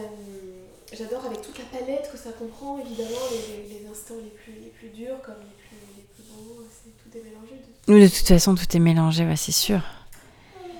j'adore 0.93 1.25
avec 1.25 1.41
toute 1.41 1.57
la 1.59 1.65
palette 1.65 2.11
que 2.13 2.19
ça 2.19 2.31
comprend, 2.39 2.79
évidemment, 2.79 3.09
les, 3.33 3.79
les 3.79 3.87
instants 3.91 4.13
les 4.23 4.29
plus, 4.29 4.53
les 4.63 4.69
plus 4.69 4.89
durs 4.91 5.17
comme 5.25 5.37
les 5.41 5.57
plus, 5.57 5.79
les 5.97 6.03
plus 6.15 6.23
beaux, 6.31 6.63
c'est, 6.71 6.91
tout 7.03 7.17
est 7.17 7.23
mélangé. 7.23 7.55
de- 7.89 7.99
de 8.05 8.15
toute 8.15 8.29
façon 8.29 8.55
tout 8.55 8.77
est 8.77 8.79
mélangé 8.79 9.25
ouais, 9.25 9.37
c'est 9.37 9.53
sûr 9.53 9.81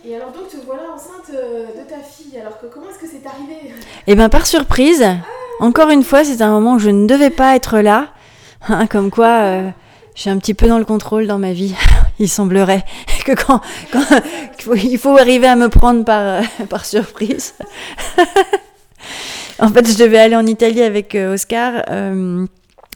Et 0.07 0.15
alors 0.17 0.33
donc 0.33 0.49
te 0.49 0.57
voilà 0.67 0.83
enceinte 0.95 1.31
euh, 1.35 1.67
de 1.69 1.89
ta 1.89 1.99
fille, 1.99 2.39
alors 2.39 2.59
comment 2.73 2.91
est-ce 2.91 2.99
que 2.99 3.07
c'est 3.07 3.27
arrivé? 3.27 3.73
Et 4.07 4.15
ben 4.15 4.29
par 4.29 4.47
surprise 4.47 5.05
encore 5.61 5.89
une 5.89 6.03
fois 6.03 6.25
c'est 6.25 6.43
un 6.43 6.51
moment 6.51 6.75
où 6.75 6.79
je 6.79 6.91
ne 6.91 7.07
devais 7.07 7.31
pas 7.31 7.57
être 7.57 7.79
là. 7.79 8.09
Hein, 8.69 8.87
comme 8.87 9.11
quoi 9.11 9.29
euh, 9.29 9.71
je 10.15 10.23
suis 10.23 10.31
un 10.31 10.39
petit 10.39 10.55
peu 10.55 10.69
dans 10.69 10.79
le 10.79 10.85
contrôle 10.85 11.27
dans 11.27 11.39
ma 11.39 11.53
vie 11.53 11.75
il 12.19 12.29
semblerait 12.29 12.85
que 13.25 13.33
quand, 13.33 13.61
il 14.77 14.99
faut 14.99 15.17
arriver 15.17 15.47
à 15.47 15.57
me 15.57 15.69
prendre 15.69 16.05
par, 16.05 16.21
euh, 16.21 16.43
par 16.69 16.85
surprise. 16.85 17.55
En 19.61 19.69
fait, 19.69 19.89
je 19.89 19.97
devais 19.97 20.19
aller 20.19 20.35
en 20.35 20.47
Italie 20.47 20.83
avec 20.83 21.15
euh, 21.15 21.35
Oscar 21.35 21.85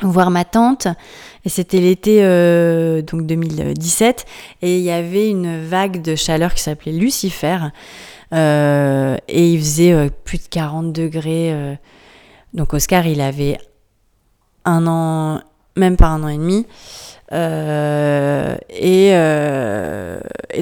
voir 0.02 0.30
ma 0.30 0.44
tante. 0.44 0.88
Et 1.48 1.50
c'était 1.50 1.80
l'été 1.80 2.18
euh, 2.20 3.00
donc 3.00 3.24
2017. 3.24 4.26
Et 4.60 4.76
il 4.76 4.84
y 4.84 4.90
avait 4.90 5.30
une 5.30 5.64
vague 5.64 6.02
de 6.02 6.14
chaleur 6.14 6.52
qui 6.52 6.62
s'appelait 6.62 6.92
Lucifer. 6.92 7.56
Euh, 8.34 9.16
et 9.28 9.54
il 9.54 9.58
faisait 9.58 9.94
euh, 9.94 10.10
plus 10.24 10.36
de 10.36 10.48
40 10.50 10.92
degrés. 10.92 11.78
donc 12.52 12.74
Oscar, 12.74 13.06
il 13.06 13.22
avait 13.22 13.56
un 14.66 14.86
an, 14.86 15.40
même 15.74 15.96
pas 15.96 16.08
un 16.08 16.22
an 16.22 16.28
et 16.28 16.36
demi. 16.36 16.66
Et, 18.68 19.12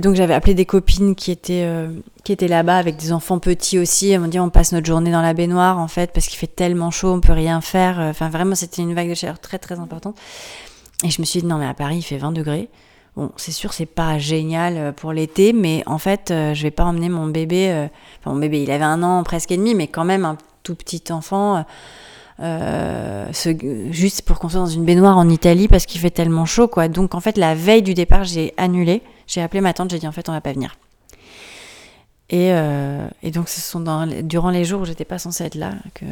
donc 0.01 0.15
j'avais 0.15 0.35
appelé 0.35 0.55
des 0.55 0.67
copines 0.67 1.17
qui 1.17 1.33
étaient, 1.33 1.69
étaient 2.29 2.47
là-bas 2.47 2.77
avec 2.77 2.97
des 2.97 3.11
enfants 3.13 3.41
petits 3.41 3.81
aussi. 3.81 4.13
Elles 4.13 4.21
m'ont 4.21 4.29
dit 4.29 4.39
on 4.39 4.51
passe 4.51 4.71
notre 4.71 4.87
journée 4.87 5.11
dans 5.11 5.23
la 5.23 5.35
baignoire 5.35 5.81
en 5.81 5.89
fait 5.89 6.13
parce 6.13 6.29
qu'il 6.29 6.39
fait 6.39 6.47
tellement 6.47 6.93
chaud, 6.93 7.13
on 7.13 7.21
peut 7.21 7.33
rien 7.33 7.61
faire. 7.61 7.99
Enfin 7.99 8.29
vraiment 8.29 8.55
c'était 8.55 8.83
une 8.83 8.95
vague 8.95 9.11
de 9.11 9.15
chaleur 9.15 9.41
très 9.41 9.59
très 9.59 9.81
importante. 9.81 10.15
Et 11.05 11.10
je 11.10 11.20
me 11.20 11.27
suis 11.27 11.40
dit 11.40 11.47
non 11.47 11.59
mais 11.59 11.66
à 11.66 11.74
Paris 11.74 11.97
il 11.98 12.02
fait 12.02 12.16
20 12.16 12.32
degrés. 12.32 12.68
Bon 13.16 13.31
c'est 13.36 13.52
sûr 13.52 13.73
c'est 13.73 13.86
pas 13.86 14.18
génial 14.18 14.77
euh, 14.77 14.93
pour 14.93 15.12
l'été 15.12 15.52
mais 15.52 15.82
en 15.86 15.98
fait 15.98 16.31
euh, 16.31 16.55
je 16.55 16.62
vais 16.62 16.70
pas 16.70 16.85
emmener 16.85 17.09
mon 17.09 17.27
bébé. 17.27 17.70
euh, 17.70 17.86
Enfin 18.20 18.32
mon 18.35 18.40
bébé 18.40 18.62
il 18.62 18.70
avait 18.70 18.85
un 18.85 19.02
an 19.02 19.23
presque 19.23 19.51
et 19.52 19.56
demi 19.56 19.74
mais 19.74 19.89
quand 19.89 20.05
même 20.05 20.24
un 20.24 20.36
tout 20.62 20.74
petit 20.74 21.02
enfant. 21.12 21.64
juste 23.90 24.23
pour 24.23 24.39
qu'on 24.39 24.48
soit 24.48 24.60
dans 24.60 24.66
une 24.66 24.85
baignoire 24.85 25.16
en 25.18 25.28
Italie 25.28 25.68
parce 25.68 25.86
qu'il 25.86 26.01
fait 26.01 26.10
tellement 26.10 26.44
chaud 26.47 26.68
quoi. 26.68 26.89
Donc 26.89 27.14
en 27.14 27.20
fait 27.20 27.36
la 27.39 27.55
veille 27.55 27.82
du 27.82 27.94
départ 27.94 28.24
j'ai 28.24 28.52
annulé, 28.56 29.02
j'ai 29.27 29.43
appelé 29.43 29.60
ma 29.60 29.73
tante, 29.73 29.90
j'ai 29.90 29.98
dit 29.98 30.09
en 30.09 30.12
fait 30.12 30.28
on 30.28 30.32
va 30.32 30.40
pas 30.40 30.52
venir. 30.52 30.77
Et, 32.31 32.48
et 33.23 33.31
donc 33.31 33.48
ce 33.48 33.60
sont 33.60 33.81
durant 34.24 34.51
les 34.51 34.64
jours 34.64 34.81
où 34.81 34.85
j'étais 34.85 35.05
pas 35.05 35.18
censée 35.18 35.44
être 35.44 35.55
là 35.55 35.74
que 35.94 36.05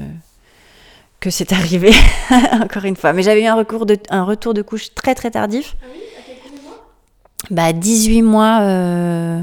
que 1.24 1.30
c'est 1.30 1.52
arrivé 1.54 1.90
encore 2.62 2.84
une 2.84 2.96
fois. 2.96 3.12
Mais 3.14 3.22
j'avais 3.22 3.42
eu 3.42 3.46
un, 3.46 3.54
recours 3.54 3.86
de, 3.86 3.96
un 4.10 4.24
retour 4.24 4.52
de 4.52 4.60
couche 4.62 4.94
très 4.94 5.14
très 5.14 5.30
tardif. 5.30 5.74
Ah 5.82 5.86
oui 5.90 6.00
À 6.18 6.22
quelques 6.22 6.62
mois? 6.62 6.84
Bah 7.50 7.72
18 7.72 8.22
mois. 8.22 8.58
euh, 8.60 9.40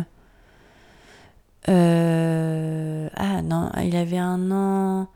euh, 1.70 3.10
ah 3.16 3.42
non, 3.42 3.70
il 3.84 3.96
avait 3.96 4.18
un 4.18 4.52
an. 4.52 5.08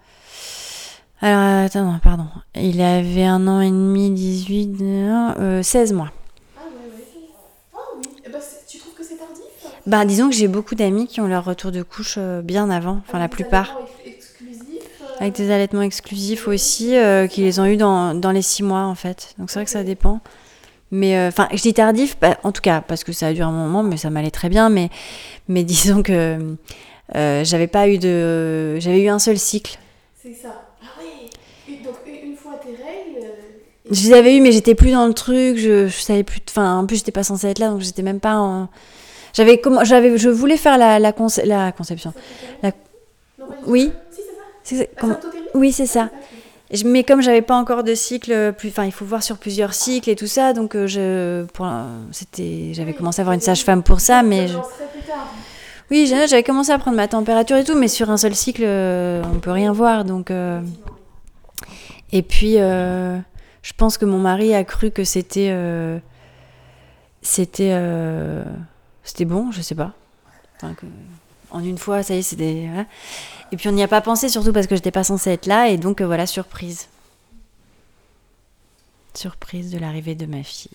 Alors 1.21 1.65
attends, 1.65 1.83
non, 1.85 1.99
pardon. 1.99 2.25
Il 2.55 2.81
avait 2.81 3.23
un 3.25 3.47
an 3.47 3.61
et 3.61 3.69
demi, 3.69 4.09
18, 4.11 4.67
non, 4.81 5.33
euh, 5.39 5.63
16 5.63 5.93
mois. 5.93 6.11
Ah 6.57 6.61
ouais, 6.67 6.75
ouais. 6.95 7.29
Ah 7.73 7.77
oui. 7.97 8.03
Eh 8.25 8.29
ben, 8.29 8.39
tu 8.67 8.77
trouves 8.79 8.93
que 8.93 9.03
c'est 9.03 9.17
tardif? 9.17 9.43
Bah 9.87 10.03
disons 10.05 10.29
que 10.29 10.35
j'ai 10.35 10.47
beaucoup 10.47 10.75
d'amis 10.75 11.07
qui 11.07 11.21
ont 11.21 11.27
leur 11.27 11.45
retour 11.45 11.71
de 11.71 11.83
couche 11.83 12.17
bien 12.43 12.69
avant, 12.69 13.01
enfin 13.07 13.17
la 13.19 13.25
Avec 13.25 13.37
des 13.37 13.43
plupart. 13.43 13.77
allaitements 13.77 13.87
ex- 14.05 14.15
exclusifs, 14.17 15.01
euh, 15.01 15.04
Avec 15.19 15.33
des 15.35 15.49
allaitements 15.51 15.81
exclusifs 15.81 16.47
aussi, 16.47 16.95
euh, 16.97 17.27
qui 17.27 17.41
les 17.41 17.59
ont 17.59 17.65
eu 17.65 17.77
dans, 17.77 18.13
dans 18.13 18.31
les 18.31 18.41
6 18.41 18.63
mois 18.63 18.81
en 18.81 18.95
fait. 18.95 19.33
Donc 19.37 19.49
c'est 19.49 19.59
vrai 19.59 19.65
que 19.65 19.71
ça 19.71 19.83
dépend. 19.83 20.19
Mais 20.91 21.17
euh, 21.17 21.29
enfin, 21.29 21.47
je 21.53 21.61
dis 21.61 21.73
tardif, 21.73 22.17
bah, 22.19 22.37
en 22.43 22.51
tout 22.51 22.61
cas, 22.61 22.81
parce 22.81 23.03
que 23.03 23.11
ça 23.11 23.27
a 23.27 23.33
duré 23.33 23.47
un 23.47 23.51
moment, 23.51 23.81
mais 23.81 23.97
ça 23.97 24.09
m'allait 24.09 24.31
très 24.31 24.49
bien. 24.49 24.69
Mais, 24.69 24.89
mais 25.47 25.63
disons 25.65 26.03
que 26.03 26.55
euh, 27.15 27.43
j'avais 27.43 27.67
pas 27.67 27.87
eu 27.87 27.97
de. 27.97 28.77
J'avais 28.79 29.01
eu 29.01 29.07
un 29.09 29.19
seul 29.19 29.37
cycle. 29.39 29.77
C'est 30.21 30.33
ça. 30.33 30.63
Ah 30.81 30.87
oui. 31.01 31.79
Donc 31.83 31.95
une 32.07 32.35
fois 32.35 32.53
tes 32.61 32.71
règles. 32.71 33.25
euh, 33.25 33.89
Je 33.91 34.01
les 34.07 34.13
avais 34.13 34.35
eu, 34.35 34.41
mais 34.41 34.51
j'étais 34.51 34.75
plus 34.75 34.91
dans 34.91 35.07
le 35.07 35.13
truc. 35.13 35.57
Je, 35.57 35.87
je 35.87 35.97
savais 36.01 36.23
plus. 36.23 36.39
Enfin, 36.49 36.77
en 36.79 36.85
plus, 36.85 36.97
j'étais 36.97 37.11
pas 37.11 37.23
censée 37.23 37.47
être 37.47 37.59
là, 37.59 37.69
donc 37.69 37.81
j'étais 37.81 38.01
même 38.03 38.19
pas 38.19 38.35
en. 38.37 38.67
J'avais 39.33 39.59
comment 39.59 39.83
j'avais 39.83 40.17
je 40.17 40.29
voulais 40.29 40.55
faire 40.57 40.77
la 40.77 40.99
la, 40.99 41.11
conce- 41.11 41.43
la 41.45 41.71
conception. 41.71 42.13
La- 42.63 42.71
Non, 43.39 43.45
Oui. 43.67 43.91
C'est 44.65 44.89
symptothermie 44.99 45.47
Oui, 45.53 45.71
c'est 45.71 45.85
ça. 45.85 46.09
Ah, 46.13 46.75
Mais 46.85 47.03
comme 47.03 47.21
j'avais 47.21 47.41
pas 47.43 47.55
encore 47.55 47.83
de 47.83 47.93
cycle, 47.95 48.53
plus, 48.57 48.69
enfin, 48.69 48.85
il 48.85 48.91
faut 48.91 49.05
voir 49.05 49.21
sur 49.23 49.37
plusieurs 49.37 49.73
cycles 49.73 50.09
et 50.09 50.15
tout 50.15 50.27
ça, 50.27 50.51
donc 50.53 50.75
euh, 50.75 50.87
je, 50.87 51.45
pour, 51.53 51.67
c'était, 52.11 52.71
j'avais 52.73 52.91
Oui, 52.91 52.97
commencé 52.97 53.19
à 53.19 53.23
avoir 53.23 53.33
une 53.35 53.39
sage-femme 53.41 53.83
pour 53.83 53.99
ça, 54.01 54.23
mais 54.23 54.47
Je 54.47 54.57
oui, 55.91 56.07
j'avais 56.07 56.41
commencé 56.41 56.71
à 56.71 56.79
prendre 56.79 56.97
ma 56.97 57.07
température 57.07 57.55
et 57.57 57.63
tout, 57.63 57.77
mais 57.77 57.87
sur 57.87 58.09
un 58.09 58.17
seul 58.17 58.33
cycle, 58.33 58.63
euh, 58.65 59.21
on 59.33 59.39
peut 59.39 59.51
rien 59.51 59.71
voir, 59.71 60.03
donc. 60.03 60.31
euh, 60.31 60.59
Et 62.11 62.23
puis, 62.23 62.55
euh, 62.57 63.19
je 63.61 63.73
pense 63.77 63.99
que 63.99 64.05
mon 64.05 64.17
mari 64.17 64.55
a 64.55 64.63
cru 64.63 64.89
que 64.89 65.03
c'était, 65.03 65.49
euh, 65.51 65.99
c'était, 67.21 67.79
c'était 69.03 69.25
bon, 69.25 69.51
je 69.51 69.61
sais 69.61 69.75
pas. 69.75 69.93
Enfin, 70.57 70.73
que- 70.73 70.85
en 71.55 71.63
une 71.63 71.77
fois, 71.77 72.03
ça 72.03 72.13
y 72.15 72.19
est, 72.19 72.21
c'était. 72.21 72.65
voilà. 72.67 72.85
Et 73.51 73.57
puis 73.57 73.69
on 73.69 73.71
n'y 73.71 73.83
a 73.83 73.87
pas 73.87 74.01
pensé, 74.01 74.29
surtout 74.29 74.51
parce 74.53 74.67
que 74.67 74.75
j'étais 74.75 74.91
pas 74.91 75.03
censée 75.03 75.31
être 75.31 75.45
là, 75.45 75.69
et 75.69 75.77
donc 75.77 76.01
euh, 76.01 76.05
voilà, 76.05 76.25
surprise. 76.25 76.87
Surprise 79.13 79.71
de 79.71 79.77
l'arrivée 79.79 80.15
de 80.15 80.25
ma 80.25 80.43
fille. 80.43 80.71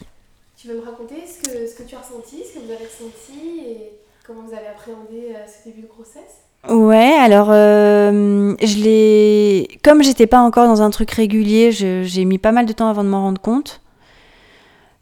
Tu 0.57 0.69
veux 0.69 0.77
me 0.77 0.85
raconter 0.85 1.16
ce 1.27 1.43
que, 1.43 1.66
ce 1.66 1.74
que 1.74 1.82
tu 1.89 1.94
as 1.94 1.98
ressenti, 2.01 2.36
ce 2.47 2.59
que 2.59 2.65
vous 2.65 2.70
avez 2.73 2.85
ressenti 2.85 3.61
et 3.66 3.90
comment 4.27 4.43
vous 4.47 4.55
avez 4.55 4.66
appréhendé 4.69 5.35
euh, 5.35 5.47
ce 5.47 5.69
début 5.69 5.82
de 5.82 5.89
grossesse? 5.89 6.44
Ouais, 6.69 7.15
alors 7.19 7.48
euh, 7.51 8.55
je 8.62 8.77
l'ai. 8.77 9.78
Comme 9.82 10.02
j'étais 10.02 10.27
pas 10.27 10.40
encore 10.40 10.66
dans 10.66 10.82
un 10.82 10.90
truc 10.90 11.11
régulier, 11.11 11.73
j'ai 11.73 12.24
mis 12.27 12.36
pas 12.39 12.52
mal 12.52 12.66
de 12.66 12.73
temps 12.73 12.89
avant 12.89 13.02
de 13.02 13.09
m'en 13.09 13.23
rendre 13.23 13.40
compte. 13.40 13.81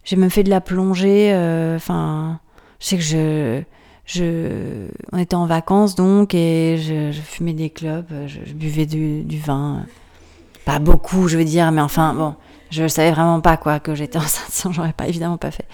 J'ai 0.05 0.15
même 0.17 0.31
fait 0.31 0.45
de 0.45 0.51
la 0.51 0.61
plongée. 0.61 1.33
euh, 1.35 1.75
Enfin, 1.77 2.39
je 2.79 2.87
sais 2.87 2.97
que 2.97 3.03
je, 3.03 3.63
je. 4.09 4.89
On 5.13 5.19
était 5.19 5.37
en 5.37 5.47
vacances 5.47 5.95
donc 5.95 6.35
et 6.35 6.79
je, 6.79 7.13
fumais 7.13 7.53
des 7.53 7.71
clopes, 7.71 8.11
je, 8.27 8.53
buvais 8.53 8.87
du, 8.87 9.39
vin. 9.39 9.87
Pas 10.65 10.79
beaucoup, 10.79 11.29
je 11.29 11.39
veux 11.39 11.45
dire, 11.45 11.71
mais 11.71 11.81
enfin 11.81 12.15
bon, 12.15 12.35
je 12.71 12.89
savais 12.89 13.11
vraiment 13.11 13.41
pas 13.41 13.57
quoi 13.57 13.79
que 13.81 13.95
j'étais 13.95 14.19
enceinte, 14.19 14.51
sinon 14.51 14.73
j'aurais 14.73 14.93
pas 14.93 15.07
évidemment 15.07 15.37
pas 15.37 15.51
fait. 15.51 15.67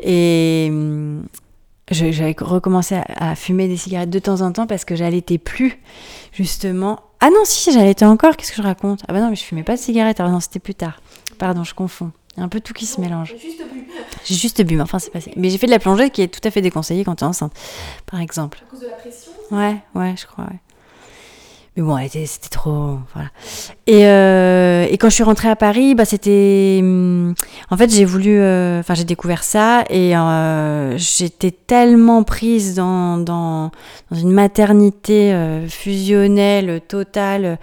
Et 0.00 0.68
hum, 0.70 1.24
j'avais 1.90 2.34
recommencé 2.38 3.00
à, 3.08 3.34
fumer 3.34 3.66
des 3.66 3.76
cigarettes 3.76 4.10
de 4.10 4.18
temps 4.18 4.40
en 4.42 4.52
temps 4.52 4.66
parce 4.66 4.84
que 4.84 4.94
j'allaitais 4.94 5.38
plus, 5.38 5.80
justement. 6.32 7.00
Ah 7.20 7.30
non, 7.30 7.44
si, 7.44 7.72
j'allaitais 7.72 8.04
encore, 8.04 8.36
qu'est-ce 8.36 8.50
que 8.50 8.58
je 8.58 8.62
raconte? 8.62 9.02
Ah 9.08 9.12
bah 9.12 9.20
non, 9.20 9.30
mais 9.30 9.36
je 9.36 9.44
fumais 9.44 9.62
pas 9.62 9.76
de 9.76 9.80
cigarettes, 9.80 10.20
ah 10.20 10.28
non, 10.28 10.40
c'était 10.40 10.58
plus 10.58 10.74
tard. 10.74 11.00
Pardon, 11.38 11.64
je 11.64 11.74
confonds. 11.74 12.10
Il 12.36 12.40
y 12.40 12.42
a 12.42 12.44
un 12.44 12.48
peu 12.48 12.60
tout 12.60 12.72
qui 12.72 12.86
se 12.86 13.00
mélange. 13.00 13.34
Juste 13.40 13.62
bu. 13.72 13.86
J'ai 14.24 14.34
juste 14.34 14.62
bu, 14.62 14.76
mais 14.76 14.82
enfin, 14.82 14.98
c'est 14.98 15.10
passé. 15.10 15.32
Mais 15.36 15.50
j'ai 15.50 15.58
fait 15.58 15.66
de 15.66 15.72
la 15.72 15.78
plongée 15.78 16.08
qui 16.10 16.22
est 16.22 16.28
tout 16.28 16.40
à 16.46 16.50
fait 16.50 16.62
déconseillée 16.62 17.04
quand 17.04 17.16
tu 17.16 17.24
es 17.24 17.26
enceinte, 17.26 17.52
par 18.10 18.20
exemple. 18.20 18.62
À 18.66 18.70
cause 18.70 18.80
de 18.80 18.86
la 18.86 18.92
pression. 18.92 19.32
Ouais, 19.50 19.76
ouais, 19.94 20.14
je 20.18 20.26
crois, 20.26 20.44
ouais. 20.44 20.58
Mais 21.76 21.82
bon, 21.82 21.98
c'était 22.10 22.48
trop. 22.50 22.98
Voilà. 23.14 23.30
Et, 23.86 24.06
euh, 24.06 24.86
et 24.90 24.98
quand 24.98 25.08
je 25.08 25.14
suis 25.14 25.22
rentrée 25.24 25.48
à 25.48 25.56
Paris, 25.56 25.94
bah, 25.94 26.04
c'était. 26.04 26.80
hum, 26.82 27.34
En 27.70 27.76
fait, 27.78 27.90
j'ai 27.90 28.04
voulu. 28.04 28.38
euh, 28.38 28.80
Enfin, 28.80 28.92
j'ai 28.94 29.04
découvert 29.04 29.42
ça 29.42 29.84
et 29.88 30.14
euh, 30.14 30.98
j'étais 30.98 31.50
tellement 31.50 32.24
prise 32.24 32.74
dans, 32.74 33.16
dans, 33.16 33.70
dans 34.10 34.16
une 34.18 34.32
maternité 34.32 35.34
fusionnelle, 35.68 36.82
totale, 36.88 37.58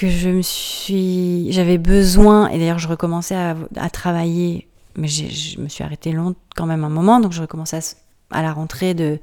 que 0.00 0.08
je 0.08 0.30
me 0.30 0.40
suis. 0.40 1.52
J'avais 1.52 1.76
besoin. 1.76 2.48
Et 2.48 2.58
d'ailleurs, 2.58 2.78
je 2.78 2.88
recommençais 2.88 3.34
à, 3.34 3.90
travailler. 3.90 4.66
Mais 4.96 5.08
je 5.08 5.60
me 5.60 5.68
suis 5.68 5.84
arrêtée 5.84 6.12
long 6.12 6.34
quand 6.56 6.66
même 6.66 6.84
un 6.84 6.88
moment, 6.88 7.20
donc 7.20 7.32
je 7.32 7.40
recommençais 7.42 7.78
à, 8.30 8.42
la 8.42 8.52
rentrée 8.52 8.94
de, 8.94 9.20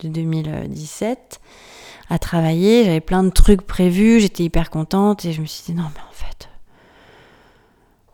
de 0.00 0.08
2017 0.08 1.40
à 2.10 2.18
travailler, 2.18 2.84
j'avais 2.84 3.00
plein 3.00 3.24
de 3.24 3.30
trucs 3.30 3.62
prévus, 3.62 4.20
j'étais 4.20 4.44
hyper 4.44 4.70
contente 4.70 5.24
et 5.26 5.32
je 5.32 5.42
me 5.42 5.46
suis 5.46 5.64
dit 5.66 5.74
non 5.74 5.90
mais 5.94 6.00
en 6.08 6.12
fait 6.12 6.48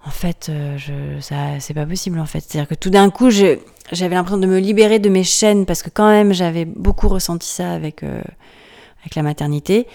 en 0.05 0.11
fait 0.11 0.49
euh, 0.49 0.77
je 0.77 1.20
ça 1.20 1.61
c'est 1.61 1.74
pas 1.74 1.86
possible 1.86 2.19
en 2.19 2.27
fait, 2.27 2.41
c'est-à-dire 2.41 2.66
que 2.66 2.74
tout 2.74 2.91
d'un 2.91 3.11
coup 3.11 3.31
j'avais 3.31 4.15
l'impression 4.15 4.39
de 4.39 4.49
me 4.49 4.59
libérer 4.59 4.99
de 4.99 5.11
mes 5.11 5.23
chaînes 5.23 5.66
parce 5.66 5.82
que 5.82 5.91
quand 5.91 6.09
même 6.09 6.32
j'avais 6.32 6.65
beaucoup 6.65 7.07
ressenti 7.07 7.47
ça 7.47 7.70
avec 7.70 8.03
euh, 8.03 8.20
avec 9.03 9.15
la 9.15 9.23
maternité 9.23 9.86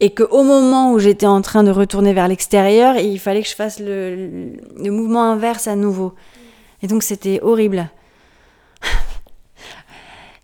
et 0.00 0.10
que 0.10 0.22
au 0.22 0.42
moment 0.42 0.92
où 0.92 0.98
j'étais 0.98 1.26
en 1.26 1.40
train 1.40 1.62
de 1.62 1.70
retourner 1.70 2.12
vers 2.12 2.28
l'extérieur, 2.28 2.96
il 2.96 3.18
fallait 3.18 3.42
que 3.42 3.48
je 3.48 3.54
fasse 3.54 3.80
le, 3.80 4.52
mouvement 4.78 5.24
inverse 5.24 5.68
à 5.68 5.76
nouveau. 5.76 6.14
Et 6.82 6.86
donc 6.86 7.02
c'était 7.02 7.40
horrible. 7.42 7.88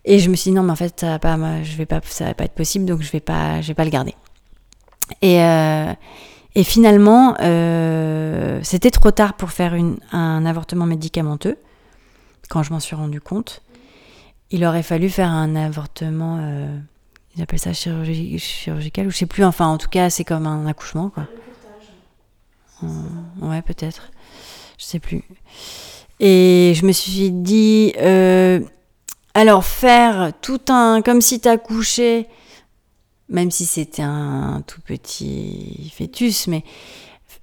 Et 0.04 0.18
je 0.18 0.30
me 0.30 0.36
suis 0.36 0.50
dit 0.50 0.56
non 0.56 0.62
mais 0.62 0.72
en 0.72 0.76
fait 0.76 1.00
ça 1.00 1.08
va 1.08 1.18
pas, 1.18 1.62
je 1.62 1.76
vais 1.76 1.86
pas, 1.86 2.00
ça 2.04 2.24
va 2.26 2.34
pas 2.34 2.44
être 2.44 2.54
possible 2.54 2.86
donc 2.86 3.02
je 3.02 3.12
vais 3.12 3.20
pas, 3.20 3.60
je 3.60 3.68
vais 3.68 3.74
pas 3.74 3.84
le 3.84 3.90
garder. 3.90 4.14
Et, 5.20 5.42
euh, 5.42 5.92
et 6.54 6.64
finalement 6.64 7.36
euh, 7.40 8.60
c'était 8.62 8.90
trop 8.90 9.10
tard 9.10 9.34
pour 9.34 9.50
faire 9.50 9.74
un 10.12 10.46
avortement 10.46 10.86
médicamenteux 10.86 11.58
quand 12.50 12.62
je 12.62 12.72
m'en 12.72 12.80
suis 12.80 12.96
rendu 12.96 13.20
compte. 13.20 13.62
Il 14.50 14.64
aurait 14.64 14.82
fallu 14.82 15.08
faire 15.08 15.30
un 15.30 15.54
avortement, 15.54 16.38
euh, 16.40 16.78
ils 17.36 17.42
appellent 17.42 17.58
ça 17.58 17.72
chirurgi- 17.72 18.38
chirurgical 18.38 19.06
ou 19.06 19.10
je 19.10 19.16
sais 19.18 19.26
plus. 19.26 19.44
Enfin 19.44 19.66
en 19.66 19.78
tout 19.78 19.88
cas 19.88 20.10
c'est 20.10 20.24
comme 20.24 20.46
un 20.46 20.66
accouchement 20.66 21.10
quoi. 21.10 21.26
Ouais, 23.42 23.62
peut-être. 23.62 24.10
Je 24.78 24.84
sais 24.84 24.98
plus. 24.98 25.22
Et 26.18 26.72
je 26.74 26.86
me 26.86 26.92
suis 26.92 27.30
dit, 27.30 27.92
euh, 27.98 28.60
alors 29.34 29.64
faire 29.64 30.32
tout 30.40 30.60
un. 30.68 31.02
Comme 31.02 31.20
si 31.20 31.40
t'accouchais, 31.40 32.28
même 33.28 33.50
si 33.50 33.64
c'était 33.66 34.02
un 34.02 34.62
tout 34.66 34.80
petit 34.80 35.92
fœtus, 35.96 36.46
mais 36.46 36.64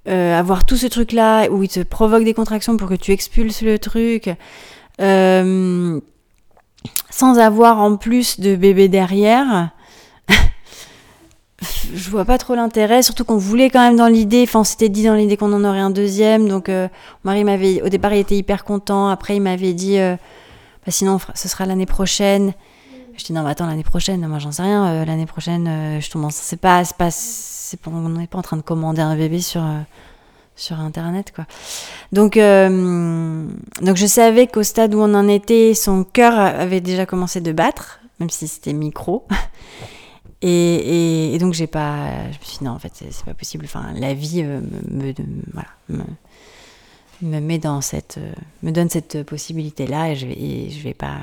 euh, 0.07 0.37
avoir 0.37 0.65
tout 0.65 0.77
ce 0.77 0.87
truc-là 0.87 1.49
où 1.49 1.63
il 1.63 1.69
te 1.69 1.81
provoque 1.81 2.23
des 2.23 2.33
contractions 2.33 2.77
pour 2.77 2.89
que 2.89 2.95
tu 2.95 3.11
expulses 3.11 3.61
le 3.61 3.77
truc, 3.79 4.29
euh, 5.01 5.99
sans 7.09 7.37
avoir 7.37 7.79
en 7.79 7.97
plus 7.97 8.39
de 8.39 8.55
bébé 8.55 8.87
derrière 8.87 9.71
je 11.61 12.09
vois 12.11 12.25
pas 12.25 12.37
trop 12.37 12.53
l'intérêt, 12.53 13.01
surtout 13.01 13.25
qu'on 13.25 13.37
voulait 13.37 13.69
quand 13.69 13.79
même 13.79 13.95
dans 13.95 14.07
l'idée, 14.07 14.43
enfin 14.43 14.59
on 14.59 14.63
s'était 14.63 14.89
dit 14.89 15.03
dans 15.03 15.15
l'idée 15.15 15.37
qu'on 15.37 15.51
en 15.53 15.63
aurait 15.63 15.79
un 15.79 15.89
deuxième, 15.89 16.47
donc 16.47 16.69
euh, 16.69 16.87
mon 17.23 17.31
mari 17.31 17.43
m'avait, 17.43 17.81
au 17.81 17.89
départ 17.89 18.13
il 18.13 18.19
était 18.19 18.37
hyper 18.37 18.63
content, 18.63 19.07
après 19.07 19.37
il 19.37 19.41
m'avait 19.41 19.73
dit, 19.73 19.97
euh, 19.97 20.15
bah, 20.85 20.91
sinon 20.91 21.17
ce 21.33 21.47
sera 21.47 21.65
l'année 21.65 21.87
prochaine. 21.87 22.53
Je 23.17 23.23
dis 23.25 23.33
non 23.33 23.41
mais 23.41 23.49
attends 23.49 23.65
l'année 23.65 23.83
prochaine, 23.83 24.27
moi 24.27 24.37
j'en 24.37 24.51
sais 24.51 24.61
rien, 24.61 24.85
euh, 24.85 25.05
l'année 25.05 25.25
prochaine 25.25 25.67
euh, 25.67 25.99
je 25.99 26.11
tombe 26.11 26.25
enceinte, 26.25 26.43
c'est 26.45 26.61
pas, 26.61 26.85
c'est 26.85 26.95
pas, 26.95 27.09
c'est 27.09 27.79
pas, 27.79 27.89
on 27.91 28.09
n'est 28.09 28.27
pas 28.27 28.37
en 28.37 28.43
train 28.43 28.57
de 28.57 28.61
commander 28.61 29.01
un 29.01 29.15
bébé 29.15 29.41
sur 29.41 29.63
sur 30.55 30.79
internet 30.79 31.33
quoi. 31.35 31.45
Donc 32.11 32.35
donc 32.35 33.95
je 33.95 34.05
savais 34.05 34.45
qu'au 34.45 34.61
stade 34.61 34.93
où 34.93 34.99
on 34.99 35.15
en 35.15 35.27
était, 35.27 35.73
son 35.73 36.03
cœur 36.03 36.37
avait 36.37 36.81
déjà 36.81 37.07
commencé 37.07 37.41
de 37.41 37.51
battre, 37.51 37.99
même 38.19 38.29
si 38.29 38.47
c'était 38.47 38.73
micro. 38.73 39.25
Et, 40.41 41.37
donc 41.39 41.53
j'ai 41.53 41.67
pas, 41.67 42.23
je 42.31 42.37
me 42.37 42.43
suis 42.43 42.57
dit 42.59 42.63
non 42.63 42.71
en 42.71 42.79
fait 42.79 42.91
c'est 42.95 43.25
pas 43.25 43.33
possible. 43.33 43.65
Enfin 43.65 43.91
la 43.95 44.13
vie 44.13 44.43
euh, 44.43 44.61
me, 44.89 45.13
voilà, 45.53 45.69
me, 45.89 46.03
me 47.21 47.39
met 47.39 47.57
dans 47.57 47.81
cette, 47.81 48.17
euh, 48.19 48.31
me 48.63 48.71
donne 48.71 48.89
cette 48.89 49.23
possibilité 49.23 49.87
là 49.87 50.11
et 50.11 50.15
je 50.15 50.27
et 50.27 50.69
je 50.69 50.83
vais 50.83 50.93
pas, 50.93 51.17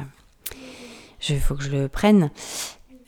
il 1.29 1.39
faut 1.39 1.55
que 1.55 1.63
je 1.63 1.71
le 1.71 1.89
prenne. 1.89 2.31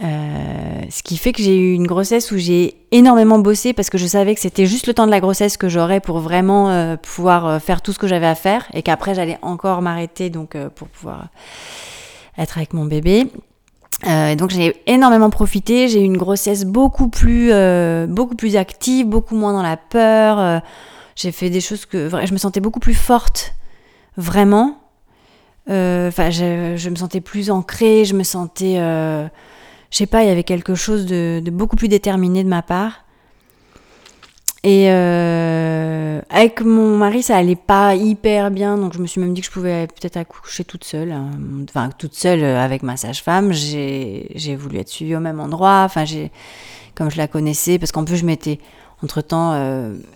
Euh, 0.03 0.83
ce 0.91 1.03
qui 1.03 1.16
fait 1.16 1.33
que 1.33 1.43
j'ai 1.43 1.57
eu 1.57 1.73
une 1.73 1.87
grossesse 1.87 2.31
où 2.31 2.37
j'ai 2.37 2.77
énormément 2.93 3.39
bossé 3.39 3.73
parce 3.73 3.89
que 3.89 3.97
je 3.97 4.07
savais 4.07 4.35
que 4.35 4.43
c'était 4.43 4.66
juste 4.66 4.87
le 4.87 4.95
temps 4.95 5.07
de 5.07 5.11
la 5.11 5.20
grossesse 5.20 5.57
que 5.57 5.70
j'aurais 5.70 6.01
pour 6.01 6.19
vraiment 6.19 6.99
pouvoir 6.99 7.62
faire 7.62 7.81
tout 7.81 7.95
ce 7.95 7.99
que 7.99 8.07
j'avais 8.07 8.27
à 8.27 8.35
faire 8.35 8.69
et 8.74 8.83
qu'après 8.83 9.15
j'allais 9.15 9.39
encore 9.41 9.81
m'arrêter 9.81 10.28
donc 10.28 10.55
pour 10.74 10.89
pouvoir 10.89 11.28
être 12.37 12.59
avec 12.59 12.74
mon 12.74 12.85
bébé. 12.85 13.27
Euh, 14.06 14.35
donc 14.35 14.51
j'ai 14.51 14.82
énormément 14.86 15.31
profité. 15.31 15.89
J'ai 15.89 16.01
eu 16.01 16.05
une 16.05 16.18
grossesse 16.18 16.64
beaucoup 16.64 17.09
plus, 17.09 17.51
euh, 17.52 18.06
beaucoup 18.06 18.36
plus 18.36 18.56
active, 18.56 19.06
beaucoup 19.06 19.35
moins 19.35 19.52
dans 19.52 19.62
la 19.62 19.77
peur. 19.77 20.39
Euh, 20.39 20.59
j'ai 21.14 21.32
fait 21.32 21.48
des 21.48 21.62
choses 21.62 21.86
que 21.86 22.10
je 22.10 22.32
me 22.32 22.39
sentais 22.39 22.60
beaucoup 22.60 22.81
plus 22.81 22.94
forte, 22.94 23.55
vraiment. 24.16 24.78
Euh, 25.70 26.09
Enfin, 26.09 26.31
je, 26.31 26.74
je 26.77 26.90
me 26.90 26.97
sentais 26.97 27.20
plus 27.23 27.51
ancrée. 27.51 28.05
Je 28.05 28.14
me 28.14 28.23
sentais, 28.23 28.77
euh, 28.78 29.27
je 29.90 29.97
sais 29.97 30.06
pas, 30.06 30.23
il 30.23 30.28
y 30.28 30.31
avait 30.31 30.44
quelque 30.44 30.74
chose 30.74 31.06
de, 31.06 31.40
de 31.43 31.51
beaucoup 31.51 31.77
plus 31.77 31.89
déterminé 31.89 32.44
de 32.44 32.48
ma 32.48 32.62
part. 32.62 33.06
Et 34.68 34.90
euh, 34.90 36.20
avec 36.28 36.60
mon 36.60 36.97
mari, 36.97 37.22
ça 37.22 37.36
allait 37.36 37.55
pas 37.55 37.94
hyper 37.94 38.51
bien, 38.51 38.76
donc 38.76 38.94
je 38.94 38.98
me 38.98 39.06
suis 39.06 39.20
même 39.20 39.32
dit 39.32 39.40
que 39.40 39.47
je 39.47 39.52
pouvais 39.52 39.86
peut-être 39.86 40.16
accoucher 40.16 40.64
toute 40.64 40.82
seule. 40.82 41.12
hein. 41.12 41.30
Enfin, 41.68 41.90
toute 41.97 42.14
seule 42.14 42.43
euh, 42.43 42.60
avec 42.60 42.82
ma 42.82 42.97
sage-femme. 42.97 43.52
J'ai 43.52 44.56
voulu 44.59 44.78
être 44.78 44.88
suivie 44.88 45.14
au 45.14 45.20
même 45.20 45.38
endroit. 45.38 45.82
Enfin, 45.84 46.05
j'ai 46.05 46.32
comme 46.97 47.12
je 47.12 47.16
la 47.16 47.28
connaissais, 47.28 47.78
parce 47.78 47.93
qu'en 47.93 48.05
plus 48.05 48.16
je 48.16 48.26
m'étais 48.26 48.59
entre 49.05 49.20
temps, 49.20 49.55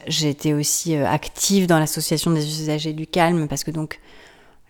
j'étais 0.09 0.52
aussi 0.52 0.97
euh, 0.97 1.06
active 1.06 1.68
dans 1.68 1.78
l'association 1.78 2.32
des 2.32 2.44
usagers 2.44 2.93
du 2.93 3.06
calme, 3.06 3.47
parce 3.47 3.62
que 3.62 3.70
donc 3.70 4.01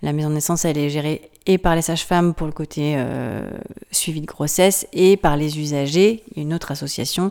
la 0.03 0.13
maison 0.13 0.29
de 0.29 0.35
naissance, 0.35 0.67
elle 0.67 0.77
est 0.77 0.91
gérée 0.91 1.31
et 1.47 1.57
par 1.57 1.75
les 1.75 1.83
sages-femmes 1.83 2.35
pour 2.35 2.47
le 2.47 2.53
côté 2.53 2.97
euh, 2.97 3.49
suivi 3.93 4.21
de 4.21 4.27
grossesse, 4.27 4.87
et 4.93 5.17
par 5.17 5.39
les 5.39 5.59
usagers, 5.59 6.23
une 6.37 6.53
autre 6.53 6.71
association 6.71 7.31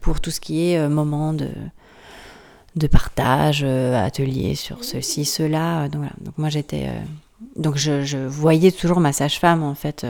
pour 0.00 0.20
tout 0.20 0.30
ce 0.30 0.38
qui 0.40 0.70
est 0.70 0.78
euh, 0.78 0.88
moment 0.88 1.32
de 1.32 1.48
de 2.78 2.86
partage, 2.86 3.62
euh, 3.64 4.02
atelier 4.02 4.54
sur 4.54 4.84
ceci, 4.84 5.24
cela. 5.24 5.82
Euh, 5.82 5.88
Donc, 5.88 6.00
voilà. 6.00 6.12
donc 6.20 6.38
moi 6.38 6.48
j'étais, 6.48 6.86
euh, 6.86 7.00
donc 7.56 7.76
je, 7.76 8.26
voyais 8.26 8.72
toujours 8.72 9.00
ma 9.00 9.12
sage-femme 9.12 9.62
en 9.62 9.74
fait. 9.74 10.06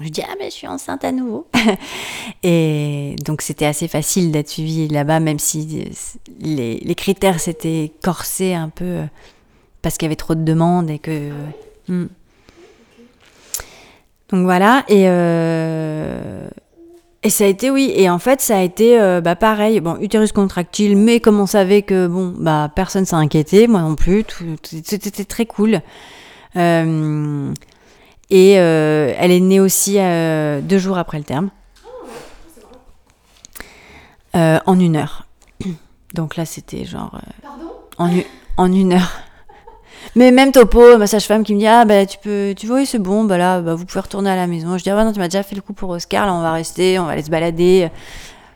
je 0.00 0.08
dis 0.08 0.22
ah 0.22 0.34
mais 0.38 0.46
je 0.46 0.54
suis 0.54 0.66
enceinte 0.66 1.04
à 1.04 1.12
nouveau. 1.12 1.46
Et 2.42 3.16
donc 3.24 3.42
c'était 3.42 3.66
assez 3.66 3.88
facile 3.88 4.32
d'être 4.32 4.48
suivie 4.48 4.88
là-bas, 4.88 5.20
même 5.20 5.38
si 5.38 5.88
les, 6.40 6.94
critères 6.94 7.40
s'étaient 7.40 7.92
corsés 8.02 8.54
un 8.54 8.68
peu 8.68 9.02
parce 9.82 9.96
qu'il 9.96 10.06
y 10.06 10.08
avait 10.08 10.16
trop 10.16 10.34
de 10.34 10.44
demandes 10.44 10.90
et 10.90 10.98
que. 10.98 11.30
Hmm. 11.88 12.06
Donc 14.30 14.44
voilà 14.44 14.84
et. 14.88 15.06
Et 17.22 17.30
ça 17.30 17.44
a 17.44 17.46
été, 17.48 17.70
oui. 17.70 17.92
Et 17.94 18.08
en 18.08 18.18
fait, 18.18 18.40
ça 18.40 18.58
a 18.58 18.62
été 18.62 18.98
euh, 19.00 19.20
bah, 19.20 19.36
pareil. 19.36 19.80
Bon, 19.80 19.96
utérus 20.00 20.32
contractile, 20.32 20.96
mais 20.96 21.20
comme 21.20 21.38
on 21.38 21.46
savait 21.46 21.82
que 21.82 22.06
bon, 22.06 22.34
bah, 22.36 22.70
personne 22.74 23.04
s'est 23.04 23.16
inquiété, 23.16 23.66
moi 23.66 23.82
non 23.82 23.94
plus. 23.94 24.24
C'était 24.62 25.24
très 25.24 25.46
cool. 25.46 25.80
Euh, 26.56 27.52
Et 28.30 28.58
euh, 28.58 29.12
elle 29.18 29.32
est 29.32 29.40
née 29.40 29.60
aussi 29.60 29.98
deux 30.62 30.78
jours 30.78 30.98
après 30.98 31.18
le 31.18 31.24
terme. 31.24 31.50
En 34.34 34.78
une 34.78 34.96
heure. 34.96 35.26
Donc 36.14 36.36
là, 36.36 36.44
c'était 36.44 36.84
genre. 36.84 37.20
Pardon? 37.42 37.70
en, 37.98 38.10
en 38.56 38.72
une 38.72 38.94
heure. 38.94 39.12
Mais 40.16 40.30
même 40.30 40.50
Topo, 40.52 40.98
ma 40.98 41.06
sage-femme 41.06 41.44
qui 41.44 41.54
me 41.54 41.60
dit 41.60 41.66
Ah, 41.66 41.84
bah 41.84 42.04
tu 42.06 42.18
peux. 42.18 42.54
Tu 42.56 42.66
vois, 42.66 42.76
oui, 42.76 42.86
c'est 42.86 42.98
bon, 42.98 43.24
bah 43.24 43.38
là, 43.38 43.60
bah, 43.60 43.74
vous 43.74 43.84
pouvez 43.84 44.00
retourner 44.00 44.30
à 44.30 44.36
la 44.36 44.46
maison. 44.46 44.76
Je 44.78 44.82
dis 44.82 44.90
Ah, 44.90 44.96
bah 44.96 45.04
non, 45.04 45.12
tu 45.12 45.18
m'as 45.20 45.28
déjà 45.28 45.42
fait 45.42 45.54
le 45.54 45.62
coup 45.62 45.72
pour 45.72 45.90
Oscar, 45.90 46.26
là, 46.26 46.34
on 46.34 46.40
va 46.42 46.52
rester, 46.52 46.98
on 46.98 47.04
va 47.04 47.12
aller 47.12 47.22
se 47.22 47.30
balader. 47.30 47.88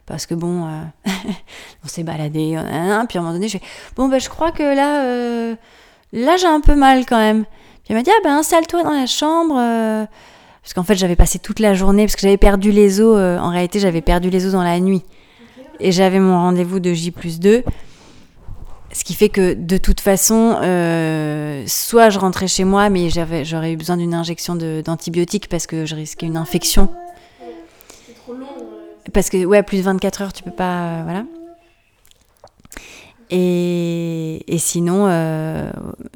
Parce 0.07 0.27
que 0.27 0.35
bon, 0.35 0.67
euh, 0.67 0.83
on 1.85 1.89
s'est 1.89 2.03
baladé, 2.03 2.59
puis 3.09 3.19
à 3.19 3.21
un 3.21 3.23
moment 3.23 3.33
donné, 3.33 3.49
je 3.49 3.59
fais 3.59 3.65
Bon, 3.97 4.09
bah 4.09 4.19
je 4.19 4.29
crois 4.29 4.53
que 4.53 4.63
là, 4.63 5.05
euh, 5.05 5.55
là, 6.13 6.37
j'ai 6.37 6.47
un 6.47 6.61
peu 6.61 6.75
mal 6.75 7.07
quand 7.07 7.19
même. 7.19 7.45
Puis 7.45 7.91
elle 7.91 7.97
m'a 7.97 8.03
dit 8.03 8.11
Ah, 8.13 8.21
bah 8.23 8.33
installe-toi 8.35 8.83
dans 8.83 8.91
la 8.93 9.07
chambre. 9.07 9.57
euh, 9.59 10.05
Parce 10.63 10.75
qu'en 10.75 10.83
fait, 10.83 10.97
j'avais 10.97 11.17
passé 11.17 11.39
toute 11.39 11.61
la 11.61 11.75
journée, 11.75 12.05
parce 12.05 12.17
que 12.17 12.23
j'avais 12.23 12.37
perdu 12.37 12.71
les 12.71 13.01
os. 13.01 13.17
en 13.19 13.49
réalité, 13.51 13.79
j'avais 13.81 14.03
perdu 14.03 14.29
les 14.31 14.45
os 14.47 14.53
dans 14.53 14.63
la 14.63 14.81
nuit. 14.81 15.03
Et 15.81 15.91
j'avais 15.93 16.21
mon 16.21 16.37
rendez-vous 16.37 16.81
de 16.81 16.93
J 16.93 17.11
plus 17.11 17.41
2. 17.41 17.65
Ce 18.95 19.03
qui 19.03 19.15
fait 19.15 19.29
que 19.29 19.55
de 19.55 19.77
toute 19.77 20.01
façon, 20.01 20.57
euh, 20.63 21.65
soit 21.67 22.11
je 22.11 22.19
rentrais 22.21 22.47
chez 22.47 22.63
moi, 22.63 22.91
mais 22.91 23.09
j'aurais 23.11 23.73
eu 23.73 23.77
besoin 23.77 23.97
d'une 23.97 24.15
injection 24.15 24.55
d'antibiotiques 24.55 25.49
parce 25.49 25.67
que 25.67 25.85
je 25.85 25.97
risquais 25.97 26.27
une 26.27 26.37
infection. 26.37 26.89
Trop 28.23 28.35
long. 28.35 28.47
Parce 29.13 29.31
que, 29.31 29.45
ouais, 29.45 29.65
plus 29.65 29.79
de 29.79 29.83
24 29.83 30.23
heures, 30.23 30.33
tu 30.33 30.45
peux 30.45 30.53
pas. 30.53 30.85
euh, 30.85 31.03
voilà. 31.03 31.25
Et, 33.31 34.45
sinon, 34.59 35.07
euh, 35.09 35.73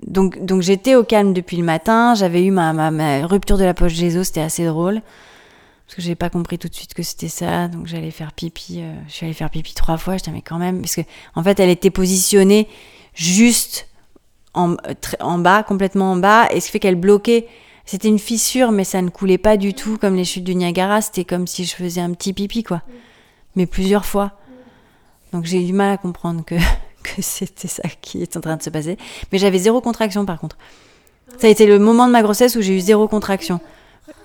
donc, 0.07 0.45
donc 0.45 0.63
j'étais 0.63 0.95
au 0.95 1.03
calme 1.03 1.33
depuis 1.33 1.57
le 1.57 1.65
matin. 1.65 2.15
J'avais 2.15 2.45
eu 2.45 2.53
ma, 2.53 2.73
ma, 2.73 3.27
rupture 3.27 3.59
de 3.59 3.65
la 3.65 3.75
poche 3.75 3.97
des 3.99 4.23
c'était 4.23 4.41
assez 4.41 4.65
drôle. 4.65 5.03
Parce 5.89 5.97
que 5.97 6.03
j'ai 6.03 6.15
pas 6.15 6.29
compris 6.29 6.59
tout 6.59 6.69
de 6.69 6.75
suite 6.75 6.93
que 6.93 7.03
c'était 7.03 7.29
ça. 7.29 7.67
Donc 7.67 7.87
j'allais 7.87 8.11
faire 8.11 8.33
pipi. 8.33 8.83
euh, 8.83 8.93
je 9.09 9.13
suis 9.15 9.25
allée 9.25 9.33
faire 9.33 9.49
pipi 9.49 9.73
trois 9.73 9.97
fois. 9.97 10.19
Je 10.19 10.31
mais 10.31 10.43
quand 10.43 10.59
même. 10.59 10.83
Parce 10.83 10.95
que, 10.95 11.01
en 11.35 11.43
fait, 11.43 11.59
elle 11.61 11.71
était 11.71 11.89
positionnée 11.89 12.69
juste 13.15 13.89
en, 14.53 14.73
euh, 14.73 14.95
en 15.21 15.39
bas, 15.39 15.63
complètement 15.63 16.13
en 16.13 16.17
bas. 16.17 16.47
Et 16.53 16.61
ce 16.61 16.67
qui 16.67 16.73
fait 16.73 16.79
qu'elle 16.79 16.97
bloquait. 16.97 17.49
C'était 17.87 18.09
une 18.09 18.19
fissure, 18.19 18.71
mais 18.71 18.85
ça 18.85 19.01
ne 19.01 19.09
coulait 19.09 19.39
pas 19.39 19.57
du 19.57 19.73
tout 19.73 19.97
comme 19.97 20.15
les 20.15 20.27
chutes 20.27 20.45
du 20.45 20.55
Niagara. 20.55 21.01
C'était 21.01 21.25
comme 21.25 21.47
si 21.47 21.65
je 21.65 21.75
faisais 21.75 22.03
un 22.03 22.13
petit 22.13 22.35
pipi, 22.35 22.63
quoi. 22.63 22.83
Mais 23.57 23.65
plusieurs 23.65 24.05
fois. 24.05 24.33
Donc 25.33 25.47
j'ai 25.47 25.63
eu 25.63 25.65
du 25.65 25.73
mal 25.73 25.95
à 25.95 25.97
comprendre 25.97 26.45
que, 26.45 26.55
que 27.03 27.23
c'était 27.23 27.67
ça 27.67 27.89
qui 28.03 28.21
est 28.23 28.37
en 28.37 28.43
train 28.43 28.59
de 28.59 28.63
se 28.63 28.69
passer. 28.69 28.99
Mais 29.33 29.39
j'avais 29.39 29.59
zéro 29.59 29.81
contraction 29.81 30.27
par 30.27 30.39
contre. 30.39 30.59
Ça 31.39 31.47
a 31.47 31.51
été 31.51 31.65
le 31.65 31.79
moment 31.79 32.07
de 32.07 32.13
ma 32.13 32.21
grossesse 32.21 32.57
où 32.57 32.61
j'ai 32.61 32.77
eu 32.77 32.81
zéro 32.81 33.09
contraction. 33.09 33.59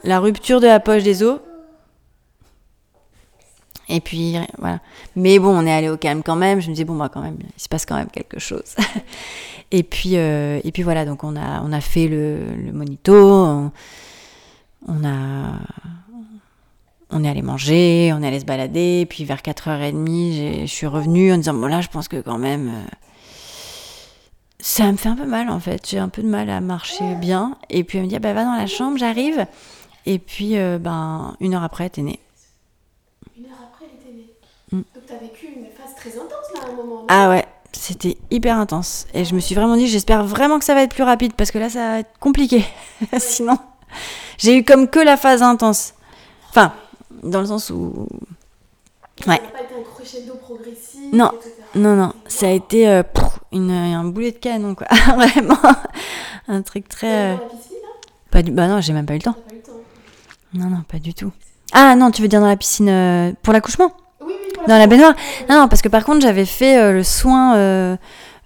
La 0.04 0.20
rupture 0.20 0.60
de 0.60 0.68
la 0.68 0.82
poche 0.82 1.04
des 1.04 1.24
os. 1.24 1.40
Et 3.90 4.00
puis 4.00 4.36
voilà. 4.58 4.80
Mais 5.16 5.40
bon, 5.40 5.50
on 5.50 5.66
est 5.66 5.72
allé 5.74 5.90
au 5.90 5.98
calme 5.98 6.24
quand 6.24 6.36
même. 6.36 6.62
Je 6.62 6.68
me 6.70 6.74
disais 6.74 6.86
bon 6.86 6.96
bah 6.96 7.10
quand 7.14 7.22
même, 7.22 7.38
il 7.42 7.62
se 7.62 7.68
passe 7.70 7.86
quand 7.86 7.96
même 7.96 8.10
quelque 8.10 8.40
chose. 8.40 8.76
et 9.72 9.84
puis 9.84 10.18
euh, 10.18 10.60
et 10.64 10.72
puis 10.72 10.84
voilà. 10.84 11.06
Donc 11.06 11.24
on 11.24 11.36
a 11.36 11.62
on 11.62 11.72
a 11.74 11.82
fait 11.82 12.08
le, 12.08 12.40
le 12.56 12.72
monito. 12.72 13.72
On, 14.88 15.06
a 15.06 15.60
on 17.10 17.24
est 17.24 17.30
allé 17.30 17.42
manger, 17.42 18.12
on 18.14 18.22
est 18.24 18.28
allé 18.28 18.40
se 18.40 18.46
balader, 18.46 19.06
puis 19.10 19.24
vers 19.24 19.38
4h30, 19.42 20.34
j'ai- 20.34 20.68
je 20.68 20.72
suis 20.74 20.88
revenue 20.88 21.32
en 21.32 21.38
disant, 21.38 21.54
bon 21.54 21.68
là, 21.68 21.80
je 21.82 21.88
pense 21.88 22.08
que 22.08 22.20
quand 22.22 22.38
même, 22.40 22.68
euh, 22.70 22.88
ça 24.60 24.92
me 24.92 24.98
fait 24.98 25.10
un 25.10 25.16
peu 25.16 25.26
mal 25.26 25.50
en 25.50 25.60
fait, 25.60 25.88
j'ai 25.88 26.00
un 26.00 26.10
peu 26.10 26.22
de 26.24 26.28
mal 26.28 26.50
à 26.50 26.60
marcher 26.62 27.16
bien. 27.16 27.58
Et 27.70 27.84
puis 27.84 27.98
elle 27.98 28.06
me 28.06 28.10
dit, 28.10 28.16
ah, 28.16 28.20
bah 28.20 28.34
va 28.34 28.44
dans 28.46 28.56
la 28.56 28.68
chambre, 28.68 28.98
j'arrive. 28.98 29.46
Et 30.06 30.20
puis, 30.20 30.58
euh, 30.58 30.80
ben, 30.80 31.36
une 31.40 31.54
heure 31.54 31.64
après, 31.64 31.90
t'es 31.90 32.02
née. 32.02 32.20
Une 33.38 33.46
heure 33.46 33.52
après, 33.72 33.86
elle 33.90 34.00
était 34.02 34.18
née. 34.18 34.24
Mm. 34.24 34.54
Donc 34.78 35.06
t'as 35.08 35.18
vécu 35.18 35.48
une 35.48 35.66
phase 35.66 35.96
très 35.96 36.12
intense 36.12 36.54
là 36.56 36.62
à 36.68 36.70
un 36.72 36.76
moment. 36.76 37.06
Ah 37.08 37.30
ouais, 37.30 37.46
c'était 37.72 38.18
hyper 38.32 38.58
intense. 38.58 39.06
Et 39.14 39.24
je 39.26 39.36
me 39.36 39.40
suis 39.40 39.56
vraiment 39.56 39.76
dit, 39.76 39.88
j'espère 39.88 40.24
vraiment 40.24 40.60
que 40.60 40.66
ça 40.66 40.74
va 40.74 40.84
être 40.84 40.94
plus 40.94 41.04
rapide, 41.04 41.34
parce 41.34 41.52
que 41.52 41.60
là, 41.60 41.70
ça 41.70 41.80
va 41.90 42.00
être 42.00 42.18
compliqué. 42.20 42.66
Sinon, 43.18 43.58
j'ai 44.38 44.58
eu 44.58 44.64
comme 44.64 44.88
que 44.88 45.00
la 45.00 45.18
phase 45.18 45.42
intense. 45.42 45.94
Enfin, 46.50 46.74
dans 47.24 47.40
le 47.42 47.48
sens 47.48 47.70
où 47.70 48.08
Ça 49.24 49.32
ouais. 49.32 49.42
n'a 49.42 49.48
pas 49.50 49.62
été 49.62 49.74
un 49.76 49.84
crescendo 49.96 50.36
progressif. 50.36 51.14
Non. 51.14 51.32
etc. 51.32 51.52
Non, 51.76 51.96
non, 51.96 52.14
ça 52.28 52.48
a 52.48 52.52
été 52.52 52.88
euh, 52.88 53.04
pff, 53.04 53.40
une, 53.52 53.72
un 53.72 54.04
boulet 54.06 54.32
de 54.32 54.38
canon, 54.38 54.76
quoi. 54.76 54.88
Vraiment, 55.16 55.58
un 56.48 56.62
truc 56.62 56.88
très... 56.90 57.34
euh, 57.34 57.36
dans 57.38 57.44
la 57.44 57.50
piscine 57.50 57.78
là? 57.82 57.90
Pas 58.32 58.42
du... 58.42 58.52
Bah 58.52 58.68
non, 58.68 58.82
j'ai 58.82 58.94
même 58.94 59.06
pas 59.06 59.14
eu 59.14 59.18
le 59.18 59.24
temps. 59.24 59.34
Pas 59.34 59.54
eu 59.54 59.58
le 59.58 59.64
temps. 59.64 59.72
Non, 60.54 60.68
non, 60.68 60.84
pas 60.88 61.00
du 61.00 61.14
tout. 61.14 61.32
Ah 61.74 61.96
non, 61.96 62.12
tu 62.12 62.22
veux 62.22 62.28
dire 62.28 62.40
dans 62.40 62.48
la 62.48 62.58
piscine 62.58 62.90
euh, 62.90 63.34
pour 63.42 63.54
l'accouchement? 63.54 63.92
Dans 64.68 64.78
la 64.78 64.88
baignoire. 64.88 65.14
Non, 65.50 65.62
non, 65.62 65.68
parce 65.68 65.82
que 65.82 65.90
par 65.90 66.06
contre, 66.06 66.22
j'avais 66.22 66.46
fait 66.46 66.78
euh, 66.78 66.92
le 66.94 67.04
soin 67.04 67.56
euh, 67.58 67.98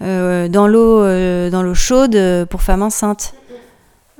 euh, 0.02 0.48
dans 0.48 0.68
l'eau 0.68 1.02
dans 1.50 1.62
l'eau 1.62 1.76
chaude 1.76 2.18
pour 2.50 2.62
femmes 2.62 2.82
enceintes 2.82 3.34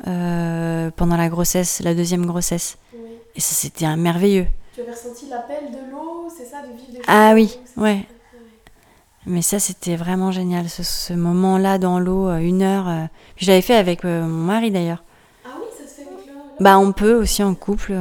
pendant 0.04 1.18
la 1.18 1.30
grossesse, 1.30 1.82
la 1.84 1.96
deuxième 1.96 2.26
grossesse. 2.26 2.78
Oui. 2.94 3.10
Et 3.36 3.42
ça, 3.42 3.54
c'était 3.56 3.96
merveilleux. 3.96 4.46
Tu 4.76 4.82
avais 4.82 4.92
ressenti 4.92 5.28
l'appel 5.28 5.72
de 5.72 5.92
l'eau, 5.92 6.28
c'est 6.36 6.46
ça, 6.46 6.62
de 6.62 6.68
vivre 6.68 6.92
des 6.92 6.98
choses? 6.98 7.06
Ah 7.08 7.32
oui, 7.34 7.58
ouais. 7.78 8.06
Ah 8.08 9.24
Mais 9.26 9.42
ça, 9.42 9.60
c'était 9.60 9.96
vraiment 9.96 10.32
génial, 10.32 10.70
ce, 10.70 10.84
ce 10.84 11.14
moment-là 11.14 11.80
dans 11.80 12.00
l'eau, 12.00 12.30
une 12.38 12.62
heure. 12.62 13.10
je 13.38 13.48
l'avais 13.48 13.62
fait 13.64 13.76
avec 13.76 14.04
mon 14.04 14.28
mari 14.28 14.70
d'ailleurs. 14.70 15.04
Ah 15.46 15.50
oui, 15.60 15.66
ça 15.76 15.88
se 15.90 15.96
fait 15.96 16.08
avec 16.08 16.28
l'eau. 16.28 16.42
Bah, 16.60 16.78
on 16.78 16.92
peut 16.92 17.16
aussi 17.16 17.42
en 17.44 17.56
couple. 17.56 17.96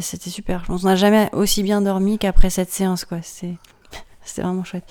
C'était 0.00 0.30
super. 0.30 0.60
Je 0.62 0.66
pense 0.66 0.82
qu'on 0.82 0.88
n'a 0.88 0.96
jamais 0.96 1.28
aussi 1.32 1.62
bien 1.62 1.80
dormi 1.80 2.18
qu'après 2.18 2.50
cette 2.50 2.70
séance, 2.70 3.04
quoi. 3.04 3.18
C'est- 3.22 3.54
C'était 4.24 4.42
vraiment 4.42 4.64
chouette. 4.64 4.84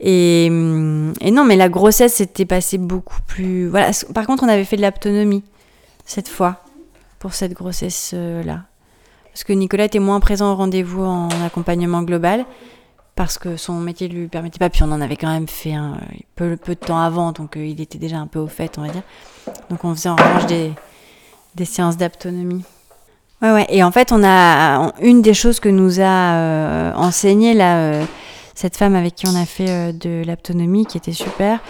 Et, 0.00 0.48
hum, 0.50 1.12
et 1.20 1.30
non, 1.30 1.44
mais 1.44 1.56
la 1.56 1.68
grossesse 1.68 2.14
s'était 2.14 2.46
passée 2.46 2.78
beaucoup 2.78 3.20
plus. 3.26 3.70
Par 4.14 4.26
contre, 4.26 4.42
on 4.42 4.48
avait 4.48 4.64
fait 4.64 4.76
de 4.76 4.82
l'autonomie 4.82 5.44
cette 6.04 6.28
fois 6.28 6.64
pour 7.18 7.32
cette 7.34 7.52
grossesse-là. 7.52 8.64
Parce 9.32 9.44
que 9.44 9.52
Nicolas 9.52 9.84
était 9.84 9.98
moins 9.98 10.18
présent 10.20 10.52
au 10.52 10.56
rendez-vous 10.56 11.04
en 11.04 11.28
accompagnement 11.44 12.02
global 12.02 12.44
parce 13.14 13.38
que 13.38 13.56
son 13.56 13.74
métier 13.80 14.08
ne 14.08 14.14
lui 14.14 14.28
permettait 14.28 14.58
pas. 14.58 14.68
Puis 14.70 14.82
on 14.82 14.90
en 14.92 15.00
avait 15.00 15.16
quand 15.16 15.30
même 15.32 15.46
fait 15.48 15.72
un 15.74 15.98
peu, 16.34 16.56
de 16.66 16.74
temps 16.74 16.98
avant, 17.00 17.32
donc 17.32 17.56
euh, 17.56 17.64
il 17.64 17.80
était 17.80 17.98
déjà 17.98 18.16
un 18.18 18.26
peu 18.26 18.38
au 18.38 18.46
fait, 18.48 18.78
on 18.78 18.82
va 18.82 18.88
dire. 18.88 19.02
Donc 19.70 19.84
on 19.84 19.94
faisait 19.94 20.08
en 20.08 20.16
revanche 20.16 20.46
des, 20.46 20.72
des 21.54 21.64
séances 21.64 21.96
d'autonomie. 21.96 22.64
Ouais, 23.42 23.52
ouais. 23.52 23.66
Et 23.68 23.82
en 23.82 23.90
fait, 23.92 24.12
on 24.12 24.24
a 24.24 24.92
une 25.00 25.20
des 25.22 25.34
choses 25.34 25.60
que 25.60 25.68
nous 25.68 26.00
a 26.00 26.34
euh, 26.34 26.92
enseigné 26.94 27.52
là, 27.54 27.76
euh, 27.78 28.04
cette 28.54 28.76
femme 28.76 28.94
avec 28.96 29.14
qui 29.14 29.26
on 29.28 29.34
a 29.36 29.44
fait 29.44 29.68
euh, 29.68 29.92
de 29.92 30.22
l'autonomie, 30.26 30.86
qui 30.86 30.96
était 30.96 31.12
super, 31.12 31.60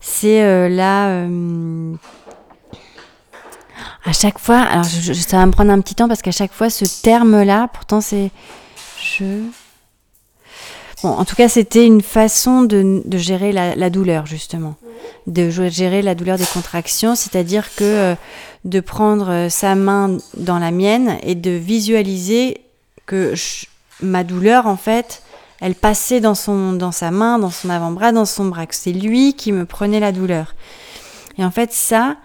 c'est 0.00 0.42
euh, 0.42 0.68
là. 0.68 1.08
euh, 1.08 1.94
à 4.04 4.12
chaque 4.12 4.38
fois, 4.38 4.60
alors 4.60 4.84
je- 4.84 5.12
je- 5.12 5.20
ça 5.20 5.36
va 5.38 5.46
me 5.46 5.52
prendre 5.52 5.70
un 5.72 5.80
petit 5.80 5.94
temps 5.94 6.08
parce 6.08 6.22
qu'à 6.22 6.30
chaque 6.30 6.52
fois, 6.52 6.70
ce 6.70 6.84
terme-là, 7.02 7.68
pourtant 7.72 8.00
c'est 8.00 8.30
je. 9.02 9.24
En 11.02 11.24
tout 11.24 11.36
cas, 11.36 11.48
c'était 11.48 11.86
une 11.86 12.02
façon 12.02 12.62
de, 12.62 13.02
gérer 13.12 13.52
la, 13.52 13.90
douleur, 13.90 14.26
justement. 14.26 14.76
De 15.26 15.48
gérer 15.50 16.02
la 16.02 16.14
douleur 16.14 16.36
des 16.36 16.46
contractions, 16.46 17.14
c'est-à-dire 17.14 17.74
que 17.74 17.84
euh, 17.84 18.14
de 18.64 18.80
prendre 18.80 19.30
euh, 19.30 19.48
sa 19.48 19.74
main 19.74 20.18
dans 20.36 20.58
la 20.58 20.70
mienne 20.70 21.16
et 21.22 21.34
de 21.34 21.50
visualiser 21.50 22.60
que 23.06 23.34
ma 24.02 24.24
douleur, 24.24 24.66
en 24.66 24.76
fait, 24.76 25.22
elle 25.60 25.74
passait 25.74 26.20
dans, 26.20 26.34
son, 26.34 26.74
dans 26.74 26.92
sa 26.92 27.10
main, 27.10 27.38
dans 27.38 27.50
son 27.50 27.70
avant-bras, 27.70 28.12
dans 28.12 28.26
son 28.26 28.46
bras, 28.46 28.66
c'est 28.70 28.92
lui 28.92 29.34
qui 29.34 29.52
me 29.52 29.64
prenait 29.64 30.00
la 30.00 30.12
douleur. 30.12 30.54
Et 31.38 31.44
en 31.44 31.50
fait, 31.50 31.72
ça, 31.72 32.16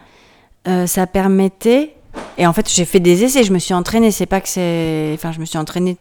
euh, 0.68 0.88
ça 0.88 1.08
permettait. 1.08 1.94
Et 2.38 2.46
en 2.46 2.54
fait, 2.54 2.70
j'ai 2.70 2.86
fait 2.86 3.00
des 3.00 3.24
essais, 3.24 3.44
je 3.44 3.54
me 3.54 3.60
suis 3.60 3.74
entraînée. 3.74 4.12
C'est 4.12 4.26
pas 4.26 4.42
que 4.42 4.50
c'est. 4.50 5.12
Enfin, 5.14 5.32
je 5.32 5.40
me 5.40 5.46
suis 5.46 5.58
entraînée 5.58 5.98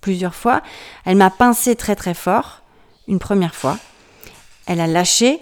plusieurs 0.00 0.34
fois. 0.34 0.62
Elle 1.04 1.16
m'a 1.16 1.30
pincé 1.30 1.76
très 1.76 1.96
très 1.96 2.14
fort, 2.14 2.62
une 3.08 3.18
première 3.18 3.54
fois. 3.54 3.78
Elle 4.66 4.80
a 4.80 4.86
lâché 4.86 5.40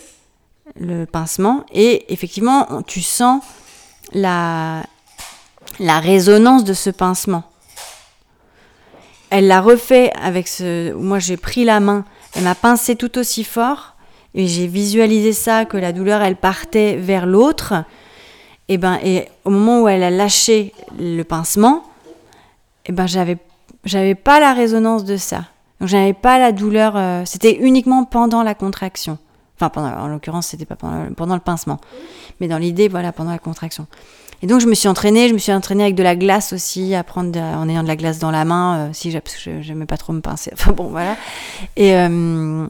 le 0.78 1.05
pincement 1.05 1.64
et 1.72 2.12
effectivement, 2.12 2.82
tu 2.86 3.01
sens 3.01 3.43
la, 4.12 4.82
la 5.78 6.01
résonance 6.01 6.64
de 6.64 6.74
ce 6.74 6.90
pincement. 6.90 7.44
Elle 9.30 9.47
l'a 9.47 9.60
refait 9.60 10.10
avec 10.20 10.48
ce. 10.48 10.93
Moi, 10.94 11.18
j'ai 11.18 11.36
pris 11.36 11.64
la 11.64 11.80
main, 11.80 12.05
elle 12.35 12.44
m'a 12.44 12.55
pincé 12.55 12.97
tout 12.97 13.18
aussi 13.18 13.44
fort 13.44 13.94
et 14.35 14.47
j'ai 14.47 14.66
visualisé 14.66 15.32
ça 15.32 15.64
que 15.64 15.76
la 15.76 15.93
douleur, 15.93 16.22
elle 16.22 16.36
partait 16.36 16.97
vers 16.97 17.26
l'autre. 17.26 17.74
Et 18.68 18.78
ben, 18.78 18.98
et 19.02 19.28
au 19.44 19.51
moment 19.51 19.82
où 19.82 19.89
elle 19.89 20.02
a 20.02 20.10
lâché 20.10 20.72
le 20.98 21.22
pincement, 21.22 21.85
et 22.86 22.93
ben, 22.93 23.06
j'avais, 23.06 23.39
j'avais 23.84 24.14
pas 24.14 24.40
la 24.40 24.55
résonance 24.55 25.05
de 25.05 25.16
ça. 25.16 25.44
Donc, 25.80 25.88
j'avais 25.88 26.12
pas 26.12 26.38
la 26.38 26.52
douleur. 26.52 26.96
euh, 26.96 27.22
c'était 27.24 27.56
uniquement 27.56 28.05
pendant 28.05 28.42
la 28.42 28.55
contraction. 28.55 29.18
Enfin, 29.56 29.70
pendant, 29.70 29.90
en 29.96 30.09
l'occurrence, 30.09 30.48
c'était 30.48 30.64
pas 30.64 30.76
pendant, 30.76 31.34
le 31.34 31.40
pincement. 31.40 31.80
Mais 32.40 32.48
dans 32.48 32.59
l'idée, 32.59 32.88
voilà, 32.88 33.12
pendant 33.12 33.30
la 33.30 33.38
contraction. 33.38 33.86
Et 34.42 34.46
donc, 34.46 34.60
je 34.60 34.66
me 34.66 34.74
suis 34.74 34.88
entraînée. 34.88 35.28
Je 35.28 35.34
me 35.34 35.38
suis 35.38 35.52
entraînée 35.52 35.84
avec 35.84 35.94
de 35.94 36.02
la 36.02 36.16
glace 36.16 36.52
aussi, 36.52 36.94
à 36.94 37.02
prendre 37.02 37.38
en 37.38 37.68
ayant 37.68 37.82
de 37.82 37.88
la 37.88 37.96
glace 37.96 38.18
dans 38.18 38.30
la 38.30 38.44
main, 38.44 38.78
euh, 38.78 38.90
si 38.92 39.16
j'aimais 39.60 39.86
pas 39.86 39.96
trop 39.96 40.12
me 40.12 40.20
pincer. 40.20 40.50
Enfin, 40.55 40.72
bon, 40.72 40.88
voilà. 40.88 41.16
Et, 41.76 41.94
euh, 41.96 42.66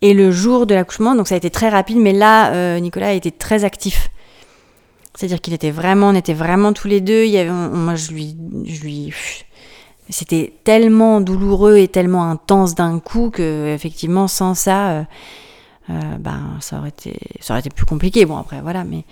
et 0.00 0.14
le 0.14 0.30
jour 0.30 0.66
de 0.66 0.74
l'accouchement, 0.74 1.16
donc 1.16 1.26
ça 1.26 1.34
a 1.34 1.38
été 1.38 1.50
très 1.50 1.68
rapide, 1.68 1.98
mais 1.98 2.12
là, 2.12 2.78
Nicolas 2.78 3.08
a 3.08 3.12
été 3.12 3.32
très 3.32 3.64
actif. 3.64 4.10
C'est-à-dire 5.18 5.40
qu'il 5.40 5.52
était 5.54 5.72
vraiment, 5.72 6.10
on 6.10 6.14
était 6.14 6.34
vraiment 6.34 6.72
tous 6.72 6.86
les 6.86 7.00
deux. 7.00 7.24
Il 7.24 7.30
y 7.30 7.38
avait, 7.38 7.50
moi, 7.50 7.96
je 7.96 8.12
lui, 8.12 8.36
je 8.64 8.82
lui, 8.82 9.12
c'était 10.10 10.54
tellement 10.64 11.20
douloureux 11.20 11.76
et 11.76 11.88
tellement 11.88 12.30
intense 12.30 12.74
d'un 12.74 12.98
coup 12.98 13.30
que, 13.30 13.72
effectivement, 13.74 14.28
sans 14.28 14.54
ça, 14.54 15.06
euh, 15.90 16.16
ben, 16.18 16.58
ça 16.60 16.78
aurait 16.78 16.90
été, 16.90 17.18
ça 17.40 17.54
aurait 17.54 17.60
été 17.60 17.70
plus 17.70 17.86
compliqué. 17.86 18.26
Bon, 18.26 18.36
après, 18.36 18.60
voilà, 18.60 18.84
mais 18.84 19.04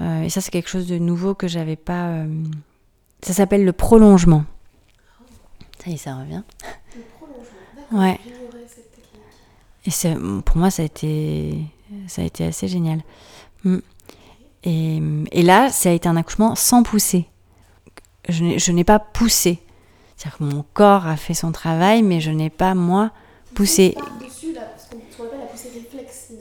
euh, 0.00 0.22
et 0.22 0.28
ça, 0.28 0.40
c'est 0.40 0.50
quelque 0.50 0.68
chose 0.68 0.86
de 0.86 0.98
nouveau 0.98 1.34
que 1.34 1.48
j'avais 1.48 1.76
pas. 1.76 2.08
Euh, 2.08 2.26
ça 3.22 3.32
s'appelle 3.32 3.64
le 3.64 3.72
prolongement. 3.72 4.44
Ça 5.82 5.90
y 5.90 5.94
est, 5.94 5.96
ça 5.96 6.16
revient. 6.16 6.42
Le 6.94 7.02
prolongement. 7.18 8.04
Ouais. 8.04 8.20
Et 9.86 10.42
pour 10.44 10.56
moi, 10.56 10.70
ça 10.70 10.82
a 10.82 10.84
été, 10.84 11.58
ça 12.06 12.22
a 12.22 12.24
été 12.24 12.44
assez 12.44 12.68
génial. 12.68 13.00
Mm. 13.64 13.78
Et, 14.64 15.02
et, 15.32 15.42
là, 15.42 15.70
ça 15.70 15.88
a 15.90 15.92
été 15.92 16.08
un 16.08 16.16
accouchement 16.16 16.54
sans 16.54 16.84
pousser. 16.84 17.26
Je 18.28 18.70
n'ai 18.70 18.84
pas 18.84 19.00
poussé. 19.00 19.60
C'est-à-dire 20.22 20.38
que 20.38 20.44
mon 20.54 20.64
corps 20.72 21.08
a 21.08 21.16
fait 21.16 21.34
son 21.34 21.50
travail, 21.50 22.02
mais 22.02 22.20
je 22.20 22.30
n'ai 22.30 22.48
pas, 22.48 22.76
moi, 22.76 23.10
poussé. 23.54 23.96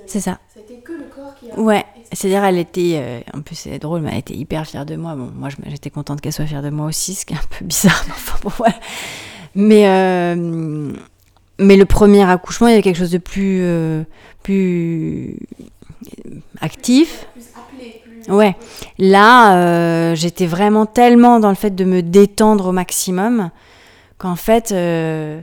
C'est 0.05 0.19
ça. 0.19 0.37
Ça 0.53 0.59
a 0.59 0.61
été 0.61 0.75
que 0.83 0.91
le 0.91 1.05
corps 1.05 1.33
qui 1.39 1.49
a. 1.49 1.59
Ouais, 1.59 1.83
c'est-à-dire 2.11 2.43
elle 2.43 2.59
était, 2.59 2.99
euh, 3.01 3.21
en 3.33 3.41
plus 3.41 3.55
c'est 3.55 3.79
drôle, 3.79 4.01
mais 4.01 4.11
elle 4.11 4.19
était 4.19 4.35
hyper 4.35 4.67
fière 4.67 4.85
de 4.85 4.95
moi. 4.95 5.15
Bon, 5.15 5.31
moi 5.33 5.49
j'étais 5.65 5.89
contente 5.89 6.21
qu'elle 6.21 6.33
soit 6.33 6.45
fière 6.45 6.61
de 6.61 6.69
moi 6.69 6.85
aussi, 6.85 7.15
ce 7.15 7.25
qui 7.25 7.33
est 7.33 7.37
un 7.37 7.57
peu 7.57 7.65
bizarre. 7.65 8.03
Mais 8.05 8.13
enfin 8.13 8.37
bon, 8.43 8.51
voilà. 8.55 8.75
Mais, 9.55 9.87
euh, 9.87 10.93
mais 11.57 11.75
le 11.75 11.85
premier 11.85 12.29
accouchement, 12.29 12.67
il 12.67 12.71
y 12.71 12.73
avait 12.73 12.83
quelque 12.83 12.99
chose 12.99 13.09
de 13.09 13.17
plus, 13.17 13.61
euh, 13.63 14.03
plus 14.43 15.37
actif. 16.59 17.25
Plus 17.33 17.45
appelé, 17.55 18.01
plus... 18.03 18.31
Ouais. 18.31 18.55
Là, 18.99 19.57
euh, 19.57 20.13
j'étais 20.13 20.45
vraiment 20.45 20.85
tellement 20.85 21.39
dans 21.39 21.49
le 21.49 21.55
fait 21.55 21.73
de 21.73 21.83
me 21.83 22.03
détendre 22.03 22.67
au 22.67 22.71
maximum 22.71 23.49
qu'en 24.21 24.35
fait, 24.35 24.71
euh, 24.71 25.41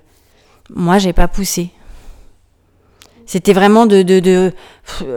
moi, 0.71 0.99
j'ai 0.99 1.13
pas 1.13 1.27
poussé. 1.27 1.71
C'était 3.27 3.53
vraiment 3.53 3.87
de, 3.87 4.03
de, 4.03 4.21
de, 4.21 4.53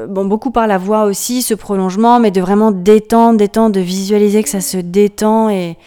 Bon, 0.09 0.25
beaucoup 0.25 0.49
par 0.49 0.65
la 0.65 0.79
voix 0.79 1.05
aussi, 1.05 1.43
ce 1.43 1.53
prolongement, 1.53 2.19
mais 2.19 2.31
de 2.31 2.41
vraiment 2.41 2.71
détendre, 2.71 3.37
détendre, 3.37 3.75
de 3.75 3.79
visualiser 3.79 4.41
que 4.41 4.49
ça 4.49 4.61
se 4.61 4.77
détend. 4.77 5.49
Et, 5.49 5.77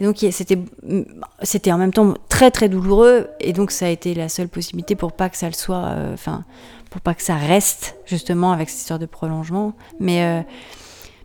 donc, 0.00 0.24
c'était, 0.30 0.58
c'était 1.42 1.72
en 1.72 1.78
même 1.78 1.92
temps 1.92 2.14
très, 2.28 2.52
très 2.52 2.68
douloureux. 2.68 3.28
Et 3.40 3.52
donc, 3.52 3.72
ça 3.72 3.86
a 3.86 3.88
été 3.88 4.14
la 4.14 4.28
seule 4.28 4.48
possibilité 4.48 4.94
pour 4.94 5.12
pas 5.12 5.28
que 5.28 5.36
ça 5.36 5.48
le 5.48 5.54
soit. 5.54 5.92
Enfin, 6.14 6.44
pour 6.88 7.00
pas 7.00 7.14
que 7.14 7.22
ça 7.22 7.34
reste, 7.34 7.96
justement, 8.06 8.52
avec 8.52 8.70
cette 8.70 8.78
histoire 8.78 9.00
de 9.00 9.06
prolongement. 9.06 9.72
Mais, 9.98 10.24
euh, 10.24 10.42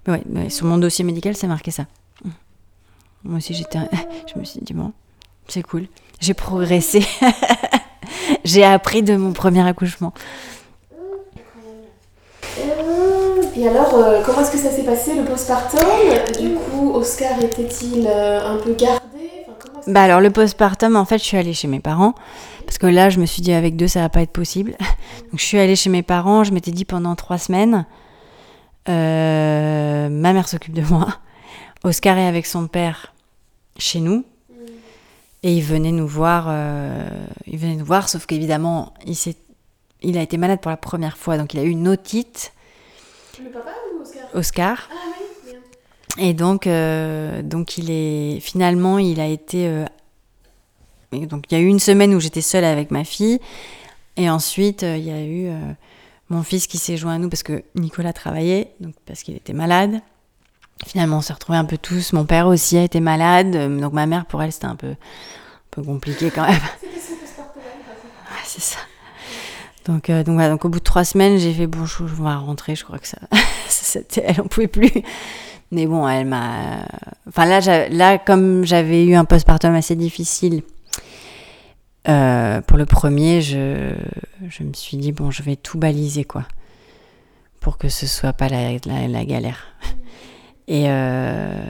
mais 0.08 0.24
ouais, 0.34 0.50
sur 0.50 0.66
mon 0.66 0.80
dossier 0.80 1.06
médical, 1.06 1.36
c'est 1.36 1.48
marqué 1.48 1.70
ça. 1.70 1.86
Moi 3.24 3.38
aussi, 3.38 3.54
j'étais. 3.54 3.78
Je 4.34 4.40
me 4.40 4.44
suis 4.44 4.60
dit, 4.62 4.74
bon, 4.74 4.92
c'est 5.52 5.64
cool. 5.64 5.88
J'ai 6.20 6.34
progressé. 6.34 7.06
J'ai 8.44 8.64
appris 8.64 9.04
de 9.04 9.16
mon 9.16 9.34
premier 9.34 9.68
accouchement. 9.68 10.14
Et 13.56 13.68
alors, 13.68 13.94
euh, 13.94 14.22
comment 14.26 14.40
est-ce 14.42 14.52
que 14.52 14.58
ça 14.58 14.72
s'est 14.72 14.84
passé 14.84 15.16
le 15.16 15.26
postpartum? 15.26 15.82
Du 16.40 16.54
coup, 16.56 16.94
Oscar 16.94 17.44
était-il 17.44 18.08
euh, 18.08 18.40
un 18.42 18.56
peu 18.58 18.74
gardé? 18.74 19.02
Enfin, 19.48 19.82
Bah 19.88 20.04
alors 20.04 20.22
le 20.22 20.30
postpartum, 20.30 20.96
en 20.96 21.04
fait, 21.04 21.18
je 21.18 21.24
suis 21.26 21.38
allée 21.38 21.54
chez 21.54 21.68
mes 21.68 21.82
parents 21.82 22.14
parce 22.66 22.78
que 22.78 22.88
là, 22.88 23.10
je 23.10 23.20
me 23.20 23.26
suis 23.26 23.42
dit 23.42 23.52
avec 23.52 23.76
deux, 23.76 23.88
ça 23.88 24.00
va 24.00 24.10
pas 24.10 24.22
être 24.22 24.32
possible. 24.32 24.78
Donc 25.32 25.40
je 25.40 25.44
suis 25.44 25.60
allée 25.60 25.76
chez 25.76 25.90
mes 25.90 26.04
parents. 26.04 26.46
Je 26.46 26.54
m'étais 26.54 26.72
dit 26.72 26.86
pendant 26.86 27.16
trois 27.16 27.38
semaines, 27.38 27.86
euh, 28.88 30.08
ma 30.08 30.32
mère 30.34 30.48
s'occupe 30.48 30.74
de 30.74 30.84
moi. 30.84 31.08
Oscar 31.84 32.18
est 32.18 32.28
avec 32.28 32.46
son 32.46 32.68
père 32.68 33.14
chez 33.78 34.00
nous. 34.00 34.24
Et 35.42 35.54
il 35.54 35.64
venait 35.64 35.92
nous 35.92 36.08
voir, 36.08 36.48
euh, 36.50 37.08
il 37.48 37.58
venait 37.58 37.76
nous 37.76 37.86
voir, 37.86 38.10
sauf 38.10 38.26
qu'évidemment, 38.26 38.94
il, 39.06 39.16
il 40.02 40.18
a 40.18 40.22
été 40.22 40.38
malade 40.38 40.60
pour 40.60 40.70
la 40.70 40.78
première 40.78 41.18
fois, 41.18 41.38
donc 41.38 41.54
il 41.54 41.60
a 41.60 41.64
eu 41.64 41.70
une 41.70 41.88
otite. 41.88 42.52
Le 43.42 43.50
papa 43.50 43.72
ou 43.94 44.02
Oscar? 44.02 44.24
Oscar. 44.34 44.90
Ah 44.92 44.96
oui, 45.18 45.52
bien. 46.18 46.28
Et 46.28 46.34
donc, 46.34 46.68
euh, 46.68 47.42
donc 47.42 47.78
il 47.78 47.90
est 47.90 48.42
finalement, 48.42 49.00
il 49.00 49.22
a 49.22 49.28
été. 49.28 49.68
Euh, 49.68 49.86
donc 51.14 51.46
il 51.50 51.58
y 51.58 51.58
a 51.58 51.64
eu 51.64 51.68
une 51.68 51.80
semaine 51.80 52.14
où 52.14 52.20
j'étais 52.20 52.42
seule 52.42 52.66
avec 52.66 52.92
ma 52.92 53.06
fille, 53.06 53.40
et 54.18 54.30
ensuite 54.30 54.82
il 54.84 55.04
y 55.04 55.12
a 55.12 55.24
eu 55.24 55.50
mon 56.30 56.44
fils 56.44 56.68
qui 56.68 56.78
s'est 56.78 56.98
joint 56.98 57.16
à 57.16 57.18
nous 57.18 57.30
parce 57.30 57.44
que 57.44 57.64
Nicolas 57.76 58.14
travaillait, 58.14 58.74
donc 58.80 58.94
parce 59.06 59.24
qu'il 59.24 59.36
était 59.36 59.54
malade. 59.54 60.02
Finalement, 60.86 61.18
on 61.18 61.22
s'est 61.22 61.34
retrouvés 61.34 61.58
un 61.58 61.66
peu 61.66 61.78
tous. 61.78 62.14
Mon 62.14 62.26
père 62.26 62.48
aussi 62.48 62.78
a 62.78 62.84
été 62.84 63.00
malade, 63.00 63.80
donc 63.80 63.94
ma 63.94 64.06
mère, 64.06 64.26
pour 64.26 64.42
elle, 64.42 64.52
c'était 64.52 64.66
un 64.66 64.76
peu, 64.76 64.92
un 64.92 64.96
peu 65.72 65.84
compliqué 65.84 66.32
quand 66.32 66.48
même. 66.48 66.60
c'est 68.46 68.62
ça. 68.62 68.80
Donc, 69.86 70.10
euh, 70.10 70.24
donc, 70.24 70.36
voilà, 70.36 70.50
donc, 70.50 70.66
au 70.66 70.70
bout 70.70 70.80
de 70.80 70.84
trois 70.84 71.04
semaines, 71.04 71.38
j'ai 71.38 71.54
fait 71.54 71.68
bon, 71.68 71.86
je, 71.86 72.06
je 72.06 72.16
vais 72.16 72.30
rentrer. 72.30 72.76
Je 72.76 72.84
crois 72.84 73.00
que 73.00 73.08
ça, 73.08 73.18
c'était, 73.68 74.24
elle 74.26 74.42
en 74.42 74.48
pouvait 74.48 74.68
plus. 74.68 74.92
Mais 75.72 75.86
bon, 75.86 76.08
elle 76.08 76.26
m'a. 76.26 76.86
Enfin 77.28 77.46
là, 77.46 77.90
là, 77.90 78.18
comme 78.18 78.66
j'avais 78.66 79.06
eu 79.06 79.16
un 79.16 79.26
postpartum 79.26 79.76
assez 79.76 79.96
difficile. 79.96 80.64
Euh, 82.08 82.62
pour 82.62 82.78
le 82.78 82.86
premier, 82.86 83.42
je, 83.42 83.94
je 84.48 84.64
me 84.64 84.74
suis 84.74 84.98
dit 84.98 85.12
bon, 85.12 85.32
je 85.32 85.44
vais 85.44 85.56
tout 85.56 85.78
baliser 85.78 86.24
quoi, 86.24 86.46
pour 87.60 87.78
que 87.78 87.90
ce 87.90 88.08
soit 88.08 88.34
pas 88.34 88.48
la, 88.48 88.72
la, 88.86 89.08
la 89.08 89.26
galère. 89.26 89.68
Et, 90.70 90.86
euh, 90.88 91.66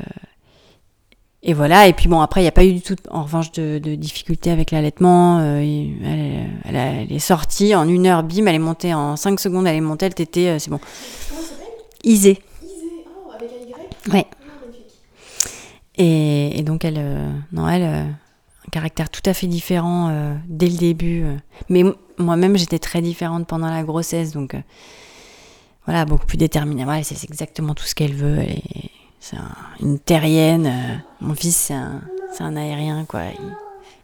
et 1.42 1.54
voilà. 1.54 1.88
Et 1.88 1.94
puis 1.94 2.10
bon, 2.10 2.20
après, 2.20 2.42
il 2.42 2.44
n'y 2.44 2.50
a 2.50 2.52
pas 2.52 2.66
eu 2.66 2.74
du 2.74 2.82
tout, 2.82 2.98
en 3.10 3.24
revanche, 3.24 3.52
de, 3.54 3.80
de 3.80 3.96
difficulté 3.96 4.52
avec 4.52 4.72
l'allaitement. 4.72 5.40
Euh, 5.40 5.62
elle, 5.62 6.50
elle, 6.66 6.76
elle, 6.76 7.12
est 7.12 7.20
sortie 7.20 7.74
en 7.74 7.88
une 7.88 8.06
heure, 8.06 8.24
bim, 8.24 8.46
elle 8.46 8.56
est 8.56 8.60
montée 8.60 8.94
en 8.94 9.16
cinq 9.16 9.40
secondes, 9.40 9.66
elle 9.66 9.78
est 9.78 9.82
montée, 9.82 10.06
elle 10.08 10.16
t'était, 10.16 10.50
euh, 10.50 10.60
c'est 10.60 10.70
bon. 10.70 10.80
Comment 11.30 11.42
ça 11.42 11.48
s'appelle? 11.48 11.68
Isée. 12.04 12.40
Isée, 12.62 13.06
oh, 13.08 13.32
avec 13.34 13.50
un 13.52 14.12
Y? 14.12 14.14
Ouais. 14.14 14.28
Ah. 14.32 14.68
Et, 15.98 16.60
et 16.60 16.62
donc, 16.62 16.84
elle, 16.84 16.98
euh, 16.98 17.32
non, 17.54 17.70
elle, 17.70 17.84
euh, 17.84 18.04
un 18.04 18.70
caractère 18.72 19.10
tout 19.10 19.24
à 19.26 19.34
fait 19.34 19.48
différent 19.48 20.10
euh, 20.12 20.36
dès 20.48 20.68
le 20.68 20.78
début. 20.78 21.24
Mais 21.70 21.84
moi-même, 22.18 22.58
j'étais 22.58 22.80
très 22.80 23.02
différente 23.02 23.48
pendant 23.48 23.70
la 23.70 23.84
grossesse, 23.84 24.34
donc 24.34 24.56
voilà, 25.86 26.04
beaucoup 26.06 26.26
plus 26.26 26.38
déterminée. 26.38 26.86
Ouais, 26.86 27.02
c'est 27.04 27.16
c'est 27.16 27.30
exactement 27.30 27.74
tout 27.74 27.86
ce 27.86 27.96
qu'elle 27.96 28.14
veut. 28.14 28.38
Elle 28.40 28.52
est- 28.52 28.89
c'est 29.20 29.38
un- 29.38 29.56
une 29.80 30.00
terrienne. 30.00 30.66
euh, 30.68 30.96
mon 31.22 31.36
fils, 31.36 31.56
c'est 31.56 31.74
un, 31.74 32.02
c'est 32.34 32.44
un 32.44 32.56
aérien, 32.56 33.06
quoi. 33.06 33.22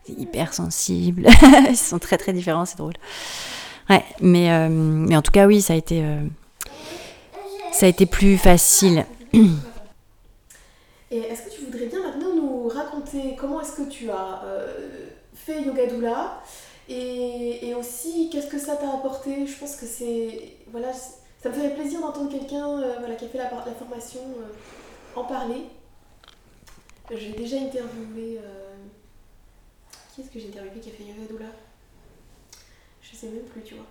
Il, 0.08 0.14
est 0.14 0.22
hyper 0.22 0.54
sensible. 0.54 1.28
Ils 1.70 1.78
sont 1.78 2.00
très, 2.00 2.18
très 2.18 2.34
différents, 2.34 2.66
c'est 2.66 2.78
drôle. 2.78 2.94
Ouais, 3.90 4.04
mais, 4.22 4.52
euh, 4.52 4.70
mais 4.70 5.16
en 5.16 5.22
tout 5.22 5.32
cas, 5.32 5.48
oui, 5.48 5.62
ça 5.62 5.74
a 5.74 5.76
été, 5.76 6.04
euh, 6.04 6.22
ça 7.72 7.86
a 7.86 7.90
été 7.90 8.06
plus 8.06 8.38
facile. 8.38 9.06
Et 9.34 11.18
est-ce 11.18 11.44
que 11.44 11.56
tu 11.56 11.62
voudrais 11.66 11.88
bien 11.88 12.02
maintenant 12.04 12.36
nous 12.36 12.68
raconter 12.68 13.36
comment 13.40 13.62
est-ce 13.62 13.74
que 13.74 13.90
tu 13.90 14.10
as 14.10 14.42
fait 15.34 15.62
Yoga 15.62 15.88
Doula 15.88 16.42
et, 16.90 17.68
et 17.68 17.76
aussi 17.76 18.30
qu'est-ce 18.32 18.48
que 18.48 18.60
ça 18.60 18.76
t'a 18.76 18.90
apporté? 18.94 19.46
Je 19.48 19.58
pense 19.58 19.76
que 19.76 19.86
c'est. 19.86 20.56
Voilà, 20.72 20.92
ça 20.94 21.50
me 21.50 21.54
ferait 21.54 21.74
plaisir 21.76 22.00
d'entendre 22.02 22.30
quelqu'un 22.32 22.82
voilà, 23.00 23.16
qui 23.16 23.26
a 23.26 23.28
fait 23.28 23.38
la, 23.38 23.50
formation 23.50 24.22
en 25.16 25.24
parler. 25.26 25.64
J'ai 27.12 27.32
déjà 27.34 27.58
interviewé. 27.58 28.40
euh, 28.44 28.76
Qui 30.14 30.22
est-ce 30.22 30.30
que 30.30 30.40
j'ai 30.40 30.48
interviewé 30.48 30.80
qui 30.80 30.90
a 30.90 30.94
fait 30.94 31.04
Yoga 31.04 31.28
Doula 31.30 31.46
Je 33.02 33.16
sais 33.16 33.28
même 33.28 33.44
plus, 33.44 33.62
tu 33.62 33.76
vois. 33.76 33.86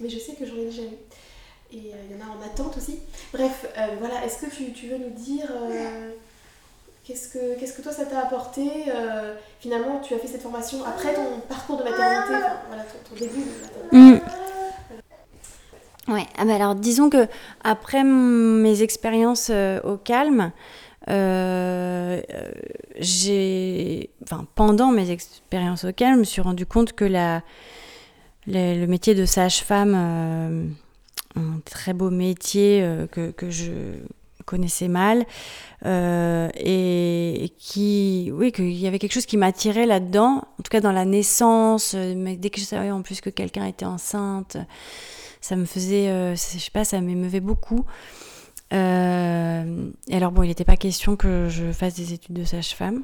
Mais 0.00 0.08
je 0.08 0.18
sais 0.18 0.34
que 0.34 0.46
j'en 0.46 0.54
ai 0.56 0.66
déjà 0.66 0.82
eu. 0.82 0.96
Et 1.72 1.92
euh, 1.92 1.96
il 2.10 2.16
y 2.16 2.22
en 2.22 2.26
a 2.26 2.30
en 2.36 2.42
attente 2.42 2.76
aussi. 2.76 2.98
Bref, 3.32 3.66
euh, 3.76 3.86
voilà, 3.98 4.24
est-ce 4.24 4.44
que 4.44 4.50
tu, 4.54 4.72
tu 4.72 4.88
veux 4.88 4.98
nous 4.98 5.10
dire. 5.10 5.46
euh, 5.50 6.10
Qu'est-ce 7.02 7.28
que, 7.28 7.58
qu'est-ce 7.58 7.72
que 7.72 7.82
toi 7.82 7.90
ça 7.92 8.04
t'a 8.04 8.20
apporté 8.20 8.70
euh, 8.88 9.34
Finalement, 9.58 9.98
tu 10.00 10.14
as 10.14 10.18
fait 10.18 10.28
cette 10.28 10.42
formation 10.42 10.84
après 10.84 11.12
ton 11.14 11.40
parcours 11.48 11.76
de 11.78 11.82
maternité, 11.82 12.34
enfin, 12.36 12.60
voilà, 12.68 12.82
ton, 12.84 12.98
ton 13.08 13.16
début 13.18 13.40
de 13.40 13.50
maternité. 13.62 13.96
Mm. 13.96 14.20
Ah 16.36 16.44
bah 16.44 16.54
alors 16.54 16.74
disons 16.74 17.10
que 17.10 17.28
après 17.62 18.02
mes 18.04 18.82
expériences 18.82 19.48
euh, 19.50 19.80
au 19.82 19.96
calme, 19.96 20.52
euh, 21.08 22.20
euh, 22.32 22.50
j'ai, 22.98 24.10
enfin 24.22 24.46
pendant 24.54 24.90
mes 24.90 25.10
expériences 25.10 25.84
au 25.84 25.92
calme, 25.92 26.14
je 26.14 26.18
me 26.20 26.24
suis 26.24 26.42
rendu 26.42 26.66
compte 26.66 26.92
que 26.92 27.04
la, 27.04 27.42
le, 28.46 28.86
métier 28.86 29.14
de 29.14 29.24
sage-femme 29.24 29.94
un 31.36 31.60
très 31.64 31.92
beau 31.92 32.10
métier 32.10 32.84
que, 33.12 33.32
je 33.50 33.70
connaissais 34.46 34.88
mal 34.88 35.24
et, 35.84 37.52
qui, 37.56 38.30
oui, 38.34 38.50
qu'il 38.50 38.72
y 38.72 38.88
avait 38.88 38.98
quelque 38.98 39.12
chose 39.12 39.26
qui 39.26 39.36
m'attirait 39.36 39.86
là-dedans, 39.86 40.42
en 40.58 40.62
tout 40.62 40.70
cas 40.70 40.80
dans 40.80 40.92
la 40.92 41.04
naissance, 41.04 41.94
dès 41.94 42.50
que 42.50 42.60
je 42.60 42.66
savais 42.66 42.90
en 42.90 43.02
plus 43.02 43.20
que 43.20 43.30
quelqu'un 43.30 43.66
était 43.66 43.86
enceinte, 43.86 44.56
ça 45.40 45.56
me 45.56 45.64
faisait, 45.64 46.34
je 46.34 46.36
sais 46.36 46.70
pas, 46.72 46.84
ça 46.84 47.00
m'émeuvait 47.00 47.40
beaucoup. 47.40 47.84
Euh, 48.72 49.90
alors 50.12 50.32
bon, 50.32 50.42
il 50.42 50.48
n'était 50.48 50.64
pas 50.64 50.76
question 50.76 51.16
que 51.16 51.48
je 51.48 51.72
fasse 51.72 51.94
des 51.94 52.12
études 52.12 52.36
de 52.36 52.44
sage-femme, 52.44 53.02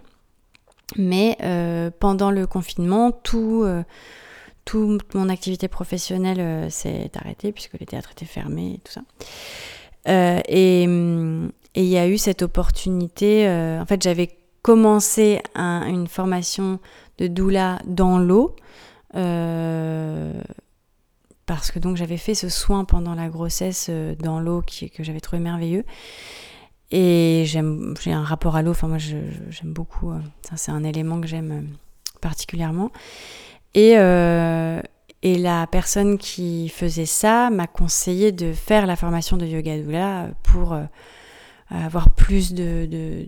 mais 0.97 1.37
euh, 1.43 1.91
pendant 1.99 2.31
le 2.31 2.47
confinement, 2.47 3.11
tout, 3.11 3.63
euh, 3.65 3.83
toute 4.65 5.15
mon 5.15 5.29
activité 5.29 5.69
professionnelle 5.69 6.71
s'est 6.71 7.11
arrêtée 7.17 7.53
puisque 7.53 7.79
les 7.79 7.87
théâtres 7.87 8.13
étaient 8.13 8.27
fermés 8.27 8.75
et 8.75 8.79
tout 8.79 8.93
ça. 8.93 9.03
et 10.49 10.83
il 10.85 11.85
y 11.85 11.99
a 11.99 12.09
eu 12.09 12.17
cette 12.17 12.43
opportunité. 12.43 13.49
en 13.49 13.87
fait, 13.87 14.03
j'avais 14.03 14.39
commencé 14.63 15.41
une 15.55 16.07
formation 16.07 16.81
de 17.19 17.27
doula 17.27 17.79
dans 17.87 18.19
l'eau 18.19 18.55
parce 21.47 21.71
que 21.71 21.79
donc 21.79 21.97
j'avais 21.97 22.17
fait 22.17 22.35
ce 22.35 22.49
soin 22.49 22.85
pendant 22.85 23.15
la 23.15 23.29
grossesse 23.29 23.87
euh, 23.89 24.15
dans 24.17 24.41
l'eau 24.41 24.63
que 24.63 25.03
j'avais 25.03 25.21
trouvé 25.21 25.41
merveilleux. 25.41 25.85
Et 26.93 27.45
j'ai 27.47 28.13
un 28.13 28.23
rapport 28.23 28.55
à 28.55 28.63
l'eau, 28.63 28.71
enfin 28.71 28.87
moi 28.87 28.99
j'aime 28.99 29.73
beaucoup, 29.73 30.13
euh, 30.13 30.21
c'est 30.55 30.71
un 30.71 30.85
élément 30.85 31.21
que 31.21 31.27
j'aime 31.27 31.53
euh, 31.53 31.63
particulièrement. 32.21 32.93
Et, 33.75 33.91
et 33.91 35.39
la 35.39 35.67
personne 35.67 36.17
qui 36.17 36.71
faisait 36.71 37.05
ça 37.05 37.51
m'a 37.51 37.67
conseillé 37.67 38.33
de 38.33 38.55
faire 38.55 38.87
la 38.87 38.97
formation 38.97 39.37
de 39.37 39.45
yoga 39.45 39.79
doula 39.79 40.29
pour 40.43 40.75
avoir 41.69 42.09
plus 42.09 42.55
de, 42.55 42.87
de, 42.87 43.27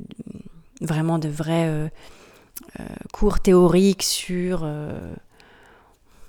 vraiment 0.81 1.19
de 1.19 1.29
vrais 1.29 1.91
cours 3.13 3.41
théoriques 3.41 4.05
sur 4.05 4.67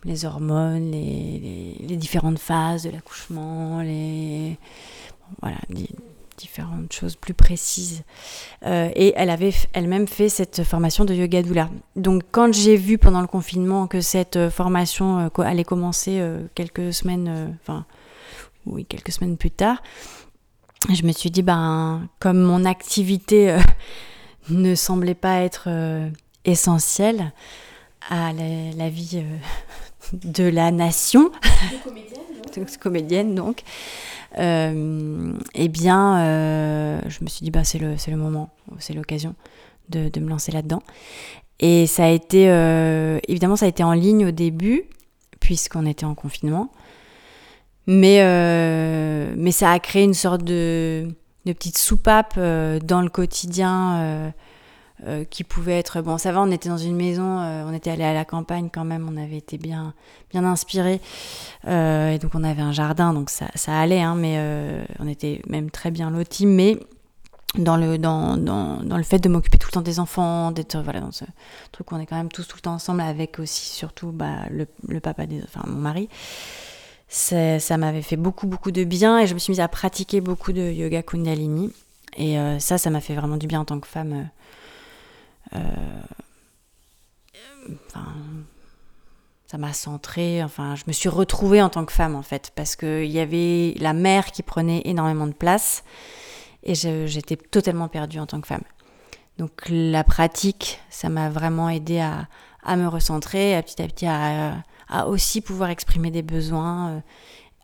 les 0.06 0.26
hormones, 0.26 0.92
les, 0.92 1.98
différentes 1.98 2.40
phases 2.40 2.84
de 2.84 2.90
l'accouchement, 2.90 3.82
les 3.82 4.58
voilà, 5.42 5.58
différentes 6.40 6.92
choses 6.94 7.16
plus 7.16 7.34
précises. 7.34 8.04
Euh, 8.66 8.90
et 8.96 9.14
elle 9.16 9.30
avait 9.30 9.54
elle-même 9.74 10.08
fait 10.08 10.30
cette 10.30 10.64
formation 10.64 11.06
de 11.06 11.14
yoga 11.14 11.44
doula. 11.44 11.70
Donc 11.96 12.24
quand 12.32 12.54
j'ai 12.54 12.78
vu 12.78 12.98
pendant 12.98 13.22
le 13.22 13.28
confinement 13.28 13.88
que 13.88 14.02
cette 14.02 14.38
euh, 14.38 14.50
formation 14.50 15.20
euh, 15.20 15.44
allait 15.44 15.64
commencer 15.66 16.24
quelques 16.56 16.94
semaines, 16.94 17.58
oui 18.66 18.86
quelques 18.86 19.12
semaines 19.12 19.38
plus 19.38 19.52
tard, 19.52 19.84
je 20.92 21.04
me 21.04 21.12
suis 21.12 21.30
dit 21.30 21.44
ben 21.44 22.08
comme 22.20 22.40
mon 22.40 22.66
activité 22.66 23.58
ne 24.50 24.76
semblait 24.76 25.16
pas 25.16 25.42
être 25.42 25.68
essentielle 26.46 27.34
à 28.10 28.32
la 28.34 28.90
vie 28.90 29.24
de 30.14 30.44
la 30.44 30.72
nation, 30.72 31.32
comédienne, 31.84 32.66
comédienne 32.80 33.36
donc, 33.36 33.64
euh, 34.38 35.34
eh 35.56 35.68
bien, 35.68 36.20
euh, 36.20 37.02
je 37.08 37.24
me 37.24 37.30
suis 37.30 37.44
dit, 37.44 37.52
bah, 37.52 37.64
c'est 37.64 37.80
le, 37.80 37.96
le 38.08 38.18
moment, 38.18 38.50
c'est 38.80 38.94
l'occasion 38.94 39.36
de, 39.90 40.10
de, 40.10 40.20
me 40.20 40.30
lancer 40.30 40.52
là-dedans. 40.52 40.84
Et 41.60 41.88
ça 41.88 42.06
a 42.06 42.10
été, 42.10 42.50
euh, 42.50 43.20
évidemment, 43.28 43.56
ça 43.56 43.66
a 43.66 43.70
été 43.70 43.84
en 43.84 43.94
ligne 43.94 44.28
au 44.28 44.32
début, 44.32 44.84
puisqu'on 45.40 45.86
était 45.86 46.06
en 46.06 46.16
confinement. 46.16 46.72
Mais, 47.88 48.20
mais 49.36 49.52
ça 49.52 49.72
a 49.72 49.80
créé 49.80 50.04
une 50.04 50.14
sorte 50.14 50.44
de, 50.44 51.08
de 51.46 51.54
petite 51.54 51.80
soupape 51.80 52.36
dans 52.38 53.02
le 53.02 53.10
quotidien 53.10 54.32
euh, 55.08 55.24
qui 55.24 55.46
pouvait 55.46 55.80
être 55.80 56.02
bon 56.02 56.18
ça 56.18 56.34
va 56.34 56.42
on 56.42 56.52
était 56.52 56.68
dans 56.68 56.78
une 56.78 56.98
maison 56.98 57.40
euh, 57.40 57.64
on 57.66 57.74
était 57.74 57.90
allé 57.90 58.04
à 58.04 58.14
la 58.14 58.26
campagne 58.26 58.68
quand 58.70 58.84
même 58.84 59.08
on 59.10 59.16
avait 59.16 59.38
été 59.38 59.58
bien 59.58 59.94
bien 60.30 60.44
inspiré 60.44 61.00
euh, 61.70 62.12
et 62.12 62.20
donc 62.20 62.32
on 62.36 62.44
avait 62.44 62.62
un 62.62 62.74
jardin 62.74 63.14
donc 63.14 63.30
ça, 63.30 63.48
allait 63.66 64.02
hein, 64.02 64.16
mais 64.16 64.38
on 65.00 65.08
était 65.08 65.42
même 65.48 65.72
très 65.72 65.90
bien 65.90 66.12
lotis 66.12 66.46
mais 66.46 66.78
dans 67.56 67.78
le 67.78 67.98
dans, 67.98 68.36
dans, 68.36 68.84
dans 68.84 68.98
le 68.98 69.04
fait 69.04 69.20
de 69.20 69.30
m'occuper 69.30 69.58
tout 69.58 69.70
le 69.70 69.72
temps 69.72 69.82
des 69.82 70.02
enfants 70.02 70.52
d'être 70.52 70.78
voilà 70.80 71.00
dans 71.00 71.14
ce 71.14 71.24
truc 71.72 71.90
où 71.94 71.96
on 71.96 72.00
est 72.02 72.06
quand 72.06 72.18
même 72.18 72.28
tous 72.28 72.46
tout 72.46 72.58
le 72.58 72.62
temps 72.62 72.74
ensemble 72.74 73.00
avec 73.00 73.40
aussi 73.40 73.70
surtout 73.70 74.12
bah, 74.12 74.48
le, 74.52 75.00
papa 75.00 75.28
des 75.28 75.42
enfin 75.44 75.62
mon 75.66 75.80
mari 75.80 76.10
ça 77.08 77.78
m'avait 77.78 78.02
fait 78.02 78.18
beaucoup 78.18 78.48
beaucoup 78.48 78.72
de 78.72 78.84
bien 78.84 79.18
et 79.18 79.28
je 79.28 79.34
me 79.34 79.40
suis 79.40 79.52
mise 79.52 79.62
à 79.62 79.70
pratiquer 79.70 80.20
beaucoup 80.20 80.52
de 80.52 80.72
yoga 80.74 81.04
kundalini. 81.04 81.72
Et 82.18 82.38
ça 82.60 82.78
ça 82.78 82.90
m'a 82.90 83.00
fait 83.02 83.16
vraiment 83.16 83.38
du 83.38 83.48
bien 83.48 83.62
en 83.62 83.66
tant 83.66 83.80
que 83.80 83.88
femme 83.88 84.30
enfin, 85.54 85.66
ça 89.50 89.58
m'a 89.58 89.74
centrée, 89.74 90.44
enfin, 90.44 90.76
je 90.76 90.84
me 90.86 90.94
suis 90.94 91.10
retrouvée 91.10 91.62
en 91.62 91.70
tant 91.70 91.84
que 91.84 91.92
femme 91.92 92.16
en 92.16 92.22
fait, 92.22 92.52
parce 92.56 92.76
qu'il 92.76 93.06
y 93.06 93.20
avait 93.20 93.74
la 93.80 93.94
mère 93.94 94.28
qui 94.32 94.44
prenait 94.44 94.84
énormément 94.86 95.26
de 95.26 95.34
place 95.34 95.84
et 96.64 96.76
j'étais 96.76 97.36
totalement 97.36 97.88
perdue 97.88 98.20
en 98.20 98.28
tant 98.28 98.42
que 98.42 98.48
femme. 98.48 98.64
Donc 99.40 99.52
la 99.70 100.04
pratique, 100.04 100.80
ça 100.90 101.10
m'a 101.10 101.30
vraiment 101.30 101.70
aidé 101.70 102.00
à, 102.00 102.28
me 102.76 102.88
recentrer, 102.88 103.56
à 103.56 103.64
petit 103.64 103.82
à 103.82 103.88
petit 103.88 104.06
à, 104.06 105.08
aussi 105.08 105.42
pouvoir 105.42 105.70
exprimer 105.72 106.12
des 106.12 106.22
besoins, 106.22 106.90
euh, 106.90 107.00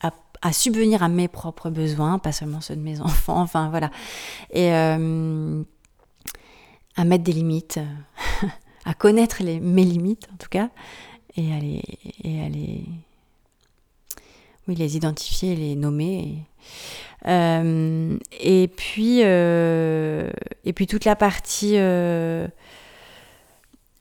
à, 0.01 0.11
à, 0.41 0.53
subvenir 0.53 1.03
à 1.03 1.09
mes 1.09 1.27
propres 1.27 1.69
besoins, 1.69 2.17
pas 2.17 2.31
seulement 2.31 2.61
ceux 2.61 2.75
de 2.75 2.81
mes 2.81 3.01
enfants, 3.01 3.41
enfin 3.41 3.69
voilà. 3.69 3.91
Et, 4.51 4.73
euh, 4.73 5.63
à 6.95 7.03
mettre 7.03 7.23
des 7.23 7.33
limites, 7.33 7.79
à 8.85 8.93
connaître 8.93 9.43
mes 9.43 9.83
limites 9.83 10.27
en 10.33 10.37
tout 10.37 10.49
cas, 10.49 10.69
et 11.37 11.53
à 11.53 11.59
les, 11.59 11.83
et 12.23 12.83
oui, 14.67 14.75
les 14.75 14.95
identifier, 14.95 15.55
les 15.55 15.75
nommer. 15.75 16.19
Et, 16.19 16.37
euh, 17.27 18.17
et 18.39 18.67
puis, 18.67 19.21
euh, 19.23 20.29
et 20.63 20.73
puis 20.73 20.87
toute 20.87 21.05
la 21.05 21.15
partie. 21.15 21.73
Euh, 21.75 22.47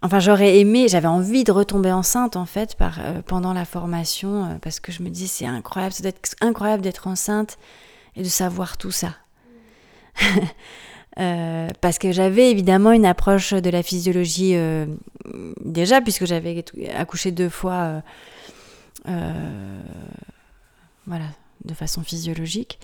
enfin, 0.03 0.21
j'aurais 0.21 0.59
aimé, 0.59 0.89
j'avais 0.89 1.09
envie 1.09 1.45
de 1.45 1.53
retomber 1.53 1.93
enceinte 1.93 2.37
en 2.37 2.47
fait 2.47 2.77
par, 2.77 3.01
pendant 3.27 3.53
la 3.53 3.65
formation 3.65 4.59
parce 4.62 4.81
que 4.81 4.93
je 4.93 5.03
me 5.03 5.11
dis 5.11 5.29
c'est 5.29 5.47
incroyable, 5.47 5.95
c'est 5.95 6.37
incroyable 6.41 6.83
d'être 6.83 7.07
enceinte 7.07 7.59
et 8.16 8.23
de 8.23 8.29
savoir 8.29 8.79
tout 8.79 8.93
ça. 8.93 9.15
Euh, 11.20 11.69
parce 11.81 11.99
que 11.99 12.11
j'avais 12.11 12.51
évidemment 12.51 12.91
une 12.91 13.07
approche 13.07 13.55
de 13.55 13.70
la 13.70 13.82
physiologie 13.82 14.57
euh, 14.57 14.86
déjà, 15.65 16.01
puisque 16.01 16.27
j'avais 16.27 16.65
accouché 16.95 17.31
deux 17.31 17.49
fois, 17.49 18.03
euh, 19.09 19.81
voilà, 21.07 21.27
de 21.65 21.74
façon 21.74 22.03
physiologique. 22.03 22.81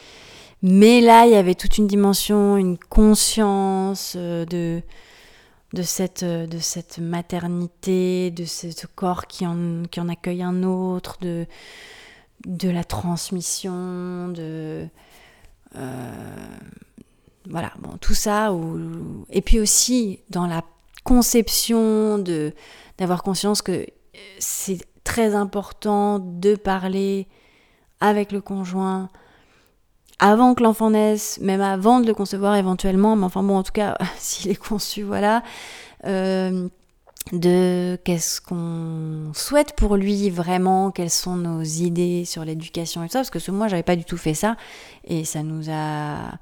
Mais 0.62 1.00
là, 1.00 1.26
il 1.26 1.32
y 1.32 1.36
avait 1.36 1.54
toute 1.54 1.78
une 1.78 1.86
dimension, 1.86 2.56
une 2.56 2.78
conscience 2.78 4.14
de, 4.16 4.82
cette, 5.82 6.22
maternité, 7.00 8.30
de 8.30 8.44
ce, 8.44 8.86
corps 8.86 9.26
qui 9.26 9.44
en, 9.46 10.08
accueille 10.08 10.42
un 10.42 10.62
autre, 10.62 11.18
de 11.20 12.70
la 12.70 12.84
transmission, 12.84 14.28
de 14.28 14.86
voilà, 17.50 17.72
bon, 17.80 17.96
tout 18.00 18.14
ça. 18.14 18.54
Et 19.30 19.42
puis 19.42 19.60
aussi 19.60 20.20
dans 20.30 20.46
la 20.46 20.62
conception 21.04 22.18
de 22.18 22.52
d'avoir 22.98 23.22
conscience 23.22 23.62
que 23.62 23.72
euh, 23.72 23.84
c'est 24.38 24.78
très 25.04 25.34
important 25.34 26.18
de 26.18 26.54
parler 26.54 27.26
avec 28.00 28.30
le 28.30 28.40
conjoint 28.40 29.08
avant 30.18 30.54
que 30.54 30.62
l'enfant 30.62 30.90
naisse, 30.90 31.38
même 31.40 31.62
avant 31.62 32.00
de 32.00 32.06
le 32.06 32.12
concevoir 32.12 32.54
éventuellement, 32.56 33.16
mais 33.16 33.24
enfin 33.24 33.42
bon, 33.42 33.56
en 33.56 33.62
tout 33.62 33.72
cas, 33.72 33.96
s'il 34.18 34.50
est 34.50 34.54
conçu, 34.54 35.02
voilà, 35.02 35.42
euh, 36.04 36.68
de 37.32 37.98
qu'est-ce 38.04 38.40
qu'on 38.42 39.32
souhaite 39.34 39.74
pour 39.76 39.96
lui 39.96 40.28
vraiment, 40.28 40.90
quelles 40.90 41.10
sont 41.10 41.36
nos 41.36 41.62
idées 41.62 42.26
sur 42.26 42.44
l'éducation 42.44 43.02
et 43.02 43.06
tout 43.06 43.12
ça, 43.12 43.20
parce 43.20 43.30
que 43.30 43.50
moi, 43.50 43.68
j'avais 43.68 43.82
pas 43.82 43.96
du 43.96 44.04
tout 44.04 44.18
fait 44.18 44.34
ça, 44.34 44.56
et 45.04 45.24
ça 45.24 45.42
nous 45.42 45.70
a 45.70 46.32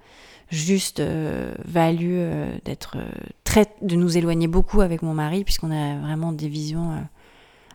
juste 0.51 1.01
euh, 1.01 1.55
valu 1.65 2.15
euh, 2.15 2.57
d'être 2.65 2.97
euh, 2.97 3.09
très 3.45 3.66
de 3.83 3.97
nous 3.97 4.16
éloigner 4.16 4.49
beaucoup 4.49 4.81
avec 4.81 5.03
mon 5.03 5.15
mari 5.15 5.45
puisqu'on 5.45 5.70
a 5.70 5.99
vraiment 5.99 6.33
des 6.33 6.49
visions 6.49 7.07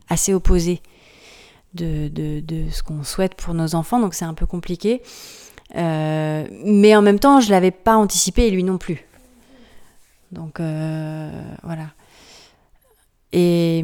assez 0.09 0.33
opposées 0.33 0.81
de, 1.75 2.07
de, 2.07 2.39
de 2.39 2.69
ce 2.71 2.81
qu'on 2.83 3.03
souhaite 3.03 3.35
pour 3.35 3.53
nos 3.53 3.75
enfants 3.75 3.99
donc 3.99 4.13
c'est 4.13 4.25
un 4.25 4.33
peu 4.33 4.45
compliqué. 4.45 5.01
Mais 5.75 6.95
en 6.95 7.01
même 7.01 7.19
temps 7.19 7.39
je 7.41 7.49
l'avais 7.49 7.71
pas 7.71 7.95
anticipé 7.95 8.47
et 8.47 8.51
lui 8.51 8.63
non 8.63 8.77
plus. 8.77 9.05
Donc 10.31 10.59
voilà. 10.59 11.89
Et 13.33 13.83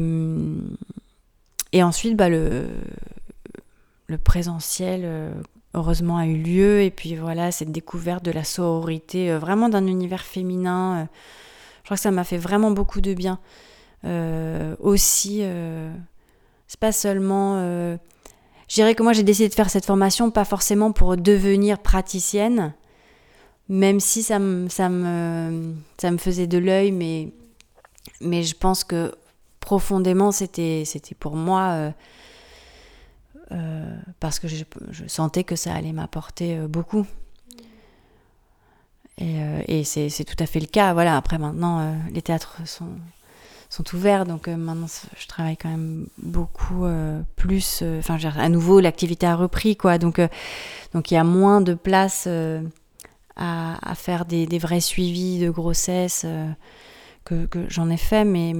ensuite 1.74 2.16
bah 2.16 2.28
le 2.28 2.68
présentiel 4.22 5.32
heureusement 5.74 6.18
a 6.18 6.26
eu 6.26 6.36
lieu. 6.36 6.82
Et 6.82 6.90
puis 6.90 7.16
voilà, 7.16 7.52
cette 7.52 7.72
découverte 7.72 8.24
de 8.24 8.30
la 8.30 8.44
sororité, 8.44 9.36
vraiment 9.36 9.68
d'un 9.68 9.86
univers 9.86 10.24
féminin, 10.24 11.08
je 11.82 11.84
crois 11.86 11.96
que 11.96 12.02
ça 12.02 12.10
m'a 12.10 12.24
fait 12.24 12.38
vraiment 12.38 12.70
beaucoup 12.70 13.00
de 13.00 13.14
bien. 13.14 13.38
aussi, 14.80 15.42
c'est 16.66 16.80
pas 16.80 16.92
seulement. 16.92 17.60
je 18.68 18.74
dirais 18.74 18.94
que 18.94 19.02
moi 19.02 19.12
j'ai 19.12 19.22
décidé 19.22 19.48
de 19.48 19.54
faire 19.54 19.70
cette 19.70 19.86
formation 19.86 20.30
pas 20.30 20.44
forcément 20.44 20.92
pour 20.92 21.16
devenir 21.16 21.78
praticienne, 21.78 22.74
même 23.68 24.00
si 24.00 24.22
ça 24.22 24.38
me, 24.38 24.68
ça 24.68 24.88
ça 24.88 26.10
me 26.10 26.18
faisait 26.18 26.46
de 26.46 26.58
l'œil, 26.58 26.92
mais, 26.92 27.32
mais 28.20 28.42
je 28.42 28.56
pense 28.56 28.84
que 28.84 29.12
profondément, 29.60 30.32
c'était, 30.32 30.82
c'était 30.84 31.14
pour 31.14 31.36
moi, 31.36 31.92
euh, 33.52 33.54
euh, 33.54 33.96
parce 34.20 34.38
que 34.38 34.48
je, 34.48 34.64
sentais 35.06 35.44
que 35.44 35.56
ça 35.56 35.74
allait 35.74 35.92
m'apporter 35.92 36.58
euh, 36.58 36.68
beaucoup. 36.68 37.06
Et, 39.18 39.36
et 39.68 39.84
c'est, 39.84 40.24
tout 40.24 40.42
à 40.42 40.46
fait 40.46 40.60
le 40.60 40.66
cas. 40.66 40.94
Voilà, 40.94 41.14
après, 41.14 41.36
maintenant, 41.36 41.94
les 42.10 42.22
théâtres 42.22 42.56
sont, 42.64 42.88
sont 43.68 43.84
ouverts, 43.94 44.24
donc 44.24 44.48
maintenant, 44.48 44.86
je 45.14 45.26
travaille 45.26 45.58
quand 45.58 45.68
même 45.68 46.06
beaucoup 46.16 46.86
plus. 47.36 47.82
Enfin, 47.98 48.16
à 48.38 48.48
nouveau, 48.48 48.80
l'activité 48.80 49.26
a 49.26 49.36
repris, 49.36 49.76
quoi. 49.76 49.98
Donc, 49.98 50.22
donc 50.94 51.10
il 51.10 51.14
y 51.14 51.16
a 51.18 51.24
moins 51.24 51.60
de 51.60 51.74
place 51.74 52.26
à, 53.36 53.94
faire 53.94 54.24
des, 54.24 54.58
vrais 54.58 54.80
suivis 54.80 55.38
de 55.38 55.50
grossesse 55.50 56.24
que, 57.26 57.44
que 57.44 57.66
j'en 57.68 57.90
ai 57.90 57.98
fait, 57.98 58.24
mais 58.24 58.54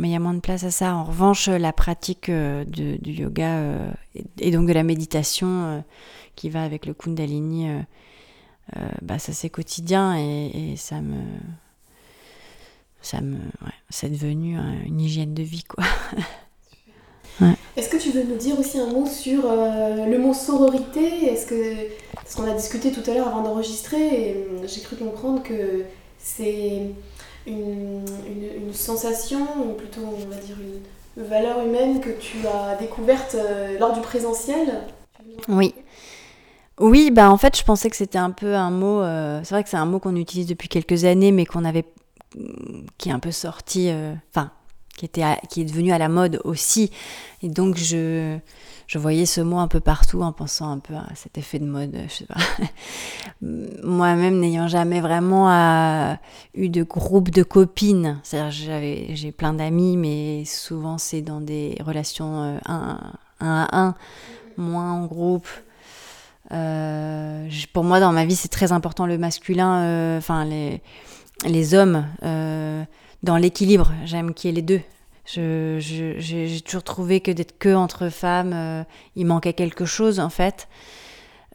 mais 0.00 0.08
il 0.08 0.12
y 0.12 0.16
a 0.16 0.20
moins 0.20 0.34
de 0.34 0.40
place 0.40 0.64
à 0.64 0.70
ça. 0.70 0.94
En 0.94 1.04
revanche, 1.04 1.48
la 1.48 1.72
pratique 1.72 2.30
euh, 2.30 2.64
du 2.64 3.12
yoga 3.12 3.58
euh, 3.58 3.90
et 4.38 4.50
donc 4.50 4.66
de 4.66 4.72
la 4.72 4.82
méditation 4.82 5.48
euh, 5.48 5.80
qui 6.34 6.48
va 6.48 6.62
avec 6.64 6.86
le 6.86 6.94
Kundalini, 6.94 7.68
bah, 9.02 9.18
ça 9.18 9.32
c'est 9.32 9.50
quotidien 9.50 10.16
et, 10.16 10.74
ça 10.76 11.00
me. 11.00 11.20
Ça 13.02 13.20
me 13.22 13.38
c'est 13.88 14.10
devenu 14.10 14.58
une 14.86 15.00
hygiène 15.00 15.32
de 15.32 15.42
vie, 15.42 15.64
quoi. 15.64 15.84
Est-ce 17.76 17.88
que 17.88 17.96
tu 17.96 18.10
veux 18.10 18.24
nous 18.24 18.36
dire 18.36 18.58
aussi 18.58 18.78
un 18.78 18.88
mot 18.92 19.06
sur 19.06 19.42
le 19.44 20.18
mot 20.18 20.34
sororité? 20.34 21.24
Est-ce 21.24 21.46
que 21.46 21.88
parce 22.14 22.34
qu'on 22.34 22.44
a 22.44 22.54
discuté 22.54 22.92
tout 22.92 23.08
à 23.10 23.14
l'heure 23.14 23.28
avant 23.28 23.42
d'enregistrer, 23.42 24.46
hum, 24.50 24.68
j'ai 24.68 24.82
cru 24.82 24.96
comprendre 24.96 25.42
que 25.42 25.84
c'est 26.18 26.90
une, 27.46 28.04
une, 28.26 28.72
sensation, 28.72 29.46
ou 29.64 29.72
plutôt 29.74 30.02
on 30.02 30.28
va 30.28 30.36
dire 30.36 30.56
une 31.16 31.24
valeur 31.24 31.64
humaine 31.64 32.00
que 32.00 32.10
tu 32.10 32.38
as 32.46 32.76
découverte 32.76 33.34
euh, 33.34 33.78
lors 33.78 33.92
du 33.92 34.00
présentiel? 34.00 34.82
Oui. 35.48 35.74
Oui, 36.78 37.10
bah 37.10 37.30
en 37.30 37.36
fait, 37.36 37.58
je 37.58 37.62
pensais 37.62 37.90
que 37.90 37.96
c'était 37.96 38.18
un 38.18 38.30
peu 38.30 38.54
un 38.54 38.70
mot. 38.70 39.00
Euh, 39.02 39.40
c'est 39.44 39.54
vrai 39.54 39.62
que 39.62 39.68
c'est 39.68 39.76
un 39.76 39.86
mot 39.86 39.98
qu'on 39.98 40.16
utilise 40.16 40.46
depuis 40.46 40.68
quelques 40.68 41.04
années, 41.04 41.30
mais 41.30 41.44
qu'on 41.44 41.64
avait, 41.64 41.84
qui 42.96 43.10
est 43.10 43.12
un 43.12 43.18
peu 43.18 43.32
sorti, 43.32 43.90
euh, 43.90 44.14
enfin, 44.30 44.50
qui 44.96 45.04
était, 45.04 45.24
qui 45.50 45.60
est 45.60 45.64
devenu 45.64 45.92
à 45.92 45.98
la 45.98 46.08
mode 46.08 46.40
aussi. 46.44 46.90
Et 47.42 47.48
donc 47.48 47.76
je, 47.76 48.38
je 48.90 48.98
voyais 48.98 49.24
ce 49.24 49.40
mot 49.40 49.58
un 49.58 49.68
peu 49.68 49.78
partout 49.78 50.22
en 50.22 50.32
pensant 50.32 50.68
un 50.68 50.80
peu 50.80 50.94
à 50.94 51.06
cet 51.14 51.38
effet 51.38 51.60
de 51.60 51.64
mode, 51.64 51.96
pas. 52.26 52.40
Moi-même 53.40 54.40
n'ayant 54.40 54.66
jamais 54.66 55.00
vraiment 55.00 55.48
euh, 55.48 56.14
eu 56.54 56.70
de 56.70 56.82
groupe 56.82 57.30
de 57.30 57.44
copines, 57.44 58.18
c'est-à-dire 58.24 58.50
j'avais, 58.50 59.14
j'ai 59.14 59.30
plein 59.30 59.52
d'amis, 59.52 59.96
mais 59.96 60.44
souvent 60.44 60.98
c'est 60.98 61.22
dans 61.22 61.40
des 61.40 61.78
relations 61.86 62.42
euh, 62.42 62.58
un, 62.66 62.98
à 63.38 63.80
un, 63.80 63.94
moins 64.56 64.90
en 64.90 65.06
groupe. 65.06 65.46
Euh, 66.50 67.48
pour 67.72 67.84
moi, 67.84 68.00
dans 68.00 68.10
ma 68.10 68.24
vie, 68.24 68.34
c'est 68.34 68.48
très 68.48 68.72
important 68.72 69.06
le 69.06 69.18
masculin, 69.18 70.18
enfin 70.18 70.44
les, 70.44 70.82
les 71.46 71.74
hommes, 71.74 72.06
dans 72.22 73.36
l'équilibre. 73.36 73.92
J'aime 74.04 74.34
qu'il 74.34 74.50
y 74.50 74.52
ait 74.52 74.56
les 74.56 74.62
deux. 74.62 74.80
J'ai 75.24 76.60
toujours 76.64 76.82
trouvé 76.82 77.20
que 77.20 77.30
d'être 77.30 77.58
que 77.58 77.74
entre 77.74 78.08
femmes, 78.08 78.52
euh, 78.52 78.84
il 79.16 79.26
manquait 79.26 79.52
quelque 79.52 79.84
chose 79.84 80.20
en 80.20 80.30
fait. 80.30 80.68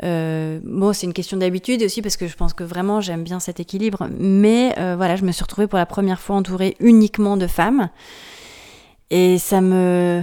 Euh, 0.03 0.59
bon, 0.63 0.93
c'est 0.93 1.05
une 1.05 1.13
question 1.13 1.37
d'habitude 1.37 1.81
aussi 1.83 2.01
parce 2.01 2.17
que 2.17 2.27
je 2.27 2.35
pense 2.35 2.53
que 2.53 2.63
vraiment 2.63 3.01
j'aime 3.01 3.23
bien 3.23 3.39
cet 3.39 3.59
équilibre. 3.59 4.07
Mais 4.17 4.77
euh, 4.77 4.95
voilà, 4.95 5.15
je 5.15 5.23
me 5.23 5.31
suis 5.31 5.43
retrouvée 5.43 5.67
pour 5.67 5.79
la 5.79 5.85
première 5.85 6.19
fois 6.19 6.35
entourée 6.35 6.75
uniquement 6.79 7.37
de 7.37 7.47
femmes. 7.47 7.89
Et 9.09 9.37
ça 9.37 9.61
me. 9.61 10.21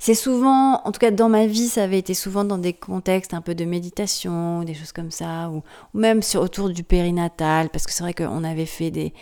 C'est 0.00 0.14
souvent, 0.14 0.80
en 0.84 0.92
tout 0.92 1.00
cas 1.00 1.10
dans 1.10 1.28
ma 1.28 1.46
vie, 1.46 1.66
ça 1.66 1.82
avait 1.82 1.98
été 1.98 2.14
souvent 2.14 2.44
dans 2.44 2.58
des 2.58 2.72
contextes 2.72 3.34
un 3.34 3.40
peu 3.40 3.56
de 3.56 3.64
méditation, 3.64 4.62
des 4.62 4.74
choses 4.74 4.92
comme 4.92 5.10
ça, 5.10 5.50
ou, 5.50 5.64
même 5.92 6.22
sur, 6.22 6.40
autour 6.40 6.70
du 6.70 6.84
périnatal, 6.84 7.68
parce 7.70 7.84
que 7.84 7.92
c'est 7.92 8.04
vrai 8.04 8.14
qu'on 8.14 8.44
avait 8.44 8.66
fait 8.66 8.92
des, 8.92 9.12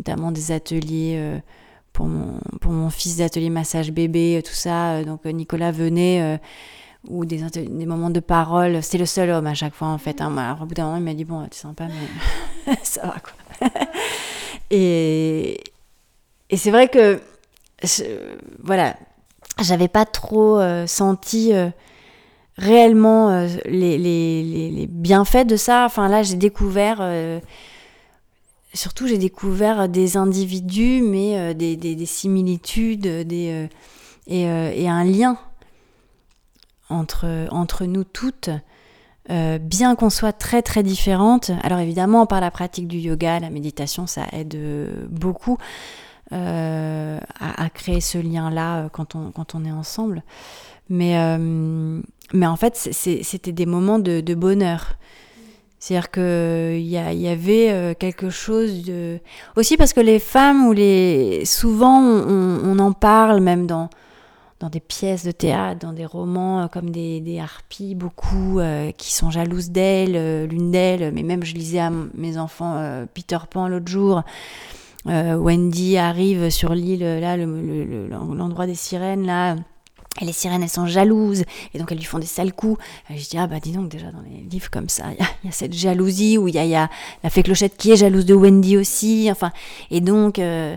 notamment 0.00 0.32
des 0.32 0.50
ateliers 0.50 1.40
pour 1.98 2.72
mon, 2.72 2.90
fils 2.90 3.16
d'atelier 3.16 3.50
massage 3.50 3.90
bébé, 3.90 4.38
euh, 4.38 4.42
tout 4.42 4.54
ça. 4.54 4.92
Euh, 4.92 5.04
donc 5.04 5.26
euh, 5.26 5.30
Nicolas 5.30 5.72
venait, 5.72 6.38
ou 7.08 7.24
des, 7.24 7.40
moments 7.86 8.10
de 8.10 8.20
parole. 8.20 8.82
C'était 8.82 8.98
le 8.98 9.06
seul 9.06 9.30
homme 9.30 9.46
à 9.46 9.54
chaque 9.54 9.74
fois, 9.74 9.88
en 9.88 9.98
fait. 9.98 10.20
Hein. 10.20 10.36
Alors, 10.36 10.62
au 10.62 10.66
bout 10.66 10.74
d'un 10.74 10.84
moment, 10.84 10.96
il 10.96 11.02
m'a 11.02 11.14
dit 11.14 11.24
Bon, 11.24 11.46
tu 11.50 11.58
sympa, 11.58 11.86
mais 12.66 12.74
ça 12.82 13.02
va, 13.02 13.16
quoi. 13.20 13.68
et 14.70 15.60
et 16.50 16.56
c'est 16.56 16.70
vrai 16.70 16.88
que, 16.88 17.20
voilà, 18.62 18.96
j'avais 19.60 19.88
pas 19.88 20.06
trop 20.06 20.58
senti 20.86 21.52
réellement 22.56 23.46
les, 23.66 23.98
les, 23.98 24.70
les, 24.70 24.86
bienfaits 24.86 25.46
de 25.46 25.56
ça. 25.56 25.84
Enfin, 25.84 26.08
là, 26.08 26.22
j'ai 26.22 26.36
découvert 26.36 27.02
surtout, 28.74 29.06
j'ai 29.06 29.18
découvert 29.18 29.88
des 29.88 30.16
individus, 30.16 31.02
mais 31.02 31.38
euh, 31.38 31.54
des, 31.54 32.06
similitudes 32.06 33.02
des, 33.26 33.50
euh, 33.50 33.66
euh, 34.30 34.72
et, 34.74 34.88
un 34.88 35.04
lien 35.04 35.38
entre, 36.90 37.84
nous 37.84 38.04
toutes. 38.04 38.50
bien 39.28 39.94
qu'on 39.94 40.10
soit 40.10 40.32
très 40.32 40.62
très 40.62 40.82
différentes, 40.82 41.50
alors 41.62 41.80
évidemment 41.80 42.24
par 42.24 42.40
la 42.40 42.50
pratique 42.50 42.88
du 42.88 42.98
yoga, 42.98 43.40
la 43.40 43.50
méditation, 43.50 44.06
ça 44.06 44.22
aide 44.32 44.56
beaucoup 45.10 45.58
à, 46.30 47.68
créer 47.74 48.00
ce 48.00 48.16
lien-là 48.16 48.88
quand 48.90 49.14
on, 49.14 49.30
quand 49.32 49.54
on 49.54 49.66
est 49.66 49.72
ensemble. 49.72 50.22
Mais, 50.88 51.38
mais 52.32 52.46
en 52.46 52.56
fait, 52.56 52.74
c'était 52.74 53.52
des 53.52 53.66
moments 53.66 53.98
de 53.98 54.34
bonheur. 54.34 54.94
C'est-à-dire 55.78 56.10
qu'il 56.10 56.80
y, 56.80 56.90
y 56.90 57.28
avait 57.28 57.70
euh, 57.70 57.94
quelque 57.94 58.30
chose 58.30 58.82
de... 58.84 59.20
Aussi 59.56 59.76
parce 59.76 59.92
que 59.92 60.00
les 60.00 60.18
femmes, 60.18 60.66
ou 60.66 60.72
les... 60.72 61.44
souvent 61.44 62.00
on, 62.00 62.78
en 62.80 62.92
parle 62.92 63.40
même 63.40 63.66
dans, 63.66 63.88
dans 64.58 64.70
des 64.70 64.80
pièces 64.80 65.24
de 65.24 65.30
théâtre, 65.30 65.78
dans 65.86 65.92
des 65.92 66.04
romans 66.04 66.62
euh, 66.62 66.66
comme 66.66 66.90
des, 66.90 67.38
harpies, 67.40 67.94
beaucoup 67.94 68.58
euh, 68.58 68.90
qui 68.90 69.14
sont 69.14 69.30
jalouses 69.30 69.70
d'elles, 69.70 70.46
l'une 70.46 70.72
d'elles, 70.72 71.12
mais 71.14 71.22
même 71.22 71.44
je 71.44 71.54
lisais 71.54 71.78
à 71.78 71.90
mes 71.90 72.38
enfants 72.38 73.06
Peter 73.14 73.38
Pan 73.48 73.68
l'autre 73.68 73.88
jour. 73.88 74.22
Wendy 75.06 75.96
arrive 75.96 76.50
sur 76.50 76.74
l'île, 76.74 77.00
là, 77.00 77.36
l'endroit 77.38 78.66
des 78.66 78.74
sirènes, 78.74 79.24
là, 79.24 79.56
les 80.24 80.32
sirènes, 80.32 80.62
elles 80.62 80.68
sont 80.68 80.86
jalouses, 80.86 81.44
et 81.74 81.78
donc 81.78 81.92
elles 81.92 81.98
lui 81.98 82.04
font 82.04 82.18
des 82.18 82.26
sales 82.26 82.52
coups. 82.52 82.82
Et 83.10 83.18
je 83.18 83.28
dis, 83.28 83.38
ah 83.38 83.46
bah 83.46 83.60
dis 83.60 83.72
donc, 83.72 83.88
déjà 83.88 84.10
dans 84.10 84.22
les 84.22 84.42
livres 84.48 84.70
comme 84.70 84.88
ça, 84.88 85.04
il 85.18 85.46
y, 85.46 85.48
a 85.48 85.52
cette 85.52 85.72
jalousie, 85.74 86.38
où 86.38 86.48
il 86.48 86.54
y 86.54 86.58
a, 86.58 86.64
y 86.64 86.74
a, 86.74 86.88
la 87.22 87.30
fée 87.30 87.42
Clochette 87.42 87.76
qui 87.76 87.92
est 87.92 87.96
jalouse 87.96 88.26
de 88.26 88.34
Wendy 88.34 88.76
aussi, 88.76 89.28
enfin, 89.30 89.52
et 89.90 90.00
donc, 90.00 90.38
euh, 90.38 90.76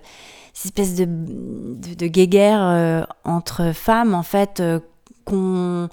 cette 0.53 0.77
espèce 0.80 0.95
de, 0.95 2.07
guéguerre 2.07 2.61
euh, 2.61 3.03
entre 3.23 3.72
femmes, 3.73 4.13
en 4.13 4.23
fait, 4.23 4.59
euh, 4.59 4.80
qu'on 5.26 5.89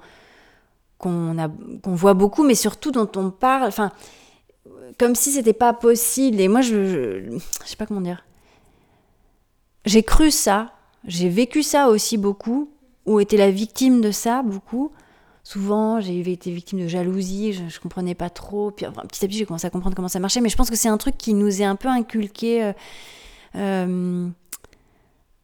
voit 1.84 2.14
beaucoup, 2.14 2.44
mais 2.44 2.54
surtout 2.54 2.90
dont 2.90 3.10
on 3.16 3.30
parle, 3.30 3.68
enfin, 3.68 3.92
comme 4.98 5.14
si 5.14 5.30
c'était 5.30 5.52
pas 5.52 5.72
possible. 5.72 6.40
Et 6.40 6.48
moi, 6.48 6.60
je, 6.60 6.86
je, 6.86 7.38
je 7.64 7.68
sais 7.68 7.76
pas 7.76 7.86
comment 7.86 8.00
dire. 8.00 8.24
J'ai 9.84 10.02
cru 10.02 10.30
ça, 10.30 10.72
j'ai 11.04 11.28
vécu 11.28 11.62
ça 11.62 11.88
aussi 11.88 12.18
beaucoup, 12.18 12.70
ou 13.09 13.20
été 13.20 13.36
la 13.36 13.51
victime 13.51 14.01
de 14.01 14.10
ça 14.10 14.43
beaucoup. 14.43 14.93
Souvent, 15.43 15.98
j'ai 15.98 16.20
été 16.30 16.52
victime 16.52 16.80
de 16.80 16.89
jalousie, 16.89 17.55
je, 17.55 17.62
ne 17.62 17.80
comprenais 17.80 18.14
pas 18.14 18.28
trop. 18.28 18.70
Puis 18.70 18.85
petit 18.85 19.24
à 19.24 19.28
petit, 19.28 19.39
j'ai 19.39 19.47
commencé 19.47 19.66
à 19.66 19.70
comprendre 19.70 19.97
comment 19.97 20.09
ça 20.09 20.20
marchait. 20.20 20.43
Mais 20.43 20.51
je 20.51 20.56
pense 20.56 20.68
que 20.68 20.76
c'est 20.76 20.90
un 20.90 20.98
truc 20.98 21.16
qui 21.16 21.32
nous 21.32 21.62
est 21.62 21.64
un 21.64 21.74
peu 21.74 21.89
inculqué. 21.89 22.64
Euh, 22.64 22.72
euh, 23.56 24.28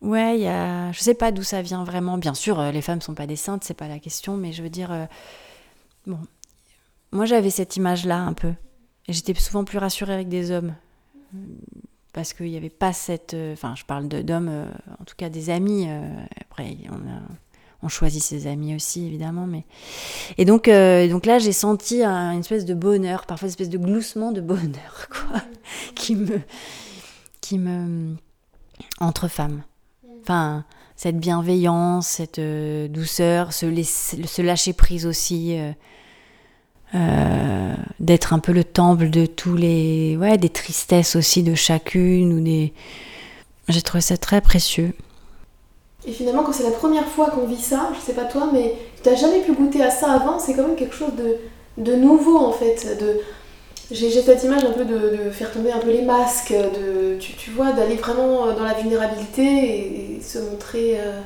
ouais, 0.02 0.40
y 0.40 0.46
a, 0.46 0.92
je 0.92 1.00
sais 1.00 1.14
pas 1.14 1.32
d'où 1.32 1.42
ça 1.42 1.62
vient 1.62 1.84
vraiment. 1.84 2.18
Bien 2.18 2.34
sûr, 2.34 2.60
euh, 2.60 2.70
les 2.70 2.82
femmes 2.82 3.00
sont 3.00 3.14
pas 3.14 3.26
des 3.26 3.36
saintes, 3.36 3.64
c'est 3.64 3.72
pas 3.72 3.88
la 3.88 3.98
question. 3.98 4.36
Mais 4.36 4.52
je 4.52 4.62
veux 4.62 4.68
dire, 4.68 5.08
bon, 6.06 6.18
moi 7.12 7.24
j'avais 7.24 7.48
cette 7.48 7.76
image-là 7.76 8.18
un 8.18 8.34
peu. 8.34 8.52
Et 9.08 9.14
j'étais 9.14 9.32
souvent 9.32 9.64
plus 9.64 9.78
rassurée 9.78 10.12
avec 10.12 10.28
des 10.28 10.50
hommes 10.50 10.74
parce 12.12 12.34
qu'il 12.34 12.50
n'y 12.50 12.58
avait 12.58 12.68
pas 12.68 12.92
cette. 12.92 13.34
Enfin, 13.54 13.74
je 13.74 13.86
parle 13.86 14.06
d'hommes, 14.06 14.68
en 15.00 15.04
tout 15.04 15.16
cas 15.16 15.30
des 15.30 15.48
amis. 15.48 15.88
après, 16.38 16.76
on 16.90 17.08
a, 17.08 17.22
on 17.84 17.88
choisit 17.88 18.22
ses 18.22 18.46
amis 18.46 18.74
aussi, 18.74 19.06
évidemment. 19.06 19.46
Mais... 19.46 19.64
Et 20.38 20.44
donc, 20.44 20.68
euh, 20.68 21.08
donc 21.08 21.26
là, 21.26 21.38
j'ai 21.38 21.52
senti 21.52 22.02
une 22.02 22.40
espèce 22.40 22.64
de 22.64 22.74
bonheur, 22.74 23.26
parfois 23.26 23.46
une 23.46 23.50
espèce 23.50 23.68
de 23.68 23.78
gloussement 23.78 24.32
de 24.32 24.40
bonheur, 24.40 25.08
quoi, 25.10 25.42
qui 25.94 26.16
me. 26.16 26.40
qui 27.40 27.58
me. 27.58 28.16
entre 29.00 29.28
femmes. 29.28 29.62
Enfin, 30.22 30.64
cette 30.96 31.18
bienveillance, 31.18 32.08
cette 32.08 32.38
euh, 32.38 32.88
douceur, 32.88 33.52
ce, 33.52 33.66
se 33.82 34.42
lâcher 34.42 34.72
prise 34.72 35.06
aussi. 35.06 35.58
Euh, 36.94 37.74
d'être 37.98 38.32
un 38.34 38.38
peu 38.38 38.52
le 38.52 38.62
temple 38.62 39.10
de 39.10 39.26
tous 39.26 39.56
les 39.56 40.16
ouais 40.16 40.38
des 40.38 40.48
tristesses 40.48 41.16
aussi 41.16 41.42
de 41.42 41.56
chacune 41.56 42.32
ou 42.32 42.40
des 42.40 42.72
j'ai 43.68 43.82
trouvé 43.82 44.00
ça 44.00 44.16
très 44.16 44.40
précieux 44.40 44.94
et 46.06 46.12
finalement, 46.12 46.42
quand 46.42 46.52
c'est 46.52 46.64
la 46.64 46.70
première 46.70 47.06
fois 47.06 47.30
qu'on 47.30 47.46
vit 47.46 47.60
ça, 47.60 47.90
je 47.94 48.00
sais 48.00 48.12
pas 48.12 48.24
toi, 48.24 48.50
mais 48.52 48.74
tu 49.02 49.08
n'as 49.08 49.16
jamais 49.16 49.40
pu 49.40 49.52
goûter 49.52 49.82
à 49.82 49.90
ça 49.90 50.12
avant, 50.12 50.38
c'est 50.38 50.54
quand 50.54 50.66
même 50.66 50.76
quelque 50.76 50.94
chose 50.94 51.14
de, 51.16 51.36
de 51.82 51.94
nouveau 51.94 52.36
en 52.36 52.52
fait. 52.52 52.86
J'ai, 53.90 54.10
cette 54.10 54.42
image 54.44 54.64
un 54.64 54.72
peu 54.72 54.84
de, 54.84 55.30
faire 55.30 55.50
tomber 55.52 55.72
un 55.72 55.78
peu 55.78 55.90
les 55.90 56.02
masques, 56.02 56.52
de, 56.52 57.16
tu, 57.18 57.50
vois, 57.50 57.72
d'aller 57.72 57.96
vraiment 57.96 58.52
dans 58.52 58.64
la 58.64 58.74
vulnérabilité 58.74 60.16
et, 60.16 60.20
se 60.22 60.38
montrer 60.38 60.98
euh, 60.98 61.20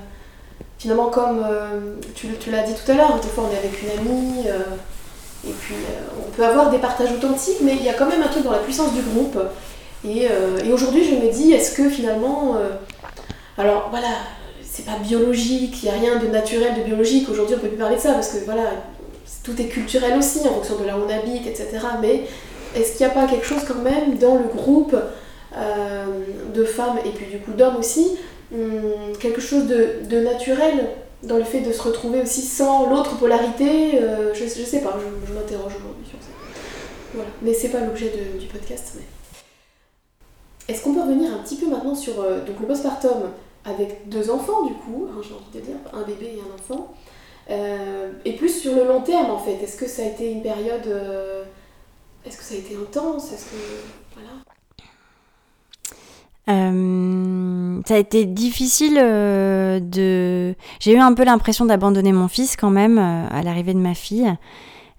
finalement 0.78 1.06
comme 1.06 1.44
euh, 1.48 1.94
tu, 2.16 2.28
tu, 2.40 2.50
l'as 2.50 2.62
dit 2.62 2.74
tout 2.74 2.90
à 2.90 2.94
l'heure, 2.94 3.20
des 3.20 3.28
fois 3.28 3.44
on 3.48 3.54
est 3.54 3.58
avec 3.58 3.80
une 3.80 3.90
amie, 3.90 4.48
euh, 4.48 4.58
et 5.48 5.52
puis 5.52 5.76
on 6.26 6.30
peut 6.32 6.44
avoir 6.44 6.70
des 6.70 6.78
partages 6.78 7.12
authentiques, 7.12 7.58
mais 7.62 7.76
il 7.76 7.84
y 7.84 7.88
a 7.88 7.94
quand 7.94 8.08
même 8.08 8.22
un 8.22 8.28
truc 8.28 8.42
dans 8.42 8.50
la 8.50 8.58
puissance 8.58 8.92
du 8.92 9.02
groupe. 9.02 9.38
Et 10.04 10.28
aujourd'hui 10.72 11.04
je 11.04 11.14
me 11.14 11.32
dis, 11.32 11.52
est-ce 11.52 11.76
que 11.76 11.88
finalement... 11.88 12.56
alors 13.56 13.88
voilà, 13.90 14.08
c'est 14.78 14.84
pas 14.84 14.98
biologique, 14.98 15.82
il 15.82 15.88
n'y 15.88 15.94
a 15.94 15.98
rien 15.98 16.16
de 16.20 16.28
naturel, 16.28 16.76
de 16.78 16.82
biologique. 16.82 17.28
Aujourd'hui, 17.28 17.56
on 17.58 17.60
peut 17.60 17.68
plus 17.68 17.76
parler 17.76 17.96
de 17.96 18.00
ça 18.00 18.12
parce 18.12 18.28
que 18.28 18.44
voilà, 18.44 18.70
tout 19.42 19.60
est 19.60 19.66
culturel 19.66 20.16
aussi 20.16 20.40
en 20.40 20.54
fonction 20.54 20.78
de 20.78 20.84
là 20.84 20.96
où 20.96 21.02
on 21.04 21.10
habite, 21.10 21.48
etc. 21.48 21.68
Mais 22.00 22.26
est-ce 22.76 22.96
qu'il 22.96 23.04
n'y 23.04 23.10
a 23.10 23.14
pas 23.14 23.26
quelque 23.26 23.44
chose 23.44 23.62
quand 23.66 23.82
même 23.82 24.18
dans 24.18 24.36
le 24.36 24.44
groupe 24.44 24.94
euh, 25.56 26.06
de 26.54 26.64
femmes 26.64 26.98
et 27.04 27.10
puis 27.10 27.26
du 27.26 27.38
coup 27.40 27.52
d'hommes 27.52 27.76
aussi, 27.76 28.18
hum, 28.54 29.16
quelque 29.18 29.40
chose 29.40 29.64
de, 29.66 30.20
naturel 30.20 30.90
dans 31.24 31.38
le 31.38 31.44
fait 31.44 31.60
de 31.60 31.72
se 31.72 31.82
retrouver 31.82 32.22
aussi 32.22 32.42
sans 32.42 32.88
l'autre 32.88 33.18
polarité 33.18 34.00
euh, 34.00 34.32
je, 34.32 34.44
je, 34.44 34.62
sais 34.62 34.80
pas, 34.80 34.96
je, 35.26 35.32
m'interroge 35.32 35.72
aujourd'hui 35.76 36.08
sur 36.08 36.20
ça. 36.20 36.28
Voilà. 37.14 37.30
Mais 37.42 37.52
c'est 37.52 37.70
pas 37.70 37.80
l'objet 37.80 38.12
du 38.38 38.46
podcast. 38.46 38.92
Est-ce 40.68 40.84
qu'on 40.84 40.94
peut 40.94 41.00
revenir 41.00 41.32
un 41.32 41.38
petit 41.38 41.56
peu 41.56 41.66
maintenant 41.66 41.96
sur 41.96 42.20
euh, 42.20 42.44
donc 42.44 42.60
le 42.60 42.66
postpartum? 42.68 43.22
Avec 43.68 44.08
deux 44.08 44.30
enfants 44.30 44.64
du 44.66 44.74
coup, 44.74 45.08
hein, 45.10 45.20
j'ai 45.22 45.34
envie 45.34 45.52
de 45.54 45.60
dire, 45.60 45.76
un 45.92 46.02
bébé 46.02 46.36
et 46.36 46.40
un 46.40 46.54
enfant. 46.54 46.94
Euh, 47.50 48.12
et 48.24 48.32
plus 48.32 48.60
sur 48.60 48.74
le 48.74 48.86
long 48.86 49.00
terme 49.00 49.30
en 49.30 49.38
fait, 49.38 49.54
est-ce 49.62 49.76
que 49.76 49.88
ça 49.88 50.02
a 50.02 50.06
été 50.06 50.30
une 50.30 50.42
période, 50.42 50.86
euh, 50.86 51.44
est-ce 52.26 52.36
que 52.36 52.44
ça 52.44 52.54
a 52.54 52.58
été 52.58 52.76
intense, 52.76 53.32
est-ce 53.32 53.46
que 53.46 53.56
voilà. 54.14 54.30
Euh, 56.50 57.80
ça 57.86 57.94
a 57.94 57.98
été 57.98 58.26
difficile 58.26 58.96
de. 58.96 60.54
J'ai 60.80 60.92
eu 60.92 60.98
un 60.98 61.14
peu 61.14 61.24
l'impression 61.24 61.64
d'abandonner 61.64 62.12
mon 62.12 62.28
fils 62.28 62.56
quand 62.56 62.70
même 62.70 62.98
à 62.98 63.42
l'arrivée 63.42 63.74
de 63.74 63.78
ma 63.78 63.94
fille. 63.94 64.30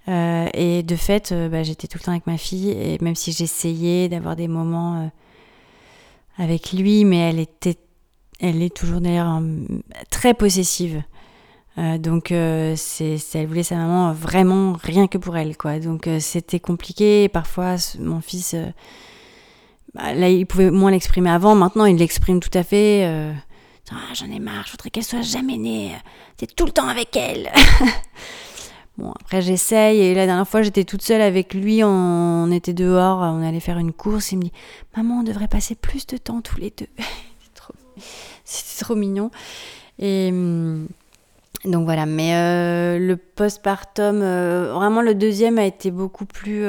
et 0.07 0.83
de 0.83 0.95
fait, 0.95 1.33
bah, 1.51 1.61
j'étais 1.61 1.87
tout 1.87 1.99
le 1.99 2.03
temps 2.03 2.11
avec 2.11 2.27
ma 2.27 2.37
fille, 2.37 2.71
et 2.71 2.97
même 3.01 3.15
si 3.15 3.31
j'essayais 3.31 4.09
d'avoir 4.09 4.35
des 4.35 4.47
moments 4.47 5.09
avec 6.37 6.71
lui, 6.71 7.03
mais 7.03 7.17
elle 7.17 7.39
était 7.39 7.77
elle 8.39 8.61
est 8.61 8.75
toujours 8.75 9.01
d'ailleurs 9.01 9.41
très 10.09 10.33
possessive. 10.33 11.03
Euh, 11.79 11.97
donc 11.97 12.31
euh, 12.31 12.73
c'est, 12.75 13.17
elle 13.35 13.47
voulait 13.47 13.63
sa 13.63 13.75
maman 13.75 14.11
vraiment 14.11 14.73
rien 14.81 15.07
que 15.07 15.17
pour 15.17 15.37
elle 15.37 15.55
quoi. 15.55 15.79
Donc 15.79 16.07
euh, 16.07 16.19
c'était 16.19 16.59
compliqué. 16.59 17.29
parfois 17.29 17.75
mon 17.99 18.19
fils, 18.21 18.55
bah, 19.93 20.13
là 20.13 20.29
il 20.29 20.45
pouvait 20.45 20.71
moins 20.71 20.91
l'exprimer 20.91 21.29
avant. 21.29 21.55
Maintenant 21.55 21.85
il 21.85 21.97
l'exprime 21.97 22.39
tout 22.39 22.55
à 22.57 22.63
fait. 22.63 23.05
Ah, 23.91 24.13
j'en 24.13 24.29
ai 24.29 24.39
marre. 24.39 24.65
Je 24.65 24.71
voudrais 24.71 24.89
qu'elle 24.89 25.03
soit 25.03 25.21
jamais 25.21 25.57
née. 25.57 25.91
T'es 26.37 26.47
tout 26.47 26.65
le 26.65 26.71
temps 26.71 26.87
avec 26.87 27.15
elle. 27.15 27.49
bon 28.97 29.13
après 29.21 29.41
j'essaye. 29.41 29.99
Et 30.01 30.13
la 30.13 30.25
dernière 30.25 30.47
fois 30.47 30.61
j'étais 30.63 30.83
toute 30.83 31.01
seule 31.01 31.21
avec 31.21 31.53
lui. 31.53 31.81
On, 31.83 32.51
était 32.51 32.73
dehors. 32.73 33.19
On 33.19 33.41
allait 33.41 33.61
faire 33.61 33.77
une 33.77 33.93
course. 33.93 34.33
Il 34.33 34.37
me 34.37 34.43
dit 34.43 34.51
maman 34.97 35.19
on 35.19 35.23
devrait 35.23 35.47
passer 35.47 35.75
plus 35.75 36.05
de 36.07 36.17
temps 36.17 36.41
tous 36.41 36.59
les 36.59 36.73
deux. 36.77 36.87
C'était 38.49 38.83
trop 38.83 38.95
mignon. 38.95 39.29
Et 39.99 40.29
hum, 40.31 40.87
donc 41.65 41.85
voilà, 41.85 42.05
mais 42.05 42.35
euh, 42.35 42.97
le 42.99 43.15
postpartum, 43.15 44.21
euh, 44.21 44.73
vraiment 44.73 45.01
le 45.01 45.13
deuxième 45.13 45.59
a 45.59 45.65
été 45.65 45.91
beaucoup 45.91 46.25
plus. 46.25 46.63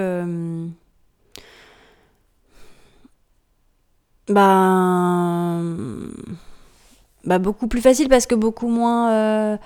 Bah, 4.28 5.58
bah, 7.24 7.38
beaucoup 7.38 7.66
plus 7.66 7.80
facile 7.80 8.08
parce 8.08 8.26
que 8.26 8.34
beaucoup 8.34 8.68
moins. 8.68 9.58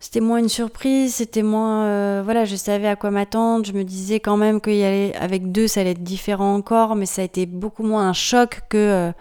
c'était 0.00 0.20
moins 0.20 0.38
une 0.38 0.48
surprise, 0.48 1.16
c'était 1.16 1.42
moins. 1.42 2.22
voilà, 2.22 2.44
je 2.44 2.56
savais 2.56 2.88
à 2.88 2.96
quoi 2.96 3.10
m'attendre. 3.10 3.66
Je 3.66 3.72
me 3.72 3.84
disais 3.84 4.20
quand 4.20 4.36
même 4.36 4.60
qu'avec 4.60 5.52
deux, 5.52 5.68
ça 5.68 5.80
allait 5.80 5.90
être 5.90 6.02
différent 6.02 6.54
encore, 6.54 6.96
mais 6.96 7.06
ça 7.06 7.22
a 7.22 7.24
été 7.24 7.44
beaucoup 7.46 7.82
moins 7.82 8.08
un 8.08 8.12
choc 8.12 8.60
que 8.68 9.12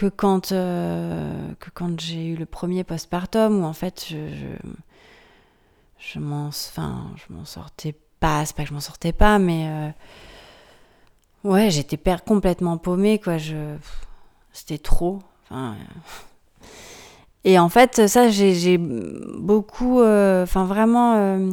que 0.00 0.06
quand, 0.06 0.52
euh, 0.52 1.52
quand 1.74 2.00
j'ai 2.00 2.24
eu 2.24 2.34
le 2.34 2.46
premier 2.46 2.84
postpartum, 2.84 3.62
où 3.62 3.64
en 3.64 3.74
fait, 3.74 4.06
je, 4.08 4.16
je, 4.34 4.46
je 5.98 6.18
m'en 6.18 6.50
sortais 7.44 7.94
pas, 8.18 8.46
c'est 8.46 8.56
pas 8.56 8.62
que 8.62 8.70
je 8.70 8.72
m'en 8.72 8.80
sortais 8.80 9.12
pas, 9.12 9.38
mais 9.38 9.68
euh, 9.68 9.90
ouais, 11.50 11.70
j'étais 11.70 11.98
complètement 12.24 12.78
paumée, 12.78 13.18
quoi. 13.18 13.36
C'était 14.54 14.78
trop. 14.78 15.18
Enfin, 15.44 15.74
euh. 15.74 16.66
et 17.44 17.58
en 17.58 17.68
fait, 17.68 18.08
ça, 18.08 18.30
j'ai 18.30 18.78
beaucoup, 18.78 20.00
enfin, 20.00 20.64
vraiment, 20.64 21.46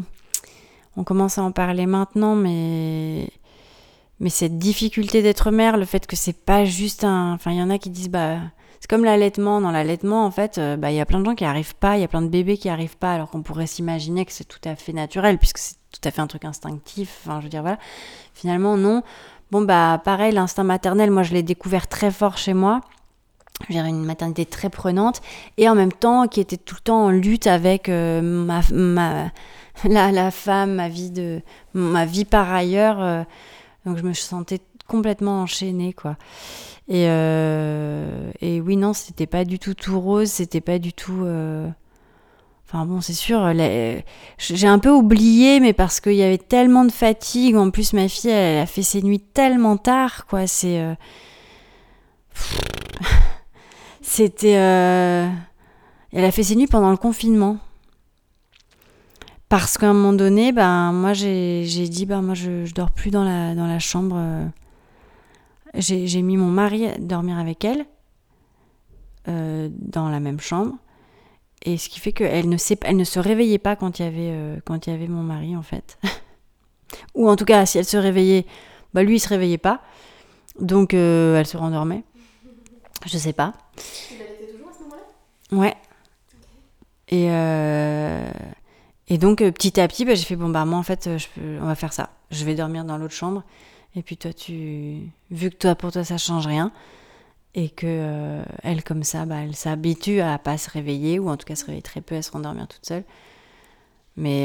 on 0.96 1.04
commence 1.04 1.38
à 1.38 1.44
en 1.44 1.52
parler 1.52 1.86
maintenant, 1.86 2.36
mais 2.36 3.30
mais 4.20 4.30
cette 4.30 4.58
difficulté 4.58 5.22
d'être 5.22 5.52
mère, 5.52 5.78
le 5.78 5.86
fait 5.86 6.08
que 6.08 6.16
c'est 6.16 6.34
pas 6.34 6.66
juste 6.66 7.04
un. 7.04 7.34
Enfin, 7.34 7.52
il 7.52 7.58
y 7.58 7.62
en 7.62 7.70
a 7.70 7.78
qui 7.78 7.90
disent, 7.90 8.10
bah, 8.10 8.38
c'est 8.80 8.90
comme 8.90 9.04
l'allaitement. 9.04 9.62
Dans 9.62 9.72
l'allaitement, 9.72 10.26
en 10.26 10.32
fait, 10.32 10.58
euh, 10.58 10.76
bah, 10.76 10.92
il 10.92 10.98
y 10.98 11.00
a 11.00 11.06
plein 11.06 11.20
de 11.20 11.26
gens 11.26 11.36
qui 11.36 11.46
arrivent 11.46 11.76
pas, 11.76 11.98
il 11.98 12.02
y 12.02 12.04
a 12.04 12.08
plein 12.08 12.24
de 12.24 12.28
bébés 12.28 12.58
qui 12.58 12.70
arrivent 12.70 12.98
pas, 12.98 13.14
alors 13.14 13.30
qu'on 13.30 13.44
pourrait 13.44 13.68
s'imaginer 13.68 14.26
que 14.26 14.32
c'est 14.32 14.48
tout 14.48 14.62
à 14.66 14.76
fait 14.76 14.94
naturel, 14.94 15.38
puisque 15.38 15.60
c'est 15.60 15.76
tout 15.92 16.02
à 16.04 16.12
fait 16.12 16.22
un 16.22 16.28
truc 16.28 16.46
instinctif. 16.46 17.22
Enfin, 17.24 17.40
je 17.40 17.46
veux 17.46 17.50
dire, 17.50 17.62
voilà. 17.62 17.78
Finalement, 18.34 18.76
non. 18.76 19.04
Bon, 19.52 19.62
bah, 19.62 20.02
pareil, 20.04 20.34
l'instinct 20.34 20.64
maternel, 20.64 21.12
moi, 21.12 21.22
je 21.24 21.34
l'ai 21.34 21.44
découvert 21.44 21.88
très 21.88 22.10
fort 22.10 22.38
chez 22.38 22.54
moi. 22.54 22.82
Je 23.62 23.74
veux 23.74 23.80
dire, 23.80 23.86
une 23.86 24.04
maternité 24.04 24.46
très 24.46 24.70
prenante, 24.70 25.22
et 25.58 25.70
en 25.70 25.76
même 25.76 25.92
temps, 25.92 26.28
qui 26.28 26.40
était 26.40 26.58
tout 26.58 26.76
le 26.76 26.82
temps 26.82 27.06
en 27.06 27.10
lutte 27.10 27.48
avec 27.48 27.90
euh, 27.90 28.22
ma, 28.22 28.62
ma 28.72 29.32
la, 29.84 30.12
la, 30.12 30.32
femme, 30.32 30.76
ma 30.76 30.90
vie, 30.90 31.12
de, 31.12 31.42
ma 31.74 32.06
vie 32.06 32.26
par 32.26 32.52
ailleurs. 32.52 33.02
Euh, 33.02 33.24
donc 33.88 33.98
je 33.98 34.04
me 34.04 34.14
sentais 34.14 34.60
complètement 34.88 35.42
enchaînée, 35.42 35.94
quoi. 35.94 36.18
Et, 36.90 37.06
euh, 37.08 38.32
et 38.42 38.60
oui, 38.62 38.78
non, 38.78 38.94
c'était 38.94 39.28
pas 39.28 39.46
du 39.46 39.60
tout 39.60 39.74
tout 39.74 40.00
rose, 40.00 40.30
c'était 40.30 40.62
pas 40.62 40.78
du 40.78 40.92
tout. 40.94 41.24
Euh, 41.24 41.68
enfin 42.66 42.86
bon, 42.86 43.00
c'est 43.00 43.14
sûr, 43.14 43.54
j'ai 44.38 44.68
un 44.68 44.80
peu 44.80 44.92
oublié, 44.92 45.60
mais 45.62 45.74
parce 45.74 46.02
qu'il 46.02 46.14
y 46.16 46.24
avait 46.24 46.38
tellement 46.38 46.84
de 46.84 46.92
fatigue. 46.92 47.56
En 47.56 47.72
plus, 47.72 47.94
ma 47.94 48.10
fille, 48.10 48.30
elle, 48.30 48.60
a 48.60 48.66
fait 48.66 48.84
ses 48.84 49.02
nuits 49.02 49.22
tellement 49.22 49.78
tard, 49.78 50.26
quoi. 50.28 50.48
C'est. 50.48 50.82
Euh, 50.82 50.96
c'était. 54.02 54.52
Elle 56.14 56.26
a 56.26 56.32
fait 56.32 56.44
ses 56.44 56.56
nuits 56.56 56.68
pendant 56.68 56.92
le 56.92 56.98
confinement. 56.98 57.58
Parce 59.50 59.78
qu'à 59.78 59.90
un 59.90 59.94
moment 59.94 60.14
donné, 60.14 60.52
ben, 60.52 60.92
moi 60.92 61.14
j'ai 61.14 61.64
dit, 61.64 62.06
ben, 62.06 62.22
moi 62.22 62.34
je, 62.34 62.66
je 62.66 62.74
dors 62.74 62.92
plus 62.92 63.12
dans 63.12 63.24
la, 63.24 63.56
dans 63.56 63.68
la 63.68 63.80
chambre. 63.80 64.16
Euh. 64.20 64.46
J'ai 65.76 66.22
mis 66.22 66.38
mon 66.38 66.50
mari 66.50 66.88
à 66.88 66.98
dormir 66.98 67.38
avec 67.38 67.64
elle, 67.64 67.86
euh, 69.28 69.70
dans 69.72 70.10
la 70.10 70.20
même 70.20 70.40
chambre. 70.40 70.76
Et 71.64 71.78
ce 71.78 71.88
qui 71.90 72.00
fait 72.00 72.12
qu'elle 72.12 72.50
ne, 72.50 72.58
elle 72.82 72.98
ne 72.98 73.04
se 73.04 73.20
réveillait 73.20 73.58
pas 73.58 73.76
quand 73.76 74.00
il 74.00 74.04
y 74.04 74.06
avait, 74.06 74.32
euh, 74.32 74.58
quand 74.66 74.88
il 74.88 74.90
y 74.92 74.94
avait 74.94 75.08
mon 75.08 75.24
mari, 75.24 75.56
en 75.56 75.62
fait. 75.62 75.98
Ou 77.16 77.30
en 77.30 77.36
tout 77.36 77.46
cas, 77.46 77.66
si 77.66 77.78
elle 77.78 77.86
se 77.86 77.98
réveillait, 77.98 78.46
bah, 78.94 79.04
lui 79.04 79.16
il 79.16 79.20
se 79.20 79.30
réveillait 79.30 79.58
pas. 79.58 79.82
Donc 80.60 80.94
elle 80.94 81.46
se 81.46 81.58
rendormait. 81.58 82.04
Je 83.06 83.18
sais 83.18 83.34
pas. 83.34 83.54
Il 84.12 84.16
était 84.16 84.52
toujours 84.52 84.70
à 84.70 84.74
ce 84.74 84.84
moment-là? 84.84 85.58
Ouais. 85.58 85.76
Et. 87.10 88.57
Et 89.10 89.18
donc, 89.18 89.42
euh, 89.42 89.52
petit 89.52 89.80
à 89.80 89.88
petit, 89.88 90.06
bah, 90.06 90.16
j'ai 90.16 90.26
fait 90.26 90.36
bon, 90.36 90.50
bah, 90.50 90.66
moi, 90.66 90.78
en 90.78 90.84
fait, 90.84 91.08
euh, 91.08 91.60
on 91.62 91.66
va 91.66 91.76
faire 91.76 91.94
ça. 91.94 92.10
Je 92.32 92.44
vais 92.46 92.56
dormir 92.56 92.84
dans 92.86 92.98
l'autre 92.98 93.14
chambre. 93.14 93.44
Et 93.96 94.02
puis, 94.02 94.18
toi, 94.18 94.34
tu. 94.34 95.00
Vu 95.32 95.50
que 95.50 95.56
toi, 95.56 95.76
pour 95.76 95.92
toi, 95.92 96.04
ça 96.04 96.18
change 96.18 96.46
rien. 96.48 96.72
et 97.56 97.70
que 97.70 97.88
euh, 97.88 98.44
elle 98.64 98.84
comme 98.84 99.04
ça 99.04 99.26
bah, 99.26 99.38
elle 99.44 99.56
s'habitue 99.56 100.20
à 100.22 100.38
pas 100.38 100.58
se 100.58 100.70
réveiller 100.70 101.18
ou 101.18 101.30
en 101.30 101.38
tout 101.38 101.46
cas 101.46 101.56
se 101.56 101.66
réveiller 101.66 101.82
très 101.82 102.02
peu 102.02 102.16
à 102.16 102.22
se 102.22 102.32
rendormir 102.32 102.68
toute 102.68 102.86
seule 102.86 103.04
mais 104.16 104.44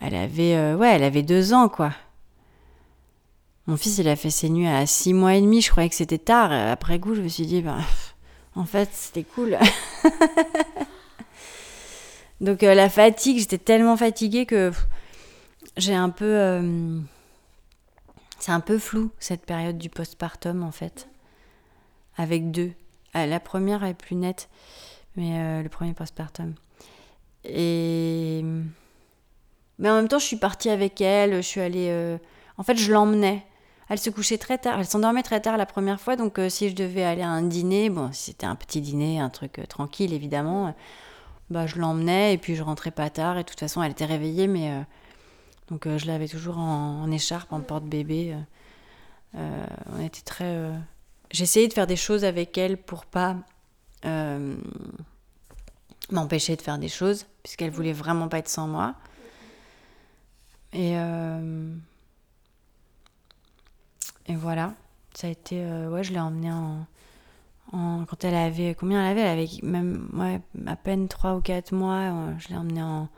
elle 0.00 0.14
avait 0.14 0.74
ouais 0.74 0.88
elle 0.94 1.04
avait 1.04 1.22
deux 1.22 1.52
ans 1.52 1.68
quoi 1.68 1.92
mon 3.66 3.76
fils 3.76 3.98
il 3.98 4.08
a 4.08 4.16
fait 4.16 4.30
ses 4.30 4.48
nuits 4.48 4.66
à 4.66 4.86
six 4.86 5.12
mois 5.14 5.34
et 5.34 5.40
demi 5.40 5.60
je 5.60 5.70
croyais 5.70 5.88
que 5.88 5.94
c'était 5.94 6.18
tard 6.18 6.50
après 6.52 6.98
coup 6.98 7.14
je 7.14 7.20
me 7.22 7.28
suis 7.28 7.46
dit 7.46 7.62
bah, 7.62 7.78
en 8.56 8.64
fait 8.64 8.88
c'était 8.92 9.24
cool 9.24 9.56
donc 12.40 12.62
la 12.62 12.88
fatigue 12.88 13.38
j'étais 13.38 13.58
tellement 13.58 13.96
fatiguée 13.96 14.46
que 14.46 14.72
j'ai 15.76 15.94
un 15.94 16.10
peu 16.10 16.72
c'est 18.38 18.52
un 18.52 18.60
peu 18.60 18.78
flou 18.78 19.10
cette 19.18 19.44
période 19.44 19.78
du 19.78 19.90
postpartum 19.90 20.62
en 20.62 20.72
fait 20.72 21.10
avec 22.20 22.50
deux. 22.50 22.72
Ah, 23.14 23.26
la 23.26 23.40
première 23.40 23.82
est 23.84 23.94
plus 23.94 24.14
nette, 24.14 24.48
mais 25.16 25.38
euh, 25.38 25.62
le 25.62 25.68
premier 25.68 25.94
postpartum. 25.94 26.54
Et. 27.44 28.44
Mais 29.78 29.88
en 29.88 29.94
même 29.94 30.08
temps, 30.08 30.18
je 30.18 30.26
suis 30.26 30.36
partie 30.36 30.68
avec 30.68 31.00
elle, 31.00 31.36
je 31.36 31.40
suis 31.40 31.60
allée. 31.60 31.88
Euh, 31.88 32.18
en 32.58 32.62
fait, 32.62 32.76
je 32.76 32.92
l'emmenais. 32.92 33.46
Elle 33.88 33.98
se 33.98 34.10
couchait 34.10 34.38
très 34.38 34.58
tard, 34.58 34.78
elle 34.78 34.86
s'endormait 34.86 35.24
très 35.24 35.40
tard 35.40 35.56
la 35.56 35.66
première 35.66 36.00
fois, 36.00 36.14
donc 36.14 36.38
euh, 36.38 36.48
si 36.48 36.68
je 36.68 36.76
devais 36.76 37.02
aller 37.02 37.22
à 37.22 37.28
un 37.28 37.42
dîner, 37.42 37.90
bon, 37.90 38.12
si 38.12 38.26
c'était 38.26 38.46
un 38.46 38.54
petit 38.54 38.80
dîner, 38.80 39.18
un 39.18 39.30
truc 39.30 39.60
tranquille 39.68 40.12
évidemment, 40.12 40.72
bah 41.50 41.66
je 41.66 41.76
l'emmenais 41.76 42.34
et 42.34 42.38
puis 42.38 42.54
je 42.54 42.62
rentrais 42.62 42.90
pas 42.90 43.10
tard 43.10 43.36
et 43.36 43.42
de 43.42 43.48
toute 43.48 43.60
façon 43.60 43.82
elle 43.82 43.92
était 43.92 44.04
réveillée, 44.04 44.46
mais 44.46 44.84
donc 45.68 45.86
je 45.86 46.06
l'avais 46.06 46.28
toujours 46.28 46.58
en, 46.58 47.10
écharpe, 47.10 47.52
en 47.52 47.60
porte-bébé. 47.60 48.36
on 49.34 50.00
était 50.00 50.22
très 50.22 50.72
j'essayais 51.30 51.68
de 51.68 51.72
faire 51.72 51.86
des 51.86 51.96
choses 51.96 52.24
avec 52.24 52.56
elle 52.58 52.76
pour 52.76 53.06
pas 53.06 53.36
euh, 54.04 54.56
m'empêcher 56.10 56.56
de 56.56 56.62
faire 56.62 56.78
des 56.78 56.88
choses, 56.88 57.26
puisqu'elle 57.42 57.70
voulait 57.70 57.92
vraiment 57.92 58.28
pas 58.28 58.38
être 58.38 58.48
sans 58.48 58.66
moi. 58.66 58.94
Et, 60.72 60.96
euh, 60.96 61.74
et 64.26 64.36
voilà, 64.36 64.74
ça 65.14 65.26
a 65.26 65.30
été. 65.30 65.62
Euh, 65.62 65.88
ouais, 65.88 66.04
je 66.04 66.12
l'ai 66.12 66.20
emmenée 66.20 66.52
en, 66.52 66.86
Quand 67.70 68.24
elle 68.24 68.34
avait. 68.34 68.74
Combien 68.74 69.02
elle 69.02 69.18
avait 69.18 69.20
Elle 69.20 69.38
avait 69.38 69.48
même 69.62 70.38
à 70.66 70.76
peine 70.76 71.08
3 71.08 71.36
ou 71.36 71.40
4 71.40 71.72
mois. 71.72 72.34
Je 72.38 72.48
l'ai 72.48 72.56
emmenée 72.56 72.82
en, 72.82 73.08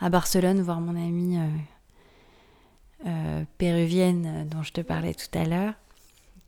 à 0.00 0.08
Barcelone 0.08 0.60
voir 0.62 0.80
mon 0.80 0.96
amie 0.96 1.38
péruvienne 3.58 4.46
dont 4.50 4.62
je 4.62 4.72
te 4.72 4.80
parlais 4.80 5.14
tout 5.14 5.38
à 5.38 5.44
l'heure 5.44 5.74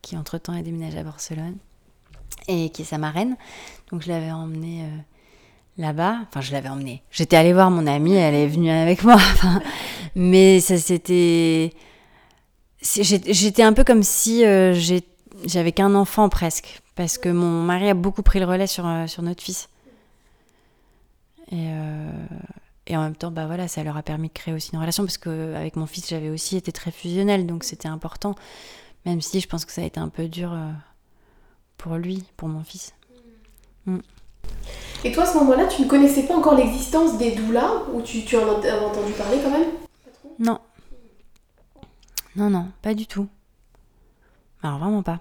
qui 0.02 0.16
entre-temps 0.16 0.54
est 0.54 0.62
déménagé 0.62 0.98
à 0.98 1.04
Barcelone 1.04 1.56
et 2.48 2.70
qui 2.70 2.82
est 2.82 2.84
sa 2.84 2.98
marraine. 2.98 3.36
Donc 3.90 4.02
je 4.02 4.08
l'avais 4.08 4.32
emmenée 4.32 4.82
euh, 4.82 4.98
là-bas. 5.78 6.18
Enfin, 6.28 6.40
je 6.40 6.52
l'avais 6.52 6.68
emmenée. 6.68 7.02
J'étais 7.10 7.36
allée 7.36 7.52
voir 7.52 7.70
mon 7.70 7.86
amie, 7.86 8.14
elle 8.14 8.34
est 8.34 8.48
venue 8.48 8.70
avec 8.70 9.04
moi. 9.04 9.18
mais 10.14 10.60
ça 10.60 10.76
c'était... 10.76 11.72
J'étais 12.82 13.62
un 13.62 13.72
peu 13.72 13.84
comme 13.84 14.02
si 14.02 14.44
euh, 14.44 14.74
j'avais 15.46 15.70
qu'un 15.70 15.94
enfant 15.94 16.28
presque. 16.28 16.81
Parce 16.94 17.18
que 17.18 17.28
mon 17.28 17.62
mari 17.62 17.88
a 17.88 17.94
beaucoup 17.94 18.22
pris 18.22 18.38
le 18.38 18.46
relais 18.46 18.66
sur, 18.66 18.86
euh, 18.86 19.06
sur 19.06 19.22
notre 19.22 19.42
fils. 19.42 19.68
Et, 21.50 21.68
et, 22.86 22.96
en 22.96 23.02
même 23.02 23.16
temps, 23.16 23.30
bah 23.30 23.44
voilà, 23.44 23.68
ça 23.68 23.84
leur 23.84 23.96
a 23.98 24.02
permis 24.02 24.28
de 24.28 24.32
créer 24.32 24.54
aussi 24.54 24.70
une 24.72 24.80
relation. 24.80 25.04
Parce 25.04 25.18
qu'avec 25.18 25.76
mon 25.76 25.86
fils, 25.86 26.08
j'avais 26.08 26.30
aussi 26.30 26.56
été 26.56 26.72
très 26.72 26.90
fusionnelle. 26.90 27.46
Donc 27.46 27.64
c'était 27.64 27.88
important. 27.88 28.34
Même 29.04 29.20
si 29.20 29.40
je 29.40 29.48
pense 29.48 29.64
que 29.64 29.72
ça 29.72 29.82
a 29.82 29.84
été 29.84 30.00
un 30.00 30.08
peu 30.08 30.28
dur 30.28 30.52
euh, 30.52 30.70
pour 31.76 31.96
lui, 31.96 32.24
pour 32.36 32.48
mon 32.48 32.62
fils. 32.62 32.94
Mm. 33.86 33.98
Et 35.04 35.12
toi, 35.12 35.24
à 35.24 35.26
ce 35.26 35.36
moment-là, 35.38 35.66
tu 35.66 35.82
ne 35.82 35.88
connaissais 35.88 36.26
pas 36.26 36.36
encore 36.36 36.54
l'existence 36.54 37.18
des 37.18 37.32
doulas 37.32 37.84
Ou 37.92 38.02
tu, 38.02 38.24
tu 38.24 38.36
en 38.36 38.42
as 38.42 38.78
entendu 38.80 39.12
parler 39.12 39.38
quand 39.42 39.50
même? 39.50 39.68
Non. 40.38 40.58
Non, 42.36 42.48
non, 42.48 42.68
pas 42.80 42.94
du 42.94 43.06
tout. 43.06 43.28
Alors 44.62 44.78
vraiment 44.78 45.02
pas. 45.02 45.18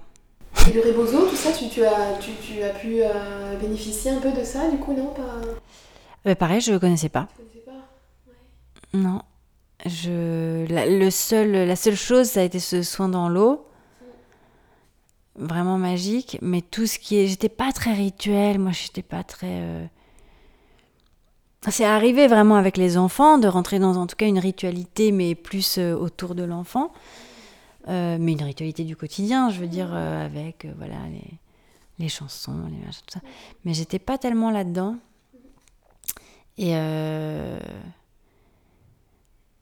Et 0.70 0.74
le 0.74 0.82
rebozo, 0.82 1.28
tout 1.28 1.36
ça, 1.36 1.52
tu, 1.52 1.68
tu, 1.70 1.84
as, 1.84 2.18
tu, 2.20 2.32
tu 2.42 2.62
as 2.62 2.70
pu 2.70 3.02
euh, 3.02 3.58
bénéficier 3.60 4.12
un 4.12 4.20
peu 4.20 4.32
de 4.32 4.44
ça, 4.44 4.70
du 4.70 4.78
coup, 4.78 4.94
non 4.94 5.08
pas... 5.08 6.30
Euh, 6.30 6.36
pareil, 6.36 6.62
je 6.62 6.72
ne 6.72 6.78
connaissais 6.78 7.10
pas. 7.10 7.28
Tu 7.36 7.44
connaissais 7.44 7.66
pas? 7.66 7.72
Ouais. 8.28 9.02
Non. 9.02 9.22
Je, 9.86 10.72
la, 10.72 10.86
le 10.86 11.10
seul, 11.10 11.52
la 11.52 11.76
seule 11.76 11.96
chose, 11.96 12.28
ça 12.28 12.42
a 12.42 12.44
été 12.44 12.60
ce 12.60 12.84
soin 12.84 13.10
dans 13.10 13.28
l'eau 13.28 13.66
vraiment 15.36 15.78
magique, 15.78 16.38
mais 16.42 16.62
tout 16.62 16.86
ce 16.86 17.00
qui 17.00 17.18
est. 17.18 17.28
J'étais 17.28 17.50
pas 17.50 17.72
très 17.72 17.94
rituel, 17.94 18.60
moi 18.60 18.72
j'étais 18.72 19.02
pas 19.02 19.24
très. 19.24 19.48
Euh, 19.62 19.86
c'est 21.70 21.86
arrivé 21.86 22.28
vraiment 22.28 22.56
avec 22.56 22.78
les 22.78 22.98
enfants 22.98 23.38
de 23.38 23.48
rentrer 23.48 23.80
dans 23.80 23.96
en 23.96 24.08
tout 24.08 24.16
cas 24.16 24.28
une 24.28 24.40
ritualité, 24.40 25.12
mais 25.12 25.36
plus 25.36 25.78
euh, 25.78 25.96
autour 25.96 26.36
de 26.36 26.44
l'enfant. 26.44 26.92
Euh, 27.88 28.18
mais 28.20 28.34
une 28.34 28.44
ritualité 28.44 28.84
du 28.84 28.96
quotidien, 28.96 29.50
je 29.50 29.60
veux 29.60 29.68
dire, 29.68 29.94
avec 29.94 30.68
voilà 30.78 30.98
les, 31.12 31.40
les, 32.00 32.10
chansons, 32.10 32.54
les 32.70 32.86
machins, 32.86 33.02
tout 33.08 33.14
ça. 33.14 33.22
Mais 33.66 33.74
j'étais 33.74 34.00
pas 34.00 34.18
tellement 34.18 34.52
là-dedans. 34.52 34.98
Et. 36.58 36.74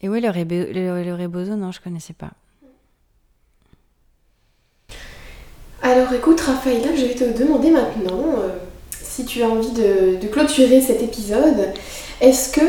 Et 0.02 0.08
oui, 0.08 0.22
le, 0.22 0.32
le, 0.32 1.04
le 1.04 1.16
rebozo, 1.16 1.56
non, 1.56 1.72
je 1.72 1.82
connaissais 1.82 2.14
pas. 2.14 2.32
Alors 5.82 6.12
écoute 6.14 6.42
Raphaël, 6.42 6.82
je 6.96 7.06
vais 7.06 7.16
te 7.16 7.42
demander 7.42 7.72
maintenant 7.72 8.36
euh, 8.38 8.50
si 8.92 9.24
tu 9.24 9.42
as 9.44 9.48
envie 9.48 9.72
de, 9.72 10.28
clôturer 10.28 10.82
cet 10.82 11.02
épisode. 11.02 11.74
Est-ce 12.20 12.52
que 12.52 12.62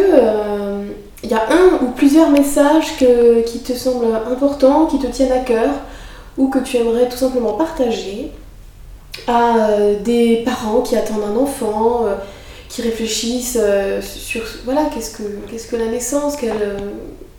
il 1.23 1.33
euh, 1.33 1.37
y 1.37 1.39
a 1.39 1.49
un 1.51 1.85
ou 1.85 1.91
plusieurs 1.91 2.31
messages 2.31 2.97
qui 2.97 3.59
te 3.61 3.73
semblent 3.73 4.15
importants, 4.31 4.87
qui 4.87 4.99
te 4.99 5.07
tiennent 5.07 5.33
à 5.33 5.41
cœur, 5.41 5.71
ou 6.37 6.49
que 6.49 6.59
tu 6.59 6.77
aimerais 6.77 7.09
tout 7.09 7.17
simplement 7.17 7.55
partager 7.55 8.31
à 9.27 9.71
euh, 9.71 10.01
des 10.01 10.43
parents 10.45 10.81
qui 10.81 10.97
attendent 10.97 11.25
un 11.25 11.37
enfant, 11.37 12.05
qui 12.69 12.83
réfléchissent 12.83 13.59
sur 14.01 14.43
voilà 14.65 14.85
qu'est-ce 14.95 15.17
que 15.17 15.23
que 15.71 15.77
la 15.77 15.87
naissance, 15.87 16.37
quel, 16.37 16.53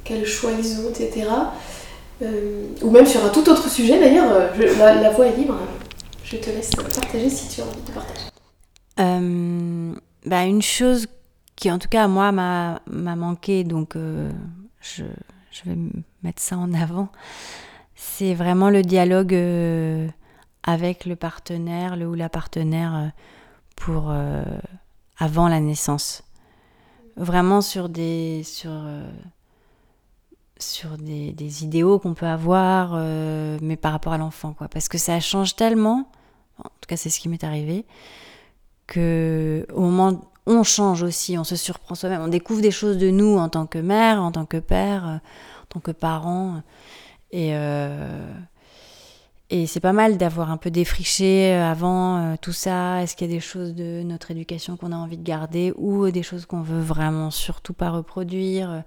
quel 0.04 0.26
choix 0.26 0.52
ils 0.58 0.80
ont, 0.82 0.90
etc. 0.90 1.28
Euh, 2.22 2.68
ou 2.84 2.92
même 2.92 3.06
sur 3.06 3.26
un 3.26 3.30
tout 3.30 3.50
autre 3.50 3.68
sujet 3.70 4.00
d'ailleurs, 4.00 4.32
euh, 4.32 4.48
la, 4.78 5.10
voix 5.10 5.26
est 5.26 5.36
libre. 5.36 5.58
Je 6.24 6.38
te 6.38 6.50
laisse 6.52 6.70
partager 6.70 7.30
si 7.30 7.48
tu 7.50 7.62
as 7.62 7.64
envie 7.64 7.82
de 7.82 7.92
partager. 7.92 8.28
Euh, 9.00 9.94
bah 10.26 10.44
une 10.44 10.62
chose 10.62 11.08
qui 11.62 11.72
en 11.72 11.80
tout 11.80 11.88
cas 11.88 12.08
moi 12.08 12.32
m'a 12.32 12.82
manqué, 12.88 13.64
donc 13.64 13.94
je, 13.96 15.04
je, 15.52 15.64
vais 15.66 15.78
mettre 16.24 16.42
ça 16.42 16.58
en 16.58 16.74
avant, 16.74 17.10
c'est 17.96 18.34
vraiment 18.34 18.70
le 18.70 18.82
dialogue 18.82 19.34
avec 20.64 21.06
le 21.06 21.16
partenaire, 21.16 21.96
le 21.96 22.08
ou 22.08 22.16
la 22.16 22.30
partenaire 22.30 23.12
pour 23.76 24.12
avant 25.20 25.48
la 25.48 25.60
naissance. 25.60 26.24
Vraiment 27.16 27.62
sur 27.62 27.90
des 27.90 28.42
sur 28.44 28.72
sur 30.62 30.98
des, 30.98 31.64
idéaux 31.64 32.00
qu'on 32.00 32.14
peut 32.14 32.26
avoir, 32.28 32.92
euh, 32.94 33.58
mais 33.62 33.76
par 33.76 33.92
rapport 33.92 34.14
à 34.14 34.18
l'enfant, 34.18 34.54
quoi. 34.54 34.68
Parce 34.68 34.88
que 34.88 34.98
ça 34.98 35.20
change 35.20 35.56
tellement, 35.56 36.10
en 36.60 36.70
tout 36.70 36.88
cas 36.88 36.98
c'est 36.98 37.10
ce 37.10 37.20
qui 37.20 37.30
m'est 37.30 37.44
arrivé, 37.44 37.86
que 38.88 39.66
au 39.74 39.82
moment 39.82 40.22
on 40.46 40.64
change 40.64 41.04
aussi, 41.04 41.38
on 41.38 41.44
se 41.44 41.56
surprend 41.56 41.96
soi-même, 41.96 42.22
on 42.22 42.28
découvre 42.28 42.62
des 42.62 42.72
choses 42.72 42.98
de 42.98 43.10
nous 43.10 43.38
en 43.38 43.50
tant 43.50 43.66
que 43.66 43.78
mère, 43.78 44.22
en 44.22 44.32
tant 44.32 44.46
que 44.46 44.58
père, 44.58 45.08
euh, 45.08 45.16
en 45.16 45.66
tant 45.70 45.80
que 45.80 45.92
parent, 45.92 46.62
et 47.32 47.56
euh, 47.56 48.34
et 49.54 49.68
c'est 49.68 49.82
pas 49.82 49.92
mal 49.92 50.18
d'avoir 50.18 50.50
un 50.50 50.56
peu 50.56 50.72
défriché 50.72 51.52
avant 51.52 52.38
tout 52.38 52.54
ça. 52.54 53.04
Est-ce 53.04 53.18
qu'il 53.18 53.30
y 53.30 53.34
a 53.34 53.34
des 53.34 53.42
choses 53.42 53.76
de 53.76 54.02
notre 54.02 54.32
éducation 54.32 54.78
qu'on 54.78 54.94
a 54.94 54.96
envie 54.96 55.18
de 55.18 55.24
garder 55.24 55.74
ou 55.76 56.10
des 56.10 56.24
choses 56.24 56.46
qu'on 56.46 56.62
veut 56.62 56.80
vraiment 56.80 57.32
surtout 57.32 57.74
pas 57.74 57.90
reproduire 57.90 58.84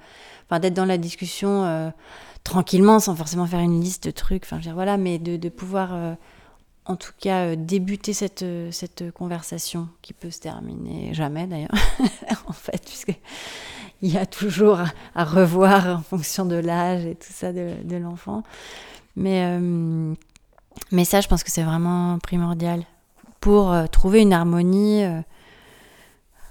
enfin 0.46 0.60
d'être 0.60 0.74
dans 0.74 0.84
la 0.84 0.98
discussion 0.98 1.64
euh, 1.64 1.90
tranquillement 2.42 3.00
sans 3.00 3.14
forcément 3.14 3.46
faire 3.46 3.60
une 3.60 3.80
liste 3.80 4.04
de 4.04 4.10
trucs 4.10 4.44
enfin 4.44 4.60
voilà 4.72 4.96
mais 4.96 5.18
de, 5.18 5.36
de 5.36 5.48
pouvoir 5.48 5.90
euh, 5.92 6.14
en 6.86 6.96
tout 6.96 7.12
cas 7.18 7.46
euh, 7.46 7.56
débuter 7.56 8.12
cette, 8.12 8.44
cette 8.70 9.10
conversation 9.12 9.88
qui 10.02 10.12
peut 10.12 10.30
se 10.30 10.40
terminer 10.40 11.14
jamais 11.14 11.46
d'ailleurs 11.46 11.74
en 12.46 12.52
fait 12.52 12.82
puisque 12.84 13.14
il 14.02 14.12
y 14.12 14.18
a 14.18 14.26
toujours 14.26 14.80
à, 15.14 15.24
revoir 15.24 15.98
en 15.98 16.02
fonction 16.02 16.44
de 16.44 16.56
l'âge 16.56 17.06
et 17.06 17.14
tout 17.14 17.32
ça 17.32 17.52
de, 17.52 17.74
de 17.84 17.96
l'enfant 17.96 18.42
mais 19.16 19.58
mais 20.90 21.04
ça 21.04 21.20
je 21.20 21.28
pense 21.28 21.44
que 21.44 21.50
c'est 21.50 21.62
vraiment 21.62 22.18
primordial 22.18 22.84
pour 23.40 23.74
trouver 23.90 24.20
une 24.20 24.32
harmonie 24.32 25.04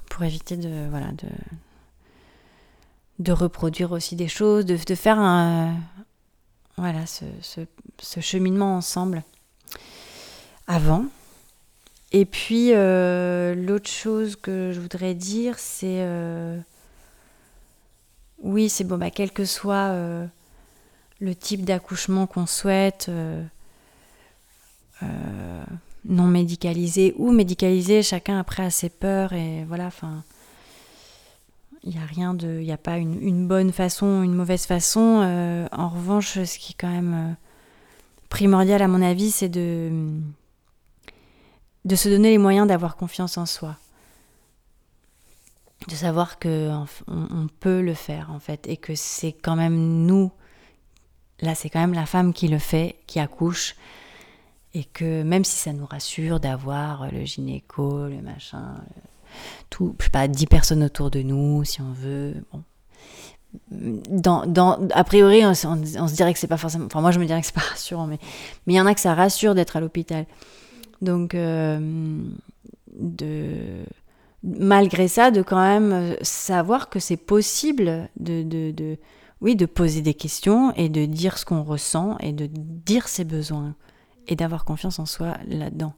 pour 0.09 0.23
éviter 0.23 0.55
de 0.57 0.87
voilà 0.89 1.11
de 1.11 1.27
de 3.19 3.31
reproduire 3.31 3.91
aussi 3.91 4.15
des 4.15 4.27
choses, 4.27 4.65
de, 4.65 4.77
faire 4.95 5.19
un, 5.19 5.75
voilà, 6.77 7.05
ce, 7.05 8.21
cheminement 8.21 8.77
ensemble. 8.77 9.23
Avant. 10.67 11.05
Et 12.11 12.25
puis, 12.25 12.73
euh, 12.73 13.55
l'autre 13.55 13.89
chose 13.89 14.35
que 14.35 14.71
je 14.71 14.79
voudrais 14.79 15.15
dire, 15.15 15.57
c'est. 15.57 16.01
euh, 16.01 16.59
oui, 18.43 18.69
c'est 18.69 18.83
bon, 18.83 18.97
bah, 18.97 19.09
quel 19.09 19.31
que 19.31 19.45
soit 19.45 19.89
euh, 19.91 20.25
le 21.19 21.33
type 21.33 21.65
d'accouchement 21.65 22.27
qu'on 22.27 22.45
souhaite, 22.45 23.09
non 26.05 26.27
médicalisé 26.27 27.13
ou 27.17 27.31
médicalisé, 27.31 28.03
chacun 28.03 28.39
après 28.39 28.63
a 28.63 28.69
ses 28.69 28.89
peurs 28.89 29.33
et 29.33 29.65
voilà, 29.67 29.87
enfin. 29.87 30.23
Il 31.85 31.89
n'y 31.89 31.97
a 31.97 32.05
rien 32.05 32.33
de. 32.33 32.59
Il 32.61 32.65
n'y 32.65 32.71
a 32.71 32.77
pas 32.77 32.97
une, 32.97 33.21
une 33.21 33.45
bonne 33.45 33.73
façon, 33.73 34.23
une 34.23 34.33
mauvaise 34.33 34.65
façon. 34.65 35.67
En 35.71 35.89
revanche, 35.89 36.41
ce 36.41 36.57
qui 36.57 36.71
est 36.71 36.75
quand 36.79 36.89
même 36.89 37.35
primordial, 38.29 38.81
à 38.81 38.87
mon 38.87 39.01
avis, 39.01 39.31
c'est 39.31 39.49
de 39.49 39.91
de 41.85 41.95
se 41.95 42.09
donner 42.09 42.29
les 42.29 42.37
moyens 42.37 42.67
d'avoir 42.67 42.95
confiance 42.95 43.37
en 43.37 43.45
soi. 43.45 43.75
De 45.87 45.95
savoir 45.95 46.39
que 46.39 46.71
on, 47.07 47.47
peut 47.59 47.81
le 47.81 47.93
faire 47.93 48.31
en 48.31 48.39
fait 48.39 48.67
et 48.67 48.77
que 48.77 48.95
c'est 48.95 49.33
quand 49.33 49.57
même 49.57 50.05
nous, 50.05 50.31
là 51.41 51.55
c'est 51.55 51.69
quand 51.69 51.81
même 51.81 51.93
la 51.93 52.05
femme 52.05 52.31
qui 52.31 52.47
le 52.47 52.57
fait, 52.57 52.95
qui 53.05 53.19
accouche 53.19 53.75
et 54.73 54.85
que 54.85 55.23
même 55.23 55.43
si 55.43 55.57
ça 55.57 55.73
nous 55.73 55.85
rassure 55.85 56.39
d'avoir 56.39 57.11
le 57.11 57.25
gynéco, 57.25 58.07
le 58.07 58.21
machin, 58.21 58.75
tout, 59.69 59.93
je 59.99 60.05
sais 60.05 60.09
pas, 60.09 60.29
10 60.29 60.47
personnes 60.47 60.83
autour 60.83 61.11
de 61.11 61.21
nous 61.21 61.65
si 61.65 61.81
on 61.81 61.91
veut, 61.91 62.35
bon. 62.51 62.63
Dans, 63.69 64.47
dans, 64.47 64.87
a 64.95 65.03
priori, 65.03 65.45
on, 65.45 65.53
se 65.53 66.15
dirait 66.15 66.33
que 66.33 66.39
c'est 66.39 66.47
pas 66.47 66.57
forcément. 66.57 66.87
Enfin, 66.87 67.01
moi, 67.01 67.11
je 67.11 67.19
me 67.19 67.25
dirais 67.25 67.39
que 67.39 67.45
c'est 67.45 67.53
pas 67.53 67.61
rassurant, 67.61 68.07
mais 68.07 68.17
mais 68.65 68.73
il 68.73 68.75
y 68.77 68.81
en 68.81 68.87
a 68.87 68.95
que 68.95 68.99
ça 68.99 69.13
rassure 69.13 69.53
d'être 69.53 69.75
à 69.75 69.79
l'hôpital. 69.79 70.25
Donc, 71.03 71.35
euh, 71.35 72.23
de, 72.97 73.83
malgré 74.41 75.09
ça, 75.09 75.31
de 75.31 75.41
quand 75.41 75.61
même 75.61 75.91
euh, 75.91 76.15
savoir 76.21 76.89
que 76.89 76.99
c'est 76.99 77.17
possible 77.17 78.09
de, 78.17 78.97
oui, 79.41 79.57
de 79.57 79.65
poser 79.65 80.01
des 80.01 80.13
questions 80.13 80.73
et 80.75 80.87
de 80.87 81.05
dire 81.05 81.37
ce 81.37 81.43
qu'on 81.43 81.61
ressent 81.61 82.17
et 82.19 82.31
de 82.31 82.47
dire 82.49 83.09
ses 83.09 83.25
besoins 83.25 83.75
et 84.27 84.37
d'avoir 84.37 84.63
confiance 84.63 84.97
en 84.97 85.05
soi 85.05 85.35
là-dedans. 85.45 85.93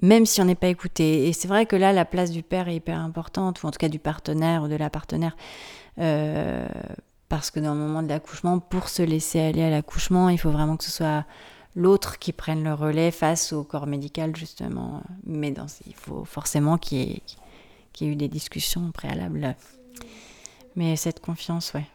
Même 0.00 0.24
si 0.24 0.40
on 0.40 0.46
n'est 0.46 0.54
pas 0.54 0.68
écouté. 0.68 1.28
Et 1.28 1.34
c'est 1.34 1.48
vrai 1.48 1.66
que 1.66 1.76
là, 1.76 1.92
la 1.92 2.06
place 2.06 2.30
du 2.30 2.42
père 2.42 2.68
est 2.68 2.76
hyper 2.76 2.98
importante, 2.98 3.62
ou 3.62 3.66
en 3.66 3.70
tout 3.70 3.78
cas 3.78 3.90
du 3.90 3.98
partenaire 3.98 4.62
ou 4.62 4.68
de 4.68 4.76
la 4.76 4.88
partenaire. 4.88 5.36
Euh, 5.98 6.66
parce 7.28 7.50
que 7.50 7.60
dans 7.60 7.74
le 7.74 7.80
moment 7.80 8.02
de 8.02 8.08
l'accouchement, 8.08 8.60
pour 8.60 8.88
se 8.88 9.02
laisser 9.02 9.40
aller 9.40 9.62
à 9.62 9.70
l'accouchement, 9.70 10.30
il 10.30 10.38
faut 10.38 10.50
vraiment 10.50 10.78
que 10.78 10.84
ce 10.84 10.90
soit 10.90 11.26
l'autre 11.76 12.18
qui 12.18 12.32
prenne 12.32 12.64
le 12.64 12.74
relais 12.74 13.10
face 13.10 13.52
au 13.52 13.64
corps 13.64 13.86
médical, 13.86 14.34
justement. 14.36 15.02
Mais 15.24 15.50
dans, 15.50 15.66
il 15.86 15.94
faut 15.94 16.24
forcément 16.24 16.78
qu'il 16.78 16.98
y, 16.98 17.12
ait, 17.12 17.22
qu'il 17.92 18.06
y 18.06 18.10
ait 18.10 18.12
eu 18.12 18.16
des 18.16 18.28
discussions 18.28 18.90
préalables. 18.92 19.56
Mais 20.76 20.96
cette 20.96 21.20
confiance, 21.20 21.72
ouais. 21.74 21.86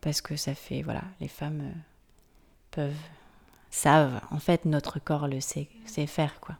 Parce 0.00 0.20
que 0.20 0.36
ça 0.36 0.54
fait, 0.54 0.82
voilà, 0.82 1.02
les 1.20 1.28
femmes 1.28 1.60
euh, 1.62 1.72
peuvent, 2.70 2.92
savent, 3.70 4.20
en 4.30 4.38
fait, 4.38 4.64
notre 4.64 4.98
corps 4.98 5.28
le 5.28 5.40
sait, 5.40 5.68
sait 5.86 6.06
faire, 6.06 6.40
quoi. 6.40 6.56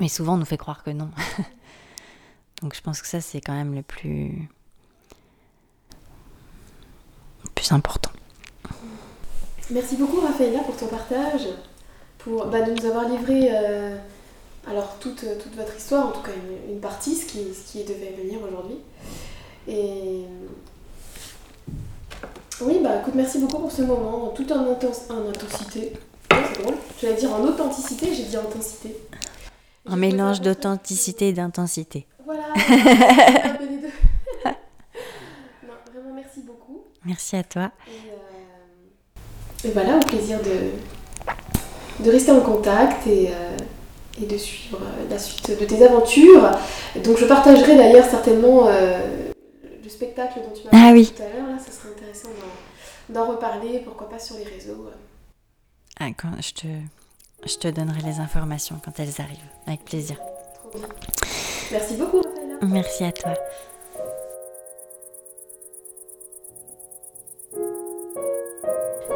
Mais 0.00 0.08
souvent, 0.08 0.34
on 0.34 0.38
nous 0.38 0.44
fait 0.44 0.58
croire 0.58 0.82
que 0.82 0.90
non. 0.90 1.10
Donc 2.62 2.74
je 2.74 2.80
pense 2.80 3.00
que 3.00 3.08
ça, 3.08 3.20
c'est 3.20 3.40
quand 3.40 3.54
même 3.54 3.74
le 3.74 3.82
plus, 3.82 4.48
le 7.44 7.50
plus 7.54 7.72
important. 7.72 8.10
Merci 9.70 9.96
beaucoup 9.96 10.20
Raphaëla 10.20 10.60
pour 10.60 10.76
ton 10.76 10.86
partage, 10.86 11.48
pour 12.18 12.46
bah, 12.46 12.62
de 12.62 12.72
nous 12.72 12.86
avoir 12.86 13.08
livré 13.08 13.48
euh, 13.52 13.96
alors 14.68 14.96
toute, 15.00 15.24
toute 15.42 15.54
votre 15.56 15.76
histoire, 15.76 16.06
en 16.08 16.12
tout 16.12 16.22
cas 16.22 16.30
une, 16.68 16.74
une 16.74 16.80
partie, 16.80 17.14
ce 17.16 17.26
qui, 17.26 17.38
ce 17.52 17.72
qui 17.72 17.84
devait 17.84 18.14
venir 18.16 18.38
aujourd'hui. 18.46 18.76
Et 19.68 20.22
oui, 22.60 22.78
bah 22.82 23.00
écoute, 23.00 23.14
merci 23.16 23.38
beaucoup 23.40 23.58
pour 23.58 23.72
ce 23.72 23.82
moment, 23.82 24.28
tout 24.28 24.50
en, 24.52 24.64
inten- 24.72 25.10
en 25.12 25.28
intensité. 25.28 25.92
Ouais, 26.30 26.38
c'est 26.54 26.62
drôle. 26.62 26.74
J'allais 27.00 27.14
dire 27.16 27.32
en 27.34 27.42
authenticité, 27.42 28.14
j'ai 28.14 28.24
dit 28.24 28.36
intensité. 28.36 28.96
Un 29.88 29.96
mélange 29.96 30.40
d'authenticité 30.40 31.28
et 31.28 31.32
d'intensité. 31.32 32.06
Voilà, 32.24 32.44
un 32.54 33.54
peu 33.54 33.66
les 33.66 33.76
deux. 33.78 33.90
non, 34.44 35.74
vraiment 35.92 36.14
merci 36.14 36.40
beaucoup. 36.40 36.84
Merci 37.04 37.36
à 37.36 37.44
toi. 37.44 37.70
Et, 37.86 38.10
euh, 38.10 38.15
et 39.66 39.70
voilà, 39.72 39.96
au 39.96 40.00
plaisir 40.00 40.38
de, 40.40 42.04
de 42.04 42.10
rester 42.10 42.30
en 42.32 42.40
contact 42.40 43.06
et, 43.06 43.28
euh, 43.30 43.56
et 44.22 44.26
de 44.26 44.36
suivre 44.38 44.78
euh, 44.82 45.10
la 45.10 45.18
suite 45.18 45.58
de 45.58 45.64
tes 45.64 45.84
aventures. 45.84 46.50
Donc 47.04 47.18
je 47.18 47.24
partagerai 47.24 47.76
d'ailleurs 47.76 48.06
certainement 48.06 48.68
euh, 48.68 48.98
le 49.82 49.88
spectacle 49.88 50.40
dont 50.40 50.52
tu 50.54 50.64
m'as 50.64 50.70
Ah 50.72 50.86
parlé 50.86 51.00
oui. 51.00 51.12
tout 51.14 51.22
à 51.22 51.26
l'heure. 51.26 51.46
Là, 51.48 51.58
ça 51.58 51.72
serait 51.72 51.90
intéressant 51.94 52.28
d'en- 53.08 53.26
reparler, 53.26 53.80
pourquoi 53.84 54.08
pas 54.08 54.18
sur 54.18 54.36
les 54.36 54.44
réseaux. 54.44 54.90
Ah, 56.00 56.08
quand 56.16 56.30
je, 56.40 56.52
te, 56.52 56.66
je 57.48 57.56
te 57.56 57.68
donnerai 57.68 58.00
les 58.02 58.18
informations 58.20 58.76
quand 58.84 58.98
elles 58.98 59.20
arrivent. 59.20 59.38
Avec 59.66 59.84
plaisir. 59.84 60.16
Trop 60.60 60.78
bien. 60.78 60.88
Merci 61.72 61.94
beaucoup, 61.94 62.18
Raphaëla. 62.18 62.58
Merci 62.62 63.04
à 63.04 63.12
toi. 63.12 63.34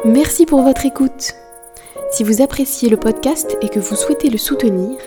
Merci 0.05 0.45
pour 0.45 0.61
votre 0.61 0.85
écoute. 0.85 1.35
Si 2.11 2.23
vous 2.23 2.41
appréciez 2.41 2.89
le 2.89 2.97
podcast 2.97 3.57
et 3.61 3.69
que 3.69 3.79
vous 3.79 3.95
souhaitez 3.95 4.29
le 4.29 4.37
soutenir, 4.37 4.97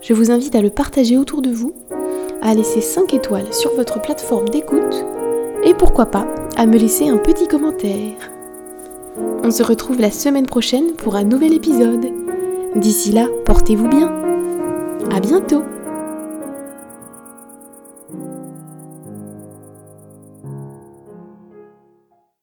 je 0.00 0.14
vous 0.14 0.30
invite 0.30 0.54
à 0.54 0.62
le 0.62 0.70
partager 0.70 1.18
autour 1.18 1.42
de 1.42 1.50
vous, 1.50 1.74
à 2.40 2.54
laisser 2.54 2.80
5 2.80 3.12
étoiles 3.14 3.52
sur 3.52 3.74
votre 3.74 4.00
plateforme 4.00 4.48
d'écoute 4.48 5.04
et 5.64 5.74
pourquoi 5.74 6.06
pas 6.06 6.26
à 6.56 6.66
me 6.66 6.78
laisser 6.78 7.08
un 7.08 7.18
petit 7.18 7.46
commentaire. 7.46 8.14
On 9.44 9.50
se 9.50 9.62
retrouve 9.62 10.00
la 10.00 10.10
semaine 10.10 10.46
prochaine 10.46 10.92
pour 10.94 11.16
un 11.16 11.24
nouvel 11.24 11.52
épisode. 11.52 12.06
D'ici 12.74 13.12
là, 13.12 13.26
portez-vous 13.44 13.88
bien. 13.88 14.12
À 15.14 15.20
bientôt 15.20 15.62